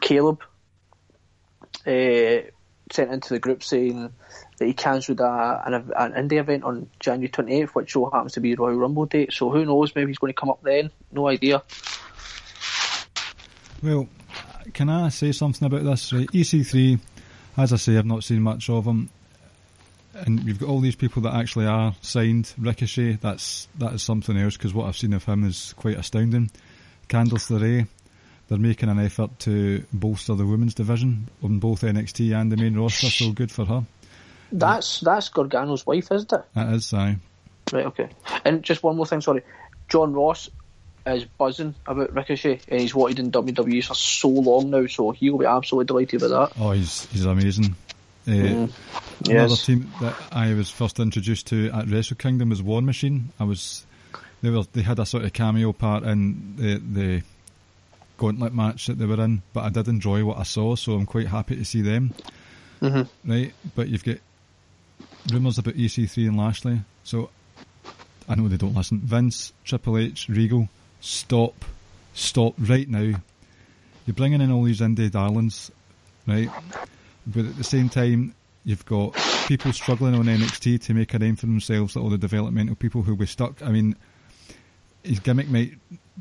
Caleb 0.00 0.42
uh, 1.86 2.50
sent 2.90 3.12
into 3.12 3.34
the 3.34 3.38
group 3.38 3.62
saying 3.62 4.12
that 4.58 4.66
he 4.66 4.72
cancelled 4.72 5.20
an, 5.20 5.74
an 5.96 6.12
indie 6.14 6.40
event 6.40 6.64
on 6.64 6.90
January 6.98 7.28
28th, 7.28 7.68
which 7.68 7.92
so 7.92 8.10
happens 8.10 8.32
to 8.32 8.40
be 8.40 8.56
Royal 8.56 8.74
Rumble 8.74 9.06
date. 9.06 9.32
So 9.32 9.48
who 9.48 9.64
knows? 9.64 9.94
Maybe 9.94 10.10
he's 10.10 10.18
going 10.18 10.32
to 10.32 10.40
come 10.40 10.50
up 10.50 10.64
then. 10.64 10.90
No 11.12 11.28
idea. 11.28 11.62
Well, 13.80 14.08
can 14.74 14.88
I 14.88 15.10
say 15.10 15.30
something 15.30 15.66
about 15.66 15.84
this? 15.84 16.12
Right, 16.12 16.26
EC3, 16.32 16.98
as 17.56 17.72
I 17.72 17.76
say, 17.76 17.96
I've 17.96 18.06
not 18.06 18.24
seen 18.24 18.42
much 18.42 18.68
of 18.68 18.86
him, 18.86 19.08
and 20.26 20.44
we've 20.44 20.58
got 20.58 20.68
all 20.68 20.80
these 20.80 20.96
people 20.96 21.22
that 21.22 21.34
actually 21.34 21.66
are 21.66 21.94
signed. 22.00 22.52
Ricochet, 22.58 23.18
that's 23.20 23.68
that 23.78 23.94
is 23.94 24.02
something 24.02 24.36
else 24.36 24.56
because 24.56 24.74
what 24.74 24.86
I've 24.86 24.96
seen 24.96 25.12
of 25.12 25.24
him 25.24 25.44
is 25.44 25.74
quite 25.76 25.98
astounding. 25.98 26.50
Candice 27.08 27.50
LeRae, 27.50 27.86
they're 28.48 28.58
making 28.58 28.88
an 28.88 28.98
effort 28.98 29.38
to 29.40 29.84
bolster 29.92 30.34
the 30.34 30.46
women's 30.46 30.74
division 30.74 31.28
on 31.42 31.58
both 31.58 31.82
NXT 31.82 32.38
and 32.38 32.50
the 32.50 32.56
main 32.56 32.78
roster, 32.78 33.06
so 33.06 33.32
good 33.32 33.50
for 33.50 33.64
her. 33.64 33.84
That's 34.52 35.00
that's 35.00 35.28
Gargano's 35.30 35.86
wife, 35.86 36.10
isn't 36.10 36.32
it? 36.32 36.44
That 36.54 36.72
is, 36.72 36.92
aye. 36.92 37.16
Right, 37.72 37.86
okay. 37.86 38.08
And 38.44 38.62
just 38.62 38.82
one 38.82 38.96
more 38.96 39.06
thing, 39.06 39.20
sorry. 39.20 39.42
John 39.88 40.12
Ross 40.12 40.50
is 41.06 41.24
buzzing 41.24 41.74
about 41.86 42.12
Ricochet, 42.12 42.60
and 42.68 42.80
he's 42.80 42.94
wanted 42.94 43.18
in 43.18 43.30
WWE 43.30 43.84
for 43.84 43.94
so 43.94 44.28
long 44.28 44.70
now, 44.70 44.86
so 44.86 45.12
he'll 45.12 45.38
be 45.38 45.46
absolutely 45.46 45.86
delighted 45.86 46.22
with 46.22 46.30
that. 46.30 46.52
Oh, 46.58 46.72
he's 46.72 47.06
he's 47.06 47.24
amazing. 47.24 47.74
Uh, 48.26 48.30
Mm. 48.32 48.70
Another 49.28 49.48
Yes. 49.50 49.66
team 49.66 49.92
that 50.00 50.14
I 50.32 50.54
was 50.54 50.70
first 50.70 50.98
introduced 50.98 51.46
to 51.48 51.70
at 51.72 51.88
Wrestle 51.88 52.16
Kingdom 52.16 52.48
was 52.50 52.62
War 52.62 52.80
Machine. 52.80 53.30
I 53.38 53.44
was 53.44 53.84
they 54.42 54.48
were 54.50 54.64
they 54.72 54.80
had 54.82 54.98
a 54.98 55.04
sort 55.06 55.24
of 55.24 55.32
cameo 55.34 55.72
part 55.72 56.04
in 56.04 56.54
the 56.56 56.78
the 56.78 57.22
gauntlet 58.16 58.54
match 58.54 58.86
that 58.86 58.98
they 58.98 59.04
were 59.06 59.22
in, 59.22 59.42
but 59.52 59.64
I 59.64 59.68
did 59.70 59.88
enjoy 59.88 60.24
what 60.24 60.38
I 60.38 60.42
saw, 60.44 60.74
so 60.76 60.94
I'm 60.94 61.06
quite 61.06 61.26
happy 61.28 61.56
to 61.56 61.64
see 61.64 61.82
them. 61.82 62.12
Mhm. 62.80 63.08
Right, 63.26 63.52
but 63.74 63.88
you've 63.88 64.04
got 64.04 64.18
rumours 65.30 65.58
about 65.58 65.76
EC3 65.76 66.26
and 66.26 66.36
Lashley, 66.38 66.80
so 67.04 67.28
I 68.28 68.34
know 68.36 68.48
they 68.48 68.56
don't 68.56 68.74
listen. 68.74 69.00
Vince, 69.00 69.52
Triple 69.64 69.98
H, 69.98 70.28
Regal, 70.30 70.68
stop, 71.00 71.64
stop 72.14 72.54
right 72.58 72.88
now. 72.88 73.20
You're 74.06 74.14
bringing 74.14 74.40
in 74.40 74.50
all 74.50 74.64
these 74.64 74.80
indie 74.80 75.10
darlings, 75.10 75.70
right? 76.26 76.50
But 77.26 77.44
at 77.44 77.56
the 77.56 77.64
same 77.64 77.88
time, 77.88 78.34
you've 78.64 78.86
got 78.86 79.14
people 79.46 79.72
struggling 79.72 80.14
on 80.14 80.24
NXT 80.24 80.82
to 80.84 80.94
make 80.94 81.14
a 81.14 81.18
name 81.18 81.36
for 81.36 81.46
themselves, 81.46 81.96
all 81.96 82.10
the 82.10 82.18
developmental 82.18 82.74
people 82.74 83.02
who 83.02 83.14
were 83.14 83.26
stuck. 83.26 83.62
I 83.62 83.70
mean, 83.70 83.96
his 85.02 85.20
gimmick 85.20 85.48
might 85.48 85.74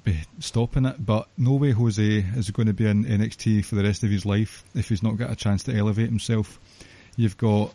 be 0.03 0.17
stopping 0.39 0.85
it, 0.85 1.03
but 1.03 1.27
no 1.37 1.53
way 1.53 1.71
Jose 1.71 2.25
is 2.35 2.51
going 2.51 2.67
to 2.67 2.73
be 2.73 2.87
in 2.87 3.05
NXT 3.05 3.65
for 3.65 3.75
the 3.75 3.83
rest 3.83 4.03
of 4.03 4.09
his 4.09 4.25
life 4.25 4.63
if 4.75 4.89
he's 4.89 5.03
not 5.03 5.17
got 5.17 5.31
a 5.31 5.35
chance 5.35 5.63
to 5.63 5.75
elevate 5.75 6.09
himself. 6.09 6.59
You've 7.15 7.37
got 7.37 7.73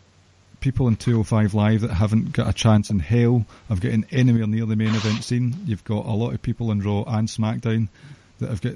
people 0.59 0.87
in 0.87 0.95
205 0.95 1.53
Live 1.53 1.81
that 1.81 1.93
haven't 1.93 2.31
got 2.31 2.47
a 2.47 2.53
chance 2.53 2.89
in 2.89 2.99
hell 2.99 3.45
of 3.69 3.81
getting 3.81 4.05
anywhere 4.11 4.47
near 4.47 4.65
the 4.65 4.75
main 4.75 4.95
event 4.95 5.23
scene. 5.23 5.55
You've 5.65 5.83
got 5.83 6.05
a 6.05 6.11
lot 6.11 6.33
of 6.33 6.41
people 6.41 6.71
in 6.71 6.81
Raw 6.81 7.03
and 7.03 7.27
SmackDown 7.27 7.89
that 8.39 8.49
have 8.49 8.61
got 8.61 8.73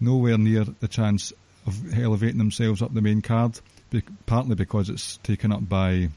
nowhere 0.00 0.36
near 0.36 0.64
the 0.64 0.88
chance 0.88 1.32
of 1.66 1.98
elevating 1.98 2.38
themselves 2.38 2.82
up 2.82 2.92
the 2.92 3.00
main 3.00 3.22
card, 3.22 3.58
partly 4.26 4.54
because 4.54 4.88
it's 4.88 5.18
taken 5.18 5.52
up 5.52 5.68
by 5.68 6.08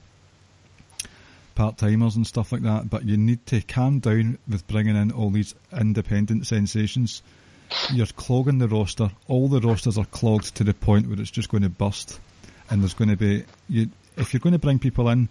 part 1.56 1.78
timers 1.78 2.16
and 2.16 2.26
stuff 2.26 2.52
like 2.52 2.62
that. 2.62 2.90
But 2.90 3.06
you 3.06 3.18
need 3.18 3.46
to 3.48 3.62
calm 3.62 4.00
down 4.00 4.38
with 4.48 4.68
bringing 4.68 4.96
in 4.96 5.12
all 5.12 5.30
these 5.30 5.56
independent 5.78 6.48
sensations. 6.48 7.24
You're 7.92 8.06
clogging 8.06 8.60
the 8.60 8.68
roster. 8.68 9.12
All 9.28 9.48
the 9.48 9.60
rosters 9.60 9.98
are 9.98 10.06
clogged 10.06 10.56
to 10.56 10.64
the 10.64 10.74
point 10.74 11.08
where 11.08 11.20
it's 11.20 11.32
just 11.32 11.50
going 11.50 11.64
to 11.64 11.70
burst. 11.70 12.20
And 12.70 12.82
there's 12.82 12.94
going 12.94 13.10
to 13.10 13.18
be 13.18 13.44
you. 13.68 13.90
If 14.16 14.34
you're 14.34 14.40
going 14.40 14.54
to 14.54 14.60
bring 14.60 14.80
people 14.80 15.10
in, 15.10 15.30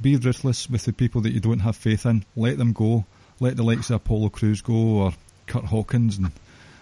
be 0.00 0.16
ruthless 0.16 0.68
with 0.68 0.84
the 0.84 0.92
people 0.92 1.22
that 1.22 1.32
you 1.32 1.40
don't 1.40 1.60
have 1.60 1.76
faith 1.76 2.06
in. 2.06 2.24
Let 2.36 2.58
them 2.58 2.72
go. 2.72 3.04
Let 3.40 3.56
the 3.56 3.62
likes 3.62 3.90
of 3.90 3.96
Apollo 3.96 4.30
Crews 4.30 4.62
go 4.62 4.74
or 4.74 5.12
Kurt 5.46 5.64
Hawkins 5.64 6.18
and 6.18 6.32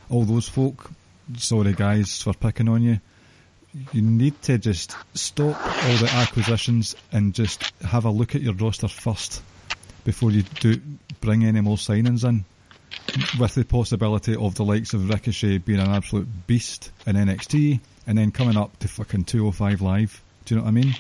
all 0.09 0.25
those 0.25 0.49
folk. 0.49 0.91
Sorry 1.37 1.73
guys 1.73 2.23
for 2.23 2.35
picking 2.35 2.69
on 2.69 2.83
you. 2.83 3.01
You 3.93 4.03
need 4.03 4.41
to 4.43 4.59
just 4.59 4.97
stop 5.15 5.57
all 5.67 5.97
the 5.97 6.11
acquisitions 6.13 6.97
and 7.13 7.35
just 7.35 7.63
have 7.83 8.05
a 8.05 8.11
look 8.11 8.35
at 8.35 8.43
your 8.43 8.55
roster 8.55 8.89
first 8.89 9.43
before 10.05 10.31
you 10.31 10.43
do 10.61 10.81
bring 11.21 11.45
any 11.45 11.61
more 11.61 11.77
signings 11.77 12.27
in. 12.27 12.45
With 13.39 13.55
the 13.55 13.65
possibility 13.65 14.35
of 14.35 14.55
the 14.55 14.65
likes 14.65 14.95
of 14.95 15.09
Ricochet 15.09 15.59
being 15.59 15.81
an 15.81 15.91
absolute 15.91 16.29
beast 16.47 16.91
in 17.07 17.17
NXT 17.17 17.81
and 18.07 18.17
then 18.17 18.31
coming 18.31 18.57
up 18.57 18.79
to 18.79 18.89
fucking 18.89 19.25
205 19.25 19.83
Live. 19.83 20.23
Do 20.45 20.55
you 20.55 20.61
know 20.61 20.65
what 20.65 20.71
I 20.71 20.73
mean? 20.73 20.95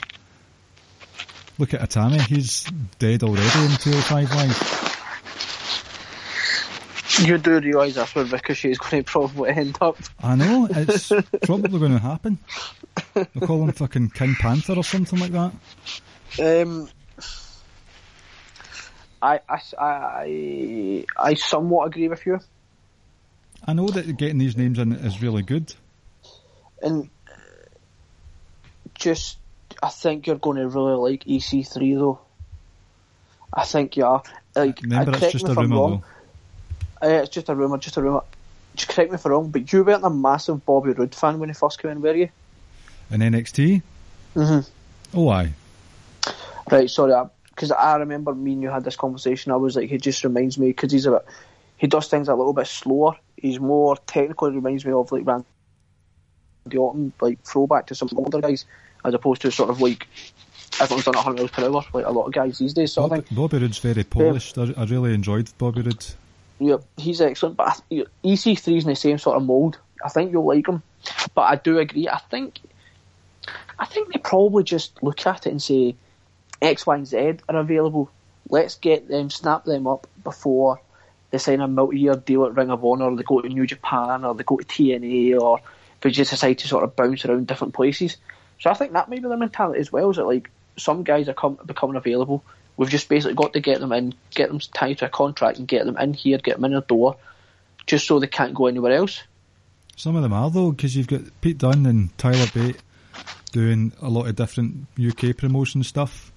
Look 1.58 1.72
at 1.72 1.80
Itami, 1.80 2.20
he's 2.20 2.64
dead 2.98 3.22
already 3.22 3.44
in 3.44 3.76
205 3.78 4.34
Live. 4.34 4.95
You 7.24 7.38
do 7.38 7.58
realise 7.60 7.94
that's 7.94 8.14
where 8.14 8.24
Ricochet 8.24 8.70
is 8.72 8.78
going 8.78 9.02
to 9.02 9.10
probably 9.10 9.50
end 9.50 9.78
up. 9.80 9.96
I 10.22 10.36
know, 10.36 10.68
it's 10.70 11.08
probably 11.42 11.78
going 11.78 11.92
to 11.92 11.98
happen. 11.98 12.38
They'll 13.14 13.46
call 13.46 13.64
him 13.64 13.72
fucking 13.72 14.10
King 14.10 14.34
Panther 14.34 14.74
or 14.74 14.84
something 14.84 15.18
like 15.18 15.32
that. 15.32 15.52
Um, 16.38 16.90
I, 19.22 19.40
I, 19.48 19.60
I, 19.78 21.04
I 21.16 21.34
somewhat 21.34 21.86
agree 21.86 22.08
with 22.08 22.26
you. 22.26 22.38
I 23.66 23.72
know 23.72 23.88
that 23.88 24.16
getting 24.16 24.38
these 24.38 24.56
names 24.56 24.78
in 24.78 24.92
is 24.92 25.22
really 25.22 25.42
good. 25.42 25.74
And 26.82 27.08
uh, 27.28 27.34
just, 28.94 29.38
I 29.82 29.88
think 29.88 30.26
you're 30.26 30.36
going 30.36 30.58
to 30.58 30.68
really 30.68 31.12
like 31.12 31.24
EC3 31.24 31.98
though. 31.98 32.20
I 33.52 33.64
think 33.64 33.96
you 33.96 34.04
are. 34.04 34.22
Like, 34.54 34.82
Remember, 34.82 35.12
uh, 35.12 35.18
it's 35.18 35.32
just 35.32 35.48
a 35.48 35.54
rumour 35.54 35.76
though. 35.76 36.04
Uh, 37.02 37.08
it's 37.08 37.30
just 37.30 37.48
a 37.48 37.54
rumour, 37.54 37.78
just 37.78 37.96
a 37.96 38.02
rumour. 38.02 38.22
Just 38.74 38.90
correct 38.90 39.10
me 39.10 39.14
if 39.16 39.24
I'm 39.24 39.32
wrong, 39.32 39.50
but 39.50 39.72
you 39.72 39.84
weren't 39.84 40.04
a 40.04 40.10
massive 40.10 40.64
Bobby 40.64 40.92
Roode 40.92 41.14
fan 41.14 41.38
when 41.38 41.48
he 41.48 41.54
first 41.54 41.80
came 41.80 41.90
in, 41.92 42.00
were 42.00 42.14
you? 42.14 42.28
In 43.10 43.20
NXT? 43.20 43.82
hmm 44.34 44.58
Oh, 45.14 45.28
aye. 45.28 45.52
Right, 46.70 46.90
sorry, 46.90 47.14
because 47.50 47.70
I 47.70 47.96
remember 47.96 48.34
me 48.34 48.52
and 48.52 48.62
you 48.62 48.70
had 48.70 48.84
this 48.84 48.96
conversation. 48.96 49.52
I 49.52 49.56
was 49.56 49.76
like, 49.76 49.88
he 49.88 49.98
just 49.98 50.24
reminds 50.24 50.58
me 50.58 50.68
because 50.68 50.92
he's 50.92 51.06
a 51.06 51.12
bit, 51.12 51.24
he 51.76 51.86
does 51.86 52.08
things 52.08 52.28
a 52.28 52.34
little 52.34 52.52
bit 52.52 52.66
slower. 52.66 53.16
He's 53.36 53.60
more 53.60 53.96
technical. 53.96 54.50
He 54.50 54.56
reminds 54.56 54.84
me 54.84 54.92
of 54.92 55.12
like 55.12 55.24
Randy 55.26 55.46
Orton, 56.76 57.12
like 57.20 57.42
throwback 57.44 57.86
to 57.86 57.94
some 57.94 58.10
older 58.16 58.40
guys, 58.40 58.64
as 59.04 59.14
opposed 59.14 59.42
to 59.42 59.50
sort 59.50 59.70
of 59.70 59.80
like 59.80 60.08
everyone's 60.80 61.04
done 61.04 61.14
100 61.14 61.36
miles 61.38 61.50
per 61.50 61.64
hour, 61.64 61.84
like 61.94 62.06
a 62.06 62.10
lot 62.10 62.26
of 62.26 62.32
guys 62.32 62.58
these 62.58 62.74
days, 62.74 62.92
sort 62.92 63.04
of 63.04 63.10
Bobby, 63.10 63.22
thing. 63.22 63.36
Bobby 63.36 63.58
Roode's 63.58 63.78
very 63.78 64.04
polished. 64.04 64.58
I, 64.58 64.74
I 64.76 64.84
really 64.84 65.14
enjoyed 65.14 65.48
Bobby 65.56 65.82
Roode. 65.82 66.04
Yeah, 66.58 66.76
he's 66.96 67.20
excellent, 67.20 67.56
but 67.56 67.68
I 67.68 67.74
th- 67.90 68.08
EC3's 68.24 68.84
in 68.84 68.90
the 68.90 68.96
same 68.96 69.18
sort 69.18 69.36
of 69.36 69.44
mould. 69.44 69.78
I 70.04 70.08
think 70.08 70.32
you'll 70.32 70.46
like 70.46 70.66
him, 70.66 70.82
but 71.34 71.42
I 71.42 71.56
do 71.56 71.78
agree. 71.78 72.08
I 72.08 72.18
think 72.18 72.60
I 73.78 73.86
think 73.86 74.12
they 74.12 74.18
probably 74.18 74.64
just 74.64 75.02
look 75.02 75.26
at 75.26 75.46
it 75.46 75.50
and 75.50 75.62
say 75.62 75.96
X, 76.62 76.86
Y, 76.86 76.94
and 76.94 77.06
Z 77.06 77.16
are 77.48 77.56
available. 77.56 78.10
Let's 78.48 78.76
get 78.76 79.08
them, 79.08 79.28
snap 79.30 79.64
them 79.64 79.86
up 79.86 80.06
before 80.22 80.80
they 81.30 81.38
sign 81.38 81.60
a 81.60 81.68
multi-year 81.68 82.14
deal 82.16 82.44
at 82.44 82.54
Ring 82.54 82.70
of 82.70 82.84
Honor, 82.84 83.10
or 83.10 83.16
they 83.16 83.22
go 83.22 83.40
to 83.40 83.48
New 83.48 83.66
Japan, 83.66 84.24
or 84.24 84.34
they 84.34 84.44
go 84.44 84.56
to 84.56 84.64
TNA, 84.64 85.38
or 85.38 85.60
they 86.00 86.10
just 86.10 86.30
decide 86.30 86.58
to 86.58 86.68
sort 86.68 86.84
of 86.84 86.96
bounce 86.96 87.24
around 87.24 87.46
different 87.46 87.74
places. 87.74 88.16
So 88.60 88.70
I 88.70 88.74
think 88.74 88.92
that 88.92 89.08
may 89.08 89.18
be 89.18 89.28
their 89.28 89.36
mentality 89.36 89.80
as 89.80 89.92
well. 89.92 90.10
Is 90.10 90.16
that 90.16 90.24
like 90.24 90.50
some 90.76 91.02
guys 91.02 91.28
are 91.28 91.50
becoming 91.66 91.96
available? 91.96 92.44
We've 92.76 92.90
just 92.90 93.08
basically 93.08 93.34
got 93.34 93.52
to 93.54 93.60
get 93.60 93.80
them 93.80 93.92
in, 93.92 94.14
get 94.34 94.48
them 94.48 94.60
tied 94.60 94.98
to 94.98 95.06
a 95.06 95.08
contract, 95.08 95.58
and 95.58 95.66
get 95.66 95.86
them 95.86 95.96
in 95.96 96.12
here, 96.12 96.38
get 96.38 96.56
them 96.56 96.64
in 96.66 96.72
the 96.72 96.82
door, 96.82 97.16
just 97.86 98.06
so 98.06 98.18
they 98.18 98.26
can't 98.26 98.54
go 98.54 98.66
anywhere 98.66 98.92
else. 98.92 99.22
Some 99.96 100.14
of 100.16 100.22
them 100.22 100.32
are 100.32 100.50
though, 100.50 100.72
because 100.72 100.94
you've 100.94 101.06
got 101.06 101.22
Pete 101.40 101.58
Dunne 101.58 101.86
and 101.86 102.16
Tyler 102.18 102.46
Bate 102.54 102.76
doing 103.52 103.92
a 104.02 104.10
lot 104.10 104.26
of 104.26 104.36
different 104.36 104.86
UK 105.02 105.36
promotion 105.36 105.82
stuff. 105.82 106.30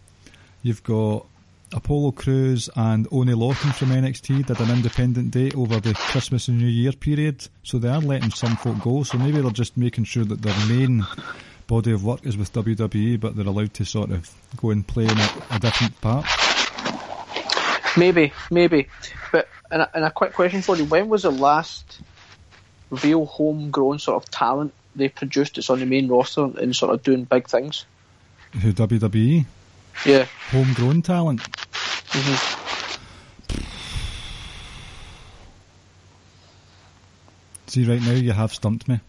You've 0.64 0.84
got 0.84 1.26
Apollo 1.74 2.14
Crews 2.14 2.70
and 2.76 3.08
Oney 3.12 3.34
Lorcan 3.34 3.74
from 3.76 3.90
NXT 3.90 4.46
did 4.46 4.60
an 4.60 4.72
independent 4.72 5.32
date 5.32 5.56
over 5.56 5.80
the 5.80 5.94
Christmas 5.94 6.48
and 6.48 6.58
New 6.58 6.68
Year 6.68 6.94
period, 6.94 7.48
so 7.64 7.78
they 7.78 7.90
are 7.90 8.00
letting 8.00 8.32
some 8.32 8.56
folk 8.56 8.80
go. 8.80 9.04
So 9.04 9.18
maybe 9.18 9.42
they're 9.42 9.52
just 9.52 9.78
making 9.78 10.06
sure 10.06 10.26
that 10.26 10.42
their 10.42 10.68
main 10.68 11.06
body 11.70 11.92
of 11.92 12.04
work 12.04 12.26
is 12.26 12.36
with 12.36 12.52
WWE, 12.52 13.20
but 13.20 13.36
they're 13.36 13.46
allowed 13.46 13.74
to 13.76 13.86
sort 13.86 14.10
of 14.10 14.30
go 14.58 14.72
and 14.72 14.86
play 14.86 15.04
in 15.04 15.18
a, 15.18 15.30
a 15.52 15.60
different 15.60 16.02
part. 16.02 16.26
Maybe, 17.96 18.34
maybe. 18.52 18.88
But 19.32 19.48
and 19.72 19.84
a, 19.84 19.96
and 19.96 20.04
a 20.04 20.12
quick 20.12 20.34
question 20.34 20.62
for 20.62 20.76
you: 20.76 20.86
When 20.86 21.08
was 21.08 21.24
the 21.24 21.32
last 21.32 22.02
real 22.90 23.26
homegrown 23.26 24.00
sort 24.00 24.22
of 24.22 24.30
talent 24.32 24.74
they 24.96 25.10
produced 25.10 25.56
that's 25.56 25.70
on 25.70 25.80
the 25.80 25.86
main 25.86 26.08
roster 26.08 26.44
and 26.44 26.76
sort 26.76 26.94
of 26.94 27.04
doing 27.04 27.24
big 27.24 27.48
things? 27.48 27.86
Who 28.62 28.74
WWE? 28.74 29.46
Yeah. 30.06 30.26
Homegrown 30.50 31.04
talent. 31.04 31.42
hmm 32.10 32.56
See, 37.68 37.86
right 37.86 38.02
now 38.02 38.14
you 38.14 38.32
have 38.32 38.52
stumped 38.52 38.88
me. 38.88 39.00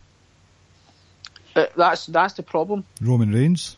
But 1.55 1.74
that's 1.76 2.07
that's 2.07 2.34
the 2.34 2.42
problem. 2.42 2.84
Roman 3.01 3.32
Reigns. 3.32 3.76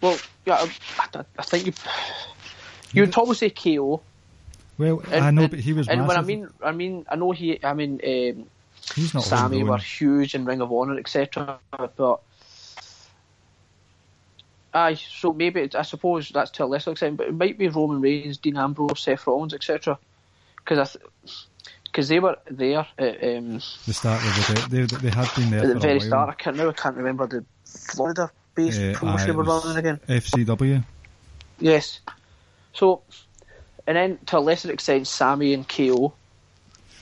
Well, 0.00 0.18
yeah, 0.44 0.66
I, 1.14 1.24
I 1.38 1.42
think 1.42 1.66
you 1.66 1.72
you'd 2.92 3.12
probably 3.12 3.34
say 3.36 3.50
KO. 3.50 4.02
Well, 4.78 5.00
And, 5.10 5.24
I 5.24 5.30
know, 5.30 5.42
and- 5.42 5.50
but 5.50 5.60
he 5.60 5.72
was 5.72 5.88
and 5.88 6.00
massive. 6.00 6.08
when 6.08 6.16
I 6.18 6.22
mean, 6.22 6.48
I 6.62 6.72
mean, 6.72 7.06
I 7.08 7.16
know 7.16 7.30
he, 7.30 7.64
I 7.64 7.72
mean, 7.74 8.00
um, 8.04 8.46
He's 8.94 9.14
not 9.14 9.24
Sami 9.24 9.62
were 9.62 9.78
huge 9.78 10.34
in 10.34 10.44
Ring 10.44 10.60
of 10.60 10.70
Honor, 10.72 10.98
etc. 10.98 11.58
But 11.96 12.20
aye, 14.72 14.94
so 14.94 15.32
maybe 15.32 15.60
it's, 15.60 15.74
I 15.74 15.82
suppose 15.82 16.28
that's 16.28 16.50
to 16.52 16.64
a 16.64 16.66
lesser 16.66 16.92
extent, 16.92 17.16
but 17.16 17.28
it 17.28 17.34
might 17.34 17.58
be 17.58 17.68
Roman 17.68 18.00
Reigns, 18.00 18.38
Dean 18.38 18.56
Ambrose, 18.56 19.00
Seth 19.00 19.26
Rollins, 19.26 19.54
etc. 19.54 19.98
Because 20.58 20.96
because 21.96 22.08
they 22.08 22.20
were 22.20 22.36
there 22.50 22.86
at, 22.98 23.24
um, 23.24 23.54
The 23.86 23.94
start 23.94 24.20
of 24.22 24.68
the. 24.70 24.86
They, 24.86 24.96
they 24.98 25.08
had 25.08 25.34
been 25.34 25.50
there 25.50 25.60
at 25.62 25.68
the 25.68 25.80
very 25.80 26.00
start. 26.00 26.28
I 26.28 26.34
can't 26.34 26.54
now. 26.54 26.68
I 26.68 26.72
can't 26.74 26.94
remember 26.94 27.26
the 27.26 27.42
Florida-based 27.64 28.80
Uh, 28.80 28.92
promotion 28.98 29.26
they 29.28 29.32
were 29.32 29.44
running 29.44 29.76
again. 29.78 30.00
FCW. 30.06 30.84
Yes. 31.58 32.00
So, 32.74 33.00
and 33.86 33.96
then 33.96 34.18
to 34.26 34.36
a 34.36 34.40
lesser 34.40 34.70
extent, 34.70 35.06
Sami 35.06 35.54
and 35.54 35.66
KO. 35.66 36.12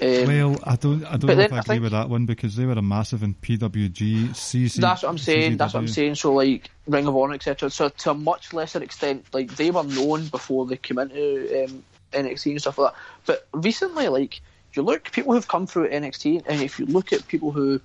Um, 0.00 0.26
Well, 0.28 0.56
I 0.62 0.76
don't, 0.76 1.04
I 1.04 1.16
don't 1.16 1.36
know 1.36 1.42
if 1.42 1.52
I 1.52 1.56
I 1.56 1.58
agree 1.58 1.62
think- 1.74 1.82
with 1.82 1.92
that 1.92 2.08
one 2.08 2.24
because 2.26 2.54
they 2.54 2.64
were 2.64 2.74
a 2.74 2.82
massive 2.82 3.24
in 3.24 3.34
PWG, 3.34 4.28
CC. 4.30 4.76
That's 4.80 5.02
what 5.02 5.08
I'm 5.08 5.18
saying. 5.18 5.56
That's 5.56 5.74
what 5.74 5.80
I'm 5.80 5.88
saying. 5.88 6.14
So 6.14 6.32
like 6.34 6.70
Ring 6.86 7.08
of 7.08 7.16
Honor, 7.16 7.34
etc. 7.34 7.68
So 7.70 7.88
to 7.88 8.10
a 8.12 8.14
much 8.14 8.52
lesser 8.52 8.80
extent, 8.80 9.26
like 9.32 9.56
they 9.56 9.72
were 9.72 9.82
known 9.82 10.28
before 10.28 10.66
they 10.66 10.76
came 10.76 10.98
into 11.00 11.64
um, 11.64 11.82
NXT 12.12 12.52
and 12.52 12.60
stuff 12.60 12.78
like 12.78 12.92
that. 12.92 13.00
But 13.26 13.48
recently, 13.52 14.06
like 14.06 14.40
you 14.76 14.82
look, 14.82 15.10
people 15.12 15.32
who've 15.32 15.48
come 15.48 15.66
through 15.66 15.90
NXT, 15.90 16.44
and 16.46 16.62
if 16.62 16.78
you 16.78 16.86
look 16.86 17.12
at 17.12 17.26
people 17.26 17.52
who 17.52 17.80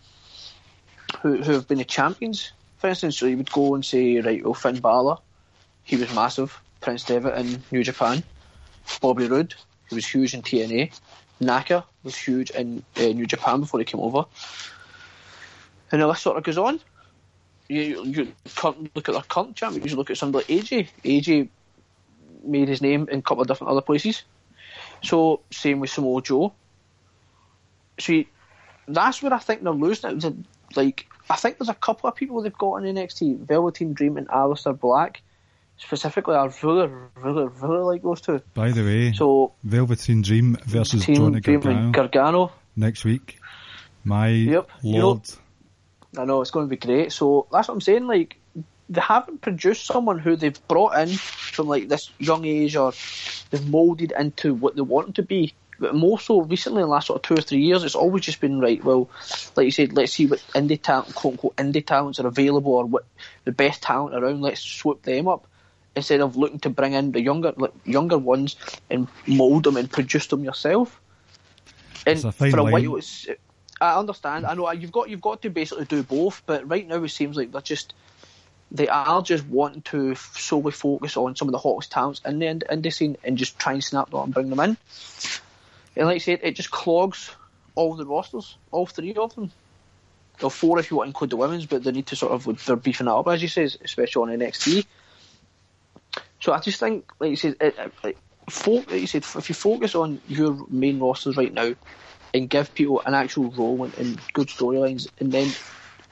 who 1.21 1.37
who 1.37 1.53
have 1.53 1.67
been 1.67 1.79
the 1.79 1.85
champions, 1.85 2.53
for 2.77 2.87
instance, 2.87 3.17
so 3.17 3.25
you 3.25 3.37
would 3.37 3.51
go 3.51 3.75
and 3.75 3.83
say, 3.83 4.19
right, 4.19 4.43
well, 4.43 4.53
Finn 4.53 4.79
Balor, 4.79 5.17
he 5.83 5.95
was 5.95 6.13
massive. 6.13 6.61
Prince 6.81 7.03
Devitt 7.03 7.37
in 7.37 7.61
New 7.71 7.83
Japan, 7.83 8.23
Bobby 9.01 9.27
Roode, 9.27 9.53
he 9.89 9.95
was 9.95 10.07
huge 10.07 10.33
in 10.33 10.41
TNA. 10.41 10.97
Naka 11.41 11.85
was 12.03 12.15
huge 12.15 12.51
in 12.51 12.83
uh, 12.97 13.01
New 13.01 13.25
Japan 13.25 13.61
before 13.61 13.79
he 13.79 13.85
came 13.85 13.99
over. 13.99 14.25
And 15.91 16.01
the 16.01 16.07
list 16.07 16.23
sort 16.23 16.37
of 16.37 16.43
goes 16.43 16.57
on 16.57 16.79
you, 17.69 18.03
you 18.03 18.33
look 18.95 19.07
at 19.07 19.13
their 19.13 19.21
current 19.21 19.55
champions. 19.55 19.91
You 19.91 19.97
look 19.97 20.09
at 20.09 20.17
somebody 20.17 20.55
like 20.55 20.65
AJ. 20.65 20.89
AJ 21.03 21.49
made 22.43 22.67
his 22.67 22.81
name 22.81 23.07
in 23.11 23.19
a 23.19 23.21
couple 23.21 23.41
of 23.41 23.47
different 23.47 23.71
other 23.71 23.81
places. 23.81 24.23
So 25.03 25.41
same 25.51 25.79
with 25.79 25.91
Samoa 25.91 26.21
Joe. 26.21 26.53
See, 27.99 28.27
that's 28.87 29.21
where 29.21 29.33
I 29.33 29.39
think 29.39 29.63
they're 29.63 29.71
losing 29.73 30.21
it. 30.21 30.33
Like 30.75 31.07
I 31.29 31.35
think 31.35 31.57
there's 31.57 31.69
a 31.69 31.73
couple 31.75 32.09
of 32.09 32.15
people 32.15 32.41
they've 32.41 32.53
got 32.57 32.77
in 32.77 32.95
NXT, 32.95 33.39
Velveteen 33.45 33.93
Dream 33.93 34.17
and 34.17 34.27
Aleister 34.27 34.77
Black. 34.77 35.21
Specifically, 35.77 36.35
I 36.35 36.49
really, 36.61 36.89
really, 37.15 37.47
really 37.47 37.83
like 37.83 38.01
those 38.03 38.19
two. 38.19 38.41
By 38.53 38.71
the 38.71 38.83
way, 38.83 39.13
So 39.13 39.53
Velveteen 39.63 40.21
Dream 40.21 40.57
versus 40.65 41.05
Team 41.05 41.15
Johnny 41.15 41.39
Gargano 41.39 41.91
Gargano. 41.91 42.51
next 42.75 43.05
week. 43.05 43.39
My 44.03 44.27
Yep, 44.29 44.69
you 44.81 44.97
know- 44.99 45.07
lord. 45.07 45.21
I 46.17 46.25
know 46.25 46.41
it's 46.41 46.49
going 46.51 46.65
to 46.65 46.69
be 46.69 46.75
great. 46.75 47.11
So 47.11 47.45
that's 47.51 47.67
what 47.67 47.75
I'm 47.75 47.81
saying. 47.81 48.07
Like 48.07 48.37
they 48.89 48.99
haven't 48.99 49.41
produced 49.41 49.85
someone 49.85 50.17
who 50.17 50.35
they've 50.35 50.67
brought 50.67 50.97
in 50.97 51.09
from 51.15 51.67
like 51.67 51.87
this 51.87 52.09
young 52.17 52.45
age, 52.45 52.75
or 52.75 52.91
they've 53.51 53.67
molded 53.69 54.11
into 54.17 54.53
what 54.55 54.75
they 54.75 54.81
want 54.81 55.07
them 55.07 55.13
to 55.13 55.23
be. 55.23 55.53
But 55.79 55.95
more 55.95 56.19
so 56.19 56.41
recently, 56.41 56.81
in 56.81 56.87
the 56.87 56.91
last 56.91 57.07
sort 57.07 57.17
of 57.17 57.23
two 57.23 57.35
or 57.35 57.41
three 57.41 57.61
years, 57.61 57.83
it's 57.83 57.95
always 57.95 58.23
just 58.23 58.41
been 58.41 58.59
right. 58.59 58.83
Well, 58.83 59.09
like 59.55 59.65
you 59.65 59.71
said, 59.71 59.93
let's 59.93 60.13
see 60.13 60.25
what 60.25 60.39
indie 60.53 60.81
talent, 60.81 61.15
quote 61.15 61.33
unquote, 61.33 61.55
indie 61.55 61.85
talents 61.85 62.19
are 62.19 62.27
available, 62.27 62.73
or 62.73 62.85
what 62.85 63.05
the 63.45 63.51
best 63.51 63.81
talent 63.81 64.15
around. 64.15 64.41
Let's 64.41 64.61
swoop 64.61 65.03
them 65.03 65.27
up 65.27 65.47
instead 65.95 66.21
of 66.21 66.35
looking 66.35 66.59
to 66.59 66.69
bring 66.69 66.93
in 66.93 67.11
the 67.11 67.21
younger, 67.21 67.53
like, 67.55 67.73
younger 67.85 68.17
ones 68.17 68.55
and 68.89 69.07
mold 69.27 69.63
them 69.63 69.77
and 69.77 69.89
produce 69.89 70.27
them 70.27 70.43
yourself. 70.43 70.99
And 72.05 72.17
It's 72.17 72.25
a 72.25 72.31
for 72.31 72.59
a 72.59 72.63
line. 72.63 72.73
while, 72.73 72.97
it's, 72.97 73.27
I 73.81 73.97
understand. 73.97 74.45
I 74.45 74.53
know 74.53 74.67
uh, 74.67 74.71
you've 74.71 74.91
got 74.91 75.09
you've 75.09 75.21
got 75.21 75.41
to 75.43 75.49
basically 75.49 75.85
do 75.85 76.03
both, 76.03 76.43
but 76.45 76.67
right 76.69 76.87
now 76.87 77.03
it 77.03 77.09
seems 77.09 77.37
like 77.37 77.51
they're 77.51 77.61
just 77.61 77.93
they 78.71 78.87
are 78.87 79.21
just 79.21 79.45
wanting 79.47 79.81
to 79.81 80.15
solely 80.15 80.71
focus 80.71 81.17
on 81.17 81.35
some 81.35 81.47
of 81.47 81.53
the 81.53 81.57
hottest 81.57 81.91
talents 81.91 82.21
in 82.25 82.39
the 82.39 82.47
ind- 82.47 82.65
indie 82.69 82.93
scene 82.93 83.17
and 83.23 83.37
just 83.37 83.57
try 83.57 83.73
and 83.73 83.83
snap 83.83 84.09
them 84.09 84.19
up 84.19 84.25
and 84.25 84.33
bring 84.33 84.49
them 84.49 84.59
in. 84.59 84.77
And 85.99 86.07
like 86.07 86.17
I 86.17 86.19
said, 86.19 86.41
it 86.43 86.57
just 86.57 86.71
clogs 86.71 87.35
all 87.75 87.95
the 87.97 88.07
rosters, 88.07 88.57
all 88.71 88.87
three 88.87 89.15
of 89.15 89.35
them. 89.35 89.53
Or 90.41 90.51
four 90.51 90.79
if 90.79 90.91
you 90.91 90.97
want 90.97 91.07
to 91.07 91.11
include 91.11 91.31
the 91.31 91.37
women's, 91.37 91.67
but 91.67 91.83
they 91.83 91.91
need 91.93 92.07
to 92.09 92.17
sort 92.17 92.33
of 92.33 92.65
they're 92.65 92.77
beefing 92.77 93.07
it 93.07 93.11
up 93.11 93.27
as 93.29 93.41
you 93.43 93.49
say, 93.49 93.65
especially 93.83 94.33
on 94.33 94.39
NXT. 94.39 94.87
So 96.41 96.53
I 96.53 96.59
just 96.61 96.79
think, 96.79 97.05
like 97.19 97.31
you 97.31 97.37
said, 97.37 97.57
it, 97.61 97.77
fo- 98.49 98.85
like 98.89 99.01
you 99.01 99.07
said, 99.07 99.25
if 99.37 99.49
you 99.49 99.55
focus 99.55 99.95
on 99.95 100.21
your 100.27 100.67
main 100.69 100.99
rosters 100.99 101.37
right 101.37 101.53
now 101.53 101.75
and 102.33 102.49
give 102.49 102.75
people 102.75 103.03
an 103.05 103.15
actual 103.15 103.51
role 103.51 103.85
and, 103.85 103.95
and 103.95 104.21
good 104.33 104.49
storylines, 104.49 105.07
and 105.19 105.33
then 105.33 105.57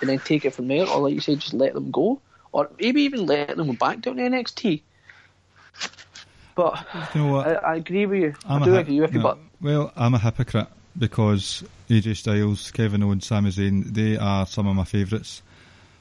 and 0.02 0.10
then 0.10 0.22
take 0.22 0.46
it 0.46 0.56
from 0.56 0.68
there, 0.70 0.86
or 0.88 1.02
like 1.02 1.16
you 1.16 1.22
said, 1.22 1.40
just 1.40 1.54
let 1.56 1.74
them 1.74 1.92
go, 1.92 2.22
or 2.54 2.72
maybe 2.80 3.04
even 3.04 3.26
let 3.28 3.58
them 3.58 3.68
go 3.68 3.74
back 3.74 4.02
down 4.02 4.18
to 4.18 4.24
NXT. 4.24 4.84
But 6.58 6.86
You 7.14 7.22
know? 7.22 7.38
I, 7.38 7.53
I 7.53 7.76
agree 7.76 8.05
with 8.08 8.20
you. 8.20 8.34
I'm 8.49 8.64
I 8.64 8.66
do 8.66 8.76
agree 8.76 8.99
with 8.99 9.14
you, 9.14 9.20
no, 9.20 9.24
but 9.24 9.38
well, 9.62 9.93
I'm 9.95 10.16
a 10.16 10.20
hypocrite 10.20 10.68
because 10.97 11.64
AJ 11.89 12.18
Styles, 12.18 12.72
Kevin 12.72 13.03
Owens, 13.03 13.28
Sami 13.28 13.51
Zayn, 13.51 13.86
they 13.93 14.18
are 14.18 14.45
some 14.47 14.66
of 14.68 14.76
my 14.76 14.84
favourites. 14.84 15.43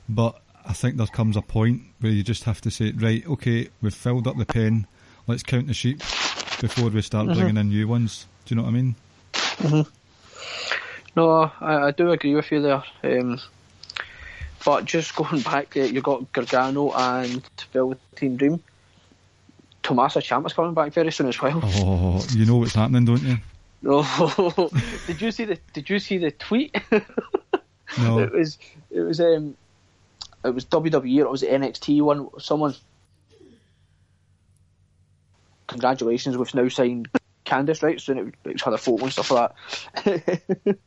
But 0.09 0.41
I 0.65 0.73
think 0.73 0.97
there 0.97 1.07
comes 1.07 1.37
a 1.37 1.43
point 1.43 1.83
where 2.01 2.11
you 2.11 2.23
just 2.23 2.45
have 2.45 2.61
to 2.63 2.71
say, 2.71 2.93
right, 2.93 3.25
okay, 3.29 3.69
we've 3.83 3.95
filled 3.95 4.27
up 4.27 4.39
the 4.39 4.47
pen, 4.47 4.87
let's 5.27 5.43
count 5.43 5.67
the 5.67 5.75
sheep 5.75 5.99
before 6.61 6.89
we 6.89 7.03
start 7.03 7.27
Mm-hmm. 7.27 7.35
bringing 7.39 7.57
in 7.59 7.69
new 7.69 7.87
ones. 7.87 8.27
Do 8.47 8.55
you 8.55 8.57
know 8.57 8.63
what 8.63 8.71
I 8.71 8.73
mean? 8.73 9.87
no, 11.17 11.51
I, 11.61 11.89
I 11.89 11.91
do 11.91 12.11
agree 12.13 12.35
with 12.35 12.51
you 12.51 12.63
there. 12.63 12.83
Um, 13.05 13.41
but 14.65 14.87
just 14.87 15.15
going 15.17 15.43
back, 15.43 15.77
uh, 15.77 15.81
you 15.81 16.01
got 16.01 16.33
Gargano 16.33 16.93
and 16.93 17.43
Velveteen 17.73 18.37
Dream. 18.37 18.63
Tommaso 19.87 20.19
Ciampa's 20.19 20.53
coming 20.53 20.75
back 20.75 20.93
very 20.93 21.13
soon 21.13 21.29
as 21.29 21.41
well. 21.41 21.61
Oh, 21.63 22.27
you 22.33 22.45
know 22.45 22.57
what's 22.57 22.75
happening, 22.75 23.05
don't 23.05 23.23
you? 23.23 23.39
Oh, 23.89 24.71
did 25.07 25.21
you 25.21 25.31
see 25.31 25.45
the 25.45 25.61
Did 25.73 25.89
you 25.89 26.01
see 26.01 26.19
the 26.19 26.33
tweet? 26.33 26.75
No. 27.99 28.19
It 28.19 28.33
was 28.33 28.59
it 28.91 29.01
was 29.01 29.21
um 29.21 29.57
it 30.45 30.51
was 30.51 30.65
WWE 30.65 31.19
or 31.21 31.27
it 31.27 31.31
was 31.31 31.43
the 31.43 31.47
NXT 31.47 32.03
one. 32.03 32.29
Someone 32.41 32.75
congratulations, 35.69 36.37
we've 36.37 36.53
now 36.53 36.69
signed 36.69 37.09
Candice, 37.45 37.83
right? 37.85 38.01
So 38.01 38.13
it, 38.15 38.35
it 38.45 38.61
had 38.61 38.75
a 38.75 38.79
photo 38.79 39.05
and 39.05 39.13
stuff 39.13 39.31
like 39.31 39.53
that. 39.95 40.41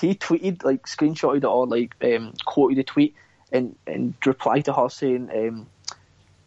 he 0.00 0.14
tweeted 0.14 0.62
like 0.62 0.86
screenshotted 0.86 1.38
it 1.38 1.44
or 1.44 1.66
like 1.66 1.94
um, 2.04 2.34
quoted 2.44 2.78
a 2.78 2.84
tweet 2.84 3.14
and 3.50 3.74
and 3.86 4.14
reply 4.26 4.60
to 4.60 4.74
her 4.74 4.90
saying. 4.90 5.30
Um, 5.34 5.66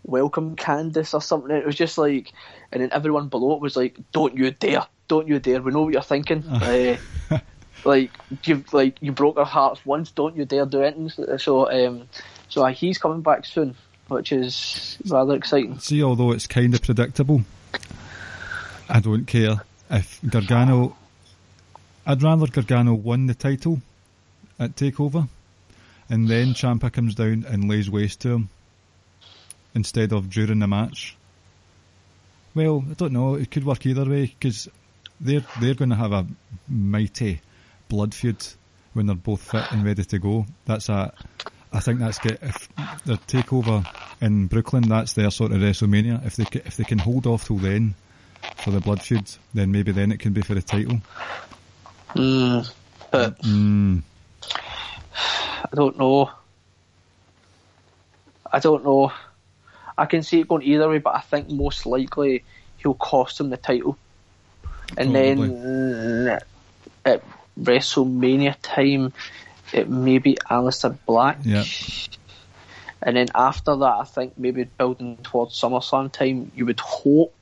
welcome 0.06 0.56
Candice 0.56 1.14
or 1.14 1.22
something. 1.22 1.56
It 1.56 1.66
was 1.66 1.76
just 1.76 1.98
like, 1.98 2.32
and 2.72 2.82
then 2.82 2.90
everyone 2.92 3.28
below 3.28 3.56
it 3.56 3.62
was 3.62 3.76
like, 3.76 3.98
"Don't 4.12 4.38
you 4.38 4.52
dare! 4.52 4.86
Don't 5.08 5.28
you 5.28 5.40
dare! 5.40 5.62
We 5.62 5.72
know 5.72 5.84
what 5.84 5.94
you're 5.94 6.02
thinking." 6.02 6.44
uh, 6.48 6.98
like 7.84 8.12
you, 8.44 8.64
like 8.72 8.98
you 9.02 9.12
broke 9.12 9.38
our 9.38 9.46
hearts 9.46 9.86
once. 9.86 10.12
Don't 10.12 10.36
you 10.36 10.46
dare 10.46 10.66
do 10.66 10.82
anything. 10.82 11.38
So, 11.38 11.70
um, 11.70 12.08
so 12.50 12.64
uh, 12.64 12.72
he's 12.72 12.98
coming 12.98 13.22
back 13.22 13.46
soon, 13.46 13.76
which 14.08 14.32
is 14.32 14.98
rather 15.08 15.36
exciting. 15.36 15.80
See, 15.80 16.04
although 16.04 16.32
it's 16.32 16.48
kind 16.48 16.74
of 16.74 16.82
predictable, 16.82 17.44
I 18.90 19.00
don't 19.00 19.26
care 19.26 19.64
if 19.90 20.20
Gargano. 20.28 20.96
I'd 22.08 22.22
rather 22.22 22.46
Gargano 22.46 22.94
won 22.94 23.26
the 23.26 23.34
title 23.34 23.82
at 24.60 24.76
Takeover, 24.76 25.28
and 26.08 26.28
then 26.28 26.54
Ciampa 26.54 26.94
comes 26.94 27.16
down 27.16 27.46
and 27.48 27.68
lays 27.68 27.90
waste 27.90 28.22
to 28.22 28.30
him 28.30 28.50
instead 29.76 30.14
of 30.14 30.30
during 30.30 30.60
the 30.60 30.68
match. 30.68 31.16
Well, 32.56 32.84
I 32.90 32.94
don't 32.94 33.12
know. 33.12 33.36
It 33.36 33.52
could 33.52 33.66
work 33.66 33.86
either 33.86 34.06
way 34.06 34.28
because 34.28 34.70
they're 35.20 35.46
they're 35.60 35.76
going 35.76 35.90
to 35.90 35.96
have 35.96 36.14
a 36.14 36.26
mighty 36.68 37.42
blood 37.90 38.14
feud 38.14 38.44
when 38.94 39.08
they're 39.08 39.16
both 39.16 39.42
fit 39.42 39.72
and 39.72 39.86
ready 39.86 40.04
to 40.04 40.20
go. 40.20 40.46
That's 40.66 40.90
a. 40.90 41.14
I 41.74 41.82
think 41.82 42.00
that's 42.00 42.20
get 42.20 42.42
if 42.42 42.70
the 43.06 43.18
takeover 43.28 43.86
in 44.22 44.48
Brooklyn. 44.48 44.88
That's 44.88 45.14
their 45.14 45.30
sort 45.30 45.52
of 45.52 45.58
WrestleMania. 45.58 46.26
If 46.26 46.38
they 46.38 46.46
if 46.60 46.78
they 46.78 46.86
can 46.86 47.00
hold 47.00 47.28
off 47.28 47.48
till 47.48 47.58
then 47.58 47.96
for 48.64 48.72
the 48.72 48.80
blood 48.80 49.02
feud, 49.02 49.30
then 49.54 49.72
maybe 49.72 49.92
then 49.92 50.14
it 50.14 50.20
can 50.20 50.32
be 50.32 50.42
for 50.42 50.54
the 50.56 50.62
title. 50.62 51.02
Mm, 52.16 52.72
but 53.12 53.42
Mm, 53.42 54.04
I 54.42 55.76
don't 55.76 55.98
know. 55.98 56.32
I 58.52 58.60
don't 58.60 58.86
know. 58.86 59.12
I 59.98 60.06
can 60.06 60.24
see 60.24 60.42
it 60.42 60.48
going 60.48 60.64
either 60.64 60.90
way, 60.90 61.00
but 61.00 61.16
I 61.16 61.22
think 61.22 61.50
most 61.50 61.86
likely 61.86 62.44
he'll 62.78 62.94
cost 62.94 63.40
him 63.40 63.50
the 63.50 63.58
title. 63.58 63.98
And 64.98 65.16
then 65.16 66.40
at 67.06 67.24
WrestleMania 67.60 68.56
time, 68.62 69.14
it 69.74 69.90
may 69.90 70.20
be 70.20 70.36
Aleister 70.50 70.98
Black. 71.06 71.40
Yeah. 71.44 71.64
And 73.02 73.18
then 73.18 73.28
after 73.36 73.76
that, 73.76 73.96
I 74.00 74.04
think 74.04 74.38
maybe 74.38 74.64
building 74.64 75.18
towards 75.18 75.60
SummerSlam 75.60 76.12
time, 76.12 76.52
you 76.56 76.66
would 76.66 76.80
hope 76.80 77.34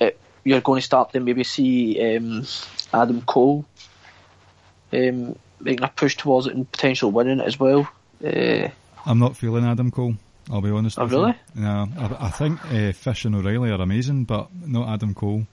it, 0.00 0.18
you're 0.44 0.60
going 0.60 0.80
to 0.80 0.84
start 0.84 1.12
to 1.12 1.20
maybe 1.20 1.44
see 1.44 2.16
um, 2.16 2.46
Adam 2.92 3.22
Cole 3.22 3.64
um, 4.92 5.36
making 5.60 5.84
a 5.84 5.88
push 5.88 6.16
towards 6.16 6.46
it 6.46 6.54
and 6.54 6.70
potential 6.70 7.10
winning 7.10 7.40
it 7.40 7.46
as 7.46 7.58
well. 7.58 7.88
Uh, 8.24 8.68
I'm 9.04 9.18
not 9.18 9.36
feeling 9.36 9.64
Adam 9.64 9.90
Cole. 9.90 10.16
I'll 10.50 10.60
be 10.60 10.70
honest. 10.70 10.98
Oh, 10.98 11.06
really? 11.06 11.34
You. 11.54 11.62
No, 11.62 11.88
I, 11.98 12.26
I 12.26 12.30
think 12.30 12.64
uh, 12.72 12.92
Fish 12.92 13.24
and 13.24 13.34
O'Reilly 13.34 13.70
are 13.70 13.80
amazing, 13.80 14.24
but 14.24 14.48
not 14.54 14.88
Adam 14.88 15.12
Cole. 15.14 15.46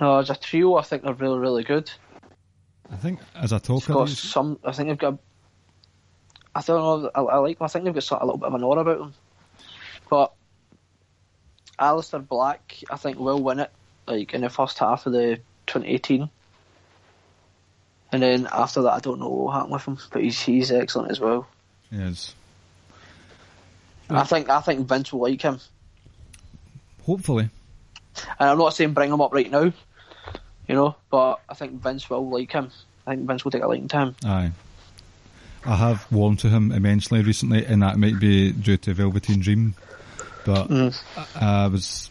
no, 0.00 0.18
as 0.18 0.30
a 0.30 0.34
trio, 0.36 0.76
I 0.76 0.82
think 0.82 1.02
they're 1.02 1.14
really, 1.14 1.38
really 1.38 1.62
good. 1.64 1.90
I 2.90 2.96
think 2.96 3.20
as 3.34 3.52
a 3.52 3.56
It's 3.56 3.66
talker, 3.66 3.92
got 3.92 4.08
these- 4.08 4.18
some. 4.18 4.58
I 4.64 4.72
think 4.72 4.88
they've 4.88 4.98
got. 4.98 5.18
I 6.54 6.62
don't 6.62 7.02
know. 7.04 7.10
I, 7.14 7.20
I 7.20 7.36
like. 7.38 7.58
I 7.60 7.66
think 7.68 7.84
they've 7.84 7.94
got 7.94 8.02
sort 8.02 8.22
of 8.22 8.24
a 8.24 8.26
little 8.26 8.38
bit 8.38 8.46
of 8.48 8.54
an 8.54 8.62
aura 8.64 8.80
about 8.80 8.98
them. 8.98 9.14
But 10.08 10.32
Aleister 11.78 12.26
Black, 12.26 12.76
I 12.90 12.96
think, 12.96 13.18
will 13.18 13.42
win 13.42 13.60
it. 13.60 13.70
Like 14.06 14.34
in 14.34 14.40
the 14.42 14.48
first 14.48 14.78
half 14.78 15.06
of 15.06 15.12
the 15.12 15.40
2018. 15.66 16.30
And 18.12 18.22
then 18.22 18.48
after 18.50 18.82
that, 18.82 18.92
I 18.92 19.00
don't 19.00 19.18
know 19.18 19.28
what 19.28 19.38
will 19.46 19.50
happen 19.52 19.70
with 19.70 19.84
him, 19.84 19.98
but 20.12 20.22
he's 20.22 20.40
he's 20.40 20.70
excellent 20.70 21.10
as 21.10 21.18
well. 21.20 21.46
yes. 21.90 22.34
I 24.10 24.24
think 24.24 24.48
I 24.48 24.60
think 24.60 24.86
Vince 24.88 25.12
will 25.12 25.22
like 25.22 25.42
him, 25.42 25.58
Hopefully, 27.04 27.48
and 28.38 28.50
I'm 28.50 28.58
not 28.58 28.74
saying 28.74 28.92
bring 28.94 29.12
him 29.12 29.20
up 29.20 29.32
right 29.32 29.50
now, 29.50 29.72
you 30.68 30.74
know, 30.74 30.96
but 31.10 31.40
I 31.48 31.54
think 31.54 31.72
Vince 31.82 32.08
will 32.10 32.28
like 32.28 32.52
him. 32.52 32.70
I 33.06 33.14
think 33.14 33.26
Vince 33.26 33.44
will 33.44 33.50
take 33.52 33.62
a 33.62 33.66
liking 33.68 33.88
to 33.88 33.98
him. 33.98 34.16
aye. 34.24 34.52
I 35.64 35.74
have 35.76 36.06
warmed 36.12 36.38
to 36.40 36.48
him 36.48 36.70
immensely 36.70 37.22
recently, 37.22 37.64
and 37.66 37.82
that 37.82 37.96
might 37.96 38.20
be 38.20 38.52
due 38.52 38.76
to 38.76 38.94
Velveteen 38.94 39.40
Dream, 39.40 39.74
but 40.44 40.68
Mm. 40.68 41.02
I, 41.34 41.64
I 41.64 41.66
was 41.66 42.08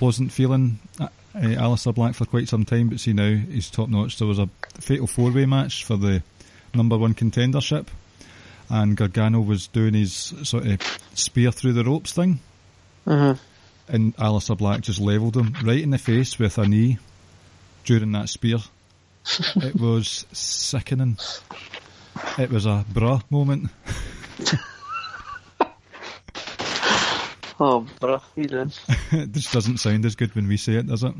wasn't 0.00 0.32
feeling 0.32 0.80
uh, 0.98 1.04
uh, 1.34 1.38
Aleister 1.38 1.94
Black 1.94 2.14
for 2.16 2.24
quite 2.24 2.48
some 2.48 2.64
time, 2.64 2.88
but 2.88 2.98
see 2.98 3.12
now 3.12 3.36
he's 3.36 3.70
top 3.70 3.88
notch. 3.88 4.18
There 4.18 4.26
was 4.26 4.40
a 4.40 4.48
fatal 4.80 5.06
four 5.06 5.30
way 5.30 5.46
match 5.46 5.84
for 5.84 5.96
the 5.96 6.22
number 6.74 6.98
one 6.98 7.14
contendership, 7.14 7.86
and 8.68 8.96
Gargano 8.96 9.40
was 9.40 9.66
doing 9.68 9.94
his 9.94 10.12
sort 10.42 10.66
of 10.66 10.80
spear 11.14 11.50
through 11.52 11.72
the 11.74 11.84
ropes 11.84 12.12
thing, 12.12 12.40
Mm-hmm. 13.06 13.40
and 13.94 14.16
Aleister 14.16 14.58
Black 14.58 14.80
just 14.80 15.00
levelled 15.00 15.36
him 15.36 15.54
right 15.64 15.80
in 15.80 15.90
the 15.90 15.98
face 15.98 16.38
with 16.38 16.58
a 16.58 16.66
knee 16.66 16.98
during 17.84 18.12
that 18.12 18.28
spear. 18.28 18.58
it 19.56 19.76
was 19.76 20.26
sickening. 20.32 21.16
It 22.38 22.50
was 22.50 22.66
a 22.66 22.84
bruh 22.92 23.22
moment. 23.30 23.70
Oh, 27.58 27.86
bro, 28.00 28.20
you 28.34 28.44
doing? 28.44 28.70
it 29.12 29.32
just 29.32 29.50
doesn't 29.50 29.78
sound 29.78 30.04
as 30.04 30.14
good 30.14 30.34
when 30.34 30.46
we 30.46 30.58
say 30.58 30.74
it, 30.74 30.86
does 30.88 31.02
it? 31.04 31.14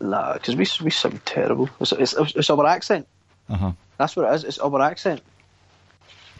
Nah, 0.00 0.32
because 0.32 0.56
we 0.56 0.66
we 0.84 0.90
sound 0.90 1.24
terrible. 1.24 1.68
It's, 1.80 1.92
it's, 1.92 2.14
it's 2.34 2.50
our 2.50 2.66
accent. 2.66 3.06
Uh 3.48 3.56
huh. 3.56 3.72
That's 3.96 4.16
what 4.16 4.28
it 4.28 4.34
is. 4.34 4.44
It's 4.44 4.58
our 4.58 4.80
accent. 4.82 5.20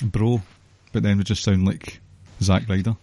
Bro, 0.02 0.42
but 0.92 1.02
then 1.02 1.18
we 1.18 1.24
just 1.24 1.42
sound 1.42 1.64
like 1.66 2.00
Zack 2.42 2.68
Ryder. 2.68 2.96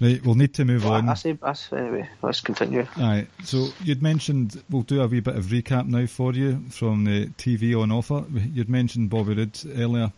Right, 0.00 0.24
we'll 0.24 0.34
need 0.34 0.54
to 0.54 0.64
move 0.64 0.84
on. 0.84 1.08
I 1.08 1.14
say, 1.14 1.38
I 1.42 1.52
say, 1.52 1.76
anyway, 1.78 2.08
let's 2.22 2.40
continue. 2.40 2.86
Aye, 2.96 3.28
so 3.44 3.68
you'd 3.84 4.02
mentioned 4.02 4.60
we'll 4.68 4.82
do 4.82 5.00
a 5.00 5.06
wee 5.06 5.20
bit 5.20 5.36
of 5.36 5.44
recap 5.46 5.86
now 5.86 6.06
for 6.06 6.32
you 6.32 6.60
from 6.70 7.04
the 7.04 7.26
TV 7.38 7.80
on 7.80 7.92
offer. 7.92 8.24
You'd 8.32 8.68
mentioned 8.68 9.10
Bobby 9.10 9.34
Roode 9.34 9.60
earlier. 9.76 10.12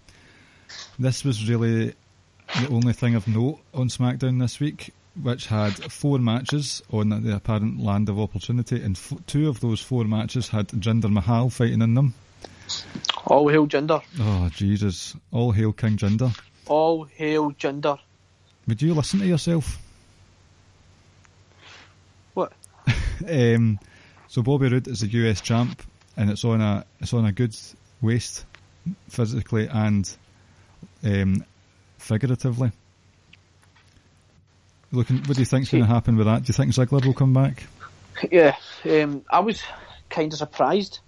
This 0.99 1.23
was 1.23 1.47
really 1.49 1.95
the 2.61 2.69
only 2.71 2.95
thing 2.95 3.15
of 3.15 3.29
note 3.29 3.61
on 3.75 3.89
SmackDown 3.89 4.41
this 4.41 4.59
week, 4.59 4.95
which 5.23 5.49
had 5.49 5.73
four 5.93 6.19
matches 6.19 6.83
on 6.91 7.11
the 7.11 7.37
apparent 7.37 7.79
land 7.79 8.09
of 8.09 8.19
opportunity, 8.19 8.81
and 8.83 8.97
f- 8.97 9.13
two 9.27 9.49
of 9.51 9.61
those 9.61 9.83
four 9.83 10.05
matches 10.05 10.49
had 10.49 10.69
Jinder 10.69 11.11
Mahal 11.11 11.51
fighting 11.51 11.83
in 11.83 11.93
them. 11.93 12.15
All 13.27 13.49
hail 13.49 13.67
Jinder. 13.67 14.03
Oh 14.21 14.49
Jesus! 14.51 15.17
All 15.33 15.53
hail 15.53 15.73
King 15.73 15.97
Jinder. 15.97 16.39
All 16.67 17.05
hail 17.05 17.53
Jinder. 17.53 17.99
Would 18.67 18.83
you 18.83 18.95
listen 18.95 19.21
to 19.21 19.27
yourself? 19.27 19.79
What? 22.35 22.53
Um, 23.31 23.79
so 24.27 24.43
Bobby 24.43 24.69
Roode 24.69 24.89
is 24.89 25.01
the 25.01 25.07
US 25.07 25.41
champ, 25.41 25.81
and 26.17 26.29
it's 26.31 26.45
on 26.45 26.61
a 26.61 26.85
it's 27.01 27.15
on 27.15 27.25
a 27.25 27.33
good 27.33 27.57
waist, 28.03 28.45
physically 29.09 29.69
and 29.69 30.15
um, 31.05 31.45
figuratively. 31.99 32.73
Looking, 34.91 35.19
what 35.19 35.37
do 35.37 35.41
you 35.41 35.47
think's 35.47 35.71
going 35.71 35.85
to 35.85 35.89
happen 35.89 36.17
with 36.17 36.27
that? 36.27 36.43
Do 36.43 36.49
you 36.49 36.55
think 36.55 36.73
Ziggler 36.73 37.05
will 37.05 37.15
come 37.15 37.33
back? 37.33 37.65
Yeah, 38.31 38.57
um, 38.85 39.25
I 39.31 39.41
was 39.41 39.63
kind 40.11 40.33
of 40.33 40.39
surprised. 40.39 40.99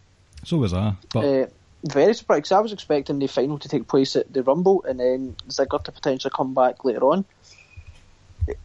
So 0.44 0.58
was 0.58 0.72
I, 0.72 0.94
but 1.12 1.24
Uh, 1.24 1.46
very 1.92 2.14
surprised 2.14 2.44
'cause 2.44 2.52
I 2.52 2.60
was 2.60 2.72
expecting 2.72 3.18
the 3.18 3.26
final 3.26 3.58
to 3.58 3.68
take 3.68 3.88
place 3.88 4.16
at 4.16 4.32
the 4.32 4.42
Rumble 4.42 4.84
and 4.88 5.00
then 5.00 5.36
Ziggler 5.48 5.82
to 5.84 5.92
potentially 5.92 6.32
come 6.34 6.54
back 6.54 6.84
later 6.84 7.04
on. 7.04 7.24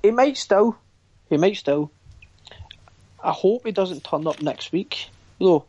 He 0.04 0.12
might 0.12 0.38
still. 0.38 0.76
He 1.30 1.38
might 1.38 1.58
still. 1.58 1.92
I 3.24 3.32
hope 3.32 3.66
he 3.66 3.72
doesn't 3.72 4.04
turn 4.04 4.28
up 4.28 4.42
next 4.42 4.72
week, 4.72 5.10
though. 5.40 5.66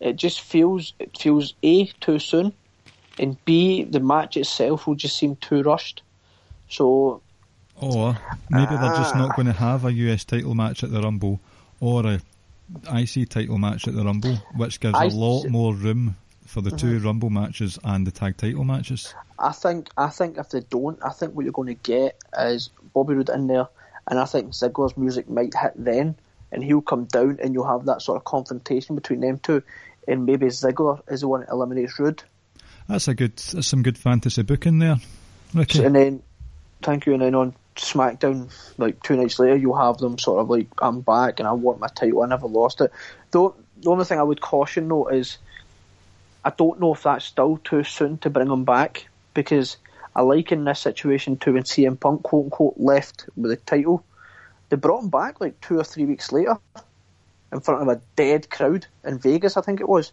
It 0.00 0.16
just 0.16 0.40
feels 0.40 0.92
it 0.98 1.16
feels 1.16 1.54
a 1.62 1.86
too 2.00 2.18
soon, 2.18 2.52
and 3.18 3.42
b 3.44 3.84
the 3.84 4.00
match 4.00 4.36
itself 4.36 4.86
will 4.86 4.94
just 4.94 5.16
seem 5.16 5.36
too 5.36 5.62
rushed. 5.62 6.02
So 6.68 7.20
or 7.80 8.16
maybe 8.48 8.76
they're 8.76 8.96
just 8.96 9.14
not 9.14 9.34
going 9.34 9.46
to 9.46 9.52
have 9.52 9.84
a 9.84 9.92
US 9.92 10.24
title 10.24 10.54
match 10.54 10.82
at 10.84 10.90
the 10.90 11.00
Rumble, 11.00 11.40
or 11.80 12.06
a 12.06 12.20
IC 12.92 13.28
title 13.28 13.58
match 13.58 13.86
at 13.86 13.94
the 13.94 14.04
Rumble, 14.04 14.36
which 14.56 14.80
gives 14.80 14.98
I 14.98 15.06
a 15.06 15.08
lot 15.08 15.48
more 15.48 15.74
room 15.74 16.16
for 16.46 16.60
the 16.60 16.70
two 16.70 16.96
uh-huh. 16.96 17.06
Rumble 17.06 17.30
matches 17.30 17.78
and 17.84 18.06
the 18.06 18.10
tag 18.10 18.36
title 18.36 18.64
matches. 18.64 19.14
I 19.38 19.52
think 19.52 19.88
I 19.96 20.08
think 20.08 20.38
if 20.38 20.50
they 20.50 20.60
don't, 20.60 20.98
I 21.04 21.10
think 21.10 21.34
what 21.34 21.44
you're 21.44 21.52
going 21.52 21.68
to 21.68 21.74
get 21.74 22.18
is 22.38 22.70
Bobby 22.92 23.14
Roode 23.14 23.30
in 23.30 23.46
there, 23.46 23.68
and 24.06 24.18
I 24.18 24.24
think 24.24 24.52
Ziggler's 24.52 24.96
music 24.96 25.28
might 25.28 25.54
hit 25.54 25.72
then, 25.76 26.16
and 26.52 26.62
he'll 26.62 26.82
come 26.82 27.04
down, 27.04 27.38
and 27.42 27.54
you'll 27.54 27.66
have 27.66 27.86
that 27.86 28.02
sort 28.02 28.16
of 28.16 28.24
confrontation 28.24 28.94
between 28.94 29.20
them 29.20 29.38
two, 29.38 29.62
and 30.06 30.26
maybe 30.26 30.46
Ziggler 30.46 31.00
is 31.10 31.22
the 31.22 31.28
one 31.28 31.40
that 31.40 31.50
eliminates 31.50 31.98
Roode, 31.98 32.22
That's 32.88 33.08
a 33.08 33.14
good, 33.14 33.36
that's 33.36 33.66
some 33.66 33.82
good 33.82 33.98
fantasy 33.98 34.42
booking 34.42 34.78
there, 34.78 34.96
Ricky. 35.54 35.82
and 35.82 35.94
then 35.94 36.22
thank 36.82 37.06
you, 37.06 37.14
and 37.14 37.22
then 37.22 37.34
on 37.34 37.54
SmackDown, 37.76 38.52
like 38.78 39.02
two 39.02 39.16
nights 39.16 39.38
later, 39.38 39.56
you'll 39.56 39.76
have 39.76 39.98
them 39.98 40.18
sort 40.18 40.40
of 40.40 40.50
like 40.50 40.68
I'm 40.80 41.00
back 41.00 41.40
and 41.40 41.48
I 41.48 41.52
want 41.52 41.80
my 41.80 41.88
title, 41.88 42.22
I 42.22 42.26
never 42.26 42.46
lost 42.46 42.80
it. 42.80 42.92
Though 43.30 43.56
the 43.82 43.90
only 43.90 44.04
thing 44.04 44.18
I 44.18 44.22
would 44.22 44.40
caution 44.40 44.88
though 44.88 45.08
is 45.08 45.38
I 46.44 46.50
don't 46.50 46.80
know 46.80 46.92
if 46.94 47.02
that's 47.02 47.24
still 47.24 47.58
too 47.58 47.84
soon 47.84 48.18
to 48.18 48.30
bring 48.30 48.50
him 48.50 48.64
back 48.64 49.08
because 49.32 49.76
I 50.14 50.22
liken 50.22 50.64
this 50.64 50.80
situation 50.80 51.36
to 51.38 51.54
when 51.54 51.62
CM 51.62 51.98
Punk 51.98 52.22
quote 52.22 52.44
unquote 52.44 52.74
left 52.76 53.26
with 53.36 53.50
the 53.50 53.56
title. 53.56 54.04
They 54.68 54.76
brought 54.76 55.02
him 55.02 55.10
back 55.10 55.40
like 55.40 55.60
two 55.60 55.78
or 55.78 55.84
three 55.84 56.04
weeks 56.04 56.32
later 56.32 56.58
in 57.52 57.60
front 57.60 57.82
of 57.82 57.88
a 57.88 58.00
dead 58.16 58.50
crowd 58.50 58.86
in 59.04 59.18
Vegas, 59.18 59.56
I 59.56 59.62
think 59.62 59.80
it 59.80 59.88
was. 59.88 60.12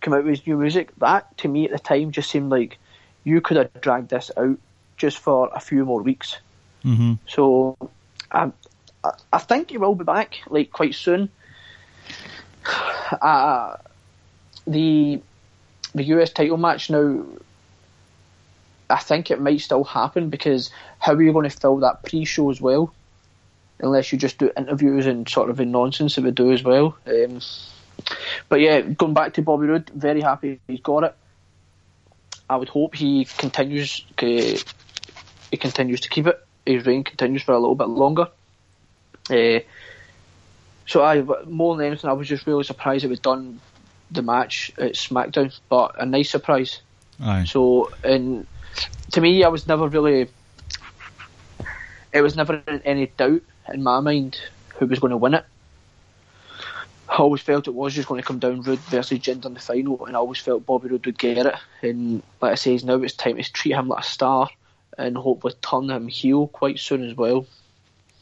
Come 0.00 0.14
out 0.14 0.24
with 0.24 0.38
his 0.38 0.46
new 0.46 0.56
music. 0.56 0.92
That 0.98 1.36
to 1.38 1.48
me 1.48 1.64
at 1.66 1.72
the 1.72 1.78
time 1.78 2.12
just 2.12 2.30
seemed 2.30 2.50
like 2.50 2.78
you 3.24 3.40
could 3.40 3.56
have 3.56 3.80
dragged 3.80 4.10
this 4.10 4.30
out 4.36 4.58
just 4.96 5.18
for 5.18 5.50
a 5.54 5.60
few 5.60 5.84
more 5.84 6.02
weeks. 6.02 6.36
hmm 6.82 7.14
So 7.26 7.76
I, 8.30 8.52
I, 9.04 9.10
I 9.32 9.38
think 9.38 9.70
he 9.70 9.78
will 9.78 9.94
be 9.94 10.04
back 10.04 10.38
like 10.48 10.72
quite 10.72 10.94
soon. 10.94 11.28
Uh, 13.22 13.78
the 14.66 15.22
the 15.98 16.04
US 16.04 16.30
title 16.30 16.56
match 16.56 16.90
now. 16.90 17.24
I 18.90 18.98
think 18.98 19.30
it 19.30 19.40
might 19.40 19.60
still 19.60 19.84
happen 19.84 20.30
because 20.30 20.70
how 20.98 21.12
are 21.12 21.22
you 21.22 21.32
going 21.32 21.48
to 21.48 21.54
fill 21.54 21.78
that 21.78 22.04
pre-show 22.04 22.50
as 22.50 22.60
well? 22.60 22.94
Unless 23.80 24.12
you 24.12 24.18
just 24.18 24.38
do 24.38 24.50
interviews 24.56 25.06
and 25.06 25.28
sort 25.28 25.50
of 25.50 25.60
in 25.60 25.70
nonsense 25.70 26.14
that 26.14 26.24
would 26.24 26.34
do 26.34 26.52
as 26.52 26.62
well. 26.62 26.96
Um, 27.06 27.40
but 28.48 28.60
yeah, 28.60 28.80
going 28.80 29.14
back 29.14 29.34
to 29.34 29.42
Bobby 29.42 29.66
Roode, 29.66 29.90
very 29.90 30.22
happy 30.22 30.58
he's 30.66 30.80
got 30.80 31.04
it. 31.04 31.14
I 32.48 32.56
would 32.56 32.68
hope 32.68 32.94
he 32.94 33.26
continues. 33.26 34.04
He 34.18 34.58
continues 35.52 36.00
to 36.00 36.08
keep 36.08 36.26
it. 36.26 36.38
His 36.64 36.86
reign 36.86 37.04
continues 37.04 37.42
for 37.42 37.52
a 37.52 37.58
little 37.58 37.74
bit 37.74 37.88
longer. 37.88 38.28
Uh, 39.30 39.60
so 40.86 41.02
I, 41.02 41.20
more 41.46 41.76
than 41.76 41.86
anything, 41.86 42.08
I 42.08 42.14
was 42.14 42.28
just 42.28 42.46
really 42.46 42.64
surprised 42.64 43.04
it 43.04 43.08
was 43.08 43.20
done 43.20 43.60
the 44.10 44.22
match 44.22 44.72
at 44.78 44.92
SmackDown, 44.92 45.58
but 45.68 46.00
a 46.00 46.06
nice 46.06 46.30
surprise. 46.30 46.80
Aye. 47.20 47.44
So, 47.44 47.90
and 48.02 48.46
to 49.12 49.20
me, 49.20 49.44
I 49.44 49.48
was 49.48 49.66
never 49.66 49.88
really. 49.88 50.28
It 52.12 52.22
was 52.22 52.36
never 52.36 52.62
in 52.66 52.80
any 52.82 53.06
doubt 53.06 53.42
in 53.72 53.82
my 53.82 54.00
mind 54.00 54.40
who 54.78 54.86
was 54.86 54.98
going 54.98 55.10
to 55.10 55.16
win 55.16 55.34
it. 55.34 55.44
I 57.08 57.16
always 57.16 57.40
felt 57.40 57.68
it 57.68 57.74
was 57.74 57.94
just 57.94 58.08
going 58.08 58.20
to 58.20 58.26
come 58.26 58.38
down 58.38 58.62
Roode 58.62 58.78
versus 58.80 59.18
Jinder 59.18 59.46
in 59.46 59.54
the 59.54 59.60
final, 59.60 60.04
and 60.06 60.14
I 60.14 60.18
always 60.18 60.38
felt 60.38 60.66
Bobby 60.66 60.88
Roode 60.88 61.06
would 61.06 61.18
get 61.18 61.38
it. 61.38 61.54
And 61.82 62.22
like 62.40 62.52
I 62.52 62.54
say, 62.54 62.76
now 62.76 62.94
it's 62.94 63.14
time 63.14 63.36
to 63.36 63.52
treat 63.52 63.74
him 63.74 63.88
like 63.88 64.04
a 64.04 64.06
star, 64.06 64.48
and 64.96 65.16
hopefully 65.16 65.54
turn 65.62 65.90
him 65.90 66.08
heel 66.08 66.48
quite 66.48 66.78
soon 66.78 67.04
as 67.04 67.16
well. 67.16 67.46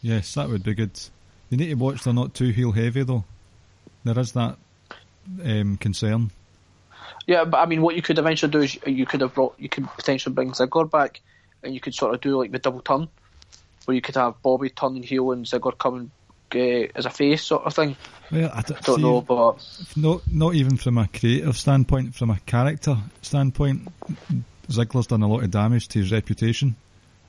Yes, 0.02 0.34
that 0.34 0.48
would 0.48 0.62
be 0.62 0.74
good. 0.74 0.98
You 1.50 1.58
need 1.58 1.68
to 1.68 1.74
watch 1.74 2.02
they're 2.02 2.12
not 2.14 2.34
too 2.34 2.50
heel 2.50 2.72
heavy 2.72 3.02
though. 3.02 3.24
There 4.04 4.18
is 4.18 4.32
that 4.32 4.56
um, 5.44 5.76
concern. 5.76 6.30
Yeah, 7.26 7.44
but 7.44 7.58
I 7.58 7.66
mean, 7.66 7.82
what 7.82 7.96
you 7.96 8.02
could 8.02 8.18
eventually 8.18 8.52
do 8.52 8.60
is 8.60 8.78
you 8.86 9.06
could 9.06 9.20
have 9.20 9.34
brought, 9.34 9.54
you 9.58 9.68
could 9.68 9.86
potentially 9.96 10.34
bring 10.34 10.52
Ziggler 10.52 10.90
back, 10.90 11.20
and 11.62 11.74
you 11.74 11.80
could 11.80 11.94
sort 11.94 12.14
of 12.14 12.20
do 12.20 12.38
like 12.38 12.52
the 12.52 12.58
double 12.58 12.80
turn, 12.80 13.08
where 13.84 13.94
you 13.94 14.00
could 14.00 14.14
have 14.16 14.40
Bobby 14.42 14.70
turning 14.70 15.02
heel 15.02 15.32
and 15.32 15.44
Ziggler 15.44 15.76
coming 15.76 16.10
uh, 16.54 16.58
as 16.94 17.06
a 17.06 17.10
face 17.10 17.42
sort 17.42 17.64
of 17.64 17.74
thing. 17.74 17.96
Well, 18.30 18.50
I 18.54 18.62
don't, 18.62 18.82
Don't 18.82 18.96
see, 18.96 19.02
know, 19.02 19.20
but 19.20 19.66
Not 19.96 20.22
not 20.32 20.54
even 20.54 20.76
from 20.76 20.98
a 20.98 21.08
creative 21.08 21.56
standpoint, 21.56 22.14
from 22.14 22.30
a 22.30 22.38
character 22.46 22.96
standpoint, 23.22 23.88
Ziggler's 24.68 25.08
done 25.08 25.22
a 25.22 25.28
lot 25.28 25.42
of 25.42 25.50
damage 25.50 25.88
to 25.88 26.00
his 26.00 26.12
reputation. 26.12 26.76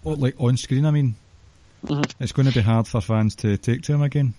Or, 0.04 0.16
like 0.16 0.36
on 0.40 0.58
screen, 0.58 0.86
I 0.86 0.92
mean, 0.92 1.16
Mhm. 1.86 2.12
it's 2.20 2.32
going 2.32 2.48
to 2.48 2.54
be 2.54 2.62
hard 2.62 2.88
for 2.88 3.02
fans 3.02 3.36
to 3.38 3.58
take 3.58 3.82
to 3.84 3.94
him 3.94 4.02
again. 4.04 4.34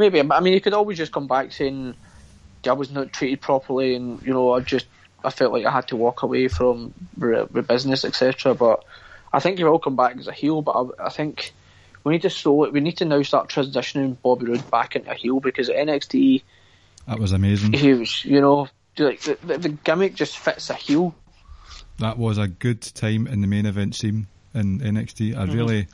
Maybe. 0.00 0.20
I 0.20 0.40
mean, 0.40 0.52
you 0.52 0.60
could 0.60 0.74
always 0.74 0.98
just 0.98 1.12
come 1.12 1.28
back 1.28 1.52
saying 1.52 1.94
I 2.66 2.72
was 2.72 2.90
not 2.90 3.12
treated 3.12 3.40
properly, 3.40 3.94
and 3.94 4.20
you 4.22 4.32
know, 4.32 4.52
I 4.52 4.60
just 4.60 4.86
I 5.22 5.30
felt 5.30 5.52
like 5.52 5.64
I 5.64 5.70
had 5.70 5.88
to 5.88 5.96
walk 5.96 6.22
away 6.22 6.48
from 6.48 6.92
the 7.16 7.64
business, 7.66 8.04
etc. 8.04 8.54
But 8.54 8.84
I 9.32 9.38
think 9.38 9.58
he 9.58 9.64
will 9.64 9.78
come 9.78 9.96
back 9.96 10.16
as 10.16 10.26
a 10.26 10.32
heel. 10.32 10.62
But 10.62 10.72
I, 10.72 11.06
I 11.06 11.08
think 11.10 11.52
we 12.04 12.12
need 12.12 12.22
to 12.22 12.30
slow 12.30 12.64
it. 12.64 12.72
We 12.72 12.80
need 12.80 12.98
to 12.98 13.04
now 13.04 13.22
start 13.22 13.48
transitioning 13.48 14.16
Bobby 14.20 14.46
Roode 14.46 14.70
back 14.70 14.96
into 14.96 15.10
a 15.10 15.14
heel 15.14 15.40
because 15.40 15.68
at 15.68 15.76
NXT 15.76 16.42
That 17.06 17.18
was 17.18 17.32
amazing. 17.32 17.72
he 17.72 17.94
was, 17.94 18.24
you 18.24 18.40
know, 18.40 18.68
like 18.98 19.20
the, 19.20 19.38
the, 19.42 19.58
the 19.58 19.68
gimmick 19.68 20.14
just 20.14 20.38
fits 20.38 20.70
a 20.70 20.74
heel. 20.74 21.14
That 21.98 22.16
was 22.18 22.38
a 22.38 22.48
good 22.48 22.80
time 22.80 23.26
in 23.26 23.42
the 23.42 23.46
main 23.46 23.66
event 23.66 23.94
scene 23.94 24.26
in 24.54 24.80
NXT. 24.80 25.34
Mm-hmm. 25.34 25.40
I 25.40 25.44
really 25.54 25.86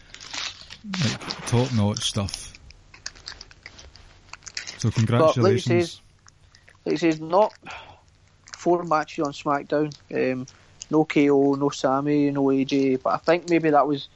like 1.03 1.47
top 1.47 1.73
notch 1.75 2.09
stuff. 2.09 2.46
So 4.79 4.91
But 4.91 4.99
like 4.99 4.99
you 4.99 5.07
congratulations. 5.07 5.91
says, 5.93 6.01
like 6.85 6.93
you 6.93 6.99
says, 6.99 7.21
not 7.21 7.53
four 8.57 8.83
matches 8.85 9.25
on 9.25 9.33
SmackDown. 9.33 9.95
Um, 10.13 10.47
no 10.91 11.05
KO, 11.05 11.55
no 11.55 11.69
Sami, 11.71 12.31
no 12.31 12.45
AJ. 12.45 13.03
But 13.03 13.11
I 13.15 13.17
think 13.19 13.49
maybe 13.49 13.71
that 13.71 13.87
was, 13.87 14.09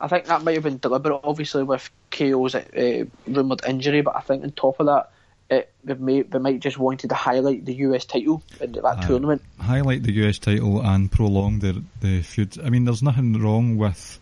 I 0.00 0.08
think 0.08 0.26
that 0.26 0.42
might 0.42 0.54
have 0.54 0.64
been 0.64 0.78
deliberate. 0.78 1.20
Obviously 1.24 1.62
with 1.62 1.88
KO's 2.10 2.54
uh, 2.54 3.04
rumored 3.26 3.64
injury, 3.66 4.02
but 4.02 4.16
I 4.16 4.20
think 4.20 4.42
on 4.42 4.50
top 4.52 4.80
of 4.80 4.86
that, 4.86 5.10
it 5.50 5.72
they, 5.84 5.94
may, 5.94 6.22
they 6.22 6.38
might 6.38 6.60
just 6.60 6.78
wanted 6.78 7.08
to 7.10 7.14
highlight 7.14 7.64
the 7.64 7.74
US 7.74 8.04
title 8.04 8.42
in 8.60 8.72
that 8.72 8.84
Aye. 8.84 9.06
tournament. 9.06 9.42
highlight 9.60 10.02
the 10.02 10.12
US 10.26 10.38
title 10.38 10.80
and 10.80 11.10
prolong 11.10 11.58
the 11.58 11.82
the 12.00 12.22
feud. 12.22 12.58
I 12.64 12.70
mean, 12.70 12.84
there's 12.84 13.02
nothing 13.02 13.40
wrong 13.40 13.76
with 13.76 14.18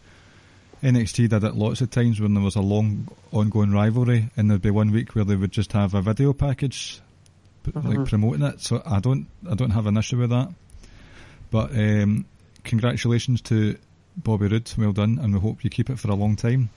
NXT 0.83 1.29
did 1.29 1.45
it 1.45 1.55
lots 1.55 1.81
of 1.81 1.91
times 1.91 2.21
when 2.21 2.35
there 2.35 2.43
was 2.43 2.57
a 2.57 2.61
long 2.63 3.09
ongoing 3.33 3.73
rivalry, 3.73 4.31
and 4.37 4.51
there'd 4.51 4.63
be 4.63 4.71
one 4.71 4.93
week 4.93 5.15
where 5.15 5.25
they 5.25 5.37
would 5.37 5.53
just 5.53 5.73
have 5.73 5.95
a 5.95 6.01
video 6.01 6.33
package, 6.33 7.01
p- 7.65 7.73
like 7.75 8.09
promoting 8.09 8.43
it. 8.43 8.61
So 8.61 8.83
I 8.87 8.99
don't 9.01 9.27
I 9.51 9.55
don't 9.55 9.71
have 9.71 9.87
an 9.87 9.97
issue 9.97 10.19
with 10.19 10.31
that. 10.31 10.49
But 11.51 11.73
um, 11.73 12.25
congratulations 12.65 13.41
to 13.43 13.77
Bobby 14.17 14.49
Roode, 14.49 14.73
well 14.79 14.93
done, 14.93 15.19
and 15.21 15.35
we 15.35 15.41
hope 15.41 15.65
you 15.65 15.71
keep 15.71 15.91
it 15.91 15.99
for 15.99 16.11
a 16.11 16.15
long 16.15 16.37
time. 16.37 16.71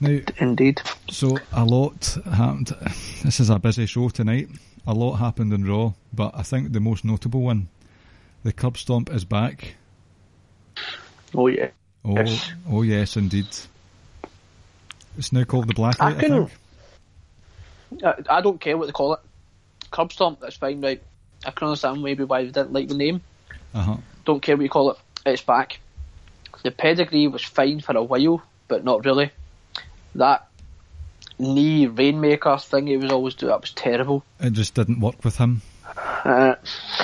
Now, 0.00 0.18
Indeed. 0.38 0.82
so 1.08 1.38
a 1.52 1.64
lot 1.64 2.18
happened. 2.30 2.74
This 3.22 3.40
is 3.40 3.48
a 3.48 3.58
busy 3.58 3.86
show 3.86 4.10
tonight. 4.10 4.48
A 4.86 4.92
lot 4.92 5.14
happened 5.14 5.52
in 5.54 5.66
Raw, 5.66 5.94
but 6.12 6.32
I 6.34 6.42
think 6.42 6.72
the 6.72 6.80
most 6.80 7.06
notable 7.06 7.40
one, 7.40 7.68
the 8.42 8.52
curb 8.52 8.76
stomp 8.76 9.10
is 9.10 9.24
back. 9.24 9.76
Oh 11.34 11.46
yeah. 11.46 11.70
Oh, 12.04 12.16
Yes. 12.16 12.52
oh 12.70 12.82
yes, 12.82 13.16
indeed. 13.16 13.46
It's 15.16 15.32
now 15.32 15.44
called 15.44 15.68
the 15.68 15.74
Black 15.74 16.00
I 16.00 16.06
Light, 16.10 16.16
I, 16.16 16.20
couldn't-. 16.20 16.50
I, 18.04 18.14
I 18.28 18.40
don't 18.40 18.60
care 18.60 18.76
what 18.76 18.86
they 18.86 18.92
call 18.92 19.14
it. 19.14 19.20
Curb 19.90 20.12
stomp, 20.12 20.40
that's 20.40 20.56
fine, 20.56 20.80
right? 20.80 21.02
I 21.46 21.50
can 21.52 21.68
understand 21.68 22.02
maybe 22.02 22.24
why 22.24 22.42
they 22.42 22.50
didn't 22.50 22.72
like 22.72 22.88
the 22.88 22.94
name. 22.96 23.20
Uh 23.74 23.82
huh. 23.82 23.96
don't 24.24 24.40
care 24.40 24.56
what 24.56 24.62
you 24.62 24.68
call 24.68 24.90
it, 24.92 24.98
it's 25.26 25.42
back. 25.42 25.80
The 26.62 26.70
pedigree 26.70 27.26
was 27.28 27.42
fine 27.44 27.80
for 27.80 27.96
a 27.96 28.02
while, 28.02 28.42
but 28.68 28.84
not 28.84 29.04
really. 29.04 29.30
That 30.14 30.46
knee 31.38 31.86
rainmaker 31.86 32.56
thing 32.58 32.86
he 32.86 32.96
was 32.96 33.10
always 33.12 33.34
doing, 33.34 33.50
that 33.50 33.60
was 33.60 33.72
terrible. 33.72 34.24
It 34.40 34.52
just 34.52 34.74
didn't 34.74 35.00
work 35.00 35.24
with 35.24 35.36
him. 35.36 35.62
Uh, 35.96 36.54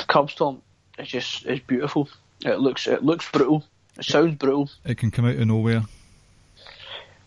Curb 0.08 0.30
Stomp 0.30 0.62
is 0.98 1.08
just 1.08 1.44
it's 1.46 1.64
beautiful. 1.64 2.08
It 2.44 2.58
looks 2.60 2.86
it 2.86 3.04
looks 3.04 3.30
brutal. 3.30 3.64
It 4.00 4.06
sounds 4.06 4.34
brutal. 4.34 4.70
It 4.84 4.96
can 4.96 5.10
come 5.10 5.26
out 5.26 5.36
of 5.36 5.46
nowhere. 5.46 5.82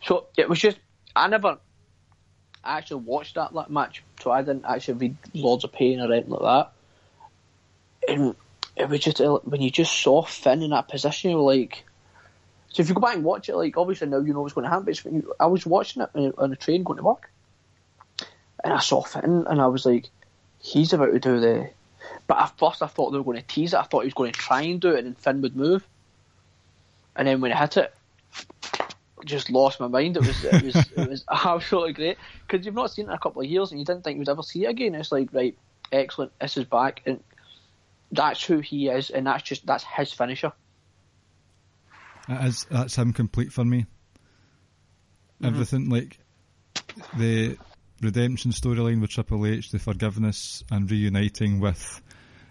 So 0.04 0.28
it 0.36 0.50
was 0.50 0.60
just 0.60 0.78
I 1.16 1.28
never 1.28 1.60
actually 2.64 3.02
watched 3.02 3.36
that 3.36 3.54
match, 3.70 4.04
so 4.22 4.32
I 4.32 4.42
didn't 4.42 4.66
actually 4.66 4.96
read 4.96 5.18
Lords 5.34 5.64
of 5.64 5.72
Pain 5.72 6.00
or 6.00 6.12
anything 6.12 6.32
like 6.32 6.42
that. 6.42 6.72
And 8.12 8.36
it 8.76 8.90
was 8.90 9.00
just 9.00 9.22
uh, 9.22 9.38
when 9.44 9.62
you 9.62 9.70
just 9.70 9.94
saw 9.94 10.24
Finn 10.24 10.62
in 10.62 10.72
that 10.72 10.88
position, 10.88 11.32
you 11.32 11.38
were 11.38 11.54
like. 11.54 11.84
So 12.70 12.82
if 12.82 12.90
you 12.90 12.96
go 12.96 13.02
back 13.02 13.16
and 13.16 13.24
watch 13.24 13.50
it, 13.50 13.56
like 13.56 13.78
obviously 13.78 14.08
now 14.08 14.20
you 14.20 14.34
know 14.34 14.42
what's 14.42 14.56
going 14.56 14.64
to 14.64 14.70
happen. 14.70 14.86
But 14.86 14.98
when 15.06 15.16
you, 15.16 15.34
I 15.40 15.46
was 15.46 15.64
watching 15.64 16.02
it 16.02 16.34
on 16.40 16.52
a- 16.52 16.56
train 16.56 16.82
going 16.82 16.98
to 16.98 17.04
work, 17.04 17.30
and 18.64 18.74
I 18.74 18.80
saw 18.80 19.04
Finn, 19.04 19.46
and 19.48 19.62
I 19.62 19.68
was 19.68 19.86
like, 19.86 20.10
he's 20.60 20.92
about 20.92 21.12
to 21.14 21.20
do 21.20 21.40
the. 21.40 21.70
But 22.26 22.40
at 22.40 22.58
first 22.58 22.82
I 22.82 22.88
thought 22.88 23.12
they 23.12 23.20
were 23.20 23.24
going 23.24 23.38
to 23.38 23.48
tease 23.48 23.74
it. 23.74 23.80
I 23.80 23.84
thought 23.84 24.02
he 24.02 24.08
was 24.08 24.16
going 24.16 24.32
to 24.32 24.40
try 24.40 24.64
and 24.64 24.82
do 24.82 24.90
it, 24.90 25.06
and 25.06 25.08
then 25.08 25.16
Finn 25.16 25.42
would 25.42 25.56
move. 25.56 25.88
And 27.16 27.28
then 27.28 27.42
when 27.42 27.52
he 27.52 27.58
hit 27.58 27.78
it, 27.78 27.94
just 29.26 29.50
lost 29.50 29.80
my 29.80 29.88
mind. 29.88 30.18
It 30.18 30.26
was 30.26 30.44
it 30.44 30.64
was 30.64 30.76
it 30.98 31.10
was 31.10 31.26
absolutely 31.30 31.94
great 31.94 32.18
because 32.48 32.66
you've 32.66 32.76
not 32.76 32.92
seen 32.92 33.06
it 33.06 33.10
in 33.10 33.14
a 33.14 33.20
couple 33.20 33.42
of 33.42 33.48
years 33.48 33.72
and 33.72 33.80
you 33.80 33.86
didn't 33.86 34.04
think 34.04 34.20
you'd 34.20 34.30
ever 34.30 34.44
see 34.44 34.66
it 34.66 34.70
again. 34.70 34.96
It's 34.96 35.12
like 35.12 35.34
right, 35.34 35.58
excellent. 35.92 36.32
This 36.40 36.58
is 36.58 36.66
back 36.66 37.02
and 37.06 37.24
that's 38.12 38.44
who 38.44 38.60
he 38.60 38.90
is, 38.90 39.10
and 39.10 39.28
that's 39.28 39.44
just 39.44 39.66
that's 39.66 39.84
his 39.84 40.14
finisher. 40.14 40.54
It 42.30 42.48
is, 42.48 42.66
that's 42.70 42.96
him 42.96 43.12
complete 43.12 43.52
for 43.52 43.66
me. 43.66 43.86
Mm-hmm. 45.42 45.46
Everything 45.46 45.90
like 45.90 46.20
the 47.18 47.58
redemption 48.02 48.52
storyline 48.52 49.02
with 49.02 49.10
Triple 49.10 49.46
H, 49.46 49.72
the 49.72 49.80
forgiveness 49.80 50.64
and 50.72 50.90
reuniting 50.90 51.60
with 51.60 52.02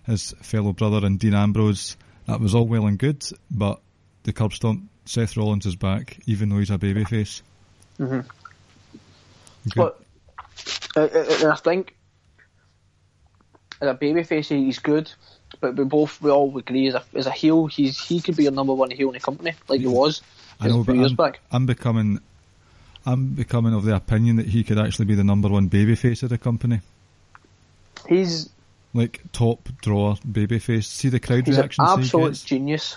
his 0.05 0.35
fellow 0.43 0.73
brother 0.73 1.07
and 1.07 1.19
Dean 1.19 1.35
Ambrose, 1.35 1.97
that 2.27 2.41
was 2.41 2.55
all 2.55 2.67
well 2.67 2.87
and 2.87 2.99
good, 2.99 3.25
but 3.51 3.81
the 4.25 4.33
curb 4.33 4.53
stomp, 4.53 4.89
Seth 5.05 5.37
Rollins 5.37 5.67
is 5.67 5.77
back, 5.77 6.19
even 6.27 6.49
though 6.49 6.59
he's 6.59 6.71
a 6.71 6.79
babyface. 6.79 7.43
Mhm. 7.99 8.25
Good. 9.65 9.75
But 9.77 10.01
uh, 10.97 11.01
uh, 11.01 11.53
I 11.53 11.57
think 11.57 11.95
as 13.81 13.89
a 13.89 13.95
babyface, 13.95 14.47
he's 14.49 14.79
good. 14.79 15.11
but 15.61 15.77
we 15.77 15.85
both 15.85 16.21
we 16.23 16.31
all 16.31 16.57
agree 16.57 16.89
as 16.89 16.95
a 16.95 17.03
as 17.15 17.27
a 17.27 17.31
heel, 17.31 17.67
he's 17.67 17.99
he 17.99 18.21
could 18.21 18.37
be 18.37 18.45
your 18.45 18.53
number 18.53 18.73
one 18.75 18.91
heel 18.91 19.09
in 19.09 19.15
the 19.15 19.21
company, 19.21 19.53
like 19.69 19.81
he 19.81 19.87
was 19.87 20.23
I 20.61 20.69
know, 20.69 20.81
a 20.81 20.85
but 20.85 20.93
few 20.93 21.01
years 21.01 21.11
I'm, 21.13 21.17
back. 21.17 21.41
I'm 21.51 21.67
becoming, 21.67 22.21
I'm 23.05 23.35
becoming 23.35 23.75
of 23.75 23.85
the 23.85 23.95
opinion 23.97 24.37
that 24.37 24.47
he 24.47 24.65
could 24.65 24.79
actually 24.79 25.07
be 25.07 25.15
the 25.15 25.25
number 25.25 25.49
one 25.49 25.69
babyface 25.69 26.23
of 26.23 26.29
the 26.31 26.39
company, 26.39 26.81
He's 28.09 28.49
like 28.95 29.21
top 29.33 29.69
drawer 29.81 30.17
babyface. 30.17 30.85
See 30.85 31.09
the 31.09 31.21
crowd 31.21 31.47
he's 31.47 31.57
an 31.57 31.63
reactions 31.63 31.89
he 31.89 32.03
absolute 32.03 32.43
genius, 32.45 32.97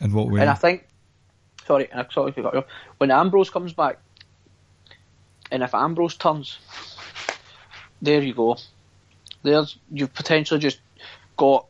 and 0.00 0.12
what 0.12 0.28
way? 0.28 0.40
and 0.40 0.50
I 0.50 0.54
think. 0.54 0.86
Sorry, 1.66 1.88
sorry 2.12 2.30
got 2.30 2.54
you. 2.54 2.64
When 2.98 3.10
Ambrose 3.10 3.50
comes 3.50 3.72
back, 3.72 3.98
and 5.50 5.62
if 5.62 5.74
Ambrose 5.74 6.16
turns, 6.16 6.58
there 8.00 8.22
you 8.22 8.34
go. 8.34 8.56
There's 9.42 9.76
you've 9.90 10.14
potentially 10.14 10.60
just 10.60 10.78
got 11.36 11.66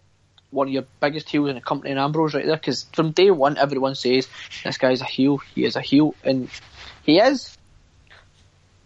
one 0.51 0.69
of 0.69 0.73
your 0.73 0.85
biggest 1.01 1.29
heels 1.29 1.49
in 1.49 1.55
the 1.55 1.61
company 1.61 1.93
in 1.93 1.99
Ambrose 1.99 2.35
right 2.35 2.45
there. 2.45 2.57
Because 2.57 2.85
from 2.93 3.13
day 3.13 3.31
one, 3.31 3.57
everyone 3.57 3.95
says 3.95 4.29
this 4.65 4.79
guy's 4.79 5.01
a 5.01 5.07
heel. 5.07 5.39
He 5.55 5.65
is 5.65 5.77
a 5.77 5.81
heel, 5.81 6.15
and 6.25 6.49
he 7.03 7.19
is. 7.19 7.57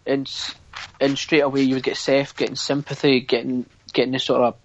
And 0.05 0.29
and 0.99 1.17
straight 1.17 1.41
away 1.41 1.61
you 1.61 1.75
would 1.75 1.83
get 1.83 1.97
Seth 1.97 2.35
getting 2.35 2.55
sympathy, 2.55 3.21
getting 3.21 3.65
getting 3.93 4.11
this 4.11 4.23
sort 4.23 4.41
of 4.41 4.55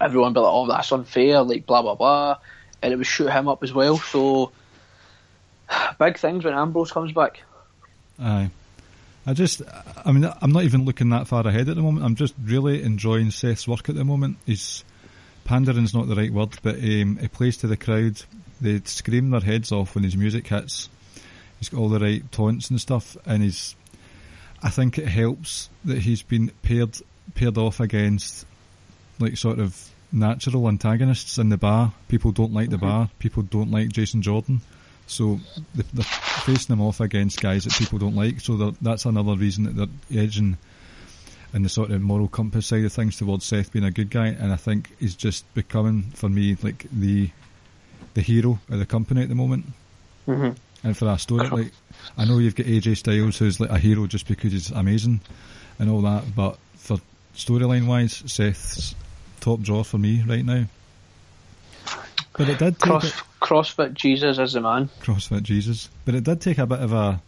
everyone 0.00 0.32
be 0.32 0.40
like, 0.40 0.52
oh 0.52 0.66
that's 0.66 0.92
unfair, 0.92 1.42
like 1.42 1.66
blah 1.66 1.82
blah 1.82 1.94
blah, 1.94 2.38
and 2.82 2.92
it 2.92 2.96
would 2.96 3.06
shoot 3.06 3.30
him 3.30 3.48
up 3.48 3.62
as 3.62 3.72
well. 3.72 3.98
So 3.98 4.52
big 5.98 6.18
things 6.18 6.44
when 6.44 6.54
Ambrose 6.54 6.92
comes 6.92 7.12
back. 7.12 7.42
Aye. 8.20 8.50
I 9.24 9.34
just, 9.34 9.62
I 10.04 10.10
mean, 10.10 10.28
I'm 10.40 10.50
not 10.50 10.64
even 10.64 10.84
looking 10.84 11.10
that 11.10 11.28
far 11.28 11.46
ahead 11.46 11.68
at 11.68 11.76
the 11.76 11.82
moment. 11.82 12.04
I'm 12.04 12.16
just 12.16 12.34
really 12.42 12.82
enjoying 12.82 13.30
Seth's 13.30 13.68
work 13.68 13.88
at 13.88 13.94
the 13.94 14.04
moment. 14.04 14.36
He's 14.46 14.84
pandering's 15.44 15.94
not 15.94 16.08
the 16.08 16.16
right 16.16 16.32
word, 16.32 16.58
but 16.62 16.76
um, 16.76 17.18
he 17.20 17.28
plays 17.28 17.56
to 17.58 17.68
the 17.68 17.76
crowd. 17.76 18.20
They 18.60 18.80
scream 18.84 19.30
their 19.30 19.40
heads 19.40 19.70
off 19.70 19.94
when 19.94 20.02
his 20.04 20.16
music 20.16 20.48
hits. 20.48 20.88
He's 21.58 21.68
got 21.68 21.78
all 21.78 21.88
the 21.88 22.00
right 22.00 22.32
taunts 22.32 22.70
and 22.70 22.80
stuff, 22.80 23.16
and 23.24 23.42
he's. 23.42 23.76
I 24.64 24.70
think 24.70 24.98
it 24.98 25.08
helps 25.08 25.70
that 25.84 25.98
he's 25.98 26.22
been 26.22 26.50
paired 26.62 26.96
paired 27.34 27.58
off 27.58 27.80
against 27.80 28.46
like 29.18 29.36
sort 29.36 29.58
of 29.58 29.91
natural 30.12 30.68
antagonists 30.68 31.38
in 31.38 31.48
the 31.48 31.56
bar. 31.56 31.92
People 32.08 32.32
don't 32.32 32.52
like 32.52 32.70
the 32.70 32.78
bar. 32.78 33.10
People 33.18 33.42
don't 33.42 33.70
like 33.70 33.88
Jason 33.88 34.22
Jordan. 34.22 34.60
So 35.06 35.40
they're 35.74 36.04
facing 36.04 36.74
him 36.74 36.80
off 36.80 37.00
against 37.00 37.40
guys 37.40 37.64
that 37.64 37.74
people 37.74 37.98
don't 37.98 38.14
like. 38.14 38.40
So 38.40 38.74
that's 38.80 39.04
another 39.04 39.34
reason 39.34 39.64
that 39.64 39.88
they're 40.10 40.22
edging 40.22 40.56
in 41.52 41.62
the 41.62 41.68
sort 41.68 41.90
of 41.90 42.00
moral 42.00 42.28
compass 42.28 42.66
side 42.66 42.84
of 42.84 42.92
things 42.92 43.16
towards 43.18 43.44
Seth 43.44 43.72
being 43.72 43.84
a 43.84 43.90
good 43.90 44.10
guy. 44.10 44.28
And 44.28 44.52
I 44.52 44.56
think 44.56 44.90
he's 44.98 45.14
just 45.14 45.52
becoming, 45.54 46.04
for 46.14 46.28
me, 46.28 46.56
like 46.62 46.86
the 46.90 47.30
the 48.14 48.20
hero 48.20 48.58
of 48.70 48.78
the 48.78 48.86
company 48.86 49.22
at 49.22 49.28
the 49.28 49.34
moment. 49.34 49.66
Mm-hmm. 50.26 50.50
And 50.84 50.96
for 50.96 51.08
a 51.08 51.18
story, 51.18 51.48
like 51.48 51.72
I 52.16 52.24
know 52.24 52.38
you've 52.38 52.56
got 52.56 52.66
AJ 52.66 52.98
Styles, 52.98 53.38
who's 53.38 53.60
like 53.60 53.70
a 53.70 53.78
hero 53.78 54.06
just 54.06 54.26
because 54.26 54.52
he's 54.52 54.70
amazing 54.70 55.20
and 55.78 55.90
all 55.90 56.02
that. 56.02 56.24
But 56.34 56.58
for 56.74 56.98
storyline 57.34 57.86
wise, 57.86 58.22
Seth's 58.26 58.94
top 59.42 59.60
draw 59.60 59.82
for 59.82 59.98
me 59.98 60.22
right 60.26 60.44
now. 60.44 60.64
But 62.34 62.48
it 62.48 62.58
did 62.58 62.78
take 62.78 62.90
Cross, 62.90 63.04
it, 63.08 63.14
CrossFit 63.40 63.94
Jesus 63.94 64.38
is 64.38 64.54
the 64.54 64.60
man. 64.62 64.88
CrossFit 65.02 65.42
Jesus. 65.42 65.90
But 66.06 66.14
it 66.14 66.24
did 66.24 66.40
take 66.40 66.58
a 66.58 66.66
bit 66.66 66.80
of 66.80 66.92
a 66.92 67.20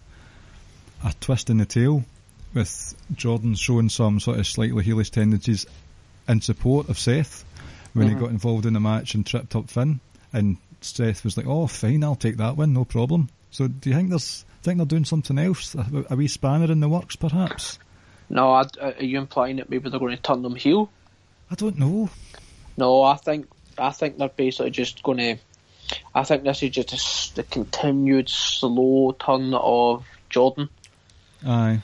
a 1.04 1.12
twist 1.20 1.50
in 1.50 1.58
the 1.58 1.66
tail 1.66 2.02
with 2.54 2.94
Jordan 3.14 3.54
showing 3.56 3.90
some 3.90 4.20
sort 4.20 4.38
of 4.38 4.46
slightly 4.46 4.82
heelish 4.82 5.10
tendencies 5.10 5.66
in 6.26 6.40
support 6.40 6.88
of 6.88 6.98
Seth 6.98 7.44
when 7.92 8.08
he 8.08 8.14
Mhm. 8.14 8.20
got 8.20 8.30
involved 8.30 8.64
in 8.64 8.72
the 8.72 8.80
match 8.80 9.14
and 9.14 9.26
tripped 9.26 9.54
up 9.54 9.68
Finn. 9.68 10.00
And 10.32 10.56
Seth 10.80 11.22
was 11.24 11.36
like, 11.36 11.46
"Oh, 11.46 11.66
fine, 11.66 12.02
I'll 12.02 12.14
take 12.16 12.38
that 12.38 12.56
win, 12.56 12.72
no 12.72 12.86
problem." 12.86 13.28
So, 13.50 13.68
do 13.68 13.90
you 13.90 13.96
think 13.96 14.08
there's 14.08 14.44
think 14.62 14.78
they're 14.78 14.86
doing 14.86 15.04
something 15.04 15.38
else? 15.38 15.74
A, 15.74 16.04
a 16.10 16.16
wee 16.16 16.28
spanner 16.28 16.72
in 16.72 16.80
the 16.80 16.88
works, 16.88 17.16
perhaps? 17.16 17.78
No, 18.30 18.52
I, 18.52 18.64
are 18.80 19.02
you 19.02 19.18
implying 19.18 19.56
that 19.56 19.68
maybe 19.68 19.90
they're 19.90 20.00
going 20.00 20.16
to 20.16 20.22
turn 20.22 20.40
them 20.40 20.54
heel? 20.56 20.88
I 21.50 21.54
don't 21.54 21.78
know. 21.78 22.10
No, 22.76 23.02
I 23.02 23.16
think 23.16 23.46
I 23.78 23.90
think 23.90 24.18
they're 24.18 24.28
basically 24.28 24.70
just 24.70 25.02
going 25.02 25.18
to. 25.18 25.36
I 26.14 26.24
think 26.24 26.44
this 26.44 26.62
is 26.62 26.70
just 26.70 27.38
a 27.38 27.42
continued 27.42 28.28
slow 28.28 29.12
turn 29.18 29.52
of 29.54 30.04
Jordan. 30.30 30.68
Aye, 31.46 31.82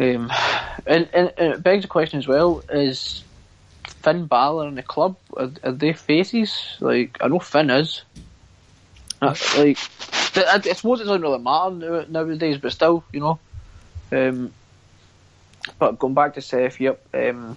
Um, 0.00 0.30
and, 0.86 1.08
and, 1.14 1.32
and 1.38 1.54
it 1.54 1.62
begs 1.62 1.82
the 1.82 1.88
question 1.88 2.18
as 2.18 2.26
well: 2.26 2.62
Is 2.70 3.22
Finn 4.02 4.26
Balor 4.26 4.68
in 4.68 4.74
the 4.74 4.82
club? 4.82 5.16
Are, 5.36 5.50
are 5.62 5.72
they 5.72 5.92
faces? 5.92 6.76
Like 6.80 7.18
I 7.20 7.28
know 7.28 7.38
Finn 7.38 7.70
is. 7.70 8.02
Uh, 9.22 9.34
like 9.58 9.78
I, 10.36 10.60
I 10.64 10.72
suppose 10.72 11.00
it 11.00 11.04
doesn't 11.04 11.22
really 11.22 11.38
matter 11.38 11.70
now- 11.70 12.04
nowadays, 12.08 12.58
but 12.58 12.72
still, 12.72 13.04
you 13.12 13.20
know. 13.20 13.38
Um, 14.12 14.52
but 15.78 15.98
going 15.98 16.14
back 16.14 16.34
to 16.34 16.42
Seth, 16.42 16.80
yep. 16.80 17.00
Um, 17.14 17.56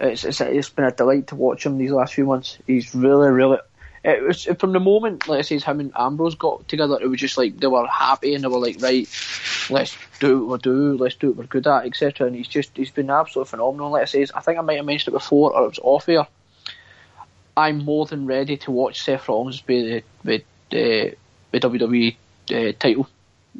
it's, 0.00 0.24
it's 0.24 0.40
it's 0.40 0.70
been 0.70 0.86
a 0.86 0.90
delight 0.90 1.28
to 1.28 1.36
watch 1.36 1.66
him 1.66 1.78
these 1.78 1.90
last 1.90 2.14
few 2.14 2.24
months. 2.24 2.58
He's 2.66 2.94
really, 2.94 3.30
really. 3.30 3.58
It 4.02 4.22
was 4.22 4.44
from 4.58 4.72
the 4.72 4.80
moment, 4.80 5.28
like 5.28 5.40
I 5.40 5.42
say, 5.42 5.58
him 5.58 5.80
and 5.80 5.92
Ambrose 5.94 6.34
got 6.34 6.66
together. 6.66 6.98
It 7.00 7.06
was 7.06 7.20
just 7.20 7.36
like 7.36 7.58
they 7.58 7.66
were 7.66 7.86
happy 7.86 8.34
and 8.34 8.42
they 8.42 8.48
were 8.48 8.58
like, 8.58 8.80
right, 8.80 9.06
let's 9.68 9.96
do 10.20 10.46
what 10.46 10.64
we 10.64 10.72
do, 10.72 10.96
let's 10.96 11.16
do 11.16 11.28
what 11.28 11.36
we're 11.36 11.44
good 11.44 11.66
at, 11.66 11.84
etc. 11.84 12.26
And 12.26 12.34
he's 12.34 12.48
just 12.48 12.74
he's 12.76 12.90
been 12.90 13.10
absolutely 13.10 13.50
phenomenal. 13.50 13.90
Like 13.90 14.02
I 14.02 14.06
say, 14.06 14.26
I 14.34 14.40
think 14.40 14.58
I 14.58 14.62
might 14.62 14.76
have 14.76 14.86
mentioned 14.86 15.14
it 15.14 15.18
before, 15.18 15.52
or 15.52 15.64
it 15.64 15.68
was 15.68 15.80
off 15.82 16.08
air. 16.08 16.26
I'm 17.56 17.84
more 17.84 18.06
than 18.06 18.26
ready 18.26 18.56
to 18.58 18.70
watch 18.70 19.02
Seth 19.02 19.28
Rollins 19.28 19.60
be 19.60 20.02
the 20.24 20.42
the, 20.70 21.16
the 21.50 21.60
WWE 21.60 22.16
uh, 22.52 22.72
title, 22.78 23.06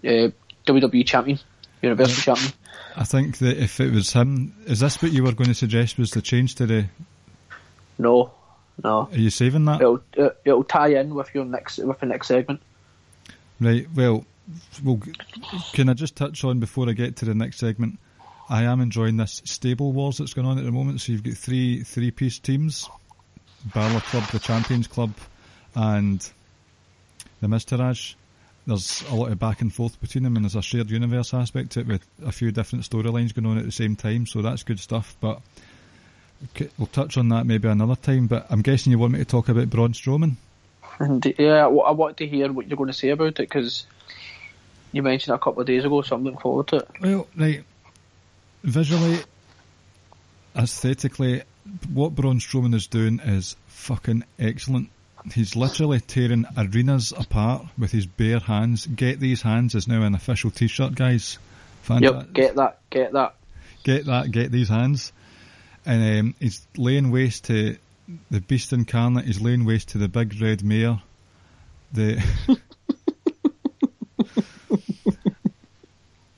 uh, 0.02 0.30
WWE 0.66 1.06
champion, 1.06 1.38
Universal 1.82 2.22
champion. 2.22 2.52
I 2.96 3.04
think 3.04 3.38
that 3.38 3.62
if 3.62 3.80
it 3.80 3.92
was 3.92 4.12
him, 4.12 4.54
is 4.66 4.80
this 4.80 5.02
what 5.02 5.12
you 5.12 5.22
were 5.22 5.32
going 5.32 5.48
to 5.48 5.54
suggest? 5.54 5.98
Was 5.98 6.10
the 6.10 6.22
change 6.22 6.56
to 6.56 6.66
the? 6.66 6.86
No, 7.98 8.32
no. 8.82 9.08
Are 9.10 9.18
you 9.18 9.30
saving 9.30 9.64
that? 9.66 9.80
It'll 9.80 10.02
uh, 10.18 10.30
it'll 10.44 10.64
tie 10.64 10.88
in 10.88 11.14
with 11.14 11.34
your 11.34 11.44
next 11.44 11.78
with 11.78 12.00
the 12.00 12.06
next 12.06 12.28
segment. 12.28 12.62
Right. 13.60 13.86
Well, 13.94 14.24
well, 14.84 15.00
can 15.72 15.88
I 15.88 15.94
just 15.94 16.16
touch 16.16 16.44
on 16.44 16.60
before 16.60 16.88
I 16.88 16.92
get 16.92 17.16
to 17.16 17.24
the 17.24 17.34
next 17.34 17.58
segment? 17.58 17.98
I 18.48 18.64
am 18.64 18.80
enjoying 18.80 19.16
this 19.16 19.42
stable 19.44 19.92
wars 19.92 20.18
that's 20.18 20.34
going 20.34 20.46
on 20.46 20.58
at 20.58 20.64
the 20.64 20.72
moment. 20.72 21.00
So 21.00 21.12
you've 21.12 21.22
got 21.22 21.34
three 21.34 21.84
three 21.84 22.10
piece 22.10 22.38
teams: 22.38 22.88
Balor 23.74 24.00
Club, 24.00 24.24
the 24.30 24.38
Champions 24.38 24.86
Club, 24.86 25.12
and 25.74 26.28
the 27.40 27.46
Miztourage. 27.46 28.14
There's 28.70 29.02
a 29.10 29.16
lot 29.16 29.32
of 29.32 29.38
back 29.40 29.62
and 29.62 29.74
forth 29.74 30.00
between 30.00 30.22
them, 30.22 30.36
and 30.36 30.44
there's 30.44 30.54
a 30.54 30.62
shared 30.62 30.90
universe 30.90 31.34
aspect 31.34 31.72
to 31.72 31.80
it 31.80 31.88
with 31.88 32.06
a 32.24 32.30
few 32.30 32.52
different 32.52 32.84
storylines 32.84 33.34
going 33.34 33.46
on 33.46 33.58
at 33.58 33.64
the 33.64 33.72
same 33.72 33.96
time. 33.96 34.26
So 34.26 34.42
that's 34.42 34.62
good 34.62 34.78
stuff. 34.78 35.16
But 35.20 35.40
we'll 36.78 36.86
touch 36.86 37.16
on 37.16 37.30
that 37.30 37.46
maybe 37.46 37.66
another 37.66 37.96
time. 37.96 38.28
But 38.28 38.46
I'm 38.48 38.62
guessing 38.62 38.92
you 38.92 38.98
want 39.00 39.14
me 39.14 39.18
to 39.18 39.24
talk 39.24 39.48
about 39.48 39.70
Braun 39.70 39.92
Strowman. 39.92 40.36
And 41.00 41.34
yeah, 41.36 41.66
I 41.66 41.68
I 41.68 41.90
want 41.90 42.18
to 42.18 42.28
hear 42.28 42.52
what 42.52 42.68
you're 42.68 42.76
going 42.76 42.92
to 42.92 42.94
say 42.96 43.08
about 43.08 43.26
it 43.26 43.36
because 43.38 43.86
you 44.92 45.02
mentioned 45.02 45.32
it 45.32 45.36
a 45.36 45.40
couple 45.40 45.62
of 45.62 45.66
days 45.66 45.84
ago, 45.84 46.02
so 46.02 46.14
I'm 46.14 46.22
looking 46.22 46.38
forward 46.38 46.68
to 46.68 46.76
it. 46.76 46.88
Well, 47.00 47.26
right. 47.36 47.64
Visually, 48.62 49.18
aesthetically, 50.54 51.42
what 51.92 52.14
Braun 52.14 52.38
Strowman 52.38 52.74
is 52.76 52.86
doing 52.86 53.18
is 53.18 53.56
fucking 53.66 54.22
excellent. 54.38 54.90
He's 55.34 55.56
literally 55.56 56.00
tearing 56.00 56.46
arenas 56.56 57.12
apart 57.16 57.66
with 57.78 57.92
his 57.92 58.06
bare 58.06 58.38
hands. 58.38 58.86
Get 58.86 59.20
these 59.20 59.42
hands 59.42 59.74
is 59.74 59.86
now 59.86 60.02
an 60.02 60.14
official 60.14 60.50
T-shirt, 60.50 60.94
guys. 60.94 61.38
Yep, 61.88 62.32
get 62.32 62.56
that, 62.56 62.78
get 62.90 63.12
that. 63.12 63.34
get 63.82 64.06
that, 64.06 64.30
get 64.30 64.52
these 64.52 64.68
hands. 64.68 65.12
And 65.84 66.20
um, 66.20 66.34
he's 66.38 66.66
laying 66.76 67.10
waste 67.10 67.46
to 67.46 67.76
the 68.30 68.40
beast 68.40 68.72
incarnate. 68.72 69.24
He's 69.24 69.40
laying 69.40 69.64
waste 69.64 69.90
to 69.90 69.98
the 69.98 70.08
big 70.08 70.40
red 70.40 70.62
mare. 70.62 71.00
The 71.92 72.22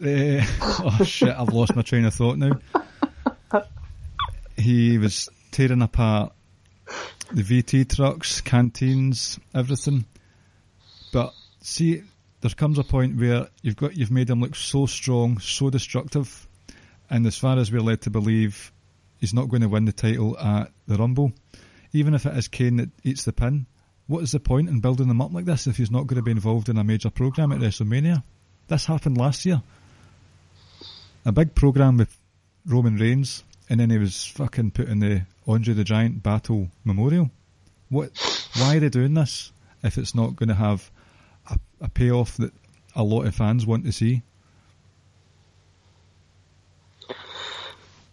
Eh, 0.04 0.44
oh 0.60 1.04
shit! 1.04 1.28
I've 1.28 1.52
lost 1.52 1.76
my 1.76 1.82
train 1.82 2.04
of 2.04 2.14
thought 2.14 2.36
now. 2.36 2.58
He 4.56 4.98
was 4.98 5.28
tearing 5.52 5.80
apart 5.80 6.32
the 7.32 7.42
VT 7.42 7.94
trucks, 7.94 8.40
canteens, 8.40 9.38
everything. 9.54 10.04
But 11.12 11.34
see, 11.60 12.02
there 12.40 12.50
comes 12.50 12.78
a 12.78 12.84
point 12.84 13.18
where 13.18 13.48
you've 13.62 13.76
got 13.76 13.96
you've 13.96 14.10
made 14.10 14.30
him 14.30 14.40
look 14.40 14.56
so 14.56 14.86
strong, 14.86 15.38
so 15.38 15.70
destructive, 15.70 16.46
and 17.08 17.26
as 17.26 17.38
far 17.38 17.58
as 17.58 17.70
we're 17.70 17.82
led 17.82 18.02
to 18.02 18.10
believe, 18.10 18.72
he's 19.18 19.34
not 19.34 19.48
going 19.48 19.62
to 19.62 19.68
win 19.68 19.84
the 19.84 19.92
title 19.92 20.38
at 20.38 20.70
the 20.86 20.96
Rumble, 20.96 21.32
even 21.92 22.14
if 22.14 22.26
it 22.26 22.36
is 22.36 22.48
Kane 22.48 22.76
that 22.76 22.90
eats 23.04 23.24
the 23.24 23.32
pin. 23.32 23.66
What 24.08 24.22
is 24.22 24.32
the 24.32 24.40
point 24.40 24.68
in 24.68 24.80
building 24.80 25.08
him 25.08 25.20
up 25.20 25.32
like 25.32 25.44
this 25.44 25.66
if 25.66 25.76
he's 25.76 25.90
not 25.90 26.06
going 26.06 26.16
to 26.16 26.22
be 26.22 26.32
involved 26.32 26.68
in 26.68 26.76
a 26.76 26.84
major 26.84 27.10
program 27.10 27.52
at 27.52 27.60
WrestleMania? 27.60 28.22
This 28.68 28.86
happened 28.86 29.16
last 29.16 29.46
year. 29.46 29.62
A 31.24 31.32
big 31.32 31.54
program 31.54 31.98
with 31.98 32.14
Roman 32.66 32.96
Reigns 32.96 33.44
and 33.72 33.80
then 33.80 33.88
he 33.88 33.96
was 33.96 34.26
fucking 34.26 34.70
put 34.70 34.86
in 34.86 34.98
the 34.98 35.22
Andre 35.48 35.72
the 35.72 35.82
Giant 35.82 36.22
Battle 36.22 36.68
Memorial. 36.84 37.30
What? 37.88 38.10
Why 38.58 38.76
are 38.76 38.80
they 38.80 38.90
doing 38.90 39.14
this 39.14 39.50
if 39.82 39.96
it's 39.96 40.14
not 40.14 40.36
going 40.36 40.50
to 40.50 40.54
have 40.54 40.90
a, 41.48 41.58
a 41.80 41.88
payoff 41.88 42.36
that 42.36 42.52
a 42.94 43.02
lot 43.02 43.22
of 43.22 43.34
fans 43.34 43.64
want 43.64 43.86
to 43.86 43.92
see? 43.92 44.20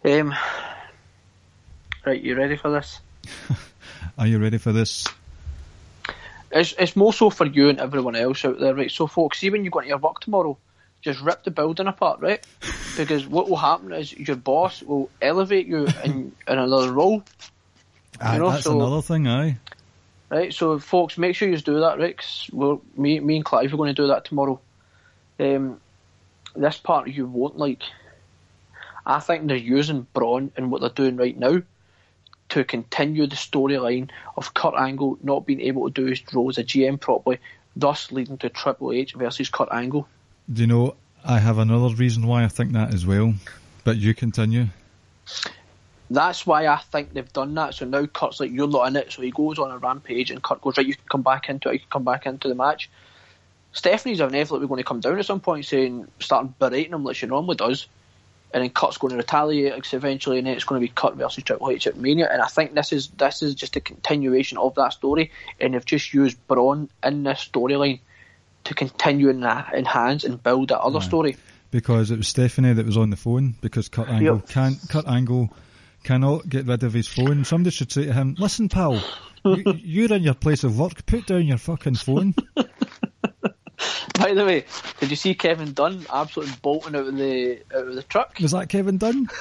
Um, 0.05 0.34
right, 2.05 2.24
you 2.24 2.38
ready 2.38 2.55
for 2.55 2.72
this? 2.72 3.01
Are 4.18 4.28
you 4.28 4.39
ready 4.39 4.60
for 4.60 4.72
this? 4.72 5.10
It's 6.53 6.74
it's 6.80 6.95
more 6.95 7.12
so 7.12 7.30
for 7.30 7.45
you 7.45 7.68
and 7.68 7.82
everyone 7.82 8.16
else 8.16 8.45
out 8.45 8.62
there, 8.62 8.76
right? 8.76 8.89
So, 8.89 9.07
folks, 9.07 9.39
see 9.39 9.49
when 9.49 9.66
you 9.66 9.72
go 9.72 9.80
into 9.80 9.89
your 9.89 9.97
work 9.97 10.22
tomorrow, 10.22 10.57
just 11.01 11.20
rip 11.20 11.43
the 11.43 11.51
building 11.51 11.88
apart, 11.88 12.22
right? 12.22 12.47
Because 13.03 13.25
what 13.27 13.49
will 13.49 13.57
happen 13.57 13.91
is 13.93 14.11
your 14.13 14.35
boss 14.35 14.81
will 14.83 15.09
elevate 15.21 15.67
you 15.67 15.87
in, 16.03 16.11
in 16.47 16.59
another 16.59 16.91
role, 16.91 17.23
Aye, 18.21 18.37
know, 18.37 18.51
that's 18.51 18.63
so- 18.63 18.75
another 18.75 19.01
thing, 19.01 19.27
aye. 19.27 19.57
right? 20.29 20.53
So, 20.53 20.77
folks, 20.79 21.17
make 21.17 21.35
sure 21.35 21.47
you 21.49 21.57
do 21.57 21.79
that, 21.79 21.97
right? 21.99 22.17
'Cause 22.17 22.49
we're, 22.51 22.77
me, 22.95 23.19
me 23.19 23.37
and 23.37 23.45
Clive 23.45 23.73
are 23.73 23.77
going 23.77 23.93
to 23.95 24.01
do 24.01 24.07
that 24.07 24.25
tomorrow. 24.25 24.59
Um, 25.39 25.79
this 26.55 26.77
part 26.77 27.07
you 27.07 27.25
won't 27.25 27.57
like. 27.57 27.81
I 29.05 29.19
think 29.21 29.47
they're 29.47 29.55
using 29.57 30.05
Braun 30.13 30.51
and 30.57 30.69
what 30.69 30.81
they're 30.81 30.89
doing 30.89 31.15
right 31.15 31.37
now 31.37 31.61
to 32.49 32.63
continue 32.63 33.27
the 33.27 33.35
storyline 33.35 34.09
of 34.35 34.53
Kurt 34.53 34.73
Angle 34.75 35.17
not 35.23 35.45
being 35.45 35.61
able 35.61 35.89
to 35.89 36.01
do 36.01 36.07
his 36.07 36.21
role 36.33 36.49
as 36.49 36.57
a 36.57 36.63
GM 36.63 36.99
properly, 36.99 37.37
thus 37.75 38.11
leading 38.11 38.37
to 38.39 38.49
Triple 38.49 38.91
H 38.91 39.13
versus 39.13 39.49
Kurt 39.49 39.69
Angle. 39.71 40.07
Do 40.51 40.61
you 40.61 40.67
know, 40.67 40.95
I 41.24 41.39
have 41.39 41.57
another 41.57 41.93
reason 41.95 42.26
why 42.26 42.43
I 42.43 42.47
think 42.47 42.74
that 42.74 42.93
as 42.93 43.05
well, 43.05 43.34
but 43.84 43.97
you 43.97 44.13
continue. 44.13 44.67
That's 46.09 46.45
why 46.47 46.67
I 46.67 46.78
think 46.78 47.13
they've 47.13 47.32
done 47.32 47.53
that. 47.55 47.76
So 47.76 47.86
now 47.86 48.05
Kurt's 48.07 48.39
like, 48.39 48.51
you're 48.51 48.67
not 48.67 48.88
in 48.88 48.95
it. 48.95 49.11
So 49.11 49.22
he 49.22 49.30
goes 49.30 49.59
on 49.59 49.70
a 49.70 49.78
rampage, 49.78 50.32
and 50.32 50.41
Kurt 50.41 50.61
goes, 50.61 50.78
right, 50.78 50.88
you 50.88 50.95
can 50.95 51.05
come 51.09 51.22
back 51.22 51.49
into 51.49 51.70
it. 51.70 51.74
You 51.74 51.80
can 51.80 51.89
come 51.89 52.03
back 52.03 52.26
into 52.26 52.47
the 52.47 52.55
match. 52.55 52.89
Stephanie's 53.74 54.20
inevitably 54.20 54.67
going 54.67 54.80
to 54.80 54.84
come 54.84 55.01
down 55.01 55.20
at 55.20 55.26
some 55.26 55.39
point, 55.39 55.65
saying, 55.65 56.07
starting 56.20 56.55
berating 56.57 56.93
him 56.93 57.03
like 57.03 57.15
she 57.15 57.28
normally 57.28 57.55
does. 57.55 57.88
And 58.51 58.63
then 58.63 58.72
Kurt's 58.72 58.97
going 58.97 59.11
to 59.11 59.17
retaliate 59.17 59.93
eventually, 59.93 60.39
and 60.39 60.47
then 60.47 60.55
it's 60.55 60.63
going 60.63 60.82
to 60.82 60.88
be 60.88 60.91
Kurt 60.91 61.15
versus 61.15 61.43
Triple 61.43 61.70
H 61.70 61.86
at 61.86 61.97
Mania. 61.97 62.28
And 62.32 62.41
I 62.41 62.47
think 62.47 62.74
this 62.74 62.91
is 62.91 63.09
this 63.09 63.43
is 63.43 63.53
just 63.53 63.76
a 63.76 63.80
continuation 63.80 64.57
of 64.57 64.74
that 64.76 64.93
story, 64.93 65.32
and 65.61 65.76
they've 65.76 65.86
just 65.86 66.11
used 66.15 66.47
Braun 66.47 66.89
in 67.03 67.22
this 67.22 67.47
storyline 67.47 67.99
to 68.66 68.74
continue 68.74 69.30
and 69.30 69.43
enhance 69.43 70.24
and 70.24 70.41
build 70.41 70.70
that 70.70 70.80
other 70.80 70.99
Aye. 70.99 71.03
story. 71.03 71.38
Because 71.72 72.12
it 72.12 72.18
was 72.18 72.28
Stephanie 72.28 72.74
that 72.74 72.86
was 72.86 72.97
on 72.97 73.10
the 73.12 73.16
phone 73.16 73.55
because 73.62 73.89
Kurt 73.89 74.10
Angle 74.10 74.38
Yep. 74.38 74.49
can't 74.49 74.78
Kurt 74.89 75.07
Angle 75.07 75.53
cannot 76.03 76.49
get 76.49 76.66
rid 76.66 76.84
of 76.84 76.93
his 76.93 77.07
phone. 77.07 77.45
Somebody 77.45 77.72
should 77.76 77.91
say 77.91 78.05
to 78.05 78.14
him, 78.14 78.36
Listen 78.39 78.70
pal, 78.70 79.03
you, 79.45 79.64
you're 79.78 80.14
in 80.14 80.24
your 80.24 80.34
place 80.34 80.64
of 80.64 80.80
work, 80.80 81.05
put 81.05 81.28
down 81.28 81.45
your 81.45 81.57
fucking 81.57 81.95
phone. 81.95 82.34
By 84.20 84.34
the 84.34 84.45
way, 84.45 84.66
did 84.99 85.12
you 85.12 85.16
see 85.16 85.34
Kevin 85.36 85.74
Dunn 85.74 86.05
absolutely 86.12 86.55
bolting 86.62 86.95
out 86.95 87.07
of 87.07 87.16
the 87.16 87.60
out 87.74 87.88
of 87.88 87.95
the 87.95 88.03
truck? 88.03 88.38
Was 88.41 88.51
that 88.51 88.68
Kevin 88.68 88.97
Dunn? 88.97 89.30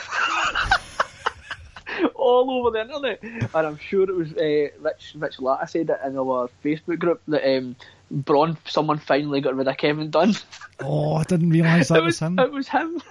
all 2.14 2.50
over 2.50 2.70
the 2.70 2.82
internet, 2.82 3.22
and 3.22 3.66
I'm 3.66 3.78
sure 3.78 4.04
it 4.04 4.14
was 4.14 4.32
uh, 4.32 4.68
Rich 4.80 5.14
Rich 5.16 5.40
Latta 5.40 5.66
said 5.66 5.90
it 5.90 5.98
in 6.06 6.16
our 6.16 6.48
Facebook 6.64 6.98
group 6.98 7.20
that 7.28 7.56
um, 7.56 7.74
Braun 8.10 8.56
someone 8.66 8.98
finally 8.98 9.40
got 9.40 9.54
rid 9.54 9.68
of 9.68 9.76
Kevin 9.76 10.10
Dunn. 10.10 10.34
Oh, 10.80 11.14
I 11.14 11.24
didn't 11.24 11.50
realise 11.50 11.88
that 11.88 11.98
it 11.98 12.04
was 12.04 12.18
him. 12.18 12.38
It 12.38 12.52
was 12.52 12.68
him. 12.68 13.02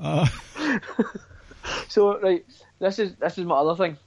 Uh, 0.00 0.26
so 1.88 2.18
right, 2.20 2.44
this 2.78 2.98
is 2.98 3.14
this 3.16 3.38
is 3.38 3.44
my 3.44 3.56
other 3.56 3.76
thing. 3.76 3.98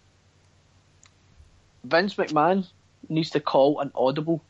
Vince 1.83 2.15
McMahon 2.15 2.65
needs 3.09 3.29
to 3.31 3.39
call 3.39 3.79
an 3.79 3.91
audible. 3.93 4.41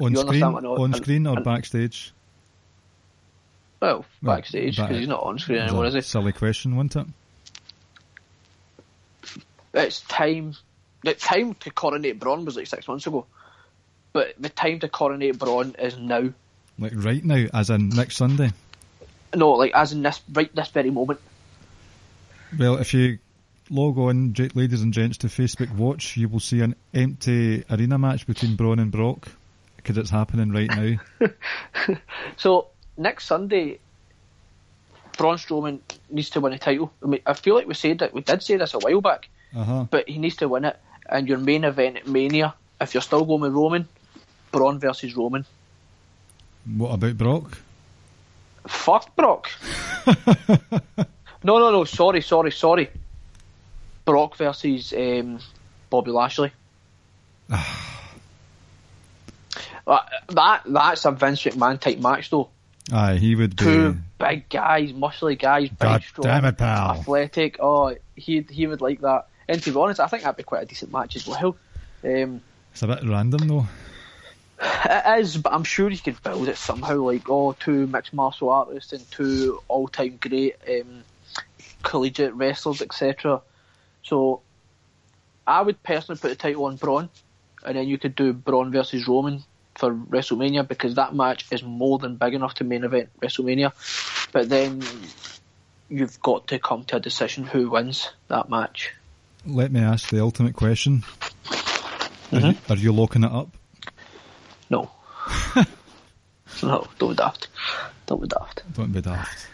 on 0.00 0.16
screen, 0.16 0.42
I- 0.42 0.46
on 0.48 0.94
screen 0.94 1.26
or 1.26 1.36
and- 1.36 1.44
backstage? 1.44 2.12
Well, 3.80 4.04
backstage 4.22 4.76
because 4.76 4.96
he's 4.98 5.08
not 5.08 5.22
on 5.22 5.38
screen 5.38 5.58
anymore, 5.58 5.86
is 5.86 5.94
he? 5.94 6.02
Silly 6.02 6.32
question, 6.32 6.76
wasn't 6.76 6.96
it? 6.96 7.06
It's 9.72 10.00
time. 10.02 10.54
The 11.02 11.14
time 11.14 11.54
to 11.60 11.70
coronate 11.70 12.18
Braun 12.20 12.44
was 12.44 12.56
like 12.56 12.66
six 12.66 12.86
months 12.86 13.06
ago, 13.06 13.24
but 14.12 14.34
the 14.38 14.48
time 14.48 14.80
to 14.80 14.88
coronate 14.88 15.38
Braun 15.38 15.74
is 15.78 15.96
now. 15.98 16.30
Like 16.78 16.92
right 16.94 17.24
now, 17.24 17.46
as 17.52 17.70
in 17.70 17.90
next 17.90 18.16
Sunday. 18.16 18.52
No, 19.34 19.52
like 19.52 19.72
as 19.74 19.92
in 19.92 20.02
this 20.02 20.20
right 20.32 20.54
this 20.54 20.68
very 20.68 20.90
moment. 20.90 21.20
Well, 22.58 22.78
if 22.78 22.92
you 22.94 23.18
log 23.68 23.98
on, 23.98 24.34
ladies 24.54 24.82
and 24.82 24.92
gents, 24.92 25.18
to 25.18 25.28
Facebook 25.28 25.72
Watch, 25.76 26.16
you 26.16 26.28
will 26.28 26.40
see 26.40 26.60
an 26.60 26.74
empty 26.92 27.64
arena 27.70 27.98
match 27.98 28.26
between 28.26 28.56
Braun 28.56 28.80
and 28.80 28.90
Brock 28.90 29.28
because 29.76 29.96
it's 29.98 30.10
happening 30.10 30.50
right 30.52 30.68
now. 30.68 31.28
So 32.36 32.68
next 32.96 33.26
Sunday, 33.26 33.78
Braun 35.16 35.36
Strowman 35.36 35.80
needs 36.10 36.30
to 36.30 36.40
win 36.40 36.52
a 36.52 36.58
title. 36.58 36.92
I, 37.02 37.06
mean, 37.06 37.20
I 37.26 37.34
feel 37.34 37.54
like 37.54 37.66
we 37.66 37.74
said 37.74 37.98
that 38.00 38.12
we 38.14 38.22
did 38.22 38.42
say 38.42 38.56
this 38.56 38.74
a 38.74 38.78
while 38.78 39.00
back, 39.00 39.28
Uh 39.54 39.64
huh. 39.64 39.84
but 39.90 40.08
he 40.08 40.18
needs 40.18 40.36
to 40.36 40.48
win 40.48 40.64
it. 40.64 40.78
And 41.08 41.28
your 41.28 41.38
main 41.38 41.64
event 41.64 41.96
at 41.98 42.06
Mania, 42.06 42.54
if 42.80 42.94
you're 42.94 43.02
still 43.02 43.24
going 43.24 43.40
with 43.42 43.52
Roman, 43.52 43.88
Braun 44.52 44.78
versus 44.78 45.16
Roman. 45.16 45.44
What 46.76 46.94
about 46.94 47.16
Brock? 47.18 47.58
Fuck 48.66 49.16
Brock. 49.16 49.50
no, 51.42 51.58
no, 51.58 51.70
no. 51.70 51.84
Sorry, 51.84 52.20
sorry, 52.20 52.52
sorry. 52.52 52.90
Brock 54.04 54.36
versus 54.36 54.92
um, 54.92 55.38
Bobby 55.88 56.10
Lashley. 56.10 56.52
That 59.86 60.62
that's 60.66 61.04
a 61.04 61.10
Vince 61.10 61.42
McMahon 61.42 61.80
type 61.80 61.98
match 61.98 62.30
though. 62.30 62.50
Aye, 62.92 63.16
he 63.16 63.34
would 63.34 63.56
be. 63.56 63.64
two 63.64 63.96
big 64.18 64.48
guys, 64.48 64.92
muscly 64.92 65.38
guys, 65.38 65.68
big, 65.68 65.78
God 65.78 66.02
strong, 66.02 66.22
damn 66.24 66.44
it, 66.44 66.58
pal. 66.58 66.90
athletic. 66.92 67.56
Oh, 67.60 67.96
he 68.14 68.46
he 68.48 68.66
would 68.68 68.80
like 68.80 69.00
that. 69.00 69.26
And 69.48 69.60
to 69.62 69.72
be 69.72 69.76
honest, 69.78 69.98
I 70.00 70.06
think 70.06 70.22
that'd 70.22 70.36
be 70.36 70.44
quite 70.44 70.62
a 70.62 70.66
decent 70.66 70.92
match 70.92 71.16
as 71.16 71.26
well. 71.26 71.56
Um, 72.04 72.40
It's 72.72 72.82
a 72.82 72.86
bit 72.86 73.00
random 73.04 73.48
though. 73.48 73.66
It 74.60 75.20
is, 75.20 75.36
but 75.36 75.52
I'm 75.52 75.64
sure 75.64 75.90
you 75.90 75.98
could 75.98 76.22
build 76.22 76.48
it 76.48 76.56
somehow. 76.56 76.96
Like, 76.96 77.28
oh, 77.28 77.52
two 77.52 77.86
mixed 77.86 78.12
martial 78.12 78.50
artists 78.50 78.92
and 78.92 79.10
two 79.10 79.62
all-time 79.68 80.18
great 80.20 80.56
um, 80.68 81.02
collegiate 81.82 82.34
wrestlers, 82.34 82.82
etc. 82.82 83.42
So, 84.02 84.42
I 85.46 85.62
would 85.62 85.82
personally 85.82 86.18
put 86.18 86.28
the 86.28 86.36
title 86.36 86.64
on 86.66 86.76
Braun, 86.76 87.08
and 87.64 87.76
then 87.76 87.88
you 87.88 87.98
could 87.98 88.14
do 88.14 88.32
Braun 88.32 88.70
versus 88.70 89.08
Roman 89.08 89.44
for 89.74 89.94
WrestleMania 89.94 90.68
because 90.68 90.96
that 90.96 91.14
match 91.14 91.46
is 91.50 91.62
more 91.62 91.98
than 91.98 92.16
big 92.16 92.34
enough 92.34 92.54
to 92.54 92.64
main 92.64 92.84
event 92.84 93.08
WrestleMania. 93.20 93.72
But 94.32 94.48
then 94.48 94.82
you've 95.88 96.20
got 96.20 96.48
to 96.48 96.58
come 96.58 96.84
to 96.84 96.96
a 96.96 97.00
decision 97.00 97.44
who 97.44 97.70
wins 97.70 98.10
that 98.28 98.50
match. 98.50 98.92
Let 99.46 99.72
me 99.72 99.80
ask 99.80 100.10
the 100.10 100.20
ultimate 100.20 100.54
question. 100.54 101.02
Are, 102.32 102.40
you, 102.40 102.56
are 102.68 102.76
you 102.76 102.92
locking 102.92 103.24
it 103.24 103.32
up? 103.32 103.48
No. 104.70 104.90
no, 106.62 106.86
don't 106.98 107.10
be 107.10 107.14
daft. 107.16 107.48
Don't 108.06 108.22
be 108.22 108.28
daft. 108.28 108.62
Don't 108.72 108.92
be 108.92 109.00
daft. 109.00 109.46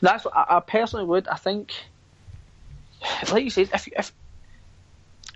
That's 0.00 0.24
what 0.24 0.36
I, 0.36 0.56
I 0.56 0.60
personally 0.60 1.06
would. 1.06 1.28
I 1.28 1.36
think, 1.36 1.72
like 3.32 3.44
you 3.44 3.50
said, 3.50 3.70
if 3.72 3.88
if 3.88 4.12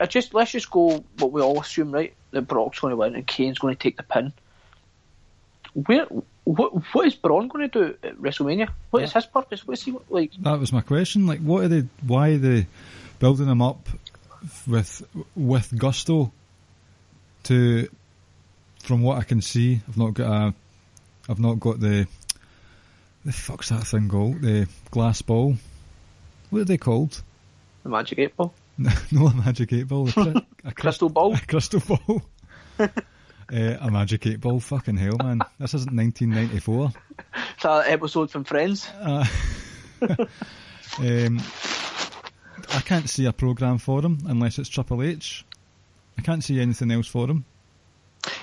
I 0.01 0.07
just 0.07 0.35
let's 0.35 0.51
just 0.51 0.71
go 0.71 1.05
what 1.19 1.33
we 1.33 1.41
all 1.41 1.61
assume, 1.61 1.93
right? 1.93 2.15
That 2.33 2.43
Brock's 2.43 2.81
going 2.81 2.91
to 2.91 2.97
win 2.97 3.15
and 3.15 3.27
Kane's 3.27 3.59
going 3.59 3.75
to 3.75 3.81
take 3.81 3.97
the 3.97 4.03
pin. 4.03 4.33
Where 5.73 6.07
what 6.45 6.95
what 6.95 7.07
is 7.07 7.15
Braun 7.15 7.49
going 7.49 7.69
to 7.69 7.81
do 7.81 7.97
at 8.03 8.17
WrestleMania? 8.17 8.69
What 8.91 9.03
is 9.03 9.13
his 9.13 9.27
purpose? 9.27 9.67
What 9.67 9.79
is 9.79 9.85
he 9.85 9.95
like? 10.09 10.33
That 10.41 10.59
was 10.59 10.73
my 10.73 10.81
question. 10.81 11.27
Like, 11.27 11.41
what 11.41 11.65
are 11.65 11.69
they? 11.69 11.87
Why 12.07 12.31
are 12.31 12.39
they 12.39 12.67
building 13.19 13.49
him 13.49 13.63
up 13.63 13.89
with 14.67 15.03
with 15.37 15.77
gusto? 15.77 16.33
To, 17.45 17.89
from 18.89 19.03
what 19.03 19.19
I 19.19 19.23
can 19.23 19.43
see, 19.43 19.83
I've 19.87 19.99
not 19.99 20.15
got 20.15 20.31
a, 20.33 20.55
I've 21.29 21.39
not 21.39 21.61
got 21.61 21.79
the, 21.79 22.07
the 23.23 23.33
fuck's 23.33 23.69
that 23.69 23.87
thing 23.87 24.09
called? 24.09 24.41
The 24.41 24.67
glass 24.91 25.21
ball. 25.21 25.57
What 26.49 26.61
are 26.63 26.65
they 26.65 26.79
called? 26.79 27.23
The 27.83 27.91
Magic 27.91 28.19
Eight 28.19 28.35
Ball, 28.35 28.55
no, 28.79 29.27
a 29.27 29.35
magic 29.35 29.75
eight 29.75 29.89
ball. 29.89 30.09
A, 30.09 30.13
cri- 30.13 30.47
a 30.65 30.73
Crystal 30.73 31.11
Ball. 31.11 31.35
A 31.35 31.41
crystal 31.41 31.81
ball. 31.81 32.23
uh, 32.79 32.89
a 33.51 33.91
magic 33.91 34.27
eight 34.27 34.41
ball. 34.41 34.59
Fucking 34.59 34.97
hell, 34.97 35.19
man! 35.23 35.41
This 35.59 35.75
isn't 35.75 35.95
1994. 35.95 36.91
It's 37.57 37.65
an 37.67 37.83
episode 37.89 38.31
from 38.31 38.45
Friends. 38.45 38.89
Uh, 38.99 39.27
um, 40.99 41.43
I 42.73 42.81
can't 42.87 43.11
see 43.11 43.27
a 43.27 43.35
program 43.35 43.77
for 43.77 44.01
him 44.01 44.21
unless 44.27 44.59
it's 44.59 44.71
Triple 44.71 45.03
H. 45.03 45.45
I 46.17 46.23
can't 46.23 46.43
see 46.43 46.59
anything 46.59 46.91
else 46.91 47.07
for 47.07 47.29
him. 47.29 47.45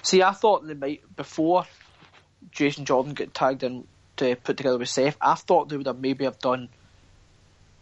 See, 0.06 0.22
I 0.22 0.34
thought 0.34 0.68
they 0.68 0.76
might 0.76 1.16
before 1.16 1.66
Jason 2.52 2.86
Jordan 2.86 3.16
got 3.16 3.34
tagged 3.34 3.64
in 3.64 3.88
to 4.18 4.36
put 4.36 4.56
together 4.56 4.78
with 4.78 4.88
Seth. 4.88 5.18
I 5.20 5.34
thought 5.34 5.68
they 5.68 5.78
would 5.78 5.88
have 5.88 6.00
maybe 6.00 6.26
have 6.26 6.38
done 6.38 6.70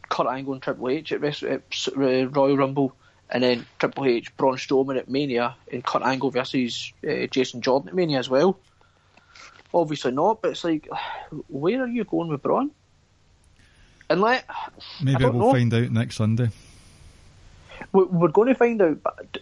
Kurt 0.08 0.28
Angle 0.28 0.54
and 0.54 0.62
Triple 0.62 0.88
H 0.88 1.12
at, 1.12 1.20
West, 1.20 1.44
at 1.44 1.64
uh, 1.98 2.30
Royal 2.30 2.56
Rumble, 2.56 2.96
and 3.30 3.44
then 3.44 3.66
Triple 3.78 4.06
H, 4.06 4.38
Braun 4.38 4.56
Strowman 4.56 4.98
at 4.98 5.10
Mania, 5.10 5.58
and 5.70 5.84
Kurt 5.84 6.02
Angle 6.02 6.32
versus 6.32 6.94
uh, 7.06 7.28
Jason 7.28 7.60
Jordan 7.60 7.90
at 7.90 7.96
Mania 7.96 8.20
as 8.20 8.30
well. 8.30 8.58
Obviously 9.74 10.14
not, 10.14 10.42
but 10.42 10.52
it's 10.52 10.64
like, 10.64 10.88
where 11.50 11.84
are 11.84 11.88
you 11.88 12.06
going 12.06 12.30
with 12.30 12.42
Braun? 12.42 12.72
And 14.10 14.22
let 14.22 14.46
maybe 15.04 15.26
we'll 15.26 15.34
know. 15.34 15.52
find 15.52 15.74
out 15.74 15.92
next 15.92 16.16
Sunday. 16.16 16.52
We're 17.92 18.30
going 18.30 18.48
to 18.48 18.56
find 18.56 18.82
out, 18.82 19.04
but 19.04 19.40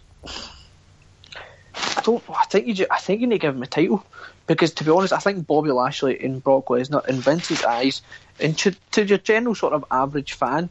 I 1.96 2.00
don't. 2.02 2.22
I 2.30 2.44
think 2.44 2.66
you. 2.66 2.74
Just, 2.74 2.90
I 2.90 2.98
think 2.98 3.20
you 3.20 3.26
need 3.26 3.36
to 3.36 3.46
give 3.46 3.54
him 3.54 3.62
a 3.62 3.66
title 3.66 4.04
because, 4.46 4.72
to 4.74 4.84
be 4.84 4.90
honest, 4.90 5.12
I 5.12 5.18
think 5.18 5.46
Bobby 5.46 5.70
Lashley 5.70 6.22
and 6.24 6.42
Brock 6.42 6.66
Lesnar, 6.66 7.06
in 7.06 7.16
Vince's 7.16 7.64
eyes, 7.64 8.02
and 8.40 8.56
to, 8.58 8.74
to 8.92 9.04
your 9.04 9.18
general 9.18 9.54
sort 9.54 9.72
of 9.72 9.84
average 9.90 10.32
fan, 10.32 10.68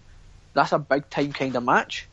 that's 0.53 0.71
a 0.71 0.79
big 0.79 1.09
time 1.09 1.33
kind 1.33 1.55
of 1.55 1.63
match. 1.63 2.07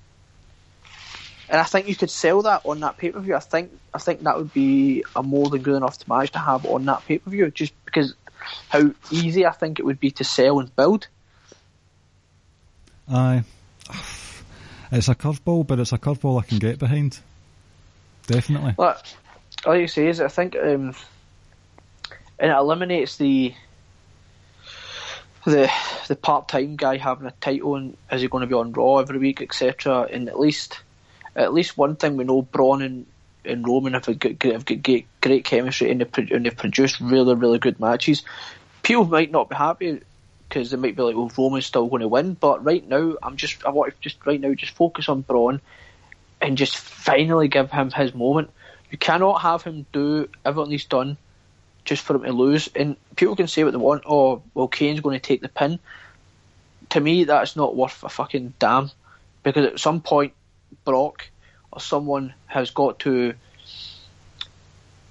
And 1.48 1.60
I 1.60 1.64
think 1.64 1.88
you 1.88 1.96
could 1.96 2.10
sell 2.10 2.42
that 2.42 2.62
on 2.64 2.80
that 2.80 2.98
pay 2.98 3.10
per 3.10 3.20
view. 3.20 3.34
I 3.34 3.40
think 3.40 3.72
I 3.94 3.98
think 3.98 4.22
that 4.22 4.36
would 4.36 4.52
be 4.52 5.04
a 5.16 5.22
more 5.22 5.48
than 5.48 5.62
good 5.62 5.76
enough 5.76 6.06
match 6.06 6.32
to 6.32 6.38
have 6.38 6.66
on 6.66 6.84
that 6.86 7.06
pay 7.06 7.18
per 7.18 7.30
view, 7.30 7.50
just 7.50 7.72
because 7.84 8.14
how 8.68 8.90
easy 9.10 9.46
I 9.46 9.52
think 9.52 9.78
it 9.78 9.84
would 9.84 10.00
be 10.00 10.10
to 10.12 10.24
sell 10.24 10.60
and 10.60 10.74
build. 10.76 11.08
Aye, 13.10 13.44
it's 14.92 15.08
a 15.08 15.14
curveball, 15.14 15.66
but 15.66 15.78
it's 15.78 15.92
a 15.92 15.98
curveball 15.98 16.40
I 16.40 16.44
can 16.44 16.58
get 16.58 16.78
behind. 16.78 17.18
Definitely. 18.28 18.74
Well, 18.76 19.00
all 19.64 19.76
you 19.76 19.88
say 19.88 20.06
is 20.06 20.20
I 20.20 20.28
think 20.28 20.54
um, 20.54 20.94
and 22.38 22.50
it 22.50 22.56
eliminates 22.56 23.16
the 23.16 23.54
the 25.46 25.72
the 26.08 26.16
part 26.16 26.48
time 26.48 26.76
guy 26.76 26.98
having 26.98 27.26
a 27.26 27.32
title 27.40 27.76
and 27.76 27.96
is 28.12 28.20
he 28.20 28.28
going 28.28 28.42
to 28.42 28.46
be 28.46 28.54
on 28.54 28.72
Raw 28.72 28.98
every 28.98 29.18
week, 29.18 29.40
etc. 29.40 30.02
And 30.12 30.28
at 30.28 30.38
least 30.38 30.78
at 31.34 31.54
least 31.54 31.78
one 31.78 31.96
thing 31.96 32.18
we 32.18 32.24
know: 32.24 32.42
Braun 32.42 32.82
and, 32.82 33.06
and 33.46 33.66
Roman 33.66 33.94
have 33.94 34.18
got, 34.18 34.42
have 34.42 34.64
got 34.66 35.02
great 35.22 35.44
chemistry 35.44 35.90
and 35.90 36.02
they've, 36.02 36.30
and 36.30 36.44
they've 36.44 36.56
produced 36.56 37.00
really 37.00 37.34
really 37.34 37.58
good 37.58 37.80
matches. 37.80 38.22
People 38.82 39.06
might 39.06 39.30
not 39.30 39.48
be 39.48 39.56
happy 39.56 40.02
because 40.48 40.70
they 40.70 40.76
might 40.76 40.96
be 40.96 41.02
like, 41.02 41.16
"Well, 41.16 41.32
Roman's 41.38 41.64
still 41.64 41.86
going 41.86 42.02
to 42.02 42.08
win," 42.08 42.34
but 42.34 42.62
right 42.62 42.86
now, 42.86 43.16
I'm 43.22 43.38
just 43.38 43.64
I 43.64 43.70
want 43.70 43.94
to 43.94 44.00
just 44.02 44.26
right 44.26 44.40
now 44.40 44.52
just 44.52 44.74
focus 44.74 45.08
on 45.08 45.22
Braun 45.22 45.62
and 46.40 46.56
just 46.56 46.76
finally 46.76 47.48
give 47.48 47.70
him 47.70 47.90
his 47.90 48.14
moment. 48.14 48.50
You 48.90 48.98
cannot 48.98 49.42
have 49.42 49.62
him 49.62 49.86
do 49.92 50.28
everything 50.44 50.72
he's 50.72 50.84
done 50.84 51.16
just 51.84 52.04
for 52.04 52.16
him 52.16 52.22
to 52.22 52.32
lose. 52.32 52.68
And 52.74 52.96
people 53.16 53.36
can 53.36 53.48
say 53.48 53.64
what 53.64 53.72
they 53.72 53.78
want. 53.78 54.04
Oh, 54.06 54.42
well, 54.54 54.68
Kane's 54.68 55.00
going 55.00 55.18
to 55.18 55.26
take 55.26 55.40
the 55.40 55.48
pin. 55.48 55.78
To 56.90 57.00
me, 57.00 57.24
that's 57.24 57.56
not 57.56 57.76
worth 57.76 58.02
a 58.02 58.08
fucking 58.08 58.54
damn, 58.58 58.90
because 59.42 59.66
at 59.66 59.80
some 59.80 60.00
point, 60.00 60.32
Brock 60.84 61.28
or 61.70 61.80
someone 61.80 62.34
has 62.46 62.70
got 62.70 63.00
to 63.00 63.34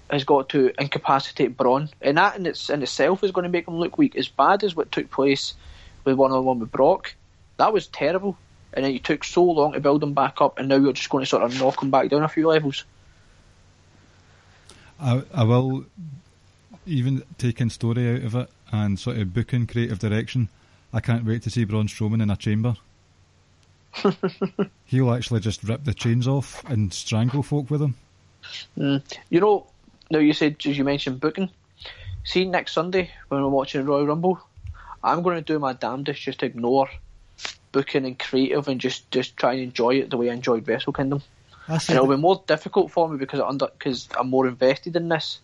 has 0.10 0.24
got 0.24 0.50
to 0.50 0.72
incapacitate 0.80 1.58
Braun, 1.58 1.90
and 2.02 2.18
that 2.18 2.38
in, 2.38 2.46
its, 2.46 2.70
in 2.70 2.82
itself 2.82 3.24
is 3.24 3.32
going 3.32 3.44
to 3.44 3.50
make 3.50 3.68
him 3.68 3.78
look 3.78 3.98
weak. 3.98 4.16
As 4.16 4.28
bad 4.28 4.64
as 4.64 4.76
what 4.76 4.92
took 4.92 5.12
place 5.12 5.54
with 6.06 6.16
one 6.16 6.32
on 6.32 6.46
one 6.46 6.60
with 6.60 6.72
Brock, 6.72 7.14
that 7.58 7.74
was 7.74 7.88
terrible 7.88 8.38
and 8.74 8.86
then 8.86 8.92
you 8.92 9.00
took 9.00 9.24
so 9.24 9.44
long 9.44 9.74
to 9.74 9.80
build 9.80 10.02
them 10.02 10.14
back 10.14 10.42
up, 10.42 10.60
and 10.60 10.68
now 10.68 10.76
you're 10.76 10.94
just 10.94 11.10
going 11.10 11.24
to 11.24 11.30
sort 11.30 11.44
of 11.44 11.60
knock 11.60 11.80
them 11.80 11.92
back 11.92 12.10
down 12.10 12.24
a 12.24 12.28
few 12.28 12.48
levels. 12.48 12.84
I, 15.00 15.24
I 15.34 15.44
will 15.44 15.86
even 16.86 17.24
taking 17.38 17.70
story 17.70 18.16
out 18.16 18.24
of 18.24 18.36
it 18.36 18.50
and 18.72 19.00
sort 19.00 19.18
of 19.18 19.34
booking 19.34 19.68
creative 19.68 20.00
direction. 20.00 20.50
I 20.94 21.00
can't 21.00 21.26
wait 21.26 21.44
to 21.44 21.50
see 21.50 21.66
Braun 21.66 21.88
Strowman 21.88 22.22
in 22.22 22.30
a 22.30 22.38
chamber. 22.38 22.76
He'll 24.86 25.14
actually 25.14 25.42
just 25.42 25.64
rip 25.64 25.84
the 25.84 25.94
chains 25.94 26.28
off 26.28 26.64
and 26.66 26.94
strangle 26.94 27.44
folk 27.44 27.70
with 27.70 27.82
them. 27.82 27.96
Mm. 28.78 29.04
You 29.30 29.40
know, 29.42 29.68
now 30.10 30.20
you 30.20 30.34
said 30.34 30.58
as 30.66 30.78
you 30.78 30.84
mentioned 30.84 31.20
booking. 31.20 31.50
See 32.24 32.46
next 32.46 32.74
Sunday 32.74 33.12
when 33.28 33.42
we're 33.42 33.50
watching 33.50 33.86
Royal 33.86 34.08
Rumble, 34.08 34.40
I'm 35.04 35.22
going 35.24 35.38
to 35.38 35.42
do 35.42 35.60
my 35.60 35.74
damnedest 35.74 36.22
just 36.22 36.40
to 36.40 36.46
ignore 36.46 36.90
booking 37.72 38.06
and 38.06 38.18
creative 38.18 38.68
and 38.68 38.80
just, 38.80 39.10
just 39.12 39.38
try 39.38 39.54
and 39.54 39.62
enjoy 39.62 39.96
it 39.96 40.10
the 40.10 40.18
way 40.18 40.30
I 40.30 40.34
enjoyed 40.34 40.68
Wrestle 40.68 40.94
Kingdom. 40.94 41.22
And 41.68 41.90
it'll 41.90 42.08
be 42.08 42.16
more 42.16 42.42
difficult 42.48 42.92
for 42.92 43.10
me 43.10 43.18
because 43.18 43.42
under 43.42 43.68
because 43.68 44.08
I'm 44.18 44.30
more 44.30 44.48
invested 44.48 44.96
in 44.96 45.10
this. 45.10 45.40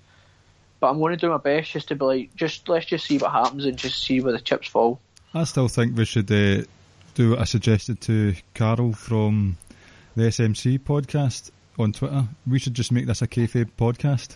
But 0.80 0.90
I'm 0.90 1.00
going 1.00 1.12
to 1.12 1.18
do 1.18 1.30
my 1.30 1.38
best 1.38 1.72
just 1.72 1.90
to 1.90 1.96
be 1.96 2.06
like, 2.06 2.36
just 2.36 2.70
let's 2.70 2.86
just 2.86 3.06
see 3.06 3.18
what 3.18 3.32
happens 3.32 3.66
and 3.66 3.78
just 3.78 4.02
see 4.04 4.22
where 4.22 4.32
the 4.32 4.40
chips 4.40 4.68
fall. 4.68 5.00
I 5.34 5.44
still 5.44 5.68
think 5.68 5.98
we 5.98 6.06
should 6.06 6.32
uh, 6.32 6.64
do 7.16 7.32
what 7.32 7.40
I 7.40 7.44
suggested 7.44 8.00
to 8.02 8.36
Carol 8.54 8.94
from 8.94 9.58
the 10.16 10.24
SMC 10.24 10.80
podcast 10.80 11.52
on 11.78 11.92
Twitter. 11.92 12.26
We 12.48 12.60
should 12.60 12.74
just 12.74 12.92
make 12.92 13.06
this 13.06 13.22
a 13.22 13.28
kayfabe 13.28 13.72
podcast. 13.78 14.36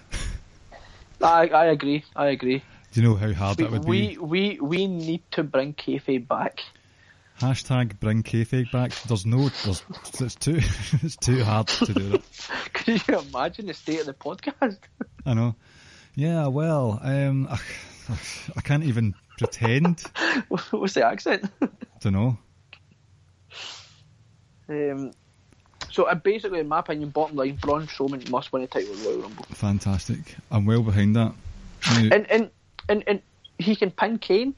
I 1.22 1.48
I 1.48 1.66
agree. 1.66 2.04
I 2.16 2.28
agree. 2.28 2.64
Do 2.92 3.02
you 3.02 3.08
know 3.08 3.16
how 3.16 3.32
hard 3.34 3.58
we, 3.58 3.64
that 3.64 3.72
would 3.72 3.86
we, 3.86 4.08
be? 4.10 4.18
We 4.18 4.60
we 4.60 4.88
need 4.88 5.22
to 5.32 5.44
bring 5.44 5.74
kayfabe 5.74 6.28
back. 6.28 6.64
Hashtag 7.40 8.00
bring 8.00 8.24
kayfabe 8.24 8.72
back. 8.72 8.92
There's 9.04 9.26
no, 9.26 9.50
there's, 9.64 9.84
it's 10.20 10.36
too, 10.36 10.60
it's 11.04 11.18
too 11.18 11.44
hard 11.44 11.68
to 11.68 11.94
do 11.94 12.10
that. 12.10 12.22
Can 12.74 13.00
you 13.08 13.20
imagine 13.20 13.68
the 13.68 13.76
state 13.76 14.00
of 14.00 14.08
the 14.08 14.14
podcast? 14.14 14.80
I 15.24 15.36
know. 15.36 15.56
Yeah, 16.16 16.48
well, 16.48 17.00
um, 17.04 17.48
I, 17.48 17.60
I 18.56 18.62
can't 18.62 18.84
even 18.86 19.14
pretend. 19.38 20.02
What's 20.48 20.96
the 20.96 21.06
accent? 21.06 21.46
I 21.62 21.68
don't 22.00 22.14
know. 22.14 22.38
Um, 24.68 25.12
so 25.92 26.06
uh, 26.06 26.16
basically, 26.16 26.60
in 26.60 26.68
my 26.68 26.80
opinion, 26.80 27.12
bottom 27.12 27.38
line, 27.38 27.60
Braun 27.62 27.86
Strowman 27.86 28.28
must 28.32 28.52
win 28.52 28.64
a 28.64 28.68
title 28.68 28.96
Royal 28.96 29.22
Rumble. 29.22 29.46
Fantastic. 29.52 30.38
I'm 30.50 30.66
well 30.66 30.82
behind 30.82 31.16
that. 31.16 31.36
And, 31.88 32.14
and, 32.32 32.50
and, 32.90 33.04
and 33.06 33.22
he 33.60 33.76
can 33.76 33.92
pin 33.92 34.18
Kane, 34.18 34.56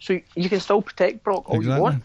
so 0.00 0.18
you 0.34 0.48
can 0.48 0.58
still 0.58 0.82
protect 0.82 1.22
Brock 1.22 1.48
all 1.48 1.56
exactly. 1.56 1.76
you 1.76 1.82
want 1.82 2.04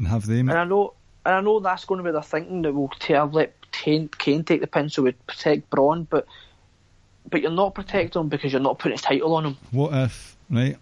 and 0.00 0.08
have 0.08 0.26
them. 0.26 0.48
And 0.48 0.58
I 0.58 0.64
know, 0.64 0.94
and 1.24 1.34
I 1.34 1.40
know 1.42 1.60
that's 1.60 1.84
going 1.84 1.98
to 1.98 2.04
be 2.04 2.10
the 2.10 2.22
thinking 2.22 2.62
that 2.62 2.72
we'll 2.72 2.88
tell, 2.88 3.28
let 3.28 3.54
Kane, 3.70 4.08
Kane 4.08 4.42
take 4.42 4.62
the 4.62 4.66
pin 4.66 4.88
so 4.88 5.02
we 5.02 5.12
protect 5.12 5.70
Braun, 5.70 6.04
but 6.10 6.26
but 7.28 7.42
you're 7.42 7.50
not 7.50 7.74
protecting 7.74 8.22
him 8.22 8.28
because 8.28 8.50
you're 8.50 8.62
not 8.62 8.78
putting 8.78 8.98
a 8.98 9.00
title 9.00 9.34
on 9.34 9.44
him. 9.44 9.56
What 9.70 9.92
if, 9.92 10.36
right? 10.48 10.76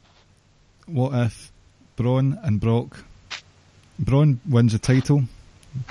What 0.87 1.13
if 1.27 1.53
Braun 1.97 2.39
and 2.43 2.61
Brock, 2.61 3.05
Braun 3.99 4.41
wins 4.49 4.73
the 4.73 4.79
title, 4.79 5.25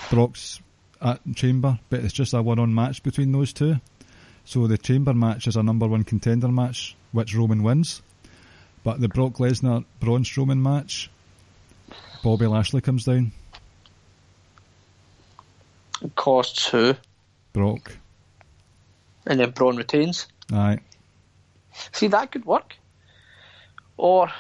Brock's 0.10 0.62
at 1.02 1.20
Chamber, 1.36 1.78
but 1.90 1.99
it's 1.99 2.14
just 2.14 2.34
a 2.34 2.41
one-on 2.41 2.74
match 2.74 3.04
between 3.04 3.34
those 3.34 3.54
two. 3.54 3.76
So 4.45 4.66
the 4.66 4.78
Chamber 4.78 5.14
match 5.14 5.48
is 5.48 5.58
a 5.58 5.62
number 5.62 5.86
one 5.86 6.06
contender 6.06 6.48
match, 6.48 6.95
which 7.12 7.36
Roman 7.36 7.62
wins. 7.62 8.02
But 8.84 9.02
the 9.02 9.10
Brock 9.10 9.34
Lesnar 9.34 9.84
Braun 9.99 10.24
Strowman 10.24 10.60
match 10.60 11.12
Bobby 12.23 12.48
Lashley 12.48 12.81
comes 12.81 13.06
down? 13.06 13.31
Costs 16.15 16.68
who? 16.68 16.95
Brock. 17.53 17.98
And 19.26 19.39
then 19.39 19.52
Braun 19.52 19.77
retains? 19.77 20.27
Aye. 20.52 20.80
See, 21.91 22.07
that 22.07 22.31
could 22.31 22.45
work. 22.45 22.76
Or 23.98 24.31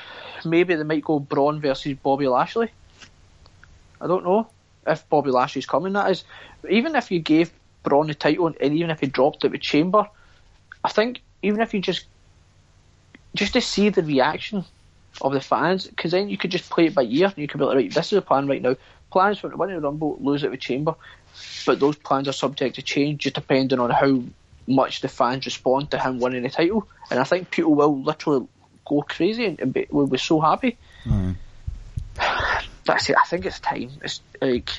maybe 0.45 0.75
they 0.75 0.83
might 0.83 1.03
go 1.03 1.19
Braun 1.19 1.59
versus 1.59 1.97
Bobby 2.01 2.27
Lashley. 2.27 2.69
I 3.99 4.07
don't 4.07 4.23
know 4.23 4.47
if 4.85 5.07
Bobby 5.09 5.31
Lashley's 5.31 5.65
coming. 5.65 5.93
That 5.93 6.11
is, 6.11 6.23
even 6.69 6.95
if 6.95 7.11
you 7.11 7.19
gave 7.19 7.51
Braun 7.83 8.07
the 8.07 8.13
title 8.13 8.47
and 8.47 8.73
even 8.73 8.91
if 8.91 8.99
he 8.99 9.07
dropped 9.07 9.43
it 9.43 9.51
with 9.51 9.61
Chamber, 9.61 10.07
I 10.83 10.89
think 10.89 11.21
even 11.41 11.61
if 11.61 11.73
you 11.73 11.81
just 11.81 12.05
just 13.35 13.53
to 13.53 13.61
see 13.61 13.89
the 13.89 14.03
reaction 14.03 14.65
of 15.21 15.33
the 15.33 15.41
fans, 15.41 15.87
because 15.87 16.11
then 16.11 16.29
you 16.29 16.37
could 16.37 16.51
just 16.51 16.69
play 16.69 16.87
it 16.87 16.95
by 16.95 17.03
ear. 17.03 17.27
And 17.27 17.37
you 17.37 17.47
could 17.47 17.59
be 17.59 17.65
like, 17.65 17.75
right, 17.75 17.93
this 17.93 18.11
is 18.11 18.17
a 18.17 18.21
plan 18.21 18.47
right 18.47 18.61
now. 18.61 18.75
Plans 19.11 19.39
for 19.39 19.49
winning 19.49 19.75
the 19.75 19.81
Rumble, 19.81 20.17
lose 20.19 20.43
it 20.43 20.51
with 20.51 20.59
Chamber, 20.59 20.95
but 21.65 21.79
those 21.79 21.95
plans 21.95 22.27
are 22.27 22.33
subject 22.33 22.75
to 22.75 22.81
change 22.81 23.21
just 23.21 23.35
depending 23.35 23.79
on 23.79 23.89
how 23.89 24.21
much 24.67 25.01
the 25.01 25.07
fans 25.07 25.45
respond 25.45 25.91
to 25.91 25.99
him 25.99 26.19
winning 26.19 26.43
the 26.43 26.49
title. 26.49 26.87
And 27.09 27.19
I 27.19 27.23
think 27.23 27.51
people 27.51 27.73
will 27.73 28.01
literally 28.01 28.47
go 28.85 29.01
crazy 29.01 29.45
and, 29.45 29.73
be, 29.73 29.87
will 29.89 30.07
be 30.07 30.17
so 30.17 30.39
happy. 30.39 30.77
Mm. 31.05 31.35
That's 32.85 33.09
it. 33.09 33.15
I 33.21 33.27
think 33.27 33.45
it's 33.45 33.59
time. 33.59 33.91
It's 34.01 34.21
like 34.41 34.69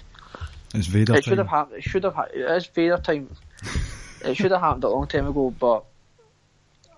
it's 0.75 0.87
Vader 0.87 1.15
it 1.15 1.17
time. 1.17 1.23
should 1.23 1.39
have 1.39 1.49
happened. 1.49 1.79
It 1.79 1.85
should 1.85 2.05
have. 2.05 2.15
Ha- 2.15 2.29
it 2.33 2.41
is 2.41 2.67
Vader 2.67 2.99
time. 2.99 3.35
it 4.25 4.35
should 4.35 4.51
have 4.51 4.61
happened 4.61 4.85
a 4.85 4.89
long 4.89 5.07
time 5.07 5.27
ago, 5.27 5.51
but 5.59 5.85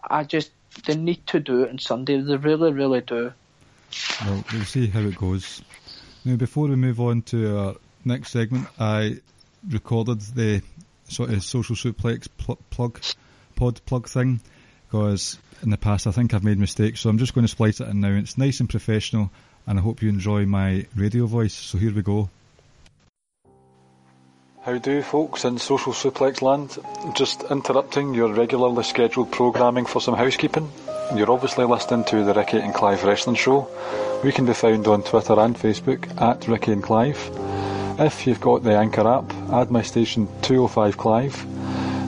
I 0.08 0.24
just 0.24 0.50
they 0.86 0.96
need 0.96 1.26
to 1.28 1.40
do 1.40 1.62
it 1.64 1.70
on 1.70 1.78
Sunday. 1.78 2.20
They 2.20 2.36
really, 2.36 2.72
really 2.72 3.00
do. 3.00 3.32
Well, 4.24 4.44
we'll 4.52 4.64
see 4.64 4.86
how 4.86 5.00
it 5.00 5.16
goes. 5.16 5.62
Now, 6.24 6.36
before 6.36 6.68
we 6.68 6.76
move 6.76 7.00
on 7.00 7.22
to 7.22 7.58
our 7.58 7.74
next 8.04 8.30
segment, 8.30 8.68
I 8.78 9.20
recorded 9.68 10.20
the 10.20 10.62
sort 11.08 11.30
of 11.30 11.36
uh, 11.36 11.40
social 11.40 11.76
suplex 11.76 12.28
pl- 12.36 12.58
plug, 12.70 13.00
pod 13.56 13.80
plug 13.86 14.08
thing, 14.08 14.40
because 14.86 15.38
in 15.62 15.70
the 15.70 15.76
past 15.78 16.06
I 16.06 16.12
think 16.12 16.34
I've 16.34 16.44
made 16.44 16.58
mistakes, 16.58 17.00
so 17.00 17.10
I'm 17.10 17.18
just 17.18 17.34
going 17.34 17.44
to 17.44 17.48
splice 17.48 17.80
it 17.80 17.88
in 17.88 18.00
now. 18.00 18.12
It's 18.12 18.38
nice 18.38 18.60
and 18.60 18.68
professional. 18.68 19.30
and 19.66 19.78
I 19.78 19.82
hope 19.82 20.02
you 20.02 20.08
enjoy 20.08 20.46
my 20.46 20.86
radio 20.94 21.26
voice. 21.26 21.54
So 21.54 21.78
here 21.78 21.92
we 21.92 22.02
go. 22.02 22.30
How 24.62 24.76
do, 24.76 25.00
folks, 25.00 25.46
in 25.46 25.56
social 25.56 25.94
suplex 25.94 26.42
land? 26.42 26.76
Just 27.16 27.44
interrupting 27.44 28.12
your 28.12 28.30
regularly 28.30 28.82
scheduled 28.82 29.32
programming 29.32 29.86
for 29.86 30.02
some 30.02 30.14
housekeeping. 30.14 30.70
You're 31.16 31.30
obviously 31.30 31.64
listening 31.64 32.04
to 32.04 32.22
the 32.24 32.34
Ricky 32.34 32.58
and 32.58 32.74
Clive 32.74 33.02
Wrestling 33.02 33.36
Show. 33.36 33.66
We 34.22 34.32
can 34.32 34.44
be 34.44 34.52
found 34.52 34.86
on 34.86 35.02
Twitter 35.02 35.40
and 35.40 35.56
Facebook 35.56 36.20
at 36.20 36.46
Ricky 36.46 36.72
and 36.72 36.82
Clive. 36.82 37.30
If 37.98 38.26
you've 38.26 38.42
got 38.42 38.62
the 38.62 38.76
Anchor 38.76 39.08
app, 39.08 39.32
add 39.50 39.70
my 39.70 39.80
station 39.80 40.28
205 40.42 40.98
Clive. 40.98 41.46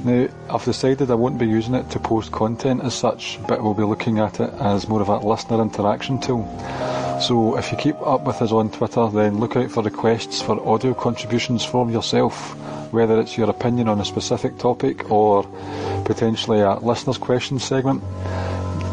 Now, 0.04 0.26
I've 0.50 0.64
decided 0.64 1.12
I 1.12 1.14
won't 1.14 1.38
be 1.38 1.46
using 1.46 1.74
it 1.74 1.88
to 1.90 2.00
post 2.00 2.32
content 2.32 2.82
as 2.82 2.92
such, 2.92 3.38
but 3.46 3.62
we'll 3.62 3.74
be 3.74 3.84
looking 3.84 4.18
at 4.18 4.40
it 4.40 4.52
as 4.54 4.88
more 4.88 5.00
of 5.00 5.08
a 5.08 5.18
listener 5.18 5.62
interaction 5.62 6.20
tool. 6.20 6.44
So 7.20 7.56
if 7.56 7.70
you 7.70 7.78
keep 7.78 8.00
up 8.00 8.24
with 8.24 8.42
us 8.42 8.50
on 8.50 8.70
Twitter, 8.70 9.08
then 9.08 9.38
look 9.38 9.54
out 9.54 9.70
for 9.70 9.80
requests 9.84 10.42
for 10.42 10.60
audio 10.68 10.92
contributions 10.92 11.64
from 11.64 11.88
yourself, 11.88 12.56
whether 12.92 13.20
it's 13.20 13.38
your 13.38 13.48
opinion 13.48 13.86
on 13.86 14.00
a 14.00 14.04
specific 14.04 14.58
topic 14.58 15.08
or 15.08 15.44
potentially 16.04 16.62
a 16.62 16.74
listener's 16.80 17.18
question 17.18 17.60
segment. 17.60 18.02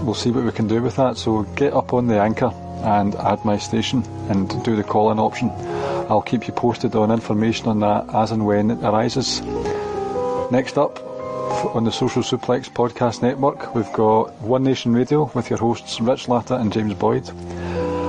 We'll 0.04 0.14
see 0.14 0.30
what 0.30 0.46
we 0.46 0.52
can 0.52 0.68
do 0.68 0.80
with 0.80 0.96
that. 0.98 1.18
So 1.18 1.42
get 1.56 1.74
up 1.74 1.92
on 1.92 2.06
the 2.06 2.22
anchor 2.22 2.54
and 2.84 3.16
add 3.16 3.44
my 3.44 3.58
station 3.58 4.04
and 4.30 4.64
do 4.64 4.76
the 4.76 4.84
call-in 4.84 5.18
option. 5.18 5.50
I'll 6.08 6.22
keep 6.22 6.48
you 6.48 6.54
posted 6.54 6.96
on 6.96 7.10
information 7.10 7.68
on 7.68 7.80
that 7.80 8.14
as 8.14 8.32
and 8.32 8.46
when 8.46 8.70
it 8.70 8.84
arises. 8.84 9.42
Next 10.52 10.80
up, 10.80 11.00
on 11.76 11.84
the 11.84 11.92
Social 11.92 12.24
Suplex 12.24 12.72
Podcast 12.72 13.22
Network, 13.22 13.76
we've 13.76 13.94
got 13.94 14.34
One 14.42 14.64
Nation 14.64 14.94
Radio 14.94 15.30
with 15.36 15.52
your 15.52 15.60
hosts 15.60 16.02
Rich 16.02 16.28
Latta 16.28 16.56
and 16.56 16.74
James 16.74 16.96
Boyd. 16.96 17.30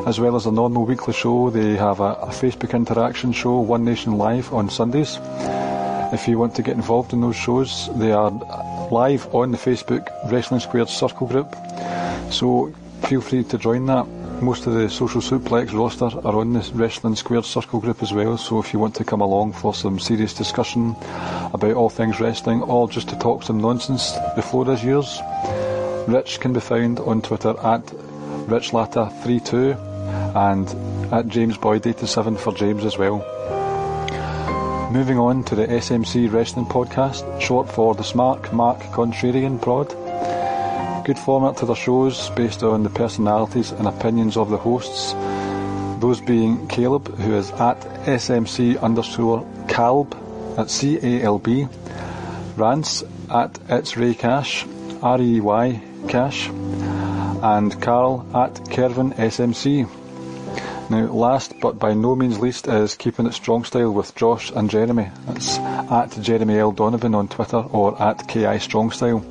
As 0.06 0.18
well 0.18 0.34
as 0.36 0.46
a 0.46 0.50
normal 0.50 0.86
weekly 0.86 1.12
show, 1.12 1.50
they 1.50 1.76
have 1.76 2.00
a, 2.00 2.14
a 2.14 2.28
Facebook 2.28 2.72
interaction 2.74 3.32
show, 3.32 3.60
One 3.60 3.84
Nation 3.84 4.16
Live, 4.16 4.54
on 4.54 4.70
Sundays. 4.70 5.18
If 6.14 6.26
you 6.26 6.38
want 6.38 6.54
to 6.54 6.62
get 6.62 6.76
involved 6.76 7.12
in 7.12 7.20
those 7.20 7.36
shows, 7.36 7.90
they 7.96 8.12
are 8.12 8.30
live 8.90 9.34
on 9.34 9.50
the 9.50 9.58
Facebook 9.58 10.08
Wrestling 10.32 10.60
Squared 10.60 10.88
Circle 10.88 11.26
group. 11.26 11.54
So 12.30 12.72
feel 13.02 13.20
free 13.20 13.44
to 13.44 13.58
join 13.58 13.84
that. 13.86 14.06
Most 14.40 14.66
of 14.66 14.72
the 14.72 14.88
Social 14.88 15.20
Suplex 15.20 15.72
roster 15.74 16.06
are 16.26 16.36
on 16.36 16.54
the 16.54 16.70
Wrestling 16.74 17.14
Squared 17.14 17.44
Circle 17.44 17.78
group 17.80 18.02
as 18.02 18.14
well, 18.14 18.38
so 18.38 18.58
if 18.58 18.72
you 18.72 18.78
want 18.78 18.94
to 18.94 19.04
come 19.04 19.20
along 19.20 19.52
for 19.52 19.74
some 19.74 19.98
serious 19.98 20.32
discussion 20.32 20.96
about 21.52 21.74
all 21.74 21.90
things 21.90 22.20
wrestling 22.20 22.62
or 22.62 22.88
just 22.88 23.10
to 23.10 23.18
talk 23.18 23.42
some 23.42 23.60
nonsense, 23.60 24.12
the 24.36 24.42
floor 24.42 24.70
is 24.70 24.82
yours. 24.82 25.20
Rich 26.08 26.40
can 26.40 26.54
be 26.54 26.60
found 26.60 27.00
on 27.00 27.20
Twitter 27.20 27.50
at 27.50 27.84
RichLatta32 28.48 29.76
and 30.34 31.12
at 31.12 31.28
James 31.28 31.58
Boyd 31.58 31.86
87 31.86 32.38
for 32.38 32.54
James 32.54 32.86
as 32.86 32.96
well. 32.96 33.18
Moving 34.90 35.18
on 35.18 35.44
to 35.44 35.54
the 35.54 35.66
SMC 35.66 36.32
Wrestling 36.32 36.64
Podcast, 36.64 37.40
short 37.42 37.70
for 37.70 37.94
the 37.94 38.04
Smart 38.04 38.52
Mark 38.54 38.80
Contrarian 38.84 39.60
Prod. 39.60 39.94
Good 41.10 41.18
format 41.18 41.56
to 41.56 41.66
the 41.66 41.74
shows 41.74 42.30
based 42.36 42.62
on 42.62 42.84
the 42.84 42.88
personalities 42.88 43.72
and 43.72 43.88
opinions 43.88 44.36
of 44.36 44.48
the 44.48 44.56
hosts. 44.56 45.12
Those 46.00 46.20
being 46.20 46.68
Caleb, 46.68 47.12
who 47.16 47.34
is 47.34 47.50
at 47.50 47.80
SMC 48.06 48.80
underscore 48.80 49.44
Calb, 49.66 50.16
at 50.56 50.70
C 50.70 51.00
A 51.02 51.24
L 51.24 51.40
B, 51.40 51.66
Rance 52.54 53.02
at 53.28 53.58
It's 53.68 53.96
Ray 53.96 54.14
Cash, 54.14 54.64
R 55.02 55.20
E 55.20 55.40
Y 55.40 55.82
Cash, 56.06 56.48
and 56.48 57.82
Carl 57.82 58.24
at 58.32 58.54
Kervin 58.70 59.12
SMC. 59.14 59.88
Now, 60.90 61.12
last 61.12 61.54
but 61.60 61.80
by 61.80 61.92
no 61.92 62.14
means 62.14 62.38
least 62.38 62.68
is 62.68 62.94
Keeping 62.94 63.26
It 63.26 63.34
Strong 63.34 63.64
Style 63.64 63.90
with 63.90 64.14
Josh 64.14 64.52
and 64.52 64.70
Jeremy. 64.70 65.10
That's 65.26 65.58
at 65.58 66.16
Jeremy 66.22 66.60
L. 66.60 66.70
Donovan 66.70 67.16
on 67.16 67.26
Twitter 67.26 67.64
or 67.72 68.00
at 68.00 68.28
KI 68.28 68.60
Strong 68.60 68.92
Style. 68.92 69.24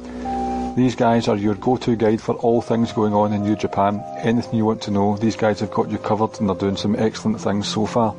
These 0.79 0.95
guys 0.95 1.27
are 1.27 1.35
your 1.35 1.55
go-to 1.55 1.97
guide 1.97 2.21
for 2.21 2.35
all 2.35 2.61
things 2.61 2.93
going 2.93 3.13
on 3.13 3.33
in 3.33 3.43
New 3.43 3.57
Japan. 3.57 4.01
Anything 4.19 4.55
you 4.55 4.63
want 4.63 4.81
to 4.83 4.91
know, 4.91 5.17
these 5.17 5.35
guys 5.35 5.59
have 5.59 5.71
got 5.71 5.91
you 5.91 5.97
covered 5.97 6.39
and 6.39 6.47
they're 6.47 6.55
doing 6.55 6.77
some 6.77 6.95
excellent 6.95 7.41
things 7.41 7.67
so 7.67 7.85
far. 7.85 8.15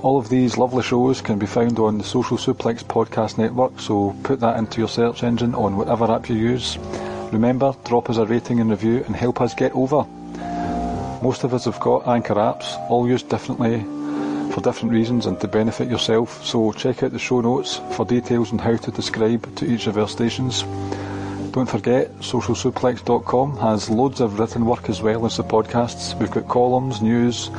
All 0.00 0.16
of 0.16 0.30
these 0.30 0.56
lovely 0.56 0.82
shows 0.82 1.20
can 1.20 1.38
be 1.38 1.44
found 1.44 1.78
on 1.78 1.98
the 1.98 2.04
Social 2.04 2.38
Suplex 2.38 2.82
Podcast 2.82 3.36
Network, 3.36 3.78
so 3.80 4.16
put 4.22 4.40
that 4.40 4.56
into 4.56 4.78
your 4.78 4.88
search 4.88 5.24
engine 5.24 5.54
on 5.54 5.76
whatever 5.76 6.10
app 6.10 6.30
you 6.30 6.36
use. 6.36 6.78
Remember, 7.32 7.74
drop 7.84 8.08
us 8.08 8.16
a 8.16 8.24
rating 8.24 8.58
and 8.58 8.70
review 8.70 9.04
and 9.04 9.14
help 9.14 9.42
us 9.42 9.52
get 9.52 9.72
over. 9.74 10.06
Most 11.22 11.44
of 11.44 11.52
us 11.52 11.66
have 11.66 11.78
got 11.80 12.08
Anchor 12.08 12.36
apps, 12.36 12.78
all 12.88 13.06
used 13.06 13.28
differently 13.28 13.80
for 14.54 14.62
different 14.62 14.92
reasons 14.92 15.26
and 15.26 15.38
to 15.42 15.48
benefit 15.48 15.90
yourself, 15.90 16.42
so 16.42 16.72
check 16.72 17.02
out 17.02 17.12
the 17.12 17.18
show 17.18 17.42
notes 17.42 17.82
for 17.94 18.06
details 18.06 18.52
on 18.52 18.58
how 18.58 18.74
to 18.74 18.90
describe 18.90 19.54
to 19.56 19.70
each 19.70 19.86
of 19.86 19.98
our 19.98 20.08
stations. 20.08 20.64
Don't 21.52 21.68
forget, 21.68 22.10
socialsuplex.com 22.20 23.58
has 23.58 23.90
loads 23.90 24.22
of 24.22 24.38
written 24.38 24.64
work 24.64 24.88
as 24.88 25.02
well 25.02 25.26
as 25.26 25.36
the 25.36 25.44
podcasts. 25.44 26.18
We've 26.18 26.30
got 26.30 26.48
columns, 26.48 27.02
news, 27.02 27.50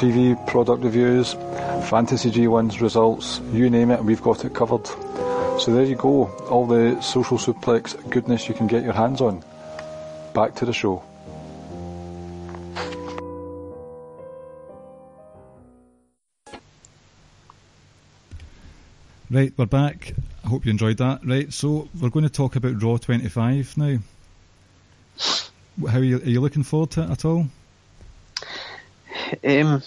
TV 0.00 0.34
product 0.48 0.82
reviews, 0.82 1.34
fantasy 1.88 2.32
G1s 2.32 2.80
results, 2.80 3.40
you 3.52 3.70
name 3.70 3.92
it, 3.92 4.02
we've 4.02 4.20
got 4.20 4.44
it 4.44 4.54
covered. 4.54 4.88
So 5.60 5.66
there 5.68 5.84
you 5.84 5.94
go, 5.94 6.26
all 6.50 6.66
the 6.66 7.00
social 7.00 7.38
suplex 7.38 7.94
goodness 8.10 8.48
you 8.48 8.54
can 8.54 8.66
get 8.66 8.82
your 8.82 8.94
hands 8.94 9.20
on. 9.20 9.44
Back 10.34 10.56
to 10.56 10.64
the 10.64 10.72
show. 10.72 11.04
Right, 19.32 19.50
we're 19.56 19.64
back. 19.64 20.12
I 20.44 20.48
hope 20.48 20.66
you 20.66 20.70
enjoyed 20.70 20.98
that. 20.98 21.20
Right, 21.24 21.50
so 21.50 21.88
we're 21.98 22.10
going 22.10 22.26
to 22.26 22.30
talk 22.30 22.54
about 22.54 22.82
Raw 22.82 22.98
25 22.98 23.78
now. 23.78 23.98
How 25.88 25.96
are 25.96 26.04
you, 26.04 26.18
are 26.18 26.28
you 26.28 26.38
looking 26.42 26.64
forward 26.64 26.90
to 26.90 27.04
it 27.04 27.10
at 27.10 27.24
all? 27.24 27.46
Um, 29.42 29.82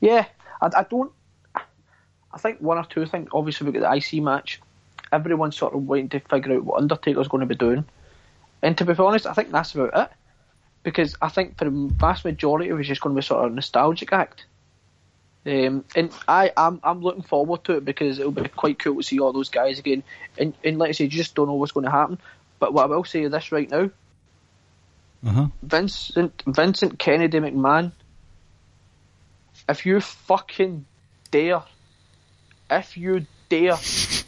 yeah, 0.00 0.26
I, 0.62 0.66
I 0.66 0.86
don't. 0.88 1.10
I 1.56 2.38
think 2.38 2.60
one 2.60 2.78
or 2.78 2.84
two 2.84 3.06
things. 3.06 3.28
Obviously, 3.32 3.68
we've 3.68 3.82
got 3.82 3.90
the 3.90 3.96
IC 3.96 4.22
match. 4.22 4.60
Everyone's 5.10 5.56
sort 5.56 5.74
of 5.74 5.84
waiting 5.84 6.10
to 6.10 6.20
figure 6.20 6.54
out 6.54 6.64
what 6.64 6.80
Undertaker's 6.80 7.26
going 7.26 7.40
to 7.40 7.46
be 7.46 7.56
doing. 7.56 7.84
And 8.62 8.78
to 8.78 8.84
be 8.84 8.94
honest, 8.96 9.26
I 9.26 9.32
think 9.32 9.50
that's 9.50 9.74
about 9.74 9.98
it. 9.98 10.10
Because 10.84 11.16
I 11.20 11.28
think 11.28 11.58
for 11.58 11.64
the 11.64 11.92
vast 11.96 12.24
majority, 12.24 12.68
it 12.68 12.74
was 12.74 12.86
just 12.86 13.00
going 13.00 13.16
to 13.16 13.18
be 13.18 13.26
sort 13.26 13.44
of 13.44 13.50
a 13.50 13.54
nostalgic 13.56 14.12
act. 14.12 14.44
Um, 15.46 15.84
and 15.94 16.10
I, 16.26 16.52
I'm, 16.56 16.80
I'm 16.82 17.02
looking 17.02 17.22
forward 17.22 17.64
to 17.64 17.76
it 17.76 17.84
because 17.84 18.18
it'll 18.18 18.32
be 18.32 18.48
quite 18.48 18.78
cool 18.78 18.96
to 18.96 19.02
see 19.02 19.20
all 19.20 19.32
those 19.32 19.50
guys 19.50 19.78
again. 19.78 20.02
And, 20.38 20.54
and 20.64 20.78
like 20.78 20.88
I 20.88 20.92
say, 20.92 21.04
you 21.04 21.10
just 21.10 21.34
don't 21.34 21.46
know 21.48 21.54
what's 21.54 21.72
going 21.72 21.84
to 21.84 21.90
happen. 21.90 22.18
But 22.58 22.72
what 22.72 22.84
I 22.84 22.86
will 22.86 23.04
say 23.04 23.22
is 23.24 23.30
this 23.32 23.52
right 23.52 23.70
now: 23.70 23.90
Uh-huh. 25.26 25.46
Vincent, 25.62 26.42
Vincent 26.46 26.98
Kennedy 26.98 27.38
McMahon. 27.40 27.92
If 29.68 29.84
you 29.84 30.00
fucking 30.00 30.86
dare, 31.30 31.62
if 32.70 32.96
you 32.96 33.26
dare, 33.48 33.76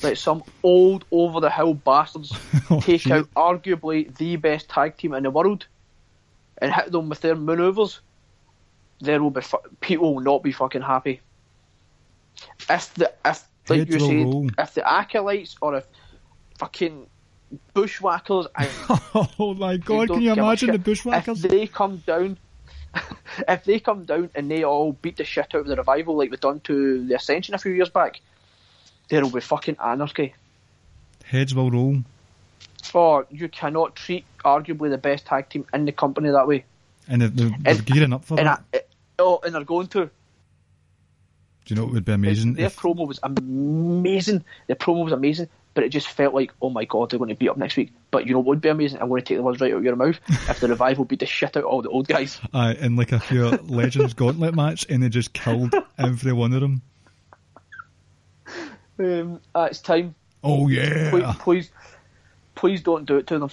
let 0.03 0.19
some 0.19 0.43
old 0.63 1.05
over 1.11 1.41
the 1.41 1.51
hill 1.51 1.75
bastards 1.75 2.33
Oh, 2.71 2.81
take 2.81 3.03
shit. 3.03 3.13
out 3.13 3.29
arguably 3.35 4.15
the 4.17 4.37
best 4.37 4.69
tag 4.69 4.97
team 4.97 5.15
in 5.15 5.23
the 5.23 5.31
world 5.31 5.67
and 6.59 6.73
hit 6.75 6.91
them 6.91 7.09
with 7.09 7.21
their 7.21 7.37
manoeuvres, 7.37 8.01
there 9.01 9.23
will 9.23 9.31
be 9.31 9.41
fu- 9.43 9.59
people 9.81 10.15
will 10.15 10.23
not 10.23 10.43
be 10.43 10.53
fucking 10.53 10.83
happy. 10.83 11.21
If 12.69 12.93
the 12.95 13.13
if 13.25 13.45
like 13.69 13.79
Heads 13.81 13.91
you 13.95 14.01
said, 14.01 14.25
roll. 14.25 14.51
if 14.59 14.75
the 14.75 14.89
acolytes 14.91 15.57
or 15.61 15.77
if 15.77 15.87
fucking 16.59 17.07
bushwhackers 17.75 18.47
and 18.57 18.69
Oh 19.39 19.55
my 19.55 19.77
god, 19.77 20.09
can 20.09 20.21
you 20.23 20.33
imagine 20.33 20.71
the 20.73 20.79
bushwhackers? 20.79 21.45
If 21.45 21.51
they 21.51 21.67
come 21.67 21.99
down, 22.07 22.39
if 23.49 23.65
they 23.65 23.81
come 23.81 24.05
down 24.05 24.31
and 24.35 24.51
they 24.51 24.65
all 24.65 24.93
beat 24.93 25.17
the 25.17 25.25
shit 25.25 25.55
out 25.55 25.61
of 25.63 25.67
the 25.67 25.77
revival 25.77 26.17
like 26.17 26.31
we 26.31 26.37
done 26.37 26.61
to 26.61 27.07
the 27.07 27.15
Ascension 27.15 27.55
a 27.55 27.59
few 27.59 27.73
years 27.73 27.89
back, 27.91 28.21
there 29.09 29.23
will 29.23 29.31
be 29.31 29.41
fucking 29.41 29.77
anarchy. 29.83 30.35
Heads 31.25 31.55
will 31.55 31.71
roll. 31.71 31.97
Or 32.95 33.27
you 33.31 33.49
cannot 33.49 33.97
treat 33.97 34.25
arguably 34.45 34.91
the 34.91 34.99
best 34.99 35.27
tag 35.27 35.49
team 35.49 35.67
in 35.75 35.85
the 35.87 35.93
company 35.93 36.31
that 36.31 36.47
way. 36.47 36.65
And 37.09 37.21
they're, 37.23 37.29
they're, 37.29 37.49
they're 37.61 37.75
And- 37.75 37.87
gearing 37.87 38.13
up 38.13 38.25
for 38.25 38.39
And 38.39 38.47
that. 38.47 38.63
I, 38.73 38.81
oh, 39.19 39.41
and 39.45 39.55
they're 39.55 39.65
going 39.65 39.89
to. 39.89 40.11
Do 41.65 41.75
you 41.75 41.77
know 41.77 41.85
what 41.85 41.95
would 41.95 42.05
be 42.05 42.13
amazing? 42.13 42.55
Their 42.55 42.67
If, 42.67 42.77
promo 42.77 43.07
was 43.07 43.19
amazing. 43.23 44.45
Their 44.69 44.77
promo 44.77 45.05
was 45.05 45.13
amazing, 45.13 45.49
but 45.75 45.83
it 45.83 45.89
just 45.89 46.07
felt 46.09 46.33
like, 46.33 46.53
oh 46.63 46.71
my 46.71 46.85
god, 46.85 47.11
they're 47.11 47.19
going 47.19 47.31
to 47.31 47.35
beat 47.35 47.49
up 47.49 47.57
next 47.57 47.77
week. 47.77 47.93
But 48.13 48.27
you 48.27 48.33
know 48.33 48.39
what 48.39 48.47
would 48.47 48.61
be 48.61 48.69
amazing? 48.69 49.01
I'm 49.01 49.09
going 49.09 49.21
to 49.21 49.27
take 49.27 49.37
the 49.37 49.43
words 49.43 49.61
right 49.61 49.73
out 49.73 49.79
of 49.79 49.85
your 49.85 49.97
mouth. 49.97 50.21
if 50.29 50.61
the 50.61 50.69
revival 50.69 51.05
beat 51.05 51.21
the 51.21 51.27
shit 51.27 51.57
out 51.57 51.65
of 51.65 51.65
all 51.65 51.83
the 51.83 51.89
old 51.89 52.07
guys. 52.07 52.41
uh, 52.55 52.75
in 52.79 52.95
like 52.95 53.13
a 53.13 53.19
few 53.19 53.49
Legends 53.65 54.15
Gauntlet 54.15 54.55
match, 54.55 54.87
and 54.89 55.03
they 55.03 55.09
just 55.09 55.33
killed 55.33 55.75
every 55.99 56.33
one 56.33 56.53
of 56.53 56.61
them. 56.61 56.83
Um, 58.99 59.41
uh, 59.55 59.69
it's 59.71 59.81
time. 59.81 60.15
Oh 60.45 60.67
Please, 60.67 60.77
yeah! 60.77 61.35
please, 61.41 61.71
please 62.55 62.83
don't 62.83 63.05
do 63.05 63.17
it 63.17 63.27
to 63.27 63.39
them. 63.41 63.51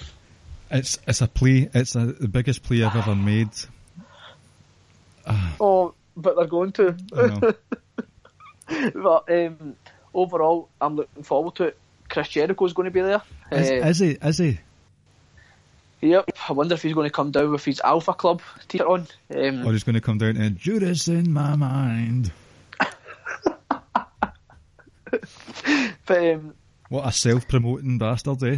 It's 0.69 0.99
it's 1.07 1.22
a 1.22 1.27
plea. 1.27 1.69
It's 1.73 1.95
a, 1.95 2.06
the 2.06 2.27
biggest 2.27 2.64
plea 2.64 2.84
I've 2.84 2.95
ever 2.95 3.15
made. 3.15 3.49
Oh, 5.60 5.94
but 6.16 6.36
they're 6.36 6.45
going 6.48 6.72
to. 6.74 6.95
I 7.16 7.28
know. 7.28 7.54
But 8.95 9.30
um, 9.30 9.76
overall, 10.14 10.70
I'm 10.80 10.95
looking 10.95 11.24
forward 11.24 11.56
to 11.56 11.66
it. 11.66 11.78
Chris 12.10 12.30
Jericho's 12.30 12.74
going 12.74 12.86
to 12.86 12.91
be 12.91 13.02
there. 13.02 13.22
Is, 13.52 13.70
Uh, 13.70 13.88
is 13.88 14.00
he? 14.00 14.12
Is 14.12 14.38
he? 14.38 14.60
Yep. 16.02 16.30
I 16.50 16.54
wonder 16.54 16.74
if 16.76 16.82
he's 16.82 16.94
going 16.94 17.08
to 17.08 17.14
come 17.14 17.32
down 17.32 17.52
with 17.52 17.64
his 17.64 17.82
Alpha 17.82 18.14
Club 18.14 18.41
t-shirt 18.68 18.88
on. 18.88 19.08
Um, 19.36 19.66
Or 19.68 19.72
he's 19.74 19.84
going 19.84 19.95
to 19.95 20.02
come 20.02 20.18
down 20.18 20.38
and 20.38 20.58
Judas 20.58 21.08
in 21.08 21.32
my 21.34 21.56
mind. 21.56 22.32
but 26.06 26.34
um, 26.34 26.54
What 26.90 27.08
a 27.08 27.12
self-promoting 27.12 27.98
bastard, 27.98 28.44
eh? 28.44 28.58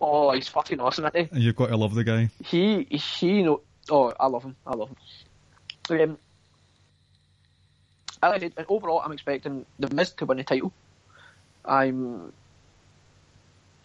oh, 0.00 0.32
he's 0.32 0.48
fucking 0.48 0.80
awesome, 0.80 1.06
isn't 1.06 1.16
he? 1.16 1.28
And 1.34 1.42
you've 1.42 1.56
got 1.56 1.68
to 1.68 1.76
love 1.76 1.94
the 1.94 2.04
guy. 2.04 2.30
He 2.44 2.84
he 2.84 3.42
know. 3.42 3.60
Oh, 3.90 4.12
I 4.18 4.26
love 4.28 4.44
him. 4.44 4.56
I 4.66 4.74
love 4.74 4.90
him. 4.90 6.00
Um, 6.00 6.18
I 8.22 8.28
like 8.28 8.42
it, 8.42 8.52
and 8.56 8.66
overall, 8.68 9.00
I'm 9.04 9.12
expecting 9.12 9.66
the 9.78 9.92
Miz 9.94 10.12
to 10.12 10.26
win 10.26 10.38
the 10.38 10.44
title. 10.44 10.72
I'm 11.64 12.32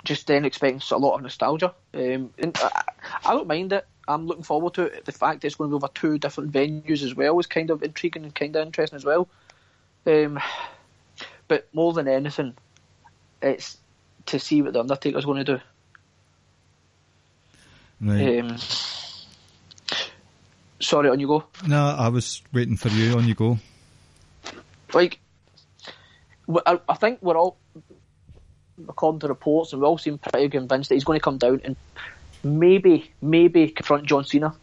just 0.04 0.28
then 0.28 0.46
expecting 0.46 0.82
a 0.92 0.98
lot 0.98 1.16
of 1.16 1.24
nostalgia. 1.24 1.74
Um, 1.94 2.32
and 2.38 2.58
I, 2.62 2.84
I 3.26 3.34
don't 3.34 3.48
mind 3.48 3.74
it. 3.74 3.86
I'm 4.08 4.28
looking 4.28 4.44
forward 4.44 4.76
to 4.76 4.84
it. 4.84 5.06
The 5.06 5.12
fact 5.12 5.42
that 5.42 5.48
it's 5.48 5.56
going 5.56 5.72
to 5.72 5.74
be 5.74 5.78
over 5.78 5.92
two 5.94 6.20
different 6.20 6.52
venues 6.52 7.02
as 7.02 7.16
well 7.16 7.40
is 7.40 7.48
kind 7.48 7.72
of 7.72 7.82
intriguing 7.82 8.24
and 8.24 8.36
kind 8.36 8.56
of 8.56 8.66
interesting 8.66 8.98
as 8.98 9.06
well. 9.06 9.28
Um, 10.06 10.40
but 11.48 11.68
more 11.74 11.94
than 11.94 12.08
anything, 12.08 12.56
it's 13.42 13.78
to 14.28 14.40
see 14.40 14.62
what 14.62 14.74
the 14.74 14.80
Undertaker's 14.80 15.26
going 15.26 15.44
to 15.44 15.58
do. 15.58 15.62
Right. 18.02 18.40
Um, 18.40 18.58
sorry, 20.80 21.10
on 21.10 21.20
you 21.20 21.28
go. 21.28 21.44
no, 21.68 21.84
I 21.98 22.10
was 22.10 22.42
waiting 22.54 22.78
for 22.78 22.90
you. 22.90 23.18
On 23.18 23.28
you 23.28 23.36
go. 23.36 23.58
Like, 24.94 25.20
I 26.48 26.94
think 26.96 27.20
we're 27.22 27.36
all, 27.38 27.58
according 28.88 29.20
to 29.22 29.28
reports, 29.28 29.74
and 29.74 29.82
we 29.82 29.88
all 29.88 29.98
seem 29.98 30.18
pretty 30.18 30.50
convinced 30.50 30.90
that 30.90 30.96
he's 30.96 31.04
going 31.04 31.20
to 31.20 31.24
come 31.24 31.38
down 31.38 31.62
and 31.64 31.76
maybe, 32.44 33.12
maybe 33.22 33.68
confront 33.70 34.06
John 34.06 34.24
Cena. 34.26 34.54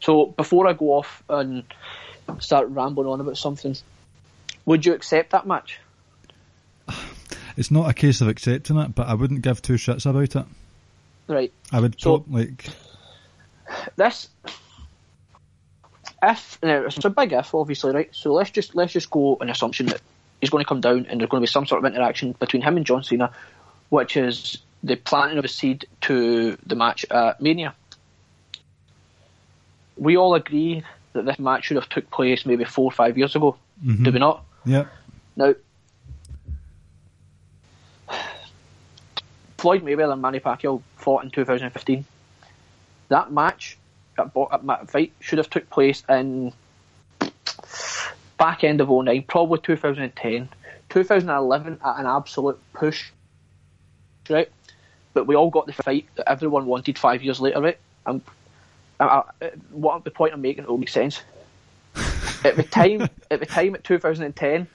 So 0.00 0.26
before 0.26 0.66
I 0.66 0.72
go 0.72 0.86
off 0.94 1.22
and 1.28 1.62
start 2.40 2.68
rambling 2.70 3.06
on 3.08 3.20
about 3.20 3.36
something, 3.36 3.76
would 4.64 4.84
you 4.86 4.94
accept 4.94 5.30
that 5.30 5.46
match? 5.46 5.78
It's 7.54 7.70
not 7.70 7.90
a 7.90 7.92
case 7.92 8.22
of 8.22 8.28
accepting 8.28 8.78
it, 8.78 8.94
but 8.94 9.08
I 9.08 9.12
wouldn't 9.12 9.42
give 9.42 9.60
two 9.60 9.74
shits 9.74 10.06
about 10.06 10.34
it. 10.34 10.46
Right. 11.28 11.52
I 11.70 11.80
would 11.80 12.00
So- 12.00 12.24
like 12.30 12.66
this 13.96 14.28
if 16.22 16.58
now 16.62 16.84
it's 16.84 17.04
a 17.04 17.10
big 17.10 17.32
if 17.32 17.54
obviously 17.54 17.92
right 17.92 18.08
so 18.12 18.32
let's 18.32 18.50
just 18.50 18.74
let's 18.74 18.92
just 18.92 19.10
go 19.10 19.36
an 19.40 19.50
assumption 19.50 19.86
that 19.86 20.00
he's 20.40 20.50
going 20.50 20.62
to 20.64 20.68
come 20.68 20.80
down 20.80 21.06
and 21.08 21.20
there's 21.20 21.28
going 21.30 21.40
to 21.40 21.46
be 21.46 21.50
some 21.50 21.66
sort 21.66 21.84
of 21.84 21.92
interaction 21.92 22.32
between 22.32 22.62
him 22.62 22.76
and 22.76 22.86
John 22.86 23.02
Cena 23.02 23.30
which 23.88 24.16
is 24.16 24.58
the 24.82 24.96
planting 24.96 25.38
of 25.38 25.44
a 25.44 25.48
seed 25.48 25.86
to 26.02 26.56
the 26.66 26.74
match 26.76 27.04
at 27.10 27.40
Mania 27.40 27.74
we 29.96 30.16
all 30.16 30.34
agree 30.34 30.82
that 31.12 31.24
this 31.26 31.38
match 31.38 31.64
should 31.64 31.76
have 31.76 31.88
took 31.88 32.10
place 32.10 32.46
maybe 32.46 32.64
four 32.64 32.84
or 32.86 32.92
five 32.92 33.18
years 33.18 33.34
ago 33.36 33.56
Mhm. 33.84 34.04
do 34.04 34.12
we 34.12 34.18
not 34.18 34.44
yeah. 34.64 34.84
now 35.36 35.54
Floyd 39.58 39.82
Mayweather 39.82 40.12
and 40.12 40.22
Manny 40.22 40.40
Pacquiao 40.40 40.82
fought 40.96 41.22
in 41.24 41.30
2015 41.30 42.04
that 43.12 43.32
match 43.32 43.78
that, 44.16 44.32
bo- 44.34 44.48
that 44.50 44.90
fight 44.90 45.12
should 45.20 45.38
have 45.38 45.50
took 45.50 45.68
place 45.70 46.02
in 46.08 46.52
back 48.38 48.64
end 48.64 48.80
of 48.80 48.88
09, 48.88 49.24
probably 49.28 49.60
2010, 49.60 50.48
2011 50.88 51.78
at 51.84 51.98
an 51.98 52.06
absolute 52.06 52.58
push, 52.72 53.10
right? 54.28 54.50
But 55.14 55.26
we 55.26 55.34
all 55.34 55.50
got 55.50 55.66
the 55.66 55.72
fight 55.72 56.06
that 56.16 56.28
everyone 56.28 56.66
wanted 56.66 56.98
five 56.98 57.22
years 57.22 57.40
later, 57.40 57.60
right? 57.60 57.78
And 58.06 58.22
I, 58.98 59.22
I, 59.40 59.50
what 59.70 60.04
the 60.04 60.10
point 60.10 60.34
I'm 60.34 60.40
making 60.40 60.64
It 60.64 60.70
will 60.70 60.78
make 60.78 60.88
sense. 60.88 61.22
at 62.44 62.56
the 62.56 62.62
time, 62.64 63.08
at 63.30 63.40
the 63.40 63.46
time 63.46 63.74
at 63.74 63.84
2010, 63.84 64.66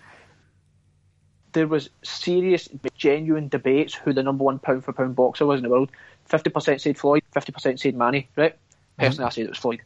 there 1.53 1.67
was 1.67 1.89
serious, 2.03 2.69
genuine 2.95 3.47
debates 3.47 3.95
who 3.95 4.13
the 4.13 4.21
number 4.21 4.43
one 4.43 4.59
pound 4.59 4.85
for 4.85 4.93
pound 4.93 5.15
boxer 5.15 5.45
was 5.45 5.57
in 5.57 5.63
the 5.63 5.69
world. 5.69 5.89
Fifty 6.27 6.49
percent 6.49 6.81
said 6.81 6.97
Floyd, 6.97 7.23
fifty 7.33 7.51
percent 7.51 7.79
said 7.79 7.95
Manny. 7.95 8.29
Right? 8.35 8.55
Personally, 8.97 9.27
I 9.27 9.29
said 9.29 9.45
it 9.45 9.49
was 9.49 9.57
Floyd. 9.57 9.81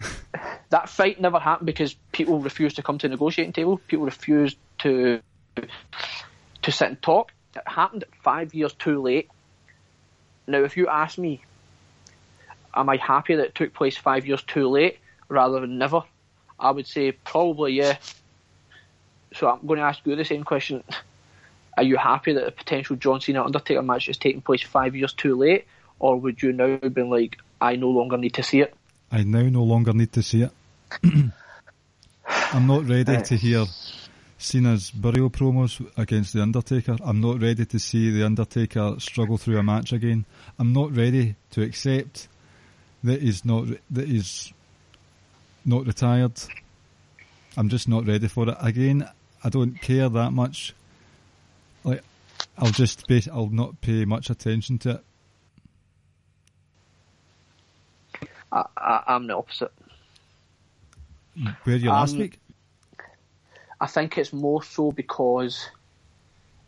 that 0.70 0.88
fight 0.88 1.20
never 1.20 1.38
happened 1.38 1.66
because 1.66 1.94
people 2.12 2.38
refused 2.38 2.76
to 2.76 2.82
come 2.82 2.98
to 2.98 3.08
the 3.08 3.12
negotiating 3.12 3.52
table. 3.52 3.78
People 3.88 4.04
refused 4.04 4.56
to 4.80 5.20
to 5.56 6.72
sit 6.72 6.88
and 6.88 7.02
talk. 7.02 7.32
It 7.54 7.62
happened 7.66 8.04
five 8.22 8.54
years 8.54 8.72
too 8.72 9.02
late. 9.02 9.28
Now, 10.46 10.64
if 10.64 10.76
you 10.76 10.88
ask 10.88 11.18
me, 11.18 11.42
am 12.74 12.88
I 12.88 12.96
happy 12.96 13.36
that 13.36 13.46
it 13.46 13.54
took 13.54 13.74
place 13.74 13.96
five 13.96 14.26
years 14.26 14.42
too 14.42 14.68
late 14.68 14.98
rather 15.28 15.60
than 15.60 15.78
never? 15.78 16.02
I 16.58 16.70
would 16.70 16.86
say 16.86 17.12
probably 17.12 17.74
yeah. 17.74 17.98
So 19.34 19.48
I'm 19.48 19.66
going 19.66 19.78
to 19.78 19.84
ask 19.84 20.00
you 20.04 20.14
the 20.14 20.24
same 20.24 20.44
question. 20.44 20.82
Are 21.76 21.82
you 21.82 21.96
happy 21.96 22.32
that 22.34 22.46
a 22.46 22.50
potential 22.50 22.96
John 22.96 23.20
Cena 23.20 23.44
Undertaker 23.44 23.82
match 23.82 24.08
is 24.08 24.18
taking 24.18 24.42
place 24.42 24.62
five 24.62 24.94
years 24.94 25.12
too 25.12 25.36
late, 25.36 25.66
or 25.98 26.16
would 26.16 26.42
you 26.42 26.52
now 26.52 26.78
have 26.82 26.94
been 26.94 27.10
like, 27.10 27.38
I 27.60 27.76
no 27.76 27.88
longer 27.88 28.18
need 28.18 28.34
to 28.34 28.42
see 28.42 28.60
it? 28.60 28.74
I 29.10 29.22
now 29.24 29.42
no 29.42 29.62
longer 29.62 29.92
need 29.92 30.12
to 30.12 30.22
see 30.22 30.42
it. 30.42 30.52
I'm 32.26 32.66
not 32.66 32.86
ready 32.88 33.20
to 33.22 33.36
hear 33.36 33.64
Cena's 34.38 34.90
burial 34.90 35.30
promos 35.30 35.80
against 35.96 36.34
The 36.34 36.42
Undertaker. 36.42 36.96
I'm 37.02 37.20
not 37.20 37.40
ready 37.40 37.64
to 37.64 37.78
see 37.78 38.10
The 38.10 38.24
Undertaker 38.24 38.96
struggle 38.98 39.38
through 39.38 39.58
a 39.58 39.62
match 39.62 39.92
again. 39.92 40.24
I'm 40.58 40.72
not 40.72 40.94
ready 40.94 41.36
to 41.52 41.62
accept 41.62 42.28
that 43.04 43.22
he's 43.22 43.44
not 43.44 43.66
that 43.90 44.08
he's 44.08 44.52
not 45.64 45.86
retired. 45.86 46.32
I'm 47.56 47.68
just 47.68 47.88
not 47.88 48.06
ready 48.06 48.28
for 48.28 48.48
it. 48.48 48.56
Again, 48.60 49.08
I 49.44 49.48
don't 49.48 49.80
care 49.80 50.08
that 50.08 50.32
much. 50.32 50.74
I'll 52.58 52.70
just 52.70 53.06
pay, 53.08 53.22
I'll 53.32 53.48
not 53.48 53.80
pay 53.80 54.04
much 54.04 54.30
attention 54.30 54.78
to 54.80 54.90
it. 54.90 55.04
I, 58.50 58.64
I, 58.76 59.02
I'm 59.08 59.26
the 59.26 59.36
opposite. 59.36 59.72
Where 61.34 61.56
were 61.66 61.72
you 61.76 61.90
last 61.90 62.12
Um, 62.14 62.18
week? 62.20 62.38
I 63.80 63.86
think 63.86 64.18
it's 64.18 64.32
more 64.32 64.62
so 64.62 64.92
because 64.92 65.68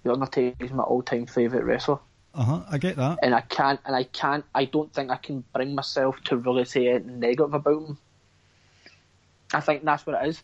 The 0.02 0.12
Undertaker 0.12 0.64
is 0.64 0.72
my 0.72 0.82
all-time 0.82 1.26
favourite 1.26 1.64
wrestler, 1.64 1.98
Uh 2.34 2.42
huh. 2.42 2.60
I 2.68 2.78
get 2.78 2.96
that. 2.96 3.18
and 3.22 3.34
I 3.34 3.40
can't, 3.42 3.78
and 3.84 3.94
I 3.94 4.04
can't, 4.04 4.44
I 4.54 4.64
don't 4.64 4.92
think 4.92 5.10
I 5.10 5.16
can 5.16 5.44
bring 5.54 5.74
myself 5.74 6.20
to 6.24 6.36
really 6.36 6.64
say 6.64 6.88
anything 6.88 7.20
negative 7.20 7.54
about 7.54 7.82
him. 7.86 7.98
I 9.52 9.60
think 9.60 9.84
that's 9.84 10.04
what 10.06 10.22
it 10.24 10.28
is. 10.28 10.42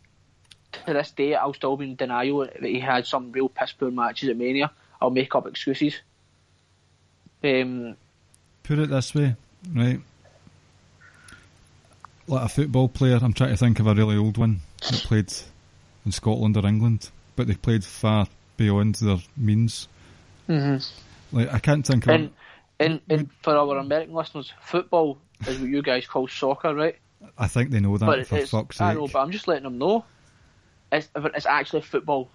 To 0.86 0.92
this 0.92 1.10
day, 1.10 1.34
I'll 1.34 1.52
still 1.54 1.76
be 1.76 1.86
in 1.86 1.96
denial 1.96 2.38
that 2.40 2.62
he 2.62 2.78
had 2.78 3.04
some 3.06 3.32
real 3.32 3.48
piss 3.48 3.72
poor 3.72 3.90
matches 3.90 4.28
at 4.28 4.36
Mania. 4.36 4.70
I'll 5.00 5.10
make 5.10 5.34
up 5.34 5.46
excuses. 5.46 6.00
Um, 7.42 7.96
Put 8.62 8.78
it 8.78 8.90
this 8.90 9.14
way, 9.14 9.34
right? 9.74 10.00
Like 12.26 12.44
a 12.44 12.48
football 12.48 12.88
player, 12.88 13.18
I'm 13.20 13.32
trying 13.32 13.50
to 13.50 13.56
think 13.56 13.80
of 13.80 13.86
a 13.86 13.94
really 13.94 14.16
old 14.16 14.36
one 14.36 14.60
that 14.82 15.00
played 15.00 15.32
in 16.04 16.12
Scotland 16.12 16.56
or 16.56 16.66
England, 16.66 17.10
but 17.36 17.46
they 17.46 17.54
played 17.54 17.84
far 17.84 18.26
beyond 18.56 18.96
their 18.96 19.18
means. 19.36 19.88
Hmm. 20.46 20.76
Like 21.32 21.52
I 21.52 21.58
can't 21.58 21.86
think 21.86 22.06
of. 22.06 22.10
and, 22.12 22.30
and, 22.78 23.00
and 23.08 23.30
for 23.42 23.56
our 23.56 23.78
American 23.78 24.14
listeners, 24.14 24.52
football 24.60 25.18
is 25.46 25.58
what 25.58 25.68
you 25.68 25.82
guys 25.82 26.06
call 26.06 26.28
soccer, 26.28 26.74
right? 26.74 26.96
I 27.38 27.48
think 27.48 27.70
they 27.70 27.80
know 27.80 27.96
that 27.96 28.06
but 28.06 28.26
for 28.26 28.38
it's, 28.38 28.50
fuck's 28.50 28.80
I 28.80 28.94
know, 28.94 29.06
but 29.06 29.20
I'm 29.20 29.30
just 29.30 29.48
letting 29.48 29.64
them 29.64 29.78
know. 29.78 30.04
It's, 30.92 31.08
it's 31.14 31.46
actually 31.46 31.82
football. 31.82 32.30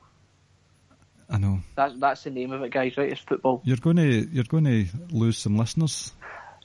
I 1.30 1.38
know 1.38 1.60
That's 1.76 1.94
that's 1.98 2.24
the 2.24 2.30
name 2.30 2.52
of 2.52 2.62
it, 2.62 2.72
guys. 2.72 2.98
Right? 2.98 3.12
It's 3.12 3.22
football. 3.22 3.62
you're 3.64 3.78
going 3.78 3.98
to 3.98 4.28
you're 4.32 4.44
going 4.44 4.66
to 4.66 4.86
lose 5.10 5.38
some 5.38 5.58
listeners. 5.58 6.12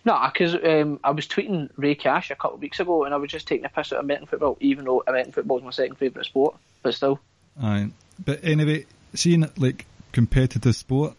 No, 0.05 0.19
because 0.33 0.55
um, 0.55 0.99
I 1.05 1.11
was 1.11 1.27
tweeting 1.27 1.69
Ray 1.77 1.95
Cash 1.95 2.31
a 2.31 2.35
couple 2.35 2.55
of 2.55 2.63
weeks 2.63 2.81
ago, 2.81 3.05
and 3.05 3.13
I 3.13 3.19
was 3.19 3.31
just 3.31 3.47
taking 3.47 3.67
a 3.67 3.69
piss 3.69 3.93
at 3.93 4.01
American 4.01 4.29
football, 4.29 4.57
even 4.61 4.87
though 4.87 5.03
American 5.07 5.33
football 5.33 5.59
is 5.59 5.65
my 5.65 5.71
second 5.71 5.97
favourite 5.97 6.25
sport. 6.27 6.57
But 6.83 6.95
still, 6.95 7.21
Aye. 7.61 7.91
But 8.23 8.41
anyway, 8.43 8.87
seeing 9.15 9.43
it 9.43 9.59
like 9.59 9.87
competitive 10.13 10.75
sport, 10.75 11.15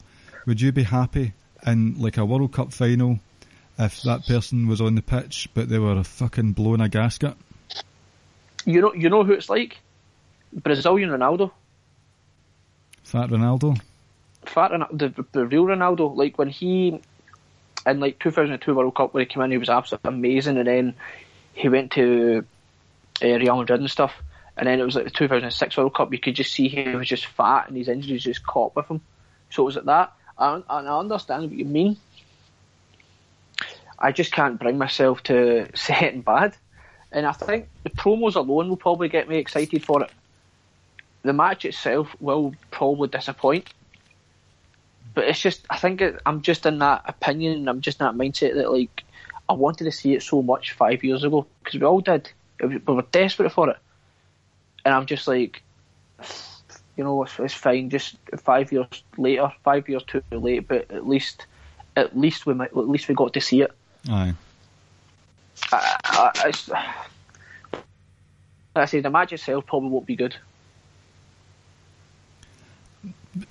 would 0.48 0.62
you 0.62 0.72
be 0.72 0.84
happy 0.84 1.34
in 1.66 2.00
like 2.00 2.18
a 2.18 2.26
World 2.26 2.54
Cup 2.54 2.74
final 2.74 3.20
if 3.78 4.02
that 4.04 4.26
person 4.26 4.68
was 4.68 4.82
on 4.82 4.96
the 4.96 5.02
pitch 5.02 5.50
but 5.54 5.70
they 5.70 5.80
were 5.80 6.04
fucking 6.04 6.54
blowing 6.54 6.82
a 6.82 6.90
gasket? 6.90 7.36
you 8.66 8.82
know, 8.82 8.94
you 8.94 9.10
know 9.10 9.24
who 9.24 9.34
it's 9.34 9.50
like. 9.50 9.80
Brazilian 10.54 11.10
Ronaldo, 11.10 11.52
Fat 13.12 13.30
Ronaldo. 13.30 13.78
fat 14.46 14.72
Ronaldo, 14.72 15.16
the, 15.16 15.26
the 15.34 15.46
real 15.46 15.66
Ronaldo. 15.66 16.16
Like 16.16 16.38
when 16.38 16.48
he 16.48 17.02
in 17.86 18.00
like 18.00 18.20
2002 18.20 18.74
World 18.74 18.96
Cup, 18.96 19.14
when 19.14 19.22
he 19.22 19.26
came 19.26 19.44
in, 19.44 19.52
he 19.52 19.58
was 19.58 19.70
absolutely 19.70 20.08
amazing, 20.08 20.58
and 20.58 20.68
then 20.68 20.94
he 21.54 21.68
went 21.68 21.92
to 21.92 22.46
uh, 23.22 23.28
Real 23.28 23.58
Madrid 23.58 23.82
and 23.82 23.92
stuff. 23.92 24.14
And 24.56 24.68
then 24.68 24.80
it 24.80 24.84
was 24.84 24.96
like 24.96 25.04
the 25.04 25.12
2006 25.12 25.76
World 25.76 25.94
Cup. 25.94 26.14
You 26.14 26.20
could 26.20 26.36
just 26.36 26.54
see 26.54 26.70
he 26.70 26.96
was 26.96 27.10
just 27.10 27.26
fat, 27.26 27.68
and 27.68 27.76
his 27.76 27.90
injuries 27.90 28.24
just 28.24 28.46
caught 28.46 28.74
with 28.78 28.88
him. 28.88 29.02
So 29.50 29.64
it 29.64 29.66
was 29.66 29.76
like 29.76 29.86
that. 29.86 30.14
And 30.38 30.64
I 30.70 31.00
understand 31.00 31.44
what 31.44 31.52
you 31.52 31.66
mean. 31.66 31.98
I 34.00 34.14
just 34.14 34.32
can't 34.32 34.58
bring 34.58 34.78
myself 34.78 35.22
to 35.24 35.68
say 35.76 35.98
it 36.02 36.14
in 36.14 36.22
bad. 36.22 36.56
And 37.12 37.26
I 37.26 37.34
think 37.34 37.68
the 37.84 37.90
promos 37.90 38.36
alone 38.36 38.70
will 38.70 38.78
probably 38.78 39.10
get 39.10 39.28
me 39.28 39.36
excited 39.36 39.84
for 39.84 40.04
it. 40.04 40.12
The 41.24 41.34
match 41.34 41.66
itself 41.66 42.16
will 42.20 42.54
probably 42.72 43.08
disappoint. 43.08 43.72
But 45.14 45.26
it's 45.26 45.40
just, 45.40 45.66
I 45.70 45.78
think 45.78 46.02
it, 46.02 46.22
I'm 46.26 46.42
just 46.42 46.66
in 46.66 46.80
that 46.80 47.04
opinion, 47.06 47.68
I'm 47.68 47.82
just 47.82 48.00
in 48.00 48.06
that 48.06 48.16
mindset 48.16 48.56
that, 48.56 48.72
like, 48.72 49.04
I 49.50 49.54
wanted 49.54 49.84
to 49.84 49.92
see 49.92 50.14
it 50.14 50.24
so 50.24 50.42
much 50.42 50.72
five 50.72 51.04
years 51.04 51.24
ago, 51.24 51.46
because 51.64 51.80
we 51.80 51.86
all 51.86 52.00
did. 52.00 52.32
We 52.64 52.78
were 52.78 53.02
desperate 53.12 53.52
for 53.52 53.70
it. 53.70 53.78
And 54.86 54.94
I'm 54.94 55.06
just 55.06 55.28
like, 55.28 55.62
you 56.96 57.04
know, 57.04 57.24
it's, 57.24 57.38
it's 57.40 57.54
fine. 57.54 57.90
Just 57.90 58.16
five 58.38 58.72
years 58.72 58.88
later, 59.18 59.52
five 59.64 59.90
years 59.90 60.04
too 60.04 60.24
late, 60.32 60.68
but 60.68 60.90
at 60.90 61.08
least, 61.08 61.46
at 61.96 62.18
least 62.18 62.46
we 62.46 62.54
might, 62.54 62.70
at 62.70 62.88
least 62.88 63.10
we 63.10 63.16
got 63.16 63.34
to 63.34 63.42
see 63.42 63.62
it. 63.62 63.72
Aye. 64.10 64.34
I, 65.72 65.98
I, 66.04 66.52
I, 66.74 67.82
I 68.76 68.86
say 68.86 69.02
the 69.02 69.10
match 69.10 69.34
itself 69.34 69.66
probably 69.66 69.90
won't 69.90 70.06
be 70.06 70.16
good. 70.16 70.36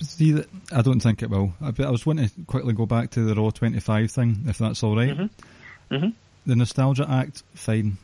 See, 0.01 0.33
that 0.33 0.49
I 0.73 0.83
don't 0.83 1.01
think 1.01 1.23
it 1.23 1.31
will. 1.31 1.55
I, 1.61 1.73
I 1.83 1.91
was 1.91 2.05
wanting 2.05 2.29
to 2.29 2.35
quickly 2.47 2.75
go 2.75 2.87
back 2.87 3.11
to 3.13 3.25
the 3.25 3.35
Raw 3.35 3.51
25 3.51 4.11
thing, 4.11 4.45
if 4.47 4.59
that's 4.59 4.83
all 4.83 4.97
right. 4.97 5.17
Mm-hmm. 5.17 5.95
Mm-hmm. 5.95 6.09
The 6.47 6.57
Nostalgia 6.57 7.07
Act, 7.09 7.43
fine. 7.55 7.97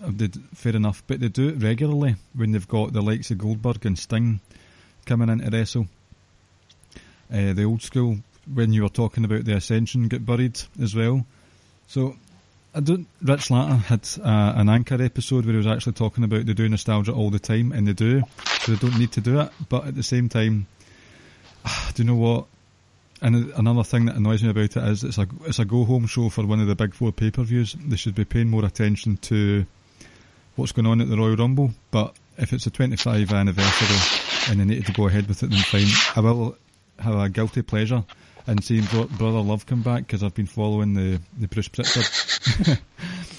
They, 0.00 0.28
fair 0.54 0.76
enough, 0.76 1.02
but 1.06 1.20
they 1.20 1.28
do 1.28 1.48
it 1.48 1.62
regularly 1.62 2.16
when 2.34 2.52
they've 2.52 2.68
got 2.68 2.92
the 2.92 3.02
likes 3.02 3.30
of 3.30 3.38
Goldberg 3.38 3.84
and 3.84 3.98
Sting 3.98 4.40
coming 5.06 5.28
in 5.28 5.40
to 5.40 5.50
wrestle. 5.50 5.88
Uh, 7.32 7.52
the 7.52 7.64
old 7.64 7.82
school, 7.82 8.18
when 8.52 8.72
you 8.72 8.82
were 8.82 8.88
talking 8.88 9.24
about 9.24 9.44
the 9.44 9.56
Ascension, 9.56 10.08
get 10.08 10.24
buried 10.24 10.60
as 10.80 10.94
well. 10.94 11.26
So, 11.88 12.16
I 12.74 12.80
don't. 12.80 13.06
Rich 13.22 13.50
Latta 13.50 13.74
had 13.74 14.08
uh, 14.22 14.52
an 14.56 14.68
anchor 14.68 15.02
episode 15.02 15.44
where 15.44 15.52
he 15.52 15.58
was 15.58 15.66
actually 15.66 15.94
talking 15.94 16.22
about 16.24 16.46
they 16.46 16.52
do 16.52 16.68
nostalgia 16.68 17.12
all 17.12 17.30
the 17.30 17.38
time, 17.38 17.72
and 17.72 17.88
they 17.88 17.92
do, 17.92 18.22
so 18.68 18.74
they 18.74 18.88
don't 18.88 18.98
need 18.98 19.12
to 19.12 19.20
do 19.20 19.40
it. 19.40 19.50
But 19.68 19.86
at 19.86 19.94
the 19.94 20.02
same 20.02 20.28
time, 20.28 20.66
do 21.94 22.02
you 22.02 22.06
know 22.06 22.16
what? 22.16 22.46
And 23.20 23.52
another 23.54 23.82
thing 23.82 24.04
that 24.06 24.14
annoys 24.14 24.44
me 24.44 24.50
about 24.50 24.76
it 24.76 24.76
is 24.76 25.02
it's 25.02 25.18
a 25.18 25.26
it's 25.44 25.58
a 25.58 25.64
go 25.64 25.84
home 25.84 26.06
show 26.06 26.28
for 26.28 26.46
one 26.46 26.60
of 26.60 26.68
the 26.68 26.76
big 26.76 26.94
four 26.94 27.10
pay 27.10 27.30
per 27.30 27.42
views. 27.42 27.74
They 27.74 27.96
should 27.96 28.14
be 28.14 28.24
paying 28.24 28.48
more 28.48 28.64
attention 28.64 29.16
to 29.16 29.66
what's 30.54 30.72
going 30.72 30.86
on 30.86 31.00
at 31.00 31.08
the 31.08 31.16
Royal 31.16 31.36
Rumble. 31.36 31.72
But 31.90 32.14
if 32.36 32.52
it's 32.52 32.66
a 32.66 32.70
25 32.70 33.32
anniversary 33.32 34.50
and 34.50 34.60
they 34.60 34.64
need 34.64 34.86
to 34.86 34.92
go 34.92 35.08
ahead 35.08 35.26
with 35.26 35.42
it, 35.42 35.50
then 35.50 35.58
fine. 35.60 35.88
I 36.14 36.20
will 36.20 36.56
have 37.00 37.18
a 37.18 37.28
guilty 37.28 37.62
pleasure 37.62 38.04
in 38.46 38.62
seeing 38.62 38.84
Brother 38.84 39.40
Love 39.40 39.66
come 39.66 39.82
back 39.82 40.06
because 40.06 40.22
I've 40.22 40.34
been 40.34 40.46
following 40.46 40.94
the, 40.94 41.20
the 41.38 41.48
Bruce 41.48 41.68
Pritchard. 41.68 42.06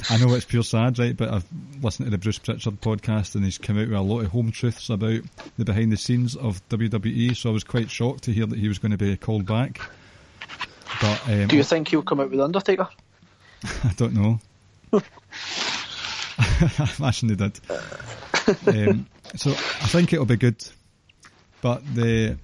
I 0.10 0.18
know 0.18 0.34
it's 0.34 0.46
pure 0.46 0.64
sad, 0.64 1.00
right? 1.00 1.16
But 1.16 1.34
I've 1.34 1.46
listened 1.82 2.08
to 2.08 2.12
the 2.12 2.18
Bruce 2.18 2.40
Pritchard 2.40 2.82
podcast 2.82 3.36
and 3.36 3.44
he's 3.44 3.58
come 3.58 3.78
out 3.78 3.88
with 3.88 3.98
a 3.98 4.02
lot 4.02 4.22
of 4.22 4.32
home 4.32 4.52
truths 4.52 4.90
about 4.90 5.22
the 5.58 5.66
behind 5.66 5.92
the 5.92 5.98
scenes 5.98 6.36
of 6.36 6.68
WWE. 6.70 7.36
So 7.36 7.50
I 7.50 7.54
was 7.54 7.64
quite 7.64 7.90
shocked 7.92 8.24
to 8.24 8.32
hear 8.32 8.46
that 8.46 8.58
he 8.58 8.68
was 8.68 8.80
going 8.80 8.92
to 8.92 8.98
be 8.98 9.18
called 9.18 9.46
back. 9.46 9.82
But 11.02 11.30
um, 11.30 11.48
do 11.48 11.58
you 11.58 11.64
think 11.64 11.90
he'll 11.90 12.02
come 12.02 12.20
out 12.20 12.32
with 12.32 12.40
Undertaker? 12.40 12.88
I 13.64 13.94
don't 13.98 14.14
know. 14.14 14.40
I 16.40 16.92
imagine 16.98 17.28
they 17.30 17.36
did. 17.36 17.60
Um, 18.68 19.08
so 19.36 19.52
I 19.52 19.88
think 19.88 20.14
it'll 20.14 20.26
be 20.26 20.38
good, 20.38 20.64
but 21.62 21.84
the 21.94 22.38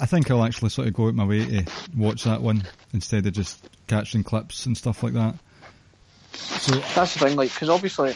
I 0.00 0.06
think 0.06 0.30
I'll 0.30 0.44
actually 0.44 0.70
sort 0.70 0.88
of 0.88 0.94
go 0.94 1.08
out 1.08 1.14
my 1.14 1.24
way 1.24 1.44
to 1.44 1.64
watch 1.96 2.24
that 2.24 2.42
one 2.42 2.64
instead 2.92 3.26
of 3.26 3.32
just 3.32 3.64
catching 3.86 4.22
clips 4.22 4.66
and 4.66 4.76
stuff 4.76 5.02
like 5.02 5.14
that. 5.14 5.34
So 6.32 6.76
that's 6.94 7.14
the 7.14 7.20
thing, 7.26 7.36
like, 7.36 7.52
because 7.52 7.68
obviously 7.68 8.14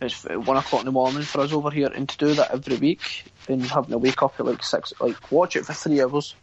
it's 0.00 0.24
one 0.24 0.56
o'clock 0.56 0.82
in 0.82 0.86
the 0.86 0.92
morning 0.92 1.22
for 1.22 1.40
us 1.40 1.52
over 1.52 1.70
here, 1.70 1.90
and 1.94 2.08
to 2.08 2.18
do 2.18 2.34
that 2.34 2.50
every 2.50 2.76
week 2.76 3.24
and 3.48 3.62
having 3.62 3.90
to 3.90 3.98
wake 3.98 4.22
up 4.22 4.38
at 4.38 4.46
like 4.46 4.62
six, 4.62 4.92
like 5.00 5.30
watch 5.30 5.56
it 5.56 5.64
for 5.64 5.72
three 5.72 6.02
hours, 6.02 6.34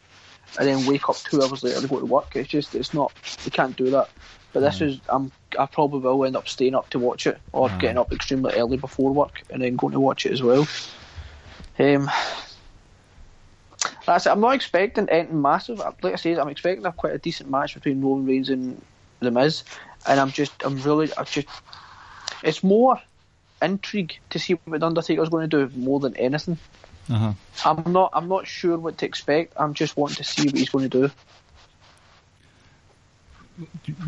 and 0.58 0.68
then 0.68 0.86
wake 0.86 1.08
up 1.08 1.16
two 1.16 1.42
hours 1.42 1.62
later 1.62 1.80
to 1.80 1.88
go 1.88 2.00
to 2.00 2.06
work. 2.06 2.34
It's 2.34 2.48
just, 2.48 2.74
it's 2.74 2.92
not, 2.92 3.12
you 3.44 3.50
can't 3.50 3.76
do 3.76 3.90
that. 3.90 4.10
But 4.52 4.60
this 4.60 4.80
mm. 4.80 4.88
is, 4.88 5.00
I'm, 5.08 5.32
I 5.58 5.66
probably 5.66 6.00
will 6.00 6.24
end 6.24 6.36
up 6.36 6.48
staying 6.48 6.74
up 6.74 6.90
to 6.90 6.98
watch 6.98 7.26
it, 7.26 7.38
or 7.52 7.68
mm. 7.68 7.80
getting 7.80 7.98
up 7.98 8.12
extremely 8.12 8.52
early 8.54 8.76
before 8.76 9.12
work 9.12 9.42
and 9.50 9.62
then 9.62 9.76
going 9.76 9.92
to 9.92 10.00
watch 10.00 10.26
it 10.26 10.32
as 10.32 10.42
well. 10.42 10.66
Um, 11.78 12.10
that's 14.04 14.26
it. 14.26 14.30
I'm 14.30 14.40
not 14.40 14.54
expecting 14.54 15.08
anything 15.08 15.40
massive. 15.40 15.78
Like 15.78 16.12
I 16.12 16.16
said, 16.16 16.38
I'm 16.38 16.48
expecting 16.48 16.84
a 16.84 16.92
quite 16.92 17.14
a 17.14 17.18
decent 17.18 17.50
match 17.50 17.74
between 17.74 18.02
Roman 18.02 18.26
Reigns 18.26 18.50
and 18.50 18.82
The 19.20 19.30
Miz, 19.30 19.64
and 20.06 20.20
I'm 20.20 20.30
just, 20.30 20.52
I'm 20.64 20.80
really, 20.82 21.10
I 21.16 21.24
just, 21.24 21.48
it's 22.42 22.62
more 22.62 23.00
intrigue 23.60 24.18
to 24.30 24.38
see 24.38 24.54
what 24.64 24.82
Undertaker's 24.82 25.28
going 25.28 25.48
to 25.48 25.68
do 25.68 25.78
more 25.78 26.00
than 26.00 26.16
anything. 26.16 26.58
Uh-huh. 27.10 27.32
I'm 27.64 27.92
not, 27.92 28.10
I'm 28.12 28.28
not 28.28 28.46
sure 28.46 28.78
what 28.78 28.98
to 28.98 29.06
expect. 29.06 29.54
I'm 29.56 29.74
just 29.74 29.96
wanting 29.96 30.16
to 30.16 30.24
see 30.24 30.46
what 30.46 30.56
he's 30.56 30.70
going 30.70 30.88
to 30.90 31.08
do. 31.08 31.10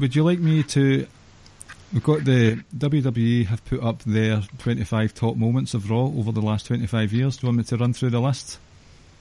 Would 0.00 0.16
you 0.16 0.24
like 0.24 0.38
me 0.38 0.62
to? 0.64 1.06
We've 1.92 2.02
got 2.02 2.24
the 2.24 2.56
WWE 2.76 3.46
have 3.46 3.64
put 3.66 3.82
up 3.82 4.02
their 4.02 4.42
25 4.58 5.14
top 5.14 5.36
moments 5.36 5.74
of 5.74 5.90
Raw 5.90 6.06
over 6.06 6.32
the 6.32 6.40
last 6.40 6.66
25 6.66 7.12
years. 7.12 7.36
Do 7.36 7.46
you 7.46 7.48
want 7.48 7.58
me 7.58 7.64
to 7.64 7.76
run 7.76 7.92
through 7.92 8.10
the 8.10 8.20
list? 8.20 8.58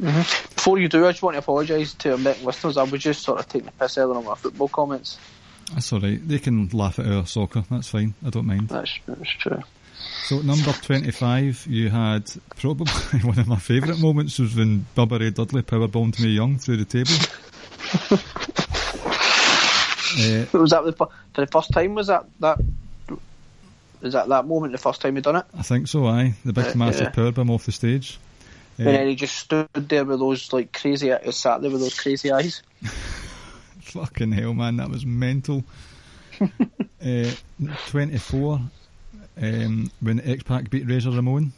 Mm-hmm. 0.01 0.55
Before 0.55 0.79
you 0.79 0.87
do, 0.87 1.05
I 1.05 1.11
just 1.11 1.21
want 1.21 1.35
to 1.35 1.39
apologise 1.39 1.93
to 1.95 2.15
American 2.15 2.45
listeners. 2.45 2.77
I 2.77 2.83
was 2.83 3.01
just 3.01 3.21
sort 3.21 3.39
of 3.39 3.47
taking 3.47 3.67
the 3.67 3.71
piss 3.73 3.97
out 3.97 4.09
of 4.09 4.25
my 4.25 4.33
football 4.35 4.69
comments. 4.69 5.19
That's 5.73 5.91
all 5.91 5.99
right. 5.99 6.25
They 6.25 6.39
can 6.39 6.69
laugh 6.69 6.99
at 6.99 7.07
our 7.07 7.25
soccer. 7.25 7.63
That's 7.69 7.89
fine. 7.89 8.13
I 8.25 8.29
don't 8.29 8.45
mind. 8.45 8.69
That's, 8.69 8.99
that's 9.07 9.29
true. 9.31 9.61
So 10.25 10.39
number 10.41 10.71
25, 10.71 11.67
you 11.67 11.89
had 11.89 12.31
probably 12.57 12.91
one 13.23 13.39
of 13.39 13.47
my 13.47 13.57
favourite 13.57 13.99
moments 13.99 14.39
was 14.39 14.55
when 14.55 14.85
Bubba 14.95 15.19
Ray 15.19 15.31
Dudley 15.31 15.63
powerbombed 15.63 16.19
Mae 16.21 16.29
Young 16.29 16.57
through 16.57 16.77
the 16.77 16.85
table. 16.85 17.11
uh, 20.19 20.57
was 20.59 20.71
that 20.71 20.85
the, 20.85 20.93
for 20.93 21.09
the 21.35 21.47
first 21.47 21.71
time? 21.71 21.95
Was 21.95 22.07
that 22.07 22.25
that? 22.39 22.59
Was 24.01 24.13
that 24.13 24.27
that 24.27 24.45
moment 24.45 24.73
the 24.73 24.77
first 24.77 25.01
time 25.01 25.15
you 25.15 25.21
done 25.21 25.37
it? 25.37 25.45
I 25.57 25.61
think 25.61 25.87
so. 25.87 26.05
Aye, 26.05 26.33
the 26.43 26.53
big 26.53 26.67
uh, 26.67 26.73
massive 26.75 27.01
yeah. 27.03 27.11
powerbomb 27.11 27.49
off 27.49 27.65
the 27.65 27.71
stage. 27.71 28.19
And 28.77 28.87
then 28.87 29.07
he 29.07 29.15
just 29.15 29.35
stood 29.35 29.69
there 29.73 30.03
with 30.03 30.19
those 30.19 30.51
like 30.51 30.73
crazy, 30.73 31.13
he 31.23 31.31
sat 31.31 31.61
there 31.61 31.69
with 31.69 31.81
those 31.81 31.99
crazy 31.99 32.31
eyes. 32.31 32.63
Fucking 33.91 34.31
hell, 34.31 34.53
man, 34.53 34.77
that 34.77 34.89
was 34.89 35.05
mental. 35.05 35.63
uh, 36.41 37.31
24, 37.87 38.59
um, 39.41 39.91
when 40.01 40.19
X 40.21 40.43
Pac 40.43 40.69
beat 40.69 40.87
Razor 40.87 41.11
Ramon. 41.11 41.51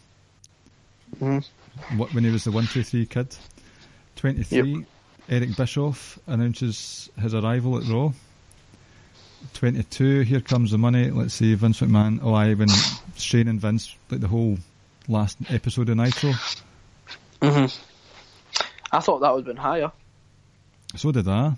Mm-hmm. 1.20 1.98
What, 1.98 2.14
when 2.14 2.24
he 2.24 2.32
was 2.32 2.44
the 2.44 2.52
123 2.52 3.06
kid. 3.06 3.36
23, 4.16 4.72
yep. 4.72 4.88
Eric 5.30 5.56
Bischoff 5.56 6.20
announces 6.28 7.10
his 7.20 7.34
arrival 7.34 7.78
at 7.78 7.88
Raw. 7.88 8.12
22, 9.54 10.22
here 10.22 10.42
comes 10.42 10.72
the 10.72 10.78
money. 10.78 11.12
Let's 11.12 11.34
see, 11.34 11.54
Vince 11.54 11.80
McMahon. 11.82 12.20
Oh, 12.22 12.34
I 12.34 12.54
when 12.54 12.70
Shane 13.16 13.48
and 13.48 13.60
Vince, 13.60 13.96
like 14.10 14.22
the 14.22 14.28
whole 14.28 14.58
last 15.08 15.38
episode 15.50 15.90
of 15.90 15.98
Nitro. 15.98 16.32
Mm-hmm. 17.42 17.82
I 18.92 19.00
thought 19.00 19.20
that 19.20 19.34
would 19.34 19.46
have 19.46 19.56
been 19.56 19.62
higher. 19.62 19.92
So 20.96 21.12
did 21.12 21.28
I. 21.28 21.54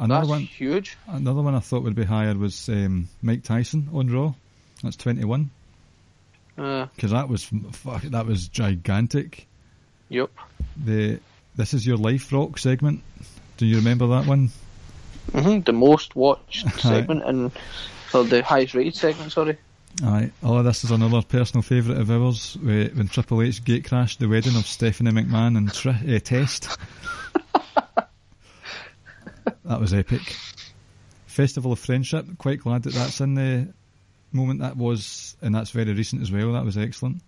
Another 0.00 0.22
That's 0.22 0.30
one, 0.30 0.40
huge. 0.40 0.96
Another 1.06 1.42
one 1.42 1.54
I 1.54 1.60
thought 1.60 1.82
would 1.82 1.94
be 1.94 2.04
higher 2.04 2.34
was 2.34 2.70
um, 2.70 3.10
Mike 3.20 3.42
Tyson 3.42 3.90
on 3.92 4.10
Raw. 4.10 4.32
That's 4.82 4.96
twenty 4.96 5.24
one. 5.24 5.50
Because 6.56 7.12
uh, 7.12 7.20
that 7.20 7.28
was 7.28 7.44
fuck, 7.72 8.02
that 8.02 8.24
was 8.24 8.48
gigantic. 8.48 9.46
Yep. 10.08 10.30
The 10.82 11.20
this 11.54 11.74
is 11.74 11.86
your 11.86 11.98
life 11.98 12.32
rock 12.32 12.56
segment. 12.56 13.02
Do 13.58 13.66
you 13.66 13.76
remember 13.76 14.06
that 14.08 14.26
one? 14.26 14.50
Mm-hmm. 15.32 15.60
The 15.60 15.72
most 15.74 16.16
watched 16.16 16.66
segment 16.80 17.22
and 17.24 17.52
or 18.14 18.24
the 18.24 18.42
highest 18.42 18.74
rated 18.74 18.96
segment. 18.96 19.32
Sorry. 19.32 19.58
Aye. 20.02 20.30
Oh, 20.42 20.62
this 20.62 20.82
is 20.82 20.92
another 20.92 21.20
personal 21.20 21.62
favourite 21.62 22.00
of 22.00 22.10
ours 22.10 22.56
when 22.62 23.08
Triple 23.08 23.42
H 23.42 23.62
gate 23.64 23.86
crashed 23.86 24.18
the 24.18 24.28
wedding 24.28 24.56
of 24.56 24.66
Stephanie 24.66 25.10
McMahon 25.10 25.58
and 25.58 25.70
Tri- 25.70 26.16
uh, 26.16 26.18
Test. 26.20 26.78
That 29.70 29.80
was 29.80 29.94
epic. 29.94 30.36
Festival 31.26 31.70
of 31.72 31.78
Friendship. 31.78 32.26
Quite 32.38 32.58
glad 32.58 32.82
that 32.82 32.92
that's 32.92 33.20
in 33.20 33.34
the 33.34 33.72
moment 34.32 34.60
that 34.60 34.76
was, 34.76 35.36
and 35.40 35.54
that's 35.54 35.70
very 35.70 35.92
recent 35.94 36.22
as 36.22 36.32
well. 36.32 36.52
That 36.52 36.64
was 36.64 36.76
excellent. 36.76 37.22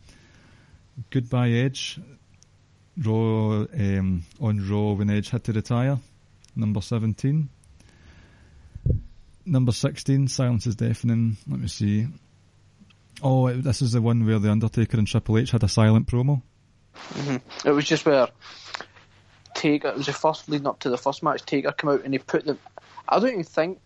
Goodbye 1.10 1.50
Edge. 1.50 2.00
Raw 2.98 3.64
um, 3.72 4.24
on 4.40 4.68
Raw 4.68 4.92
when 4.92 5.08
Edge 5.08 5.30
had 5.30 5.44
to 5.44 5.52
retire. 5.52 5.98
Number 6.56 6.80
seventeen. 6.80 7.48
number 9.46 9.72
16, 9.72 10.28
Silence 10.28 10.66
is 10.66 10.76
Deafening. 10.76 11.36
Let 11.48 11.60
me 11.60 11.68
see. 11.68 12.06
Oh, 13.22 13.50
this 13.52 13.82
is 13.82 13.92
the 13.92 14.02
one 14.02 14.26
where 14.26 14.38
The 14.38 14.50
Undertaker 14.50 14.98
and 14.98 15.06
Triple 15.06 15.38
H 15.38 15.52
had 15.52 15.62
a 15.62 15.68
silent 15.68 16.06
promo. 16.08 16.42
It 17.64 17.70
was 17.70 17.84
just 17.84 18.04
where 18.04 18.28
Taker. 19.62 19.88
It 19.88 19.96
was 19.96 20.06
the 20.06 20.12
first 20.12 20.48
leading 20.48 20.66
up 20.66 20.80
to 20.80 20.90
the 20.90 20.98
first 20.98 21.22
match. 21.22 21.46
Taker 21.46 21.70
came 21.70 21.90
out 21.90 22.02
and 22.02 22.12
he 22.12 22.18
put 22.18 22.44
the. 22.44 22.58
I 23.08 23.20
don't 23.20 23.30
even 23.30 23.44
think 23.44 23.78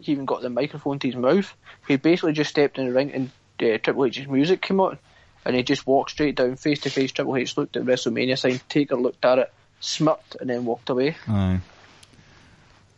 he 0.00 0.10
even 0.10 0.24
got 0.24 0.42
the 0.42 0.50
microphone 0.50 0.98
to 0.98 1.06
his 1.06 1.16
mouth. 1.16 1.54
He 1.86 1.96
basically 1.96 2.32
just 2.32 2.50
stepped 2.50 2.78
in 2.78 2.86
the 2.86 2.92
ring 2.92 3.12
and 3.12 3.30
uh, 3.60 3.78
Triple 3.78 4.06
H's 4.06 4.26
music 4.26 4.60
came 4.60 4.80
on, 4.80 4.98
and 5.44 5.54
he 5.54 5.62
just 5.62 5.86
walked 5.86 6.10
straight 6.10 6.34
down 6.34 6.56
face 6.56 6.80
to 6.80 6.90
face. 6.90 7.12
Triple 7.12 7.36
H 7.36 7.56
looked 7.56 7.76
at 7.76 7.86
the 7.86 7.92
WrestleMania 7.92 8.36
sign. 8.36 8.60
Taker 8.68 8.96
looked 8.96 9.24
at 9.24 9.38
it, 9.38 9.52
smirked, 9.78 10.36
and 10.40 10.50
then 10.50 10.64
walked 10.64 10.90
away. 10.90 11.16
Aye. 11.28 11.60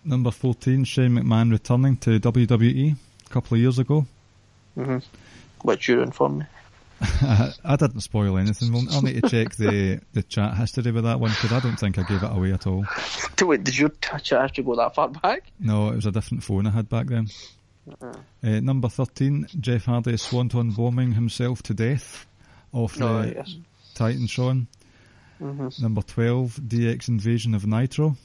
Number 0.02 0.30
14, 0.30 0.84
Shane 0.84 1.10
McMahon 1.10 1.51
returning 1.51 1.97
to 1.98 2.18
WWE 2.18 2.94
a 3.26 3.28
couple 3.28 3.56
of 3.56 3.60
years 3.60 3.78
ago. 3.78 4.06
Which 5.62 5.88
you 5.88 6.01
informed 6.01 6.38
me. 6.38 6.44
I, 7.64 7.77
didn't 7.77 8.01
spoil 8.01 8.39
anything. 8.39 8.73
We'll, 8.73 8.90
I'll 8.90 9.02
need 9.02 9.23
to 9.23 9.28
check 9.28 9.55
the, 9.56 10.01
the 10.14 10.23
chat 10.23 10.56
history 10.56 10.93
with 10.93 11.05
that 11.05 11.20
one 11.20 11.31
because 11.31 11.52
I 11.52 11.60
don't 11.60 11.77
think 11.77 11.98
I 11.98 12.02
gave 12.05 12.23
it 12.23 12.31
away 12.31 12.52
at 12.52 12.66
all. 12.66 12.86
Wait, 13.43 13.64
did 13.64 13.77
your 13.77 13.90
touch 13.90 14.32
actually 14.32 14.64
go 14.64 14.77
that 14.77 14.94
far 14.94 15.09
back? 15.09 15.44
No, 15.60 15.90
it 15.90 15.97
was 15.97 16.06
a 16.06 16.10
different 16.10 16.43
phone 16.43 16.66
I 16.66 16.70
had 16.70 16.89
back 16.89 17.06
then. 17.09 17.28
Uh, 18.01 18.12
number 18.43 18.89
13, 18.89 19.47
Jeff 19.60 19.85
Hardy 19.85 20.16
swanton 20.16 20.70
bombing 20.73 21.12
himself 21.12 21.62
to 21.64 21.74
death 21.74 22.27
off 22.73 22.98
No, 22.98 23.23
the 23.23 23.35
yes. 23.35 23.56
TitanTron. 23.94 24.66
Number 25.39 26.01
12, 26.02 26.60
DX 26.66 27.09
Invasion 27.09 27.55
of 27.55 27.66
Nitro. 27.66 28.16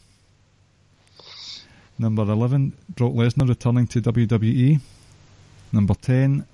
Number 2.00 2.24
11, 2.24 2.74
Brock 2.96 3.14
Lesnar 3.14 3.48
returning 3.50 3.86
to 3.88 4.02
WWE. 4.02 4.80
Number 5.74 5.94
10, 5.94 6.46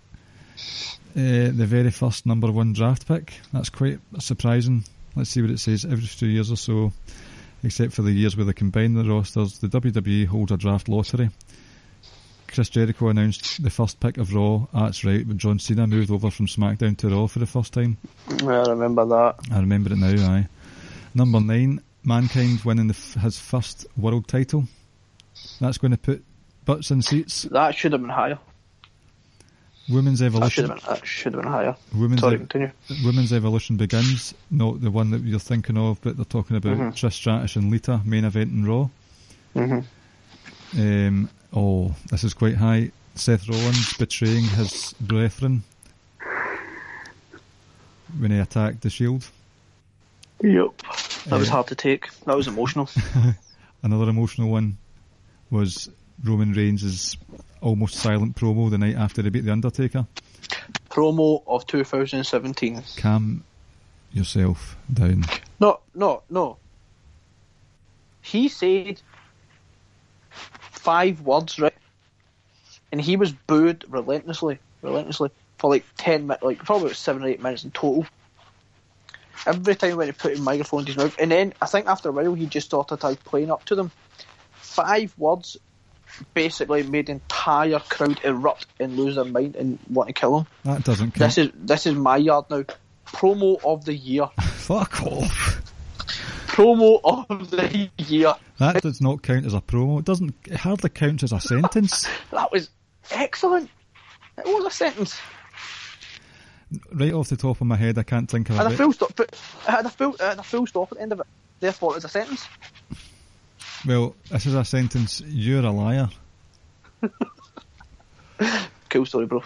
uh, 1.18 1.50
the 1.52 1.66
very 1.66 1.90
first 1.90 2.26
number 2.26 2.52
one 2.52 2.74
draft 2.74 3.08
pick. 3.08 3.34
That's 3.52 3.70
quite 3.70 4.00
surprising. 4.20 4.84
Let's 5.16 5.32
see 5.32 5.42
what 5.42 5.50
it 5.52 5.60
says. 5.60 5.84
Every 5.84 6.06
two 6.06 6.28
years 6.28 6.52
or 6.52 6.58
so, 6.58 6.92
except 7.64 7.94
for 7.94 8.04
the 8.04 8.12
years 8.12 8.38
where 8.38 8.46
they 8.46 8.54
combine 8.54 8.94
the 8.94 9.04
rosters, 9.04 9.58
the 9.58 9.68
WWE 9.68 10.28
holds 10.28 10.52
a 10.52 10.58
draft 10.58 10.88
lottery. 10.88 11.30
Chris 12.48 12.70
Jericho 12.70 13.10
announced 13.10 13.62
the 13.62 13.70
first 13.70 14.00
pick 14.00 14.18
of 14.18 14.34
Raw. 14.34 14.68
That's 14.74 15.04
right, 15.04 15.26
when 15.28 15.38
John 15.38 15.60
Cena 15.60 15.86
moved 15.88 16.12
over 16.12 16.30
from 16.32 16.46
SmackDown 16.48 16.98
to 17.00 17.10
Raw 17.10 17.28
for 17.28 17.40
the 17.40 17.46
first 17.46 17.74
time. 17.74 17.98
I 18.42 18.62
remember 18.70 19.06
that. 19.06 19.36
I 19.52 19.60
remember 19.60 19.92
it 19.92 19.98
now, 19.98 20.32
aye. 20.34 20.48
Number 21.14 21.40
nine, 21.40 21.82
Mankind 22.04 22.62
winning 22.64 22.88
the 22.88 22.94
f- 22.94 23.22
his 23.22 23.40
first 23.40 23.86
world 23.98 24.28
title. 24.28 24.66
That's 25.60 25.78
going 25.78 25.92
to 25.92 25.98
put 25.98 26.24
butts 26.64 26.90
in 26.92 27.02
seats. 27.02 27.42
That 27.52 27.76
should 27.76 27.92
have 27.92 28.02
been 28.02 28.10
higher. 28.10 28.40
Women's 29.90 30.20
That 30.20 30.26
should 30.26 30.36
Evolution. 30.36 30.70
have 30.70 30.76
been. 30.84 30.94
That 30.96 31.06
should 31.08 31.34
have 31.34 31.42
been 31.44 31.52
higher. 31.52 31.76
Women's, 31.94 32.22
Sorry, 32.22 32.38
continue. 32.38 32.72
Women's 33.06 33.32
Evolution 33.32 33.78
begins. 33.78 34.34
Not 34.52 34.82
the 34.82 34.92
one 34.92 35.12
that 35.12 35.22
you're 35.22 35.40
thinking 35.40 35.78
of, 35.78 36.02
but 36.02 36.18
they're 36.18 36.26
talking 36.26 36.58
about 36.58 36.78
Trish 36.94 37.14
Stratus 37.14 37.56
and 37.56 37.72
Lita 37.72 38.02
main 38.04 38.26
event 38.26 38.52
in 38.52 38.66
Raw. 38.66 38.90
Mhm. 39.56 39.86
Um, 40.78 41.30
oh, 41.54 41.96
this 42.12 42.24
is 42.26 42.34
quite 42.34 42.56
high. 42.56 42.92
Seth 43.16 43.48
Rollins 43.48 43.94
betraying 43.94 44.44
his 44.44 44.94
brethren 45.00 45.64
when 48.20 48.32
he 48.32 48.40
attacked 48.40 48.82
the 48.82 48.90
Shield. 48.90 49.28
Yep. 50.44 50.78
That 51.28 51.40
was 51.40 51.50
Uh, 51.50 51.54
hard 51.54 51.68
to 51.68 51.76
take. 51.76 52.10
That 52.26 52.36
was 52.38 52.48
emotional. 52.48 52.90
Another 53.84 54.10
emotional 54.10 54.50
one 54.50 54.78
was 55.50 55.90
Roman 56.24 56.54
Reigns' 56.54 57.18
almost 57.62 57.96
silent 57.96 58.36
promo 58.36 58.70
the 58.70 58.78
night 58.78 58.96
after 58.96 59.22
he 59.22 59.30
beat 59.30 59.46
The 59.46 59.52
Undertaker. 59.52 60.08
Promo 60.90 61.44
of 61.48 61.66
2017. 61.68 62.84
Calm 62.98 63.44
yourself 64.12 64.76
down. 64.92 65.26
No, 65.60 65.80
no, 65.94 66.24
no. 66.30 66.58
He 68.22 68.48
said 68.48 69.02
five 70.30 71.22
words, 71.22 71.60
right? 71.60 71.74
And 72.92 73.00
he 73.00 73.16
was 73.16 73.32
booed 73.32 73.86
relentlessly, 73.90 74.60
relentlessly 74.82 75.30
for 75.58 75.70
like 75.70 75.86
ten 75.98 76.28
minutes, 76.28 76.44
like 76.44 76.60
probably 76.60 76.88
about 76.88 76.98
seven 76.98 77.24
or 77.24 77.28
eight 77.28 77.42
minutes 77.42 77.64
in 77.64 77.72
total. 77.72 78.06
Every 79.46 79.76
time 79.76 79.98
when 79.98 80.08
he 80.08 80.14
put 80.14 80.32
his 80.32 80.42
microphone 80.42 80.86
to 80.86 80.88
his 80.88 80.98
mouth, 80.98 81.16
and 81.20 81.32
then 81.32 81.54
I 81.62 81.68
think 81.68 81.88
after 81.88 82.10
a 82.10 82.12
while 82.12 82.34
he 82.34 82.48
just 82.48 82.68
started 82.68 83.04
like 83.04 83.24
playing 83.24 83.52
up 83.52 83.66
to 83.66 83.76
them. 83.76 83.92
Five 84.56 85.14
words 85.18 85.58
basically 86.34 86.84
made 86.84 87.08
the 87.08 87.14
entire 87.14 87.80
crowd 87.80 88.20
erupt 88.24 88.68
and 88.80 88.98
lose 88.98 89.16
their 89.16 89.26
mind 89.26 89.56
and 89.56 89.80
want 89.90 90.08
to 90.08 90.14
kill 90.14 90.40
him. 90.40 90.48
That 90.64 90.84
doesn't 90.84 91.12
count. 91.12 91.36
This 91.36 91.38
is 91.38 91.52
this 91.56 91.86
is 91.86 91.96
my 91.96 92.18
yard 92.18 92.46
now. 92.50 92.64
Promo 93.06 93.64
of 93.64 93.86
the 93.86 93.94
year. 93.94 94.30
Fuck 94.42 95.02
off. 95.04 95.62
Promo 96.48 97.00
of 97.04 97.52
the 97.52 97.90
year. 97.98 98.34
That 98.60 98.82
does 98.82 99.00
not 99.00 99.22
count 99.22 99.46
as 99.46 99.54
a 99.54 99.62
promo. 99.62 100.00
It 100.00 100.06
doesn't. 100.06 100.34
It 100.46 100.56
hardly 100.58 100.90
counts 100.90 101.24
as 101.24 101.32
a 101.32 101.40
sentence. 101.40 102.08
That 102.32 102.52
was 102.52 102.70
excellent. 103.12 103.70
It 104.38 104.46
was 104.46 104.66
a 104.66 104.72
sentence. 104.72 105.20
Right 106.92 107.14
off 107.14 107.30
the 107.30 107.38
top 107.38 107.62
of 107.62 107.68
my 107.68 107.78
head, 107.78 107.98
I 107.98 108.04
can't 108.04 108.30
think 108.30 108.50
of 108.50 108.58
it. 108.58 108.60
And 108.60 108.74
a 108.74 108.78
full 108.78 108.92
stop. 108.92 109.14
But 109.16 109.30
it 109.30 109.40
had 109.70 109.86
a 109.86 109.90
full, 109.90 110.14
it 110.16 110.22
had 110.22 110.40
a 110.40 110.44
full 110.44 110.68
stop 110.68 110.92
at 110.92 110.98
the 110.98 111.02
end 111.02 111.14
of 111.14 111.22
it. 111.22 111.28
Therefore, 111.60 111.96
it's 111.96 112.06
a 112.06 112.10
sentence. 112.10 112.46
Well, 113.86 114.16
this 114.30 114.46
is 114.46 114.54
a 114.56 114.66
sentence. 114.66 115.22
You're 115.26 115.66
a 115.66 115.72
liar. 115.72 116.10
Cool 118.90 119.06
story, 119.06 119.26
bro. 119.26 119.44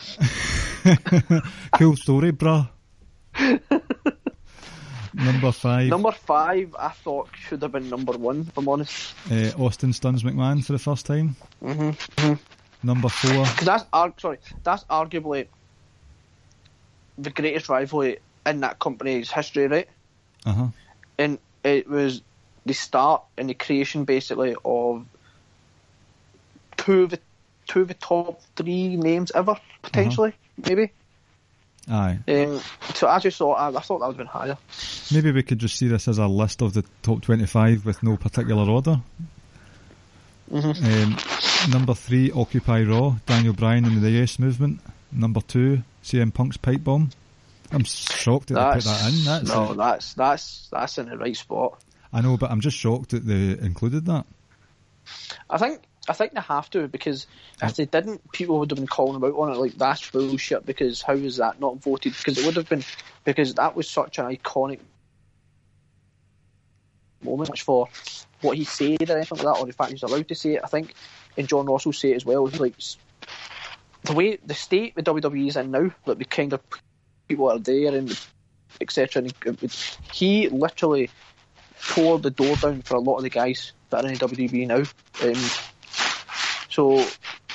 Cool 1.78 1.96
story, 1.96 2.32
bro. 2.32 2.68
Number 5.14 5.52
five, 5.52 5.88
Number 5.90 6.12
five, 6.12 6.76
I 6.78 6.90
thought 6.90 7.30
should 7.36 7.62
have 7.64 7.74
been 7.74 7.90
number 7.90 8.14
one. 8.14 8.46
If 8.48 8.58
I'm 8.58 8.70
honest, 8.70 9.14
uh, 9.30 9.52
Austin 9.58 9.92
stuns 9.92 10.24
McMahon 10.24 10.64
for 10.64 10.72
the 10.72 10.80
first 10.80 11.06
time. 11.06 11.36
Mm-hmm. 11.62 12.34
Number 12.84 13.10
four, 13.10 13.44
because 13.44 13.66
that's 13.66 13.86
ar- 13.92 14.14
sorry, 14.18 14.38
that's 14.64 14.86
arguably 14.86 15.48
the 17.18 17.30
greatest 17.30 17.68
rivalry 17.68 18.20
in 18.46 18.62
that 18.62 18.80
company's 18.80 19.30
history, 19.30 19.68
right? 19.68 19.90
uh 20.46 20.54
huh. 20.54 20.68
and 21.18 21.40
it 21.64 21.90
was 21.90 22.22
the 22.66 22.74
start 22.74 23.24
and 23.38 23.50
the 23.50 23.54
creation 23.54 24.06
basically 24.06 24.56
of 24.64 25.06
two 26.78 27.04
of 27.04 27.10
the 27.10 27.20
two 27.68 27.82
of 27.82 27.88
the 27.88 27.94
top 27.94 28.42
three 28.56 28.96
names 28.98 29.32
ever 29.34 29.56
potentially 29.82 30.34
maybe. 30.58 30.92
Aye. 31.90 32.20
Um, 32.28 32.62
so 32.94 33.08
I 33.08 33.20
just 33.20 33.38
thought 33.38 33.56
I, 33.56 33.76
I 33.76 33.82
thought 33.82 34.00
that 34.00 34.08
would 34.08 34.14
have 34.14 34.18
been 34.18 34.28
higher. 34.28 34.58
Maybe 35.12 35.32
we 35.32 35.44
could 35.44 35.60
just 35.60 35.78
see 35.78 35.88
this 35.88 36.08
as 36.08 36.20
a 36.20 36.28
list 36.28 36.62
of 36.62 36.74
the 36.74 36.86
top 37.02 37.22
25 37.24 37.86
with 37.86 38.04
no 38.04 38.18
particular 38.18 38.70
order. 38.70 39.02
Um, 40.54 41.18
number 41.70 41.94
three, 41.94 42.32
Occupy 42.32 42.84
Raw, 42.84 43.16
Daniel 43.26 43.54
Bryan 43.54 43.86
and 43.86 44.02
the 44.02 44.12
Yes 44.12 44.38
Movement. 44.38 44.82
Number 45.12 45.42
two, 45.42 45.84
CM 46.04 46.34
Punk's 46.34 46.58
Pipe 46.58 46.84
Bomb. 46.84 47.10
I'm 47.72 47.86
shocked 47.86 48.50
that 48.50 48.56
they 48.56 48.76
put 48.76 48.84
that 48.84 49.14
in. 49.14 49.24
That's 49.24 49.48
no, 49.48 49.64
uh, 49.64 49.74
that's 49.74 50.14
that's 50.14 50.68
that's 50.72 50.98
in 50.98 51.08
the 51.08 51.18
right 51.18 51.36
spot. 51.36 51.82
I 52.14 52.22
know, 52.22 52.38
but 52.38 52.52
I'm 52.52 52.62
just 52.62 52.78
shocked 52.78 53.12
that 53.12 53.26
they 53.26 53.58
included 53.64 54.06
that. 54.06 54.26
I 55.50 55.58
think 55.58 55.82
I 56.10 56.14
think 56.14 56.34
they 56.34 56.42
have 56.42 56.70
to 56.72 56.88
because 56.88 57.28
if 57.62 57.76
they 57.76 57.86
didn't, 57.86 58.32
people 58.32 58.60
would 58.60 58.72
have 58.72 58.78
been 58.78 58.88
calling 58.88 59.16
about 59.16 59.36
on 59.36 59.52
it 59.52 59.58
like 59.58 59.74
that's 59.74 60.10
bullshit. 60.10 60.66
Because 60.66 61.02
how 61.02 61.14
is 61.14 61.38
that 61.38 61.60
not 61.60 61.82
voted? 61.82 62.16
Because 62.18 62.38
it 62.38 62.46
would 62.46 62.56
have 62.56 62.70
been 62.70 62.84
because 63.24 63.54
that 63.56 63.76
was 63.76 63.90
such 63.90 64.18
an 64.18 64.26
iconic 64.26 64.80
moment 67.24 67.60
for 67.60 67.88
what 68.42 68.58
he 68.58 68.64
said 68.64 69.10
or 69.10 69.18
anything 69.18 69.38
like 69.38 69.46
that, 69.46 69.62
or 69.62 69.68
the 69.68 69.74
fact 69.74 69.92
he's 69.92 70.04
allowed 70.04 70.28
to 70.28 70.36
say 70.36 70.56
it. 70.56 70.62
I 70.64 70.68
think, 70.68 70.96
and 71.38 71.48
John 71.48 71.68
Ross 71.68 71.86
will 71.86 71.94
say 71.94 72.12
it 72.12 72.16
as 72.16 72.26
well. 72.26 72.48
Like 72.48 72.76
the 74.04 74.14
way 74.14 74.38
the 74.44 74.56
state 74.56 74.96
the 74.96 75.04
WWE 75.04 75.48
is 75.48 75.58
in 75.58 75.72
now, 75.72 75.92
like 76.06 76.18
the 76.18 76.26
kind 76.26 76.54
of 76.54 76.62
people 77.28 77.52
are 77.52 77.60
there 77.60 77.96
and 77.96 78.20
etc. 78.80 79.28
He 80.12 80.50
literally 80.50 81.12
tore 81.88 82.20
the 82.20 82.32
door 82.32 82.56
down 82.56 82.82
for 82.82 82.96
a 82.96 83.00
lot 83.00 83.18
of 83.18 83.24
the 83.24 83.30
guys 83.30 83.72
that 83.90 84.06
are 84.06 84.10
in 84.10 84.18
WWE 84.18 84.68
now. 84.68 84.84
Um, 85.28 85.52
so 86.70 87.00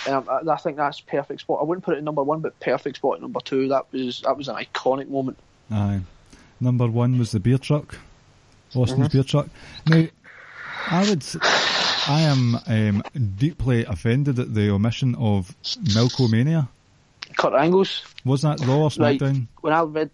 um, 0.09 0.28
I, 0.28 0.53
I 0.53 0.57
think 0.57 0.77
that's 0.77 1.01
perfect 1.01 1.40
spot. 1.40 1.61
I 1.61 1.65
wouldn't 1.65 1.85
put 1.85 1.94
it 1.94 1.98
at 1.98 2.05
number 2.05 2.23
one, 2.23 2.40
but 2.40 2.59
perfect 2.61 2.97
spot 2.97 3.16
at 3.16 3.23
number 3.23 3.40
two. 3.40 3.69
That 3.69 3.93
was 3.93 4.20
that 4.23 4.36
was 4.36 4.48
an 4.48 4.57
iconic 4.57 5.09
moment. 5.09 5.39
Aye. 5.70 6.01
Number 6.61 6.86
one 6.86 7.19
was 7.19 7.32
the 7.32 7.40
beer 7.40 7.59
truck, 7.59 7.98
Austin's 8.74 9.09
beer 9.09 9.24
truck. 9.24 9.48
Now, 9.86 10.07
I 10.89 11.09
would, 11.09 11.24
I 11.43 12.20
am 12.23 12.57
um, 12.66 13.03
deeply 13.36 13.85
offended 13.85 14.39
at 14.39 14.55
the 14.55 14.70
omission 14.70 15.15
of 15.16 15.55
Milkomania. 15.65 16.69
Kurt 17.36 17.55
Angle's 17.55 18.03
Was 18.24 18.43
that 18.43 18.61
Raw 18.61 18.85
or 18.85 18.90
Right. 18.97 19.20
When 19.61 19.73
I 19.73 19.82
read, 19.82 20.11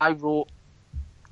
I 0.00 0.10
wrote 0.10 0.48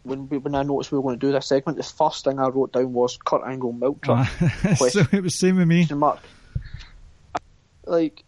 when 0.09 0.29
we, 0.29 0.39
when 0.39 0.55
I 0.55 0.63
noticed 0.63 0.91
we 0.93 0.99
were 0.99 1.03
going 1.03 1.19
to 1.19 1.27
do 1.27 1.33
this 1.33 1.47
segment. 1.47 1.79
The 1.79 1.85
first 1.85 2.25
thing 2.25 2.39
I 2.39 2.49
wrote 2.49 2.73
down 2.73 2.93
was 2.93 3.19
Kurt 3.25 3.43
Angle 3.45 3.73
milk 3.73 4.03
truck. 4.03 4.29
so 4.77 5.05
it 5.13 5.23
was 5.23 5.35
same 5.35 5.57
with 5.57 5.69
me. 5.69 5.87
mark. 5.91 6.21
Like, 7.85 8.25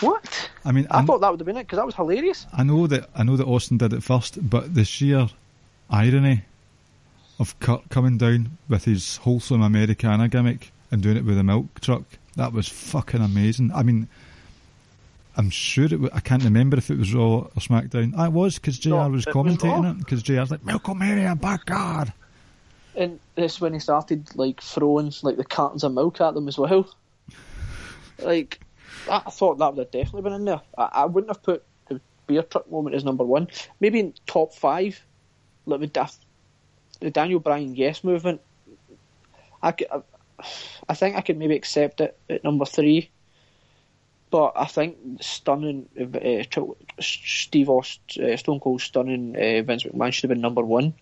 what? 0.00 0.50
I 0.64 0.72
mean, 0.72 0.86
I 0.90 0.98
I, 0.98 1.04
thought 1.04 1.20
that 1.20 1.30
would 1.30 1.40
have 1.40 1.46
been 1.46 1.56
it 1.56 1.64
because 1.64 1.76
that 1.76 1.86
was 1.86 1.94
hilarious. 1.94 2.46
I 2.52 2.62
know 2.62 2.86
that 2.86 3.10
I 3.14 3.22
know 3.22 3.36
that 3.36 3.46
Austin 3.46 3.78
did 3.78 3.92
it 3.92 4.02
first, 4.02 4.48
but 4.48 4.74
the 4.74 4.84
sheer 4.84 5.28
irony 5.90 6.42
of 7.38 7.58
Kurt 7.60 7.88
coming 7.90 8.18
down 8.18 8.58
with 8.68 8.84
his 8.84 9.18
wholesome 9.18 9.62
Americana 9.62 10.28
gimmick 10.28 10.72
and 10.90 11.02
doing 11.02 11.16
it 11.16 11.24
with 11.24 11.38
a 11.38 11.44
milk 11.44 11.80
truck, 11.80 12.04
that 12.36 12.52
was 12.52 12.68
fucking 12.68 13.20
amazing. 13.20 13.72
I 13.74 13.82
mean, 13.82 14.08
I'm 15.36 15.50
sure 15.50 15.84
it. 15.84 16.00
wa- 16.00 16.08
I 16.12 16.20
can't 16.20 16.42
remember 16.42 16.76
if 16.78 16.90
it 16.90 16.98
was 16.98 17.12
Raw 17.14 17.22
or 17.22 17.50
SmackDown. 17.58 18.14
Ah, 18.16 18.24
I 18.24 18.28
was 18.28 18.56
because 18.56 18.78
JR 18.78 18.90
No, 18.90 19.08
was 19.10 19.26
was 19.26 19.34
commentating 19.34 19.90
it 19.90 19.98
because 19.98 20.22
JR's 20.22 20.50
like 20.50 20.62
Milkomania, 20.62 21.38
by 21.38 21.58
God. 21.64 22.12
And 22.96 23.20
that's 23.34 23.60
when 23.60 23.74
he 23.74 23.78
started 23.78 24.34
like 24.34 24.62
throwing 24.62 25.12
like 25.22 25.36
the 25.36 25.44
cartons 25.44 25.84
of 25.84 25.92
milk 25.92 26.20
at 26.20 26.34
them 26.34 26.48
as 26.48 26.56
well. 26.56 26.88
Like, 28.18 28.60
I 29.10 29.18
thought 29.30 29.58
that 29.58 29.74
would 29.74 29.78
have 29.84 29.90
definitely 29.90 30.22
been 30.22 30.32
in 30.32 30.44
there. 30.46 30.62
I, 30.78 30.88
I 30.92 31.04
wouldn't 31.04 31.30
have 31.30 31.42
put 31.42 31.62
the 31.88 32.00
beer 32.26 32.42
truck 32.42 32.70
moment 32.70 32.96
as 32.96 33.04
number 33.04 33.24
one. 33.24 33.48
Maybe 33.78 34.00
in 34.00 34.14
top 34.26 34.54
five, 34.54 35.04
like 35.66 35.80
Daf- 35.92 36.18
the 37.00 37.10
Daniel 37.10 37.40
Bryan 37.40 37.74
yes 37.74 38.02
movement. 38.02 38.40
I 39.62 39.72
could, 39.72 39.88
I, 39.92 40.00
I 40.88 40.94
think 40.94 41.16
I 41.16 41.20
could 41.20 41.36
maybe 41.36 41.56
accept 41.56 42.00
it 42.00 42.18
at 42.30 42.42
number 42.42 42.64
three. 42.64 43.10
But 44.30 44.52
I 44.56 44.64
think 44.66 44.96
stunning 45.20 45.88
uh, 45.98 46.60
Steve 47.00 47.68
Aust, 47.68 48.00
uh, 48.18 48.36
Stone 48.36 48.60
Cold 48.60 48.80
stunning 48.80 49.36
uh, 49.36 49.62
Vince 49.62 49.84
McMahon 49.84 50.12
should 50.12 50.24
have 50.24 50.34
been 50.34 50.40
number 50.40 50.62
one. 50.62 50.94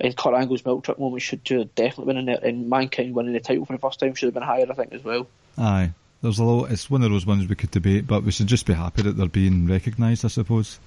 And 0.00 0.16
Kurt 0.16 0.34
Angle's 0.34 0.64
milk 0.64 0.84
truck 0.84 0.98
moment 0.98 1.22
should 1.22 1.46
have 1.48 1.74
definitely 1.74 2.06
been 2.06 2.16
in 2.16 2.24
there. 2.26 2.40
And 2.42 2.68
Mankind 2.68 3.14
winning 3.14 3.34
the 3.34 3.40
title 3.40 3.66
for 3.66 3.74
the 3.74 3.78
first 3.78 4.00
time 4.00 4.14
should 4.14 4.26
have 4.26 4.34
been 4.34 4.42
higher, 4.42 4.66
I 4.68 4.74
think, 4.74 4.94
as 4.94 5.04
well. 5.04 5.26
Aye, 5.58 5.92
there's 6.22 6.38
a 6.38 6.44
lot. 6.44 6.70
It's 6.70 6.90
one 6.90 7.02
of 7.02 7.10
those 7.10 7.26
ones 7.26 7.48
we 7.48 7.54
could 7.54 7.70
debate, 7.70 8.06
but 8.06 8.24
we 8.24 8.32
should 8.32 8.46
just 8.46 8.66
be 8.66 8.72
happy 8.72 9.02
that 9.02 9.16
they're 9.16 9.28
being 9.28 9.66
recognised. 9.66 10.24
I 10.24 10.28
suppose. 10.28 10.80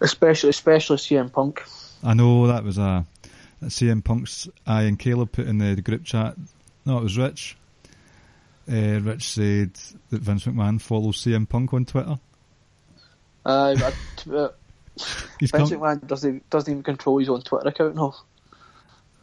Especially, 0.00 0.50
especially 0.50 0.96
CM 0.96 1.32
Punk. 1.32 1.62
I 2.02 2.14
know 2.14 2.46
that 2.46 2.64
was 2.64 2.78
a 2.78 3.04
that 3.60 3.70
CM 3.70 4.02
Punk's 4.02 4.48
I 4.66 4.82
and 4.82 4.98
Caleb 4.98 5.32
put 5.32 5.46
in 5.46 5.58
the, 5.58 5.80
group 5.80 6.04
chat. 6.04 6.36
No, 6.84 6.98
it 6.98 7.02
was 7.02 7.18
Rich. 7.18 7.56
Uh, 8.72 9.00
Rich 9.00 9.28
said 9.28 9.74
that 10.08 10.22
Vince 10.22 10.46
McMahon 10.46 10.80
follows 10.80 11.22
CM 11.22 11.46
Punk 11.46 11.74
on 11.74 11.84
Twitter. 11.84 12.18
Uh, 13.44 13.92
but, 14.26 14.58
Vince 15.40 15.50
come, 15.50 15.68
McMahon 15.68 16.06
doesn't, 16.06 16.48
doesn't 16.48 16.70
even 16.70 16.82
control 16.82 17.18
his 17.18 17.28
own 17.28 17.42
Twitter 17.42 17.68
account 17.68 17.96
now. 17.96 18.14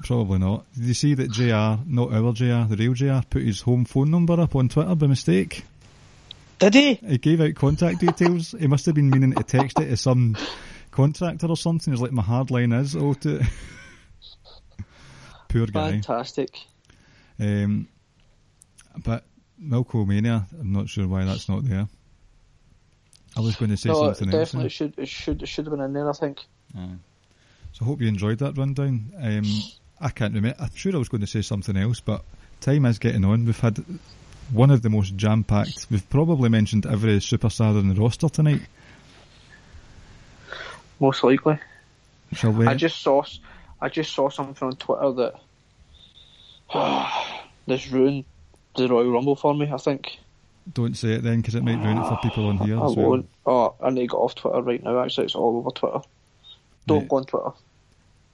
probably 0.03 0.37
not. 0.37 0.71
Did 0.75 0.83
you 0.83 0.93
see 0.93 1.15
that 1.15 1.31
JR, 1.31 1.81
not 1.87 2.13
our 2.13 2.31
JR, 2.31 2.69
the 2.69 2.75
real 2.77 2.93
JR, 2.93 3.25
put 3.27 3.41
his 3.41 3.61
home 3.61 3.85
phone 3.85 4.11
number 4.11 4.39
up 4.39 4.55
on 4.55 4.69
Twitter 4.69 4.93
by 4.93 5.07
mistake? 5.07 5.65
Did 6.59 6.75
he? 6.75 6.93
He 6.95 7.17
gave 7.17 7.41
out 7.41 7.55
contact 7.55 8.01
details. 8.01 8.53
he 8.59 8.67
must 8.67 8.85
have 8.85 8.93
been 8.93 9.09
meaning 9.09 9.33
to 9.33 9.43
text 9.43 9.79
it 9.79 9.87
to 9.87 9.97
some 9.97 10.37
contractor 10.91 11.47
or 11.47 11.57
something. 11.57 11.91
He's 11.91 12.01
like, 12.01 12.11
my 12.11 12.21
hard 12.21 12.51
line 12.51 12.73
is 12.73 12.95
oh 12.95 13.13
to. 13.13 13.43
Poor 15.47 15.65
guy. 15.65 15.91
Fantastic. 15.91 16.51
Um, 17.39 17.87
but 19.03 19.23
Milkomania, 19.61 20.45
I'm 20.59 20.71
not 20.71 20.89
sure 20.89 21.07
why 21.07 21.25
that's 21.25 21.49
not 21.49 21.65
there. 21.65 21.87
I 23.37 23.41
was 23.41 23.55
going 23.55 23.71
to 23.71 23.77
say 23.77 23.89
No, 23.89 24.09
it 24.09 24.17
something 24.17 24.33
else. 24.39 24.49
definitely 24.51 24.63
there. 24.63 24.69
should, 24.69 24.93
it 24.97 25.07
should, 25.07 25.41
it 25.43 25.47
should 25.47 25.65
have 25.65 25.71
been 25.75 25.83
in 25.83 25.93
there, 25.93 26.09
I 26.09 26.13
think. 26.13 26.39
Aye. 26.77 26.87
So 27.73 27.85
I 27.85 27.87
hope 27.87 28.01
you 28.01 28.07
enjoyed 28.07 28.39
that 28.39 28.57
rundown. 28.57 29.11
Um, 29.21 29.45
I 30.01 30.09
can't 30.09 30.33
remember. 30.33 30.57
I'm 30.59 30.73
sure 30.75 30.93
I 30.95 30.97
was 30.97 31.09
going 31.09 31.21
to 31.21 31.27
say 31.27 31.41
something 31.41 31.77
else, 31.77 31.99
but 31.99 32.23
time 32.61 32.85
is 32.85 32.97
getting 32.99 33.23
on. 33.25 33.45
We've 33.45 33.59
had 33.59 33.83
one 34.51 34.71
of 34.71 34.81
the 34.81 34.89
most 34.89 35.15
jam-packed. 35.15 35.87
We've 35.91 36.09
probably 36.09 36.49
mentioned 36.49 36.85
every 36.85 37.17
superstar 37.19 37.79
in 37.79 37.89
the 37.89 37.95
roster 38.01 38.29
tonight. 38.29 38.61
Most 40.99 41.23
likely. 41.23 41.59
Shall 42.33 42.51
we? 42.51 42.65
I 42.65 42.73
just 42.73 43.01
saw, 43.01 43.23
I 43.79 43.89
just 43.89 44.13
saw 44.13 44.29
something 44.29 44.67
on 44.67 44.75
Twitter 44.75 45.31
that 46.71 47.13
this 47.67 47.89
ruined 47.91 48.25
the 48.75 48.87
Royal 48.87 49.11
Rumble 49.11 49.35
for 49.35 49.53
me. 49.53 49.69
I 49.71 49.77
think. 49.77 50.19
Don't 50.73 50.95
say 50.95 51.13
it 51.13 51.23
then, 51.23 51.37
because 51.41 51.55
it 51.55 51.63
might 51.63 51.83
ruin 51.83 51.97
it 51.97 52.07
for 52.07 52.17
people 52.21 52.47
on 52.47 52.57
here 52.59 52.79
I 52.79 52.85
as 52.85 52.95
well. 52.95 53.09
won't. 53.09 53.29
Oh, 53.45 53.73
I 53.81 53.89
need 53.89 54.01
to 54.01 54.07
get 54.07 54.17
off 54.17 54.35
Twitter 54.35 54.61
right 54.61 54.83
now. 54.83 54.99
Actually, 55.03 55.25
it's 55.25 55.35
all 55.35 55.57
over 55.57 55.71
Twitter. 55.71 56.01
Don't 56.85 56.99
Right. 56.99 57.07
go 57.09 57.15
on 57.17 57.23
Twitter. 57.25 57.51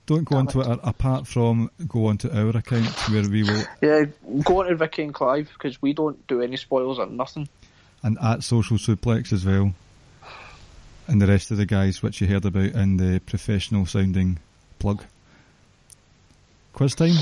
Don't 0.05 0.23
go 0.25 0.35
on 0.37 0.45
Damn 0.45 0.49
it. 0.61 0.65
Twitter 0.65 0.79
apart 0.83 1.27
from 1.27 1.71
go 1.87 2.07
onto 2.07 2.29
our 2.29 2.49
account 2.49 2.87
where 3.09 3.27
we 3.29 3.43
will 3.43 3.63
Yeah, 3.81 4.05
go 4.43 4.59
on 4.61 4.67
to 4.67 4.75
Ricky 4.75 5.03
and 5.03 5.13
Clive 5.13 5.49
because 5.53 5.81
we 5.81 5.93
don't 5.93 6.27
do 6.27 6.41
any 6.41 6.57
spoilers 6.57 6.99
or 6.99 7.05
nothing. 7.07 7.47
and 8.03 8.17
at 8.21 8.43
Social 8.43 8.77
Suplex 8.77 9.31
as 9.33 9.45
well. 9.45 9.73
And 11.07 11.21
the 11.21 11.27
rest 11.27 11.49
of 11.51 11.57
the 11.57 11.65
guys 11.65 12.03
which 12.03 12.19
you 12.21 12.27
heard 12.27 12.45
about 12.45 12.71
in 12.71 12.97
the 12.97 13.19
professional 13.25 13.85
sounding 13.85 14.37
plug. 14.79 15.03
Quiz 16.73 16.93
time? 16.95 17.15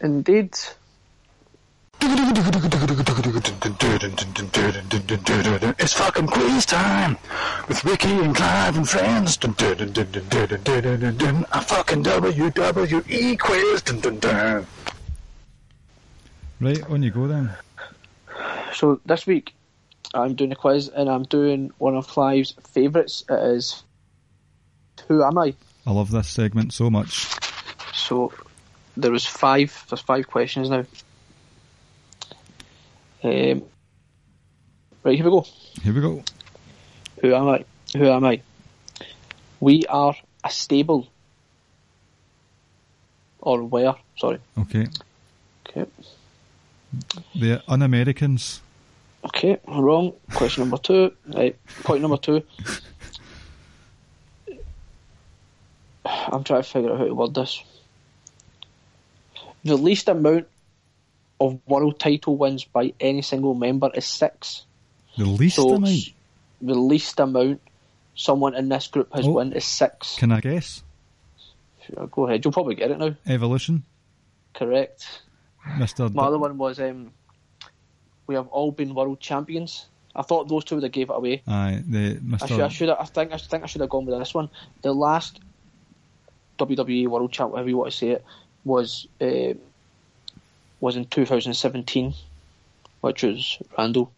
Indeed. 0.00 0.54
It's 5.78 5.92
fucking 5.92 6.26
quiz 6.26 6.66
time 6.66 7.16
with 7.68 7.84
Ricky 7.84 8.10
and 8.10 8.34
Clive 8.34 8.76
and 8.76 8.88
friends. 8.88 9.36
A 9.36 9.40
fucking 11.62 12.02
WWE 12.02 13.38
quiz. 13.38 13.82
Right, 16.60 16.90
on 16.90 17.04
you 17.04 17.10
go 17.12 17.28
then. 17.28 17.50
So 18.74 19.00
this 19.06 19.24
week, 19.24 19.54
I'm 20.12 20.34
doing 20.34 20.50
a 20.50 20.56
quiz 20.56 20.88
and 20.88 21.08
I'm 21.08 21.22
doing 21.22 21.70
one 21.78 21.94
of 21.94 22.08
Clive's 22.08 22.56
favourites. 22.72 23.24
It 23.30 23.38
is 23.38 23.84
Who 25.06 25.22
Am 25.22 25.38
I? 25.38 25.54
I 25.86 25.92
love 25.92 26.10
this 26.10 26.28
segment 26.28 26.72
so 26.72 26.90
much. 26.90 27.28
So 27.94 28.32
there 28.96 29.12
was 29.12 29.24
five. 29.24 29.84
There's 29.88 30.00
five 30.00 30.26
questions 30.26 30.68
now. 30.68 30.84
Um, 33.24 33.62
right 35.04 35.14
here 35.16 35.24
we 35.24 35.30
go. 35.30 35.46
Here 35.82 35.92
we 35.92 36.00
go. 36.00 36.22
Who 37.20 37.34
am 37.34 37.48
I? 37.48 37.64
Who 37.96 38.08
am 38.08 38.24
I? 38.24 38.42
We 39.60 39.84
are 39.86 40.14
a 40.42 40.50
stable. 40.50 41.08
Or 43.40 43.62
where? 43.62 43.94
Sorry. 44.16 44.38
Okay. 44.58 44.86
Okay. 45.68 45.90
The 47.34 47.62
Un-Americans. 47.68 48.60
Okay, 49.24 49.58
wrong. 49.66 50.12
Question 50.34 50.62
number 50.62 50.78
two. 50.78 51.12
Right. 51.32 51.56
Point 51.84 52.02
number 52.02 52.16
two. 52.16 52.42
I'm 56.04 56.42
trying 56.44 56.62
to 56.62 56.68
figure 56.68 56.92
out 56.92 56.98
how 56.98 57.04
to 57.04 57.14
word 57.14 57.34
this. 57.34 57.62
The 59.64 59.76
least 59.76 60.08
amount 60.08 60.48
of 61.44 61.58
world 61.66 61.98
title 61.98 62.36
wins 62.36 62.64
by 62.64 62.92
any 63.00 63.22
single 63.22 63.54
member 63.54 63.90
is 63.94 64.06
six. 64.06 64.64
The 65.18 65.24
least 65.26 65.56
So 65.56 65.74
amount. 65.74 66.12
the 66.60 66.74
least 66.74 67.18
amount 67.20 67.60
someone 68.14 68.54
in 68.54 68.68
this 68.68 68.86
group 68.88 69.08
has 69.14 69.26
Oh. 69.26 69.32
won 69.32 69.52
is 69.52 69.64
six. 69.64 70.16
Can 70.18 70.32
I 70.32 70.40
guess? 70.40 70.82
Sure, 71.86 72.06
Go 72.06 72.26
ahead. 72.26 72.44
You'll 72.44 72.52
probably 72.52 72.74
get 72.76 72.90
it 72.90 72.98
now. 72.98 73.14
Evolution. 73.26 73.82
Correct. 74.54 75.22
Mr. 75.78 76.12
My 76.12 76.24
other 76.24 76.38
one 76.38 76.58
was 76.58 76.78
um, 76.80 77.12
we 78.26 78.34
have 78.34 78.48
all 78.48 78.70
been 78.72 78.94
world 78.94 79.20
champions. 79.20 79.86
I 80.14 80.22
thought 80.22 80.48
those 80.48 80.64
two 80.64 80.74
would 80.76 80.84
have 80.84 80.92
gave 80.92 81.08
it 81.10 81.16
away. 81.16 81.42
Aye, 81.46 81.82
the 81.88 82.20
I 82.40 82.46
should, 82.46 82.60
I 82.60 82.68
should, 82.68 82.90
I 82.90 83.04
think, 83.04 83.32
I 83.32 83.38
think 83.38 83.62
I 83.64 83.66
should 83.66 83.80
have 83.80 83.90
gone 83.90 84.04
with 84.04 84.18
this 84.18 84.34
one. 84.34 84.50
The 84.82 84.92
last 84.92 85.40
WWE 86.58 87.08
World 87.08 87.32
Champ, 87.32 87.50
whatever 87.52 87.68
you 87.68 87.78
want 87.78 87.90
to 87.92 87.96
say 87.96 88.08
it, 88.10 88.24
was 88.64 89.06
uh, 89.20 89.54
was 90.82 90.96
in 90.96 91.06
2017, 91.06 92.12
which 93.00 93.22
was 93.22 93.58
Randall. 93.78 94.12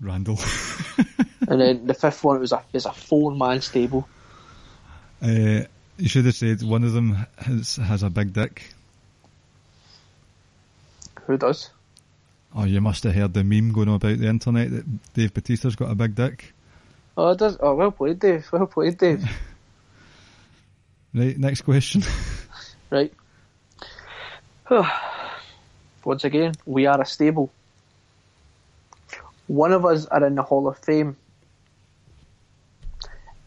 Randall. 0.00 0.40
And 1.48 1.60
then 1.60 1.86
the 1.86 1.94
fifth 1.94 2.24
one 2.24 2.40
was 2.40 2.50
a 2.50 2.64
is 2.72 2.86
a 2.86 2.92
four 2.92 3.30
man 3.30 3.60
stable. 3.60 4.08
uh, 5.22 5.62
you 5.96 6.08
should 6.08 6.24
have 6.24 6.34
said 6.34 6.60
one 6.62 6.82
of 6.82 6.92
them 6.92 7.24
has, 7.38 7.76
has 7.76 8.02
a 8.02 8.10
big 8.10 8.32
dick. 8.32 8.74
Who 11.26 11.36
does? 11.36 11.70
Oh, 12.52 12.64
you 12.64 12.80
must 12.80 13.04
have 13.04 13.14
heard 13.14 13.32
the 13.32 13.44
meme 13.44 13.70
going 13.72 13.94
about 13.94 14.18
the 14.18 14.26
internet 14.26 14.70
that 14.70 15.12
Dave 15.14 15.34
Batista's 15.34 15.76
got 15.76 15.90
a 15.90 15.94
big 15.94 16.16
dick. 16.16 16.52
Oh, 17.16 17.30
it 17.30 17.38
does. 17.38 17.56
Oh, 17.60 17.74
well 17.76 17.92
played, 17.92 18.18
Dave. 18.18 18.48
Well 18.50 18.66
played, 18.66 18.98
Dave. 18.98 19.24
Right, 21.14 21.38
next 21.38 21.62
question. 21.62 22.02
right. 22.90 23.12
Once 26.06 26.22
again, 26.22 26.52
we 26.66 26.86
are 26.86 27.00
a 27.00 27.04
stable. 27.04 27.50
One 29.48 29.72
of 29.72 29.84
us 29.84 30.06
are 30.06 30.24
in 30.24 30.36
the 30.36 30.42
Hall 30.44 30.68
of 30.68 30.78
Fame. 30.78 31.16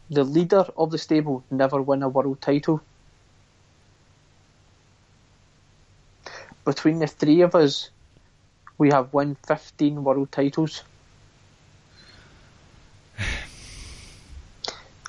The 0.10 0.26
leader 0.26 0.65
of 0.76 0.91
the 0.91 0.98
stable 0.98 1.45
never 1.49 1.81
won 1.81 2.03
a 2.03 2.10
world 2.10 2.41
title. 2.41 2.81
Between 6.65 6.99
the 6.99 7.07
three 7.07 7.40
of 7.41 7.56
us, 7.56 7.91
We 8.77 8.90
have 8.91 9.11
won 9.14 9.36
15 9.45 10.03
world 10.06 10.31
titles. 10.31 10.84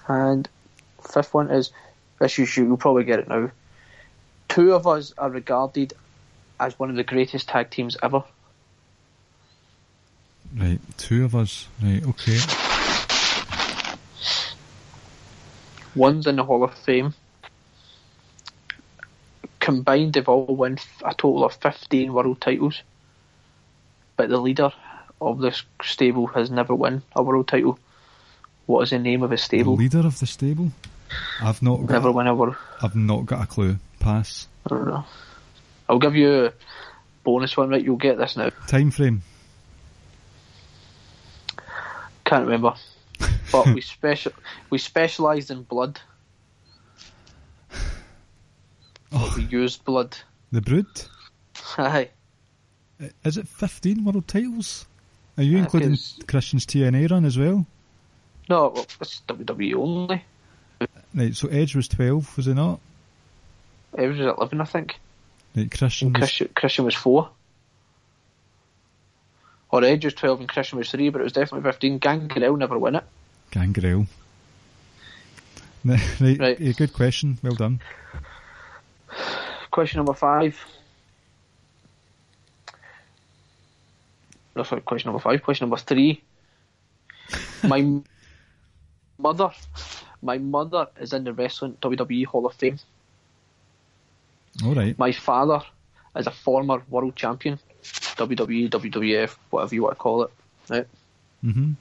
And 0.09 0.49
fifth 1.01 1.33
one 1.33 1.51
is 1.51 1.71
this 2.19 2.37
you 2.37 2.47
should 2.47 2.67
you'll 2.67 2.77
probably 2.77 3.05
get 3.05 3.21
it 3.21 3.29
now. 3.29 3.51
Two 4.49 4.73
of 4.73 4.89
us 4.89 5.15
are 5.19 5.31
regarded 5.31 5.95
as 6.61 6.79
one 6.79 6.91
of 6.91 6.97
the 6.97 7.05
greatest 7.05 7.49
tag 7.49 7.71
teams 7.71 7.97
ever. 8.03 8.23
Right, 10.57 10.79
two 10.99 11.25
of 11.25 11.35
us. 11.35 11.67
Right, 11.83 12.05
okay. 12.05 12.39
One's 15.95 16.27
in 16.27 16.37
the 16.37 16.45
Hall 16.45 16.63
of 16.63 16.75
Fame. 16.75 17.15
Combined, 19.59 20.13
they've 20.15 20.29
all 20.29 20.47
won 20.47 20.79
a 21.05 21.15
total 21.15 21.45
of 21.45 21.55
15 21.55 22.13
world 22.13 22.41
titles. 22.41 22.83
But 24.17 24.29
the 24.29 24.39
leader 24.39 24.71
of 25.21 25.39
this 25.41 25.63
stable 25.83 26.27
has 26.29 26.51
never 26.51 26.75
won 26.75 27.03
a 27.15 27.23
world 27.23 27.49
title. 27.49 27.79
What 28.67 28.83
is 28.83 28.91
the 28.91 28.99
name 28.99 29.23
of 29.23 29.31
his 29.31 29.41
The 29.41 29.45
stable? 29.47 29.75
leader 29.77 30.01
of 30.01 30.19
the 30.21 30.27
stable. 30.27 30.73
I've 31.43 31.63
not 31.63 31.79
got. 31.87 31.91
Never 31.91 32.13
won 32.13 32.27
a 32.27 32.35
world. 32.35 32.57
I've 32.83 32.95
not 32.97 33.27
got 33.27 33.43
a 33.43 33.47
clue. 33.47 33.77
Pass. 33.99 34.47
I 34.65 34.69
don't 34.71 34.87
know. 34.87 35.05
I'll 35.91 35.99
give 35.99 36.15
you 36.15 36.47
a 36.47 36.53
bonus 37.25 37.57
one, 37.57 37.69
right? 37.71 37.83
You'll 37.85 37.97
get 37.97 38.17
this 38.17 38.37
now. 38.37 38.51
Time 38.69 38.93
frame. 38.93 39.23
Can't 42.25 42.45
remember. 42.45 42.75
But 43.53 43.67
we 43.75 43.81
special 43.81 44.31
we 44.71 44.79
specialised 44.79 45.51
in 45.51 45.65
blood. 45.65 45.99
Oh, 49.13 49.35
We 49.37 49.43
used 49.47 49.85
blood. 49.85 50.17
the 50.53 50.61
Brood. 50.61 50.87
Aye. 51.77 52.11
Is 53.25 53.37
it 53.37 53.49
15 53.49 54.05
world 54.05 54.29
titles? 54.29 54.87
Are 55.37 55.43
you 55.43 55.59
Uh, 55.59 55.63
including 55.63 55.99
Christian's 56.29 56.65
TNA 56.65 57.11
run 57.11 57.25
as 57.25 57.37
well? 57.37 57.67
No, 58.49 58.69
well, 58.69 58.87
it's 59.01 59.23
WWE 59.27 59.75
only. 59.75 60.25
Right, 61.13 61.35
so 61.35 61.49
Edge 61.49 61.75
was 61.75 61.89
12, 61.89 62.37
was 62.37 62.47
he 62.47 62.55
not? 62.55 62.79
Edge 63.99 64.11
was 64.11 64.21
at 64.21 64.37
11, 64.39 64.61
I 64.61 64.65
think. 64.65 65.01
Right, 65.57 65.71
Christian 65.71 66.13
Christian, 66.13 66.49
Christian 66.55 66.85
was 66.85 66.95
4. 66.95 67.29
Or 69.73 69.85
Edge 69.85 70.05
was 70.05 70.15
12 70.15 70.41
and 70.41 70.49
Christian 70.49 70.79
was 70.79 70.91
3, 70.91 71.11
but 71.11 71.21
it 71.21 71.25
was 71.25 71.33
definitely 71.33 71.69
15. 71.71 71.99
Gangrel 71.99 72.57
never 72.57 72.79
won 72.79 72.97
it. 72.97 73.05
Gangrel. 73.51 74.07
right, 75.85 76.01
Right. 76.21 76.61
eh, 76.61 76.73
good 76.77 76.93
question. 76.93 77.39
Well 77.43 77.55
done. 77.55 77.81
Question 79.71 79.99
number 79.99 80.15
5. 80.15 80.59
No, 84.57 84.63
sorry, 84.65 84.81
question 84.83 85.09
number 85.09 85.21
5. 85.23 85.43
Question 85.43 85.69
number 85.69 85.77
3. 85.83 86.21
My 87.65 88.01
mother, 89.19 89.51
my 90.23 90.39
mother 90.39 90.89
is 91.01 91.13
in 91.13 91.25
the 91.25 91.33
Wrestling 91.33 91.77
WWE 91.83 92.27
Hall 92.27 92.47
of 92.47 92.55
Fame. 92.55 92.79
All 94.65 94.75
right. 94.75 94.99
My 94.99 95.13
father 95.13 95.63
is 96.17 96.27
a 96.27 96.31
former 96.31 96.83
world 96.89 97.17
champion, 97.17 97.59
WWE, 97.83 98.69
WWF, 98.71 99.37
whatever 99.51 99.75
you 99.75 99.83
want 99.83 99.97
to 99.97 99.99
call 99.99 100.23
it. 100.25 100.31
Right? 100.69 100.87
hmm 101.43 101.73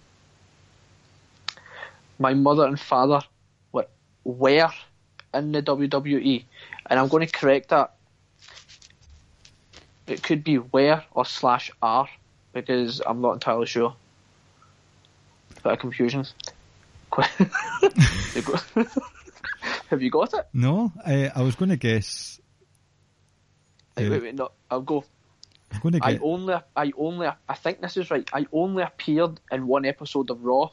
My 2.17 2.33
mother 2.33 2.65
and 2.65 2.79
father 2.79 3.21
were, 3.71 3.87
were 4.23 4.71
in 5.33 5.51
the 5.51 5.61
WWE, 5.61 6.43
and 6.89 6.99
I'm 6.99 7.07
going 7.07 7.25
to 7.25 7.31
correct 7.31 7.69
that. 7.69 7.93
It 10.07 10.23
could 10.23 10.43
be 10.43 10.55
where 10.55 11.03
or 11.11 11.25
slash 11.25 11.69
are 11.83 12.07
because 12.53 13.01
I'm 13.05 13.21
not 13.21 13.33
entirely 13.33 13.67
sure. 13.67 13.95
Bit 15.63 15.73
of 15.73 15.79
confusion. 15.79 16.25
Have 19.89 20.01
you 20.01 20.09
got 20.09 20.33
it? 20.33 20.47
No, 20.53 20.91
I, 21.05 21.31
I 21.35 21.41
was 21.41 21.55
going 21.55 21.69
to 21.69 21.77
guess. 21.77 22.39
Wait, 23.99 24.09
wait, 24.09 24.21
wait, 24.23 24.35
no. 24.35 24.51
I'll 24.69 24.81
go. 24.81 25.03
I 25.71 25.75
was 25.75 25.79
going 25.81 25.93
to 25.93 25.99
I 26.03 26.19
only, 26.21 26.55
I 26.75 26.91
only, 26.97 27.27
I 27.27 27.53
think 27.55 27.81
this 27.81 27.97
is 27.97 28.09
right. 28.09 28.27
I 28.33 28.47
only 28.51 28.83
appeared 28.83 29.39
in 29.51 29.67
one 29.67 29.85
episode 29.85 30.29
of 30.29 30.43
Raw. 30.43 30.69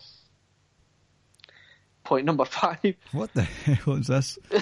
Point 2.04 2.24
number 2.24 2.44
five. 2.46 2.94
What 3.12 3.32
the 3.34 3.42
hell 3.42 3.94
is 3.94 4.06
this? 4.06 4.38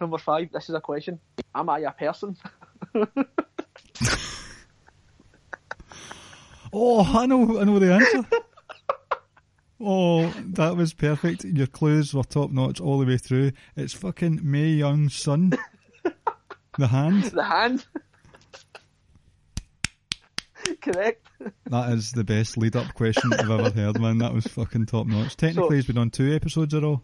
Number 0.00 0.18
five. 0.18 0.50
This 0.52 0.68
is 0.68 0.74
a 0.74 0.80
question. 0.80 1.20
Am 1.54 1.68
I 1.68 1.80
a 1.80 1.92
person? 1.92 2.36
Oh, 6.72 7.04
I 7.04 7.26
know, 7.26 7.60
I 7.60 7.64
know 7.64 7.78
the 7.78 7.92
answer. 7.92 8.24
Oh, 9.84 10.28
that 10.54 10.76
was 10.76 10.94
perfect. 10.94 11.44
Your 11.44 11.66
clues 11.66 12.14
were 12.14 12.22
top 12.22 12.50
notch 12.52 12.80
all 12.80 12.98
the 13.00 13.06
way 13.06 13.18
through. 13.18 13.50
It's 13.76 13.92
fucking 13.92 14.40
Mae 14.42 14.68
Young's 14.68 15.14
son. 15.14 15.52
The 16.78 16.86
hand. 16.86 17.24
The 17.24 17.42
hand. 17.44 17.84
Correct. 20.80 21.26
That 21.66 21.92
is 21.92 22.12
the 22.12 22.24
best 22.24 22.56
lead 22.56 22.76
up 22.76 22.94
question 22.94 23.32
I've 23.32 23.50
ever 23.50 23.70
heard, 23.70 24.00
man. 24.00 24.18
That 24.18 24.32
was 24.32 24.46
fucking 24.46 24.86
top 24.86 25.06
notch. 25.06 25.36
Technically, 25.36 25.68
So- 25.68 25.74
he's 25.74 25.86
been 25.86 25.98
on 25.98 26.10
two 26.10 26.32
episodes 26.34 26.72
at 26.74 26.84
all. 26.84 27.02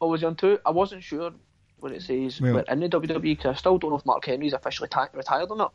I 0.00 0.06
was 0.06 0.24
on 0.24 0.36
two. 0.36 0.58
I 0.64 0.70
wasn't 0.70 1.02
sure 1.04 1.30
when 1.78 1.92
it 1.92 2.02
says 2.02 2.40
Well- 2.40 2.54
we're 2.54 2.60
in 2.62 2.80
the 2.80 2.88
WWE 2.88 3.20
because 3.36 3.54
I 3.54 3.58
still 3.58 3.78
don't 3.78 3.90
know 3.90 3.98
if 3.98 4.06
Mark 4.06 4.24
Henry's 4.24 4.52
officially 4.52 4.88
ti 4.88 5.00
retired 5.14 5.50
or 5.50 5.56
not. 5.56 5.74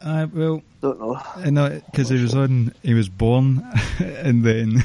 Uh, 0.00 0.26
well, 0.32 0.62
Don't 0.80 1.00
know. 1.00 1.20
I 1.36 1.50
know 1.50 1.80
because 1.90 2.08
he 2.08 2.20
was 2.20 2.34
on. 2.34 2.72
He 2.82 2.94
was 2.94 3.08
born, 3.08 3.66
and 3.98 4.44
then 4.44 4.84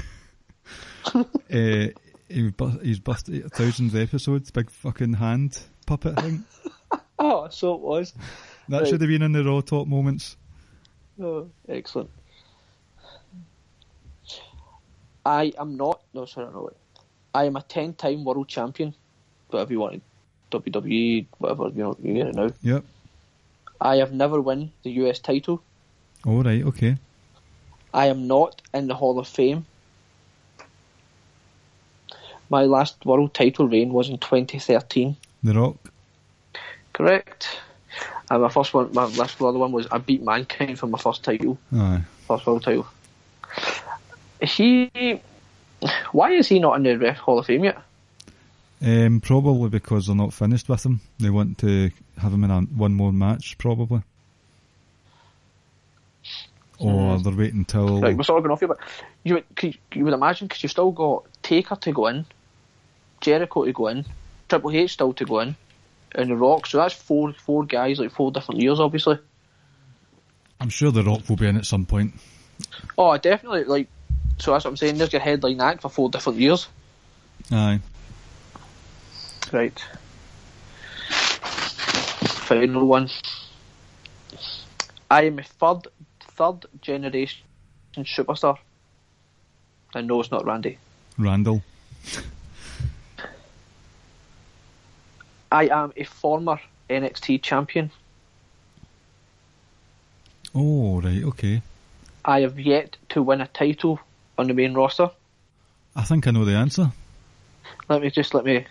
uh, 1.15 1.87
he 2.29 2.43
was 2.43 2.51
bu- 2.55 2.79
he's 2.79 2.99
busted 2.99 3.51
thousands 3.53 3.93
of 3.93 4.01
episodes. 4.01 4.51
Big 4.51 4.69
fucking 4.69 5.13
hand 5.13 5.59
puppet 5.85 6.19
thing. 6.19 6.43
Oh, 7.19 7.47
so 7.49 7.75
it 7.75 7.79
was. 7.81 8.13
That 8.67 8.79
Right. 8.81 8.87
should 8.87 8.99
have 9.01 9.07
been 9.07 9.21
in 9.21 9.31
the 9.31 9.43
raw 9.43 9.61
top 9.61 9.87
moments. 9.87 10.35
Oh, 11.21 11.47
excellent. 11.69 12.09
I 15.25 15.53
am 15.57 15.77
not. 15.77 16.01
No, 16.13 16.25
sorry, 16.25 16.51
no. 16.51 16.63
Wait. 16.63 16.77
I 17.33 17.45
am 17.45 17.55
a 17.55 17.61
ten-time 17.61 18.23
world 18.25 18.47
champion. 18.49 18.93
Whatever 19.49 19.73
you 19.73 19.79
want, 19.79 20.03
WWE, 20.51 21.27
whatever 21.37 21.69
you 21.69 21.83
know, 21.83 21.95
you 22.01 22.13
get 22.15 22.27
it 22.27 22.35
now. 22.35 22.49
Yep. 22.61 22.83
I 23.79 23.97
have 23.97 24.11
never 24.11 24.41
won 24.41 24.71
the 24.83 24.91
US 25.03 25.19
title. 25.19 25.61
All 26.25 26.43
right. 26.43 26.63
Okay. 26.63 26.97
I 27.93 28.07
am 28.07 28.27
not 28.27 28.61
in 28.73 28.87
the 28.87 28.95
Hall 28.95 29.19
of 29.19 29.27
Fame. 29.27 29.65
My 32.49 32.63
last 32.63 33.05
world 33.05 33.33
title 33.33 33.67
reign 33.67 33.93
was 33.93 34.09
in 34.09 34.17
2013. 34.17 35.15
The 35.43 35.53
Rock. 35.53 35.77
Correct. 36.93 37.59
And 38.29 38.41
my 38.41 38.49
first 38.49 38.73
one, 38.73 38.93
my 38.93 39.05
last 39.05 39.41
other 39.41 39.57
one 39.57 39.71
was 39.71 39.87
I 39.91 39.97
beat 39.97 40.23
Mankind 40.23 40.79
for 40.79 40.87
my 40.87 40.97
first 40.97 41.23
title, 41.23 41.57
Aye. 41.75 42.03
first 42.27 42.45
world 42.45 42.63
title. 42.63 42.87
He, 44.41 45.21
why 46.11 46.31
is 46.31 46.47
he 46.47 46.59
not 46.59 46.75
in 46.77 46.83
the 46.83 46.97
Ref 46.97 47.17
Hall 47.17 47.39
of 47.39 47.45
Fame 47.45 47.65
yet? 47.65 47.81
Um, 48.83 49.21
probably 49.21 49.69
because 49.69 50.07
they're 50.07 50.15
not 50.15 50.33
finished 50.33 50.67
with 50.67 50.85
him. 50.85 50.99
They 51.19 51.29
want 51.29 51.57
to 51.59 51.89
have 52.17 52.33
him 52.33 52.43
in 52.43 52.51
a, 52.51 52.61
one 52.61 52.93
more 52.93 53.13
match, 53.13 53.57
probably. 53.57 54.01
Or 56.79 57.17
they're 57.19 57.33
waiting 57.33 57.59
until. 57.59 58.01
Like 58.01 58.17
we're 58.17 58.23
sort 58.23 58.39
of 58.39 58.43
going 58.43 58.51
off 58.51 58.59
here, 58.59 58.67
but 58.67 58.79
you 59.23 59.41
you 59.93 60.03
would 60.03 60.13
imagine 60.13 60.47
because 60.47 60.63
you've 60.63 60.71
still 60.71 60.91
got 60.91 61.23
Taker 61.43 61.75
to 61.75 61.91
go 61.91 62.07
in, 62.07 62.25
Jericho 63.21 63.65
to 63.65 63.73
go 63.73 63.87
in, 63.87 64.05
Triple 64.49 64.71
H 64.71 64.93
still 64.93 65.13
to 65.13 65.25
go 65.25 65.39
in, 65.41 65.55
and 66.13 66.29
The 66.29 66.35
Rock. 66.35 66.65
So 66.67 66.77
that's 66.77 66.93
four 66.93 67.33
four 67.33 67.65
guys, 67.65 67.99
like 67.99 68.11
four 68.11 68.31
different 68.31 68.61
years, 68.61 68.79
obviously. 68.79 69.19
I'm 70.59 70.69
sure 70.69 70.91
The 70.91 71.03
Rock 71.03 71.27
will 71.27 71.35
be 71.35 71.47
in 71.47 71.57
at 71.57 71.65
some 71.65 71.85
point. 71.85 72.13
Oh, 72.97 73.17
definitely. 73.17 73.65
Like, 73.65 73.87
so 74.39 74.51
that's 74.51 74.65
what 74.65 74.71
I'm 74.71 74.77
saying. 74.77 74.97
There's 74.97 75.11
your 75.11 75.21
headline 75.21 75.59
act 75.59 75.81
for 75.81 75.89
four 75.89 76.09
different 76.09 76.39
years. 76.39 76.67
Aye. 77.51 77.81
Right. 79.51 79.79
Final 82.47 82.87
one. 82.87 83.09
I 85.11 85.23
am 85.23 85.39
a 85.39 85.43
third 85.43 85.87
third 86.21 86.65
generation 86.81 87.43
superstar. 87.97 88.57
I 89.93 90.01
know 90.01 90.19
it's 90.19 90.31
not 90.31 90.45
Randy. 90.45 90.77
Randall. 91.17 91.61
I 95.51 95.67
am 95.67 95.93
a 95.95 96.03
former 96.03 96.59
NXT 96.89 97.43
champion. 97.43 97.91
Oh, 100.55 101.01
right. 101.01 101.23
Okay. 101.23 101.61
I 102.25 102.41
have 102.41 102.59
yet 102.59 102.97
to 103.09 103.21
win 103.21 103.41
a 103.41 103.47
title 103.47 103.99
on 104.37 104.47
the 104.47 104.53
main 104.53 104.73
roster. 104.73 105.11
I 105.95 106.03
think 106.03 106.25
I 106.25 106.31
know 106.31 106.45
the 106.45 106.53
answer. 106.53 106.91
Let 107.89 108.01
me 108.01 108.09
just 108.09 108.33
let 108.33 108.45
me. 108.45 108.65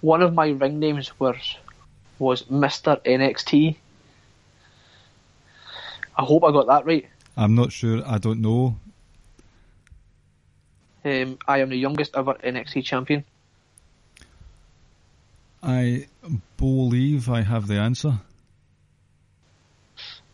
One 0.00 0.22
of 0.22 0.34
my 0.34 0.50
ring 0.50 0.78
names 0.78 1.18
was 1.18 1.56
was 2.18 2.48
Mister 2.50 2.96
NXT. 3.04 3.76
I 6.16 6.22
hope 6.22 6.44
I 6.44 6.52
got 6.52 6.66
that 6.66 6.86
right. 6.86 7.06
I'm 7.36 7.54
not 7.54 7.72
sure. 7.72 8.02
I 8.06 8.18
don't 8.18 8.40
know. 8.40 8.76
Um, 11.04 11.38
I 11.48 11.58
am 11.60 11.68
the 11.70 11.76
youngest 11.76 12.12
ever 12.16 12.34
NXT 12.34 12.84
champion. 12.84 13.24
I 15.62 16.06
believe 16.56 17.28
I 17.28 17.42
have 17.42 17.66
the 17.66 17.74
answer. 17.78 18.18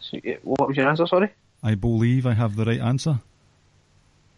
So, 0.01 0.19
what 0.43 0.69
was 0.69 0.77
your 0.77 0.89
answer? 0.89 1.07
Sorry. 1.07 1.31
I 1.63 1.75
believe 1.75 2.27
I 2.27 2.33
have 2.35 2.57
the 2.57 2.65
right 2.65 2.81
answer. 2.81 3.19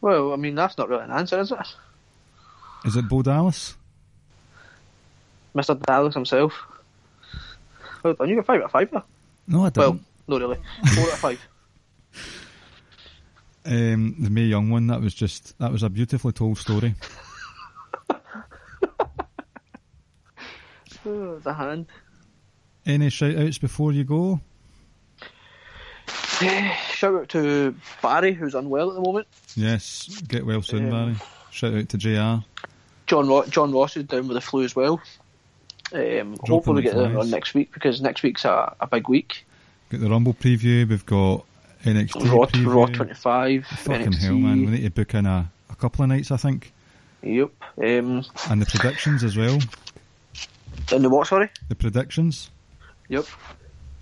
Well, 0.01 0.33
I 0.33 0.37
mean 0.37 0.55
that's 0.55 0.79
not 0.79 0.89
really 0.89 1.05
an 1.05 1.11
answer, 1.11 1.39
is 1.41 1.53
it? 1.53 1.59
Is 2.85 2.97
it 2.97 3.09
Bo 3.09 3.23
Dallas? 3.23 3.77
Mr. 5.55 5.81
Dallas 5.83 6.15
himself. 6.15 6.53
Well 8.03 8.15
done. 8.15 8.29
You 8.29 8.37
got 8.37 8.47
five 8.47 8.61
out 8.61 8.65
of 8.67 8.71
five 8.71 8.91
there. 8.91 9.03
No, 9.47 9.59
I 9.67 9.71
Well, 9.77 9.93
didn't. 9.93 10.07
no, 10.29 10.39
really. 10.39 10.57
Four 10.95 11.05
out 11.05 11.13
of 11.13 11.19
five. 11.19 11.41
Um, 13.67 14.17
the 14.19 14.31
Mae 14.31 14.45
Young 14.45 14.71
one. 14.71 14.87
That 14.87 15.01
was 15.01 15.15
just 15.15 15.59
that 15.59 15.71
was 15.73 15.83
a 15.83 15.91
beautifully 15.91 16.33
told 16.33 16.59
story. 16.59 16.95
Oh, 21.07 21.39
the 21.39 21.55
hand. 21.55 21.87
Any 22.85 23.09
shout 23.11 23.37
outs 23.37 23.59
before 23.59 23.93
you 23.93 24.05
go? 24.05 24.41
Shout 26.91 27.15
out 27.15 27.29
to 27.31 27.75
Barry, 28.03 28.33
who's 28.33 28.55
unwell 28.55 28.89
at 28.91 28.95
the 28.95 29.01
moment. 29.03 29.27
Yes, 29.57 30.09
get 30.29 30.45
well 30.47 30.63
soon, 30.63 30.87
Um, 30.87 30.91
Barry. 30.91 31.17
Shout 31.51 31.75
out 31.75 31.89
to 31.91 31.99
JR. 31.99 32.45
John 33.07 33.29
Ro- 33.29 33.47
John 33.47 33.73
Ross 33.73 33.97
is 33.97 34.05
down 34.05 34.27
with 34.29 34.37
the 34.37 34.41
flu 34.41 34.65
as 34.65 34.75
well. 34.75 35.01
Um, 35.93 36.37
hopefully 36.47 36.77
we 36.77 36.83
the 36.83 36.95
get 36.95 36.95
them 36.97 37.13
flies. 37.13 37.25
on 37.27 37.31
next 37.31 37.53
week 37.55 37.73
because 37.75 38.01
next 38.01 38.23
week's 38.23 38.45
a, 38.45 38.75
a 38.81 38.87
big 38.87 39.09
week. 39.09 39.45
Got 39.91 40.01
the 40.01 40.09
Rumble 40.09 40.33
preview. 40.35 40.89
We've 40.89 41.05
got 41.05 41.45
NXT 41.85 42.31
Raw, 42.31 42.47
preview. 42.47 42.75
Raw 42.75 42.87
25, 42.87 43.67
Fucking 43.67 44.07
NXT. 44.13 44.19
hell, 44.21 44.35
man! 44.35 44.61
We 44.61 44.67
need 44.73 44.83
to 44.83 44.91
book 44.91 45.15
in 45.15 45.27
a, 45.27 45.51
a 45.71 45.75
couple 45.77 46.03
of 46.03 46.09
nights, 46.11 46.31
I 46.31 46.37
think, 46.37 46.73
Yep. 47.23 47.51
Um, 47.79 48.25
and 48.51 48.61
the 48.63 48.67
predictions 48.67 49.25
as 49.25 49.37
well. 49.37 49.59
and 50.93 51.05
the 51.05 51.09
what, 51.09 51.27
sorry? 51.27 51.51
The 51.69 51.75
predictions. 51.75 52.51
Yep. 53.09 53.27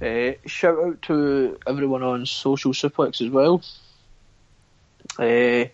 Uh, 0.00 0.32
shout 0.46 0.78
out 0.78 1.02
to 1.02 1.58
everyone 1.66 2.02
on 2.02 2.24
Social 2.26 2.72
Suplex 2.72 3.20
as 3.20 3.30
well. 3.30 3.62
Uh, 5.18 5.64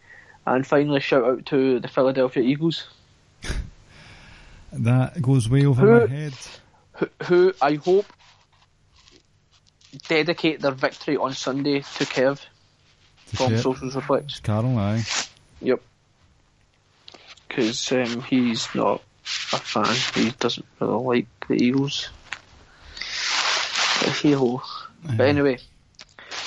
and 0.47 0.67
finally, 0.67 1.01
shout 1.01 1.25
out 1.25 1.47
to 1.47 1.81
the 1.81 1.89
Philadelphia 1.89 2.43
Eagles, 2.43 2.87
That 4.73 5.21
goes 5.23 5.49
way 5.49 5.65
over 5.67 5.81
Who- 5.81 6.01
my 6.01 6.15
head. 6.15 6.35
who, 6.95 7.09
who 7.25 7.55
I 7.63 7.75
hope 7.75 8.07
dedicate 10.09 10.61
their 10.61 10.73
victory 10.73 11.17
on 11.17 11.35
Sunday 11.35 11.81
to 11.81 12.05
Kev 12.05 12.41
To 13.31 13.37
from. 13.37 13.59
Social 13.59 13.91
Suplex. 13.91 14.43
Carol, 14.43 14.79
aye. 14.79 15.05
Yep. 15.61 15.81
Because 17.49 17.93
um, 17.93 18.23
he's 18.23 18.75
not 18.75 19.03
a 19.53 19.59
fan. 19.59 19.95
He 20.15 20.31
doesn't 20.33 20.67
really 20.81 21.05
like 21.05 21.27
the 21.49 21.55
Eagles. 21.55 22.11
But 24.01 24.11
hey-ho. 24.11 24.63
But 25.17 25.29
anyway, 25.29 25.59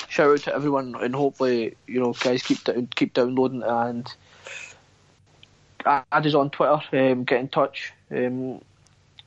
shout 0.08 0.30
out 0.30 0.38
to 0.40 0.54
everyone, 0.54 0.94
and 1.00 1.14
hopefully, 1.14 1.76
you 1.86 2.00
know, 2.00 2.12
guys 2.12 2.42
keep 2.42 2.64
down, 2.64 2.88
keep 2.94 3.14
downloading 3.14 3.62
and 3.62 4.12
add 5.86 6.26
us 6.26 6.34
on 6.34 6.50
Twitter. 6.50 6.80
Um, 6.92 7.24
get 7.24 7.40
in 7.40 7.48
touch. 7.48 7.92
Um, 8.10 8.60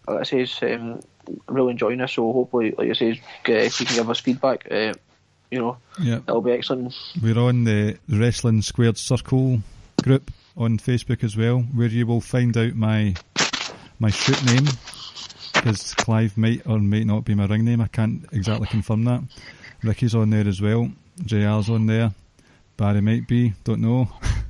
like 0.08 0.34
I 0.34 0.46
say, 0.46 0.74
um, 0.74 1.02
really 1.48 1.72
enjoying 1.72 2.00
this. 2.00 2.14
So 2.14 2.32
hopefully, 2.32 2.74
like 2.78 2.90
I 2.90 2.94
say, 2.94 3.22
if 3.46 3.80
you 3.80 3.86
can 3.86 3.96
give 3.96 4.10
us 4.10 4.20
feedback, 4.20 4.68
uh, 4.72 4.94
you 5.50 5.60
know, 5.60 5.78
Yeah, 6.00 6.20
that'll 6.26 6.42
be 6.42 6.52
excellent. 6.52 6.94
we're 7.22 7.38
on 7.40 7.64
the 7.66 7.98
Wrestling 8.10 8.62
Squared 8.62 8.98
Circle 8.98 9.62
group 10.04 10.32
on 10.58 10.78
Facebook 10.78 11.24
as 11.24 11.36
well, 11.38 11.60
where 11.74 11.88
you 11.88 12.06
will 12.06 12.22
find 12.22 12.56
out 12.58 12.74
my 12.76 13.16
my 14.00 14.10
shoot 14.10 14.44
name 14.46 14.66
because 15.54 15.94
Clive 15.94 16.38
might 16.38 16.66
or 16.66 16.80
might 16.80 17.06
not 17.06 17.24
be 17.26 17.36
my 17.36 17.46
ring 17.46 17.66
name. 17.66 17.82
I 17.82 17.88
can't 17.88 18.26
exactly 18.32 18.68
confirm 18.68 19.04
that. 19.06 19.22
Ricky's 19.84 20.16
on 20.16 20.30
there 20.32 20.48
as 20.48 20.62
well. 20.62 20.90
JR's 21.26 21.70
on 21.70 21.86
there. 21.86 22.12
Barry 22.78 23.02
might 23.02 23.28
be, 23.28 23.54
don't 23.64 23.82
know. 23.82 24.10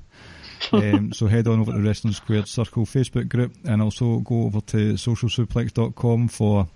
um, 0.71 1.13
so 1.13 1.27
head 1.27 1.47
on 1.47 1.59
over 1.59 1.71
to 1.71 1.77
the 1.77 1.83
Wrestling 1.83 2.13
Squared 2.13 2.47
Circle 2.47 2.85
Facebook 2.85 3.29
group 3.29 3.53
and 3.65 3.81
also 3.81 4.19
go 4.19 4.43
over 4.43 4.61
to 4.61 4.93
socialsuplex.com 4.93 6.27
for 6.27 6.67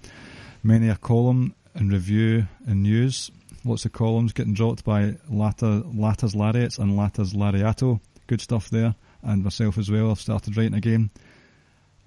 many 0.64 0.90
a 0.90 0.96
column 0.96 1.56
and 1.74 1.92
review 1.92 2.48
and 2.66 2.84
news. 2.84 3.32
Lots 3.64 3.86
of 3.86 3.94
columns 3.94 4.34
getting 4.34 4.54
dropped 4.54 4.84
by 4.84 5.16
Lata, 5.30 5.84
Latas 5.88 6.36
Lariats 6.36 6.78
and 6.78 6.92
Latas 6.92 7.34
Lariato. 7.34 8.00
Good 8.28 8.42
stuff 8.42 8.70
there. 8.70 8.96
And 9.24 9.44
myself 9.44 9.78
as 9.78 9.90
well. 9.90 10.12
I've 10.12 10.20
started 10.20 10.56
writing 10.56 10.76
again. 10.76 11.10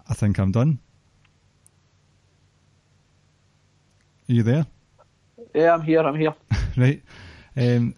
I 0.08 0.14
think 0.14 0.38
I'm 0.38 0.52
done. 0.52 0.78
Are 4.28 4.32
you 4.32 4.42
there? 4.42 4.66
Yeah, 5.54 5.74
I'm 5.74 5.82
here. 5.82 6.00
I'm 6.00 6.14
here. 6.14 6.34
right. 6.76 7.02
Um, 7.56 7.94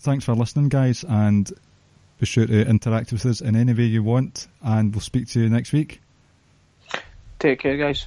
thanks 0.00 0.24
for 0.24 0.34
listening, 0.34 0.68
guys, 0.68 1.04
and 1.08 1.50
be 2.18 2.26
sure 2.26 2.46
to 2.46 2.66
interact 2.66 3.12
with 3.12 3.24
us 3.26 3.40
in 3.40 3.56
any 3.56 3.72
way 3.72 3.84
you 3.84 4.02
want, 4.02 4.48
and 4.62 4.92
we'll 4.92 5.00
speak 5.00 5.28
to 5.28 5.40
you 5.40 5.48
next 5.48 5.72
week. 5.72 6.00
Take 7.38 7.60
care, 7.60 7.76
guys. 7.76 8.06